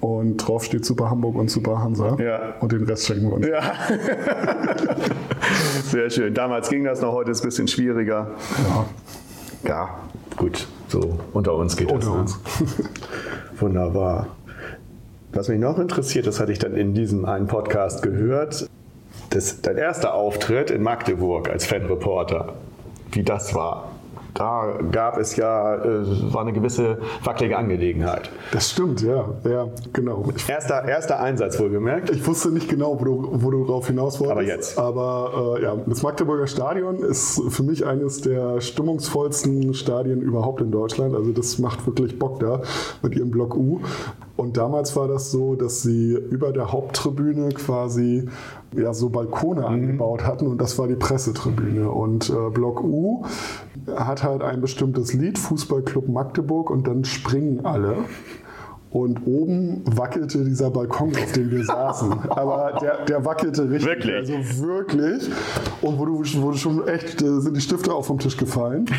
Und 0.00 0.36
drauf 0.38 0.64
steht 0.64 0.84
Super 0.84 1.10
Hamburg 1.10 1.36
und 1.36 1.50
Super 1.50 1.82
Hansa. 1.82 2.16
Ja. 2.20 2.54
Und 2.60 2.72
den 2.72 2.84
Rest 2.84 3.06
schenken 3.06 3.28
wir 3.28 3.34
uns. 3.34 3.46
Ja. 3.46 3.62
Sehr 5.84 6.10
schön. 6.10 6.34
Damals 6.34 6.68
ging 6.68 6.84
das 6.84 7.00
noch, 7.00 7.12
heute 7.12 7.30
ist 7.30 7.38
es 7.38 7.44
ein 7.44 7.48
bisschen 7.48 7.68
schwieriger. 7.68 8.30
Ja. 8.68 8.84
Ja, 9.66 9.88
gut, 10.36 10.68
so 10.88 11.18
unter 11.32 11.54
uns 11.54 11.74
geht 11.76 11.90
das. 11.90 11.94
Unter 12.06 12.10
ne? 12.10 12.20
uns. 12.20 12.38
Wunderbar. 13.60 14.26
Was 15.32 15.48
mich 15.48 15.58
noch 15.58 15.78
interessiert, 15.78 16.26
das 16.26 16.38
hatte 16.38 16.52
ich 16.52 16.58
dann 16.58 16.74
in 16.74 16.92
diesem 16.94 17.24
einen 17.24 17.46
Podcast 17.46 18.02
gehört, 18.02 18.68
das, 19.34 19.60
dein 19.60 19.76
erster 19.76 20.14
Auftritt 20.14 20.70
in 20.70 20.82
Magdeburg 20.82 21.48
als 21.50 21.66
Fanreporter, 21.66 22.54
wie 23.12 23.22
das 23.22 23.54
war. 23.54 23.90
Da 24.34 24.80
gab 24.90 25.16
es 25.16 25.36
ja, 25.36 25.76
äh, 25.76 26.32
war 26.32 26.40
eine 26.40 26.52
gewisse 26.52 26.98
wackelige 27.22 27.56
Angelegenheit. 27.56 28.30
Das 28.50 28.72
stimmt, 28.72 29.00
ja. 29.00 29.28
Ja, 29.48 29.68
genau. 29.92 30.24
Ich 30.34 30.48
Erster, 30.48 30.84
erster 30.84 31.20
Einsatz 31.20 31.58
wohlgemerkt. 31.60 32.10
Ich 32.10 32.26
wusste 32.26 32.50
nicht 32.50 32.68
genau, 32.68 32.98
wo 33.00 33.04
du, 33.04 33.28
wo 33.32 33.50
du 33.52 33.64
darauf 33.64 33.86
hinaus 33.86 34.18
wolltest. 34.18 34.32
Aber 34.32 34.42
jetzt. 34.42 34.78
Aber 34.78 35.56
äh, 35.58 35.62
ja, 35.62 35.76
das 35.86 36.02
Magdeburger 36.02 36.48
Stadion 36.48 36.98
ist 36.98 37.40
für 37.48 37.62
mich 37.62 37.86
eines 37.86 38.22
der 38.22 38.60
stimmungsvollsten 38.60 39.72
Stadien 39.72 40.20
überhaupt 40.20 40.60
in 40.60 40.72
Deutschland. 40.72 41.14
Also 41.14 41.30
das 41.30 41.60
macht 41.60 41.86
wirklich 41.86 42.18
Bock 42.18 42.40
da 42.40 42.60
mit 43.02 43.14
ihrem 43.14 43.30
Block 43.30 43.54
U. 43.54 43.80
Und 44.36 44.56
damals 44.56 44.96
war 44.96 45.06
das 45.06 45.30
so, 45.30 45.54
dass 45.54 45.82
sie 45.82 46.12
über 46.12 46.52
der 46.52 46.72
Haupttribüne 46.72 47.50
quasi 47.50 48.28
ja, 48.76 48.92
so 48.94 49.08
Balkone 49.08 49.66
angebaut 49.66 50.24
hatten 50.24 50.46
und 50.46 50.60
das 50.60 50.78
war 50.78 50.88
die 50.88 50.96
Pressetribüne. 50.96 51.90
Und 51.90 52.30
äh, 52.30 52.50
Block 52.50 52.82
U 52.82 53.24
hat 53.94 54.22
halt 54.22 54.42
ein 54.42 54.60
bestimmtes 54.60 55.12
Lied, 55.12 55.38
Fußballclub 55.38 56.08
Magdeburg, 56.08 56.70
und 56.70 56.86
dann 56.86 57.04
springen 57.04 57.64
alle. 57.64 57.96
Und 58.90 59.26
oben 59.26 59.82
wackelte 59.96 60.44
dieser 60.44 60.70
Balkon, 60.70 61.10
auf 61.16 61.32
dem 61.32 61.50
wir 61.50 61.64
saßen. 61.64 62.12
Aber 62.30 62.78
der, 62.80 63.04
der 63.04 63.24
wackelte 63.24 63.68
richtig. 63.68 63.88
Wirklich? 63.88 64.14
Also 64.14 64.62
wirklich. 64.62 65.30
Und 65.82 65.98
wo 65.98 66.04
du, 66.06 66.22
wo 66.22 66.50
du 66.52 66.56
schon 66.56 66.86
echt, 66.86 67.20
äh, 67.20 67.40
sind 67.40 67.56
die 67.56 67.60
Stifte 67.60 67.92
auch 67.92 68.04
vom 68.04 68.18
Tisch 68.20 68.36
gefallen. 68.36 68.86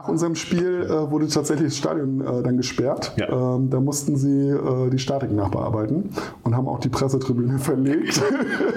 Nach 0.00 0.08
unserem 0.08 0.34
Spiel 0.34 0.86
äh, 0.88 1.10
wurde 1.10 1.28
tatsächlich 1.28 1.68
das 1.68 1.76
Stadion 1.76 2.22
äh, 2.22 2.42
dann 2.42 2.56
gesperrt. 2.56 3.12
Ja. 3.18 3.56
Ähm, 3.56 3.68
da 3.68 3.80
mussten 3.80 4.16
sie 4.16 4.48
äh, 4.48 4.88
die 4.88 4.98
Statik 4.98 5.30
nachbearbeiten 5.30 6.08
und 6.42 6.56
haben 6.56 6.68
auch 6.68 6.78
die 6.78 6.88
Pressetribüne 6.88 7.58
verlegt. 7.58 8.22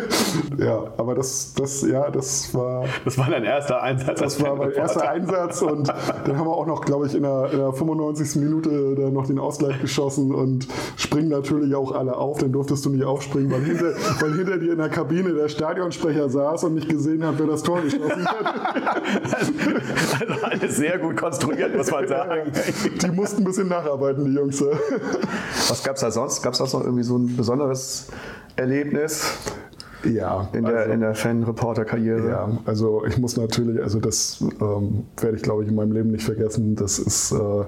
ja, 0.57 0.83
aber 0.97 1.15
das, 1.15 1.53
das, 1.53 1.81
ja, 1.83 2.09
das 2.09 2.53
war, 2.53 2.83
Das 3.05 3.17
war 3.17 3.29
dein 3.29 3.45
erster 3.45 3.81
Einsatz 3.81 4.19
das 4.19 4.41
war 4.41 4.57
mein 4.57 4.71
erster. 4.71 5.09
Einsatz 5.09 5.61
und 5.61 5.87
dann 5.87 6.37
haben 6.37 6.45
wir 6.45 6.57
auch 6.57 6.67
noch, 6.67 6.81
glaube 6.81 7.07
ich, 7.07 7.15
in 7.15 7.23
der, 7.23 7.51
in 7.53 7.57
der 7.57 7.71
95. 7.71 8.41
Minute 8.41 8.95
da 8.95 9.09
noch 9.09 9.25
den 9.25 9.39
Ausgleich 9.39 9.79
geschossen 9.79 10.33
und 10.33 10.67
springen 10.97 11.29
natürlich 11.29 11.73
auch 11.73 11.93
alle 11.93 12.17
auf. 12.17 12.39
Dann 12.39 12.51
durftest 12.51 12.85
du 12.85 12.89
nicht 12.89 13.05
aufspringen, 13.05 13.49
weil 13.49 13.61
hinter, 13.61 13.93
weil 14.19 14.33
hinter 14.33 14.57
dir 14.57 14.73
in 14.73 14.77
der 14.77 14.89
Kabine 14.89 15.33
der 15.33 15.47
Stadionsprecher 15.47 16.27
saß 16.27 16.65
und 16.65 16.75
nicht 16.75 16.89
gesehen 16.89 17.25
hat, 17.25 17.35
wer 17.37 17.47
das 17.47 17.63
Tor 17.63 17.81
geschossen 17.81 18.25
hat. 18.27 18.53
Also 20.19 20.45
alles 20.45 20.77
sehr 20.77 20.99
gut 20.99 21.12
konstruiert, 21.15 21.75
muss 21.75 21.91
man 21.91 22.07
sagen. 22.07 22.51
Die 23.01 23.11
mussten 23.11 23.41
ein 23.41 23.45
bisschen 23.45 23.67
nacharbeiten, 23.67 24.25
die 24.25 24.31
Jungs. 24.31 24.63
Was 25.69 25.83
gab 25.83 25.95
es 25.95 26.01
da 26.01 26.11
sonst? 26.11 26.41
Gab 26.41 26.53
es 26.53 26.59
da 26.59 26.65
noch 26.65 26.83
irgendwie 26.83 27.03
so 27.03 27.17
ein 27.17 27.35
besonderes 27.35 28.07
Erlebnis 28.55 29.37
Ja, 30.05 30.47
in 30.53 30.65
der, 30.65 30.87
in 30.87 30.99
der 30.99 31.15
Fan-Reporter-Karriere? 31.15 32.29
Ja, 32.29 32.49
also 32.65 33.05
ich 33.05 33.17
muss 33.17 33.37
natürlich, 33.37 33.81
also 33.81 33.99
das 33.99 34.43
ähm, 34.61 35.05
werde 35.19 35.37
ich 35.37 35.43
glaube 35.43 35.63
ich 35.63 35.69
in 35.69 35.75
meinem 35.75 35.91
Leben 35.91 36.11
nicht 36.11 36.25
vergessen. 36.25 36.75
Das 36.75 36.99
ist 36.99 37.31
äh, 37.31 37.63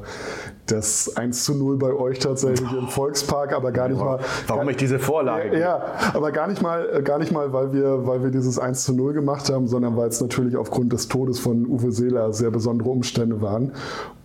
das 0.65 1.15
1 1.15 1.43
zu 1.45 1.55
0 1.55 1.77
bei 1.77 1.93
euch 1.93 2.19
tatsächlich 2.19 2.71
im 2.71 2.87
Volkspark, 2.89 3.53
aber 3.53 3.71
gar 3.71 3.87
nicht 3.87 3.99
mal. 3.99 4.19
Warum 4.47 4.63
gar, 4.63 4.71
ich 4.71 4.77
diese 4.77 4.99
Vorlage 4.99 5.53
ja, 5.53 5.59
ja, 5.59 5.83
aber 6.13 6.31
gar 6.31 6.47
nicht 6.47 6.61
mal, 6.61 6.87
äh, 6.91 7.01
gar 7.01 7.19
nicht 7.19 7.31
mal, 7.31 7.53
weil 7.53 7.71
wir, 7.73 8.05
weil 8.05 8.23
wir 8.23 8.31
dieses 8.31 8.59
1 8.59 8.83
zu 8.83 8.93
0 8.93 9.13
gemacht 9.13 9.49
haben, 9.49 9.67
sondern 9.67 9.95
weil 9.95 10.09
es 10.09 10.19
natürlich 10.19 10.57
aufgrund 10.57 10.93
des 10.93 11.07
Todes 11.07 11.39
von 11.39 11.65
Uwe 11.65 11.91
Seeler 11.91 12.33
sehr 12.33 12.51
besondere 12.51 12.89
Umstände 12.89 13.41
waren. 13.41 13.71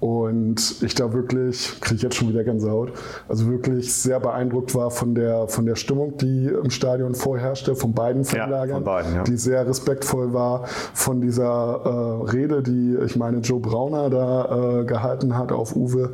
Und 0.00 0.82
ich 0.82 0.94
da 0.94 1.12
wirklich, 1.12 1.78
kriege 1.80 1.96
ich 1.96 2.02
jetzt 2.02 2.16
schon 2.16 2.30
wieder 2.30 2.42
Gänsehaut, 2.42 2.92
also 3.28 3.46
wirklich 3.48 3.92
sehr 3.92 4.18
beeindruckt 4.18 4.74
war 4.74 4.90
von 4.90 5.14
der, 5.14 5.46
von 5.48 5.66
der 5.66 5.76
Stimmung, 5.76 6.16
die 6.16 6.46
im 6.46 6.70
Stadion 6.70 7.14
vorherrschte, 7.14 7.76
von 7.76 7.92
beiden 7.92 8.22
Ja, 8.22 8.28
Fanlagern, 8.30 8.76
von 8.76 8.84
beiden, 8.84 9.14
ja. 9.14 9.24
die 9.24 9.36
sehr 9.36 9.66
respektvoll 9.66 10.32
war, 10.32 10.64
von 10.94 11.20
dieser 11.20 12.22
äh, 12.24 12.30
Rede, 12.30 12.62
die 12.62 12.96
ich 13.04 13.16
meine 13.16 13.38
Joe 13.38 13.60
Brauner 13.60 14.08
da 14.08 14.80
äh, 14.80 14.84
gehalten 14.84 15.36
hat 15.36 15.52
auf 15.52 15.76
Uwe. 15.76 16.12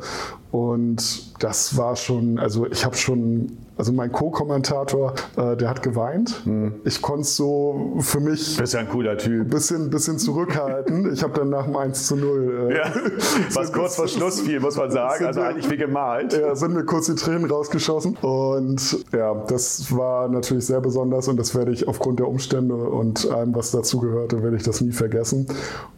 Und 0.51 1.26
das 1.39 1.77
war 1.77 1.95
schon, 1.95 2.39
also 2.39 2.65
ich 2.67 2.83
habe 2.85 2.95
schon, 2.95 3.57
also 3.77 3.91
mein 3.91 4.11
Co-Kommentator, 4.11 5.13
äh, 5.37 5.55
der 5.55 5.69
hat 5.69 5.83
geweint. 5.83 6.43
Ich 6.83 7.01
konnte 7.01 7.21
es 7.21 7.35
so 7.35 7.97
für 7.99 8.19
mich 8.19 8.57
bist 8.57 8.73
ja 8.73 8.79
ein 8.79 8.89
cooler 8.89 9.17
Typ. 9.17 9.41
ein 9.45 9.49
bisschen, 9.49 9.89
bisschen 9.89 10.17
zurückhalten. 10.17 11.13
Ich 11.13 11.21
habe 11.23 11.33
dann 11.33 11.49
nach 11.49 11.65
dem 11.65 11.75
1 11.75 12.07
zu 12.07 12.15
0 12.15 12.69
äh, 12.71 12.77
Ja, 12.77 12.93
was 13.53 13.71
kurz 13.71 13.95
vor 13.95 14.07
Schluss 14.07 14.41
fiel, 14.41 14.59
muss 14.59 14.77
man 14.77 14.89
sagen. 14.91 15.25
Also 15.25 15.41
eigentlich 15.41 15.69
wie 15.69 15.77
gemalt. 15.77 16.33
ja, 16.33 16.55
sind 16.55 16.73
mir 16.73 16.85
kurz 16.85 17.05
die 17.07 17.15
Tränen 17.15 17.49
rausgeschossen. 17.49 18.17
Und 18.21 19.05
ja, 19.13 19.35
das 19.47 19.95
war 19.95 20.27
natürlich 20.27 20.65
sehr 20.65 20.81
besonders 20.81 21.27
und 21.27 21.37
das 21.37 21.55
werde 21.55 21.71
ich 21.71 21.87
aufgrund 21.87 22.19
der 22.19 22.27
Umstände 22.27 22.75
und 22.75 23.29
allem, 23.29 23.53
was 23.55 23.71
dazugehörte, 23.71 24.41
werde 24.41 24.57
ich 24.57 24.63
das 24.63 24.81
nie 24.81 24.91
vergessen. 24.91 25.47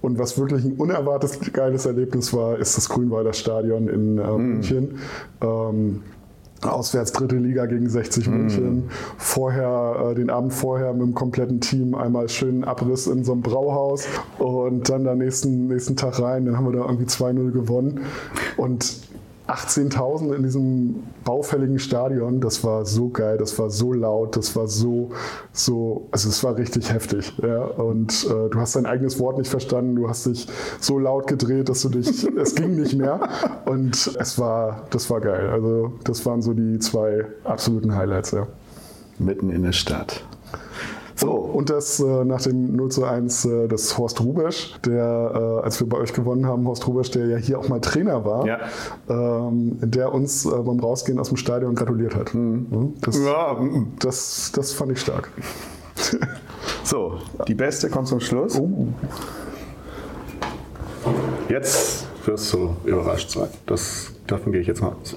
Und 0.01 0.19
was 0.19 0.37
wirklich 0.37 0.65
ein 0.65 0.73
unerwartetes 0.73 1.53
geiles 1.53 1.85
Erlebnis 1.85 2.33
war, 2.33 2.57
ist 2.57 2.77
das 2.77 2.89
Grünwalder 2.89 3.33
Stadion 3.33 3.87
in 3.87 4.17
äh, 4.17 4.37
München. 4.37 4.99
Ähm, 5.41 6.03
Auswärts 6.61 7.13
dritte 7.13 7.37
Liga 7.37 7.65
gegen 7.67 7.87
60 7.87 8.27
München. 8.27 8.89
Vorher, 9.17 10.11
äh, 10.11 10.15
den 10.15 10.29
Abend 10.29 10.53
vorher 10.53 10.91
mit 10.91 11.03
dem 11.03 11.13
kompletten 11.13 11.61
Team 11.61 11.95
einmal 11.95 12.27
schönen 12.27 12.65
Abriss 12.65 13.07
in 13.07 13.23
so 13.23 13.31
einem 13.31 13.41
Brauhaus 13.41 14.07
und 14.39 14.89
dann 14.89 15.07
am 15.07 15.19
nächsten, 15.19 15.67
nächsten 15.67 15.95
Tag 15.95 16.19
rein. 16.19 16.45
Dann 16.45 16.57
haben 16.57 16.65
wir 16.65 16.73
da 16.73 16.85
irgendwie 16.85 17.05
2-0 17.05 17.51
gewonnen. 17.51 18.01
Und 18.57 18.97
18.000 19.49 20.33
in 20.35 20.43
diesem 20.43 21.03
baufälligen 21.23 21.79
Stadion, 21.79 22.39
das 22.39 22.63
war 22.63 22.85
so 22.85 23.09
geil, 23.09 23.37
das 23.37 23.57
war 23.57 23.69
so 23.69 23.93
laut, 23.93 24.37
das 24.37 24.55
war 24.55 24.67
so, 24.67 25.09
so, 25.51 26.07
also 26.11 26.29
es 26.29 26.43
war 26.43 26.55
richtig 26.57 26.91
heftig. 26.93 27.33
Ja? 27.41 27.63
Und 27.63 28.25
äh, 28.25 28.49
du 28.49 28.59
hast 28.59 28.75
dein 28.75 28.85
eigenes 28.85 29.19
Wort 29.19 29.37
nicht 29.37 29.49
verstanden, 29.49 29.95
du 29.95 30.07
hast 30.07 30.27
dich 30.27 30.47
so 30.79 30.99
laut 30.99 31.27
gedreht, 31.27 31.69
dass 31.69 31.81
du 31.81 31.89
dich, 31.89 32.27
es 32.37 32.55
ging 32.55 32.75
nicht 32.75 32.95
mehr. 32.95 33.27
Und 33.65 34.15
es 34.19 34.37
war, 34.37 34.85
das 34.91 35.09
war 35.09 35.21
geil. 35.21 35.49
Also 35.49 35.93
das 36.03 36.25
waren 36.25 36.41
so 36.41 36.53
die 36.53 36.79
zwei 36.79 37.25
absoluten 37.43 37.95
Highlights, 37.95 38.31
ja. 38.31 38.47
Mitten 39.17 39.49
in 39.49 39.63
der 39.63 39.73
Stadt. 39.73 40.23
So. 41.19 41.31
Und 41.31 41.69
das 41.69 41.99
äh, 41.99 42.23
nach 42.23 42.41
dem 42.41 42.75
0 42.77 42.91
zu 42.91 43.03
1 43.03 43.43
äh, 43.45 43.67
des 43.67 43.97
Horst 43.97 44.21
Rubesch, 44.21 44.79
der, 44.85 45.59
äh, 45.61 45.65
als 45.65 45.77
wir 45.81 45.89
bei 45.89 45.97
euch 45.97 46.13
gewonnen 46.13 46.45
haben, 46.45 46.65
Horst 46.65 46.87
Rubesch, 46.87 47.11
der 47.11 47.27
ja 47.27 47.35
hier 47.37 47.59
auch 47.59 47.67
mal 47.67 47.81
Trainer 47.81 48.23
war, 48.23 48.45
Ja. 48.45 48.59
ähm, 49.09 49.77
der 49.81 50.13
uns 50.13 50.45
äh, 50.45 50.49
beim 50.49 50.79
Rausgehen 50.79 51.19
aus 51.19 51.27
dem 51.27 51.35
Stadion 51.37 51.75
gratuliert 51.75 52.15
hat. 52.15 52.33
Mhm. 52.33 52.93
Das, 53.01 53.17
Ja, 53.17 53.53
mm. 53.53 53.95
das, 53.99 54.51
das 54.55 54.71
fand 54.71 54.93
ich 54.93 55.01
stark. 55.01 55.29
So, 56.83 57.19
die 57.47 57.55
beste 57.55 57.89
kommt 57.89 58.07
zum 58.07 58.19
Schluss. 58.19 58.57
Oh. 58.59 58.87
Jetzt 61.47 62.05
wirst 62.25 62.53
du 62.53 62.75
überrascht 62.83 63.29
sein. 63.31 63.47
Das, 63.65 64.11
davon 64.27 64.51
gehe 64.51 64.61
ich 64.61 64.67
jetzt 64.67 64.81
mal 64.81 64.93
aus. 65.01 65.15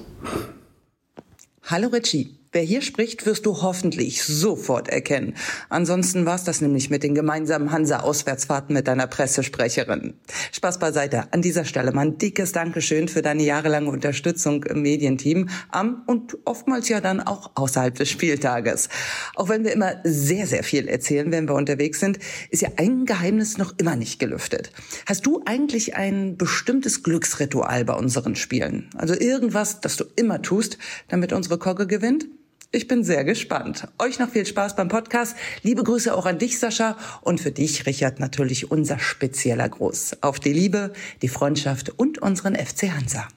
Hallo 1.63 1.87
Richie. 1.87 2.37
Wer 2.53 2.61
hier 2.61 2.83
spricht, 2.83 3.25
wirst 3.25 3.47
du 3.47 3.63
hoffentlich 3.63 4.21
sofort 4.23 4.87
erkennen. 4.87 5.33
Ansonsten 5.69 6.27
war's 6.27 6.43
das 6.43 6.61
nämlich 6.61 6.91
mit 6.91 7.01
den 7.01 7.15
gemeinsamen 7.15 7.71
Hansa-Auswärtsfahrten 7.71 8.75
mit 8.75 8.87
deiner 8.87 9.07
Pressesprecherin. 9.07 10.13
Spaß 10.51 10.77
beiseite. 10.77 11.33
An 11.33 11.41
dieser 11.41 11.65
Stelle 11.65 11.91
mal 11.93 12.01
ein 12.05 12.19
dickes 12.19 12.51
Dankeschön 12.51 13.07
für 13.07 13.23
deine 13.23 13.41
jahrelange 13.41 13.89
Unterstützung 13.89 14.65
im 14.65 14.83
Medienteam 14.83 15.49
am 15.69 16.03
und 16.05 16.37
oftmals 16.45 16.89
ja 16.89 17.01
dann 17.01 17.21
auch 17.21 17.49
außerhalb 17.55 17.95
des 17.95 18.11
Spieltages. 18.11 18.87
Auch 19.33 19.49
wenn 19.49 19.63
wir 19.63 19.71
immer 19.71 19.95
sehr, 20.03 20.45
sehr 20.45 20.63
viel 20.63 20.87
erzählen, 20.87 21.31
wenn 21.31 21.47
wir 21.47 21.55
unterwegs 21.55 21.99
sind, 21.99 22.19
ist 22.51 22.61
ja 22.61 22.69
ein 22.77 23.05
Geheimnis 23.05 23.57
noch 23.57 23.73
immer 23.79 23.95
nicht 23.95 24.19
gelüftet. 24.19 24.71
Hast 25.07 25.25
du 25.25 25.41
eigentlich 25.45 25.95
ein 25.95 26.37
bestimmtes 26.37 27.01
Glücksritual 27.01 27.83
bei 27.83 27.95
unseren 27.95 28.35
Spielen? 28.35 28.91
Also 28.95 29.15
irgendwas, 29.15 29.81
das 29.81 29.97
du 29.97 30.03
immer 30.15 30.43
tust, 30.43 30.77
damit 31.07 31.33
unsere 31.33 31.57
Kogge 31.57 31.87
gewinnt? 31.87 32.27
Ich 32.75 32.87
bin 32.87 33.03
sehr 33.03 33.23
gespannt. 33.23 33.87
Euch 33.99 34.17
noch 34.17 34.29
viel 34.29 34.47
Spaß 34.47 34.75
beim 34.75 34.87
Podcast. 34.87 35.35
Liebe 35.61 35.83
Grüße 35.83 36.11
auch 36.11 36.25
an 36.25 36.39
dich, 36.39 36.57
Sascha. 36.57 36.97
Und 37.21 37.39
für 37.39 37.51
dich, 37.51 37.85
Richard, 37.85 38.19
natürlich 38.19 38.71
unser 38.71 38.97
spezieller 38.97 39.69
Gruß. 39.69 40.17
Auf 40.21 40.39
die 40.39 40.53
Liebe, 40.53 40.91
die 41.21 41.27
Freundschaft 41.27 41.91
und 41.99 42.17
unseren 42.23 42.55
FC 42.55 42.89
Hansa. 42.89 43.27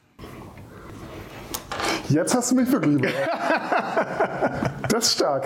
Jetzt 2.08 2.34
hast 2.34 2.50
du 2.50 2.54
mich 2.54 2.72
wirklich 2.72 2.94
überrascht. 2.94 4.72
Das 4.88 5.08
ist 5.08 5.14
stark. 5.14 5.44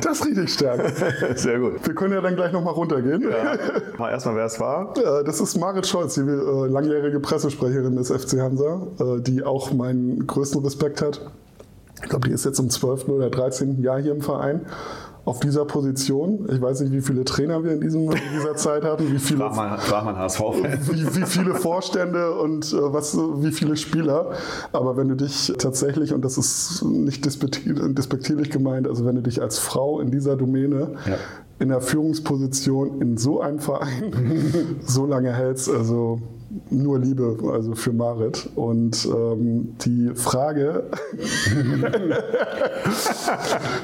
Das 0.00 0.20
ist 0.20 0.26
richtig 0.26 0.52
stark. 0.52 0.92
Sehr 1.36 1.58
gut. 1.58 1.84
Wir 1.84 1.94
können 1.94 2.12
ja 2.12 2.20
dann 2.20 2.36
gleich 2.36 2.52
nochmal 2.52 2.74
runtergehen. 2.74 3.24
Mal 3.98 4.10
erstmal, 4.10 4.36
wer 4.36 4.44
es 4.44 4.60
war. 4.60 4.94
Das 5.24 5.40
ist 5.40 5.56
Marit 5.56 5.86
Scholz, 5.86 6.14
die 6.14 6.20
äh, 6.20 6.66
langjährige 6.68 7.18
Pressesprecherin 7.18 7.96
des 7.96 8.10
FC 8.10 8.38
Hansa, 8.38 8.86
äh, 9.00 9.20
die 9.22 9.42
auch 9.42 9.72
meinen 9.72 10.26
größten 10.26 10.62
Respekt 10.62 11.00
hat. 11.00 11.32
Ich 12.02 12.08
glaube, 12.08 12.28
die 12.28 12.34
ist 12.34 12.44
jetzt 12.44 12.58
im 12.58 12.70
12. 12.70 13.08
oder 13.08 13.30
13. 13.30 13.82
Jahr 13.82 14.00
hier 14.00 14.12
im 14.12 14.20
Verein. 14.20 14.62
Auf 15.26 15.38
dieser 15.38 15.66
Position. 15.66 16.48
Ich 16.50 16.60
weiß 16.62 16.80
nicht, 16.80 16.92
wie 16.92 17.02
viele 17.02 17.24
Trainer 17.24 17.62
wir 17.62 17.72
in, 17.72 17.80
diesem, 17.82 18.10
in 18.10 18.18
dieser 18.34 18.56
Zeit 18.56 18.84
hatten, 18.84 19.12
wie 19.12 19.18
viele, 19.18 19.44
wie, 19.44 21.16
wie 21.20 21.26
viele 21.26 21.54
Vorstände 21.54 22.32
und 22.36 22.72
äh, 22.72 22.76
was, 22.92 23.16
wie 23.16 23.52
viele 23.52 23.76
Spieler. 23.76 24.30
Aber 24.72 24.96
wenn 24.96 25.08
du 25.08 25.16
dich 25.16 25.52
tatsächlich, 25.58 26.14
und 26.14 26.24
das 26.24 26.38
ist 26.38 26.82
nicht 26.84 27.24
despektier- 27.26 27.92
despektierlich 27.92 28.48
gemeint, 28.50 28.88
also 28.88 29.04
wenn 29.04 29.16
du 29.16 29.22
dich 29.22 29.42
als 29.42 29.58
Frau 29.58 30.00
in 30.00 30.10
dieser 30.10 30.36
Domäne 30.36 30.94
Ja. 31.06 31.16
in 31.58 31.68
der 31.68 31.82
Führungsposition 31.82 33.00
in 33.02 33.18
so 33.18 33.40
einem 33.42 33.58
Verein 33.58 34.12
so 34.86 35.04
lange 35.04 35.32
hältst, 35.34 35.68
also 35.70 36.18
nur 36.70 36.98
Liebe, 36.98 37.36
also 37.52 37.74
für 37.74 37.92
Marit. 37.92 38.48
Und 38.56 39.06
ähm, 39.06 39.74
die 39.84 40.10
Frage, 40.14 40.84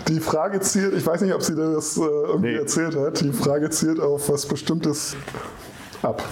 die 0.09 0.21
Frage 0.21 0.61
zielt, 0.61 0.95
ich 0.95 1.07
weiß 1.07 1.21
nicht, 1.23 1.35
ob 1.35 1.43
sie 1.43 1.55
dir 1.55 1.73
das 1.75 1.97
äh, 1.97 2.01
irgendwie 2.03 2.51
Nee. 2.53 2.57
erzählt 2.57 2.97
hat, 2.97 3.21
die 3.21 3.33
Frage 3.33 3.71
zielt 3.71 4.01
auf 4.01 4.29
was 4.29 4.47
Bestimmtes 4.47 5.17
ab. 6.03 6.23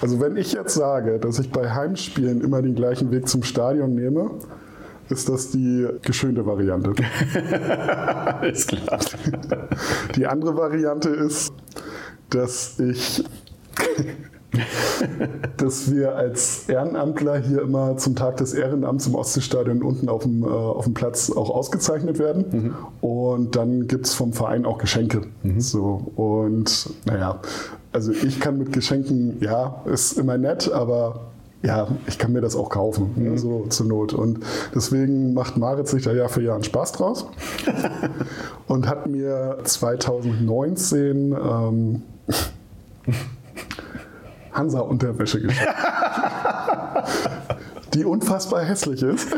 Also 0.00 0.20
wenn 0.20 0.36
ich 0.36 0.52
jetzt 0.52 0.74
sage, 0.74 1.18
dass 1.18 1.38
ich 1.38 1.50
bei 1.50 1.70
Heimspielen 1.70 2.40
immer 2.40 2.62
den 2.62 2.74
gleichen 2.74 3.10
Weg 3.10 3.28
zum 3.28 3.42
Stadion 3.42 3.94
nehme, 3.94 4.30
ist 5.08 5.28
das 5.28 5.50
die 5.50 5.86
geschönte 6.02 6.46
Variante. 6.46 6.92
Alles 8.40 8.66
klar. 8.66 9.00
Die 10.14 10.26
andere 10.26 10.56
Variante 10.56 11.08
ist, 11.08 11.52
dass 12.30 12.78
ich, 12.78 13.24
dass 15.56 15.90
wir 15.90 16.16
als 16.16 16.68
Ehrenamtler 16.68 17.38
hier 17.38 17.62
immer 17.62 17.96
zum 17.96 18.16
Tag 18.16 18.38
des 18.38 18.54
Ehrenamts 18.54 19.06
im 19.06 19.14
Ostseestadion 19.14 19.82
unten 19.82 20.08
auf 20.08 20.22
dem, 20.22 20.42
äh, 20.42 20.46
auf 20.46 20.84
dem 20.84 20.94
Platz 20.94 21.30
auch 21.30 21.50
ausgezeichnet 21.50 22.18
werden. 22.18 22.74
Und 23.00 23.56
dann 23.56 23.88
gibt 23.88 24.06
es 24.06 24.14
vom 24.14 24.32
Verein 24.32 24.64
auch 24.64 24.78
Geschenke. 24.78 25.22
So, 25.58 26.12
und 26.16 26.90
naja, 27.04 27.40
also 27.92 28.12
ich 28.12 28.40
kann 28.40 28.58
mit 28.58 28.72
Geschenken, 28.72 29.38
ja, 29.40 29.82
ist 29.86 30.18
immer 30.18 30.38
nett, 30.38 30.70
aber 30.72 31.28
ja, 31.62 31.88
ich 32.06 32.18
kann 32.18 32.32
mir 32.32 32.40
das 32.40 32.54
auch 32.54 32.68
kaufen, 32.70 33.10
ne, 33.16 33.36
so 33.38 33.66
zur 33.68 33.86
Not. 33.86 34.12
Und 34.12 34.40
deswegen 34.74 35.34
macht 35.34 35.56
Marit 35.56 35.88
sich 35.88 36.04
da 36.04 36.12
Jahr 36.12 36.28
für 36.28 36.42
Jahr 36.42 36.54
einen 36.54 36.64
Spaß 36.64 36.92
draus 36.92 37.26
und 38.68 38.86
hat 38.86 39.06
mir 39.08 39.58
2019 39.64 41.32
ähm, 41.32 42.02
Hansa-Unterwäsche 44.58 45.40
geschenkt. 45.40 45.72
die 47.94 48.04
unfassbar 48.04 48.64
hässlich 48.64 49.02
ist. 49.02 49.28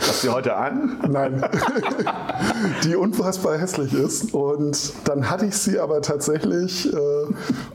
Hast 0.00 0.24
du 0.24 0.32
heute 0.32 0.56
an? 0.56 0.96
Nein. 1.10 1.44
die 2.84 2.96
unfassbar 2.96 3.58
hässlich 3.58 3.92
ist. 3.92 4.32
Und 4.32 4.92
dann 5.04 5.28
hatte 5.28 5.46
ich 5.46 5.56
sie 5.56 5.78
aber 5.78 6.00
tatsächlich, 6.00 6.90
äh, 6.90 6.96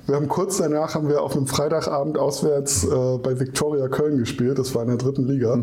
wir 0.08 0.16
haben 0.16 0.28
kurz 0.28 0.58
danach 0.58 0.96
haben 0.96 1.10
wir 1.10 1.22
auf 1.22 1.36
einem 1.36 1.48
Freitagabend 1.48 2.18
auswärts 2.18 2.86
äh, 2.86 3.18
bei 3.18 3.40
Viktoria 3.40 3.90
Köln 3.90 4.18
gespielt, 4.18 4.58
das 4.58 4.74
war 4.74 4.84
in 4.84 4.88
der 4.88 4.98
dritten 4.98 5.28
Liga, 5.28 5.60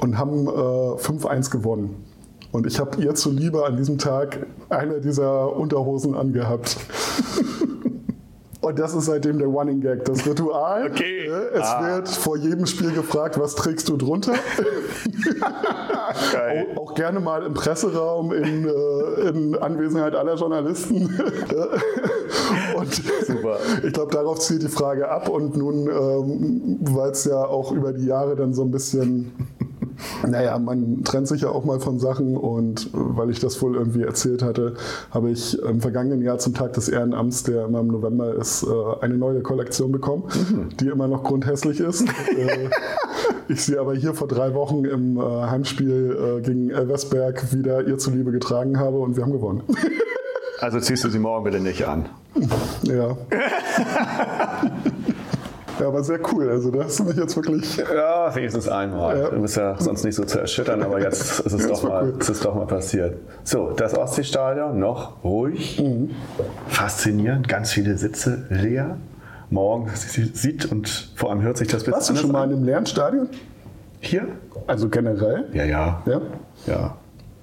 und 0.00 0.18
haben 0.18 0.46
äh, 0.46 0.50
5-1 0.50 1.50
gewonnen. 1.50 2.04
Und 2.50 2.66
ich 2.66 2.80
habe 2.80 3.00
ihr 3.02 3.14
zuliebe 3.14 3.66
an 3.66 3.76
diesem 3.76 3.98
Tag 3.98 4.46
eine 4.70 5.00
dieser 5.00 5.54
Unterhosen 5.54 6.14
angehabt. 6.14 6.78
Und 8.60 8.78
das 8.78 8.92
ist 8.92 9.04
seitdem 9.06 9.38
der 9.38 9.46
Running 9.46 9.80
Gag, 9.80 10.04
das 10.04 10.26
Ritual. 10.26 10.88
Okay. 10.90 11.26
Äh, 11.26 11.30
Es 11.54 11.62
Ah. 11.62 11.86
wird 11.96 12.08
vor 12.08 12.36
jedem 12.36 12.66
Spiel 12.66 12.90
gefragt, 12.92 13.38
was 13.38 13.54
trägst 13.54 13.88
du 13.88 13.96
drunter? 13.96 14.34
Geil. 16.32 16.66
Auch, 16.74 16.88
auch 16.90 16.94
gerne 16.94 17.20
mal 17.20 17.44
im 17.44 17.54
Presseraum 17.54 18.32
in, 18.32 18.66
äh, 18.66 19.28
in 19.28 19.56
Anwesenheit 19.56 20.14
aller 20.14 20.34
Journalisten. 20.34 20.96
und 22.76 22.94
Super. 23.26 23.58
ich 23.86 23.92
glaube, 23.92 24.12
darauf 24.12 24.40
zielt 24.40 24.62
die 24.62 24.68
Frage 24.68 25.08
ab. 25.08 25.28
Und 25.28 25.56
nun, 25.56 25.86
ähm, 25.88 26.78
weil 26.80 27.10
es 27.10 27.24
ja 27.24 27.44
auch 27.44 27.70
über 27.72 27.92
die 27.92 28.06
Jahre 28.06 28.34
dann 28.36 28.54
so 28.54 28.62
ein 28.62 28.70
bisschen, 28.70 29.32
naja, 30.26 30.58
man 30.58 31.02
trennt 31.04 31.28
sich 31.28 31.42
ja 31.42 31.48
auch 31.50 31.64
mal 31.64 31.80
von 31.80 31.98
Sachen. 31.98 32.36
Und 32.36 32.86
äh, 32.86 32.90
weil 32.92 33.30
ich 33.30 33.40
das 33.40 33.60
wohl 33.62 33.76
irgendwie 33.76 34.02
erzählt 34.02 34.42
hatte, 34.42 34.74
habe 35.10 35.30
ich 35.30 35.60
im 35.62 35.80
vergangenen 35.80 36.22
Jahr 36.22 36.38
zum 36.38 36.54
Tag 36.54 36.72
des 36.74 36.88
Ehrenamts, 36.88 37.42
der 37.44 37.66
immer 37.66 37.80
im 37.80 37.88
November 37.88 38.34
ist, 38.34 38.64
äh, 38.64 38.66
eine 39.00 39.16
neue 39.16 39.42
Kollektion 39.42 39.92
bekommen, 39.92 40.24
die 40.80 40.88
immer 40.88 41.08
noch 41.08 41.24
grundhässlich 41.24 41.80
ist. 41.80 42.02
äh, 42.36 42.68
ich 43.48 43.64
sie 43.64 43.78
aber 43.78 43.94
hier 43.94 44.14
vor 44.14 44.28
drei 44.28 44.54
Wochen 44.54 44.84
im 44.84 45.18
Heimspiel 45.18 46.42
gegen 46.44 46.68
Elversberg 46.68 47.50
wieder 47.52 47.86
ihr 47.86 47.96
zuliebe 47.96 48.30
getragen 48.30 48.78
habe 48.78 48.98
und 48.98 49.16
wir 49.16 49.24
haben 49.24 49.32
gewonnen. 49.32 49.62
Also 50.60 50.80
ziehst 50.80 51.04
du 51.04 51.08
sie 51.08 51.18
morgen 51.18 51.44
bitte 51.44 51.60
nicht 51.60 51.86
an. 51.86 52.06
ja. 52.82 53.16
ja, 55.80 55.86
aber 55.88 56.02
sehr 56.02 56.18
cool. 56.32 56.48
Also 56.50 56.70
da 56.70 56.84
hast 56.84 56.98
du 56.98 57.04
mich 57.04 57.16
jetzt 57.16 57.36
wirklich. 57.36 57.76
Ja, 57.76 58.34
wenigstens 58.34 58.68
einmal. 58.68 59.18
Ja. 59.18 59.28
Du 59.30 59.40
bist 59.40 59.56
ja 59.56 59.76
sonst 59.78 60.04
nicht 60.04 60.14
so 60.14 60.24
zu 60.24 60.38
erschüttern, 60.40 60.82
aber 60.82 61.00
jetzt 61.00 61.40
ist 61.46 61.52
es, 61.52 61.62
Ja, 61.62 61.68
doch, 61.68 61.82
mal, 61.84 62.04
cool. 62.12 62.14
ist 62.20 62.28
es 62.28 62.40
doch 62.40 62.54
mal 62.54 62.66
passiert. 62.66 63.18
So, 63.44 63.70
das 63.72 63.96
Ostseestadion 63.96 64.78
noch 64.78 65.22
ruhig, 65.24 65.80
Mhm. 65.82 66.10
faszinierend, 66.68 67.48
ganz 67.48 67.72
viele 67.72 67.96
Sitze 67.98 68.46
leer. 68.50 68.96
Morgen 69.50 69.88
sie- 69.94 70.30
sieht 70.34 70.70
und 70.70 71.10
vor 71.16 71.30
allem 71.30 71.42
hört 71.42 71.56
sich 71.56 71.68
das 71.68 71.82
bisschen 71.84 71.92
Warst 71.94 72.10
du 72.10 72.16
schon 72.16 72.32
mal 72.32 72.42
an. 72.42 72.50
in 72.50 72.56
einem 72.56 72.64
leeren 72.66 72.86
Stadion? 72.86 73.28
Hier? 74.00 74.26
Also 74.66 74.88
generell? 74.88 75.46
Ja, 75.54 75.64
ja. 75.64 76.02
Ja. 76.06 76.20
Ja. 76.66 76.96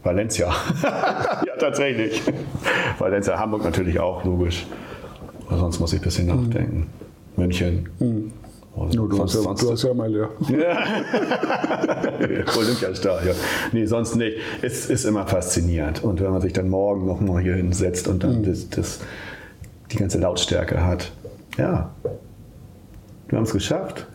Valencia. 0.04 0.52
ja, 0.84 1.56
tatsächlich. 1.60 2.22
Valencia, 3.00 3.40
Hamburg 3.40 3.64
natürlich 3.64 4.00
auch, 4.00 4.24
logisch. 4.24 4.68
Aber 5.48 5.58
sonst 5.58 5.80
muss 5.80 5.94
ich 5.94 6.00
ein 6.00 6.04
bisschen 6.04 6.28
nachdenken. 6.28 6.88
München. 7.38 7.90
Also 8.78 9.08
du, 9.08 9.24
hast 9.24 9.36
ja, 9.36 9.54
du 9.54 9.72
hast 9.72 9.84
ja 9.84 9.94
mal 9.94 10.12
leer. 10.12 10.30
Olympiastadion. 12.58 13.36
Nee, 13.72 13.86
sonst 13.86 14.16
nicht. 14.16 14.38
Es 14.62 14.90
ist 14.90 15.06
immer 15.06 15.26
faszinierend. 15.26 16.04
Und 16.04 16.22
wenn 16.22 16.32
man 16.32 16.42
sich 16.42 16.52
dann 16.52 16.68
morgen 16.68 17.06
noch 17.06 17.22
mal 17.22 17.42
hier 17.42 17.56
hinsetzt 17.56 18.08
und 18.08 18.24
dann 18.24 18.40
mhm. 18.40 18.46
das, 18.46 18.70
das, 18.70 19.00
die 19.92 19.98
ganze 19.98 20.20
Lautstärke 20.20 20.84
hat. 20.84 21.12
Ja, 21.58 21.92
wir 23.30 23.38
haben 23.38 23.46
es 23.46 23.54
geschafft. 23.54 24.08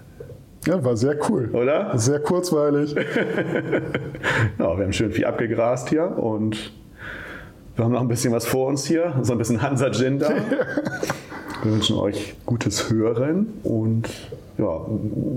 Ja, 0.66 0.84
war 0.84 0.94
sehr 0.94 1.16
cool. 1.30 1.48
Oder? 1.54 1.98
Sehr 1.98 2.20
kurzweilig. 2.20 2.94
ja, 4.58 4.58
wir 4.58 4.84
haben 4.84 4.92
schön 4.92 5.10
viel 5.10 5.24
abgegrast 5.24 5.88
hier 5.88 6.18
und 6.18 6.72
wir 7.76 7.86
haben 7.86 7.92
noch 7.92 8.02
ein 8.02 8.08
bisschen 8.08 8.34
was 8.34 8.44
vor 8.44 8.66
uns 8.66 8.84
hier. 8.84 9.14
So 9.22 9.32
ein 9.32 9.38
bisschen 9.38 9.62
Hansa 9.62 9.90
Gin 9.90 10.18
da. 10.18 10.28
Wir 11.62 11.72
wünschen 11.72 11.96
euch 11.96 12.34
gutes 12.46 12.90
Hören 12.90 13.48
und 13.64 14.08
ja, 14.56 14.80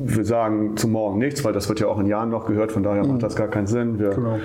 wir 0.06 0.26
sagen 0.26 0.78
zum 0.78 0.91
Morgen 0.91 1.20
nichts, 1.20 1.44
weil 1.44 1.54
das 1.54 1.68
wird 1.70 1.80
ja 1.80 1.88
auch 1.88 2.00
in 2.00 2.08
Jahren 2.08 2.30
noch 2.30 2.45
gehört, 2.45 2.72
von 2.72 2.84
daher 2.84 3.04
macht 3.04 3.14
mhm. 3.14 3.20
das 3.20 3.36
gar 3.36 3.48
keinen 3.48 3.68
Sinn. 3.68 4.00
Wir, 4.00 4.10
genau. 4.10 4.40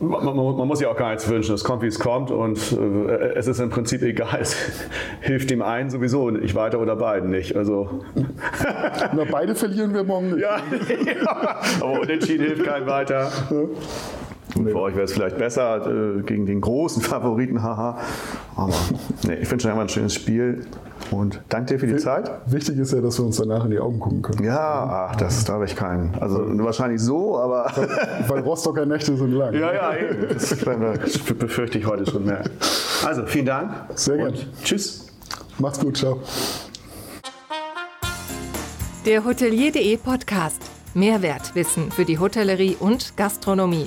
Man, 0.00 0.24
man, 0.24 0.36
man, 0.36 0.68
muss 0.68 0.80
ja 0.80 0.88
auch 0.88 0.96
gar 0.96 1.10
nichts 1.10 1.28
wünschen. 1.28 1.54
Es 1.54 1.64
kommt, 1.64 1.82
wie 1.82 1.86
es 1.86 1.98
kommt 1.98 2.30
und 2.30 2.58
äh, 2.72 3.34
es 3.34 3.46
ist 3.46 3.60
im 3.60 3.70
Prinzip 3.70 4.02
egal. 4.02 4.38
Es 4.40 4.56
hilft 5.20 5.50
dem 5.50 5.62
einen 5.62 5.90
sowieso 5.90 6.30
nicht 6.30 6.54
weiter 6.54 6.80
oder 6.80 6.96
beiden 6.96 7.30
nicht. 7.30 7.56
Also 7.56 8.04
Na, 8.14 9.24
beide 9.30 9.54
verlieren 9.54 9.92
wir 9.92 10.04
morgen 10.04 10.30
nicht. 10.30 10.42
Ja, 10.42 10.58
aber 11.80 12.00
unentschieden 12.00 12.46
hilft 12.46 12.64
keinem 12.64 12.86
weiter. 12.86 13.30
Nee. 14.54 14.70
Für 14.70 14.80
euch 14.80 14.94
wäre 14.94 15.04
es 15.04 15.12
vielleicht 15.12 15.38
besser 15.38 15.86
äh, 15.86 16.22
gegen 16.22 16.46
den 16.46 16.60
großen 16.60 17.02
Favoriten, 17.02 17.62
haha. 17.62 17.98
Aber 18.54 18.72
nee, 19.26 19.34
ich 19.34 19.50
wünsche 19.50 19.68
euch 19.68 19.74
immer 19.74 19.82
ein 19.82 19.88
schönes 19.88 20.14
Spiel 20.14 20.66
und 21.10 21.40
danke 21.48 21.74
dir 21.74 21.80
für 21.80 21.86
die 21.86 21.94
w 21.94 21.98
Zeit. 21.98 22.30
Wichtig 22.46 22.78
ist 22.78 22.92
ja, 22.92 23.00
dass 23.00 23.18
wir 23.18 23.26
uns 23.26 23.36
danach 23.36 23.64
in 23.64 23.70
die 23.70 23.78
Augen 23.78 23.98
gucken 23.98 24.22
können. 24.22 24.44
Ja, 24.44 25.08
ach, 25.10 25.16
das, 25.16 25.44
da 25.44 25.54
habe 25.54 25.66
ich 25.66 25.76
keinen. 25.76 26.14
Also 26.20 26.40
wahrscheinlich 26.64 27.00
so, 27.00 27.38
aber. 27.38 27.70
Weil, 27.74 28.28
weil 28.28 28.40
Rostocker 28.40 28.86
Nächte 28.86 29.16
sind 29.16 29.32
lang. 29.32 29.54
Ja, 29.54 29.72
ja, 29.72 29.96
eben. 29.96 30.28
Das 30.28 31.18
befürchte 31.34 31.78
ich 31.78 31.86
heute 31.86 32.10
schon 32.10 32.24
mehr. 32.24 32.44
Also, 33.04 33.26
vielen 33.26 33.46
Dank. 33.46 33.72
Sehr 33.94 34.16
gerne. 34.16 34.34
Tschüss. 34.62 35.06
Macht's 35.58 35.80
gut, 35.80 35.96
ciao. 35.96 36.20
Der 39.04 39.24
Hotelier.de 39.24 39.96
Podcast. 39.98 40.62
Mehrwertwissen 40.94 41.90
für 41.92 42.04
die 42.04 42.18
Hotellerie 42.18 42.76
und 42.80 43.16
Gastronomie. 43.16 43.86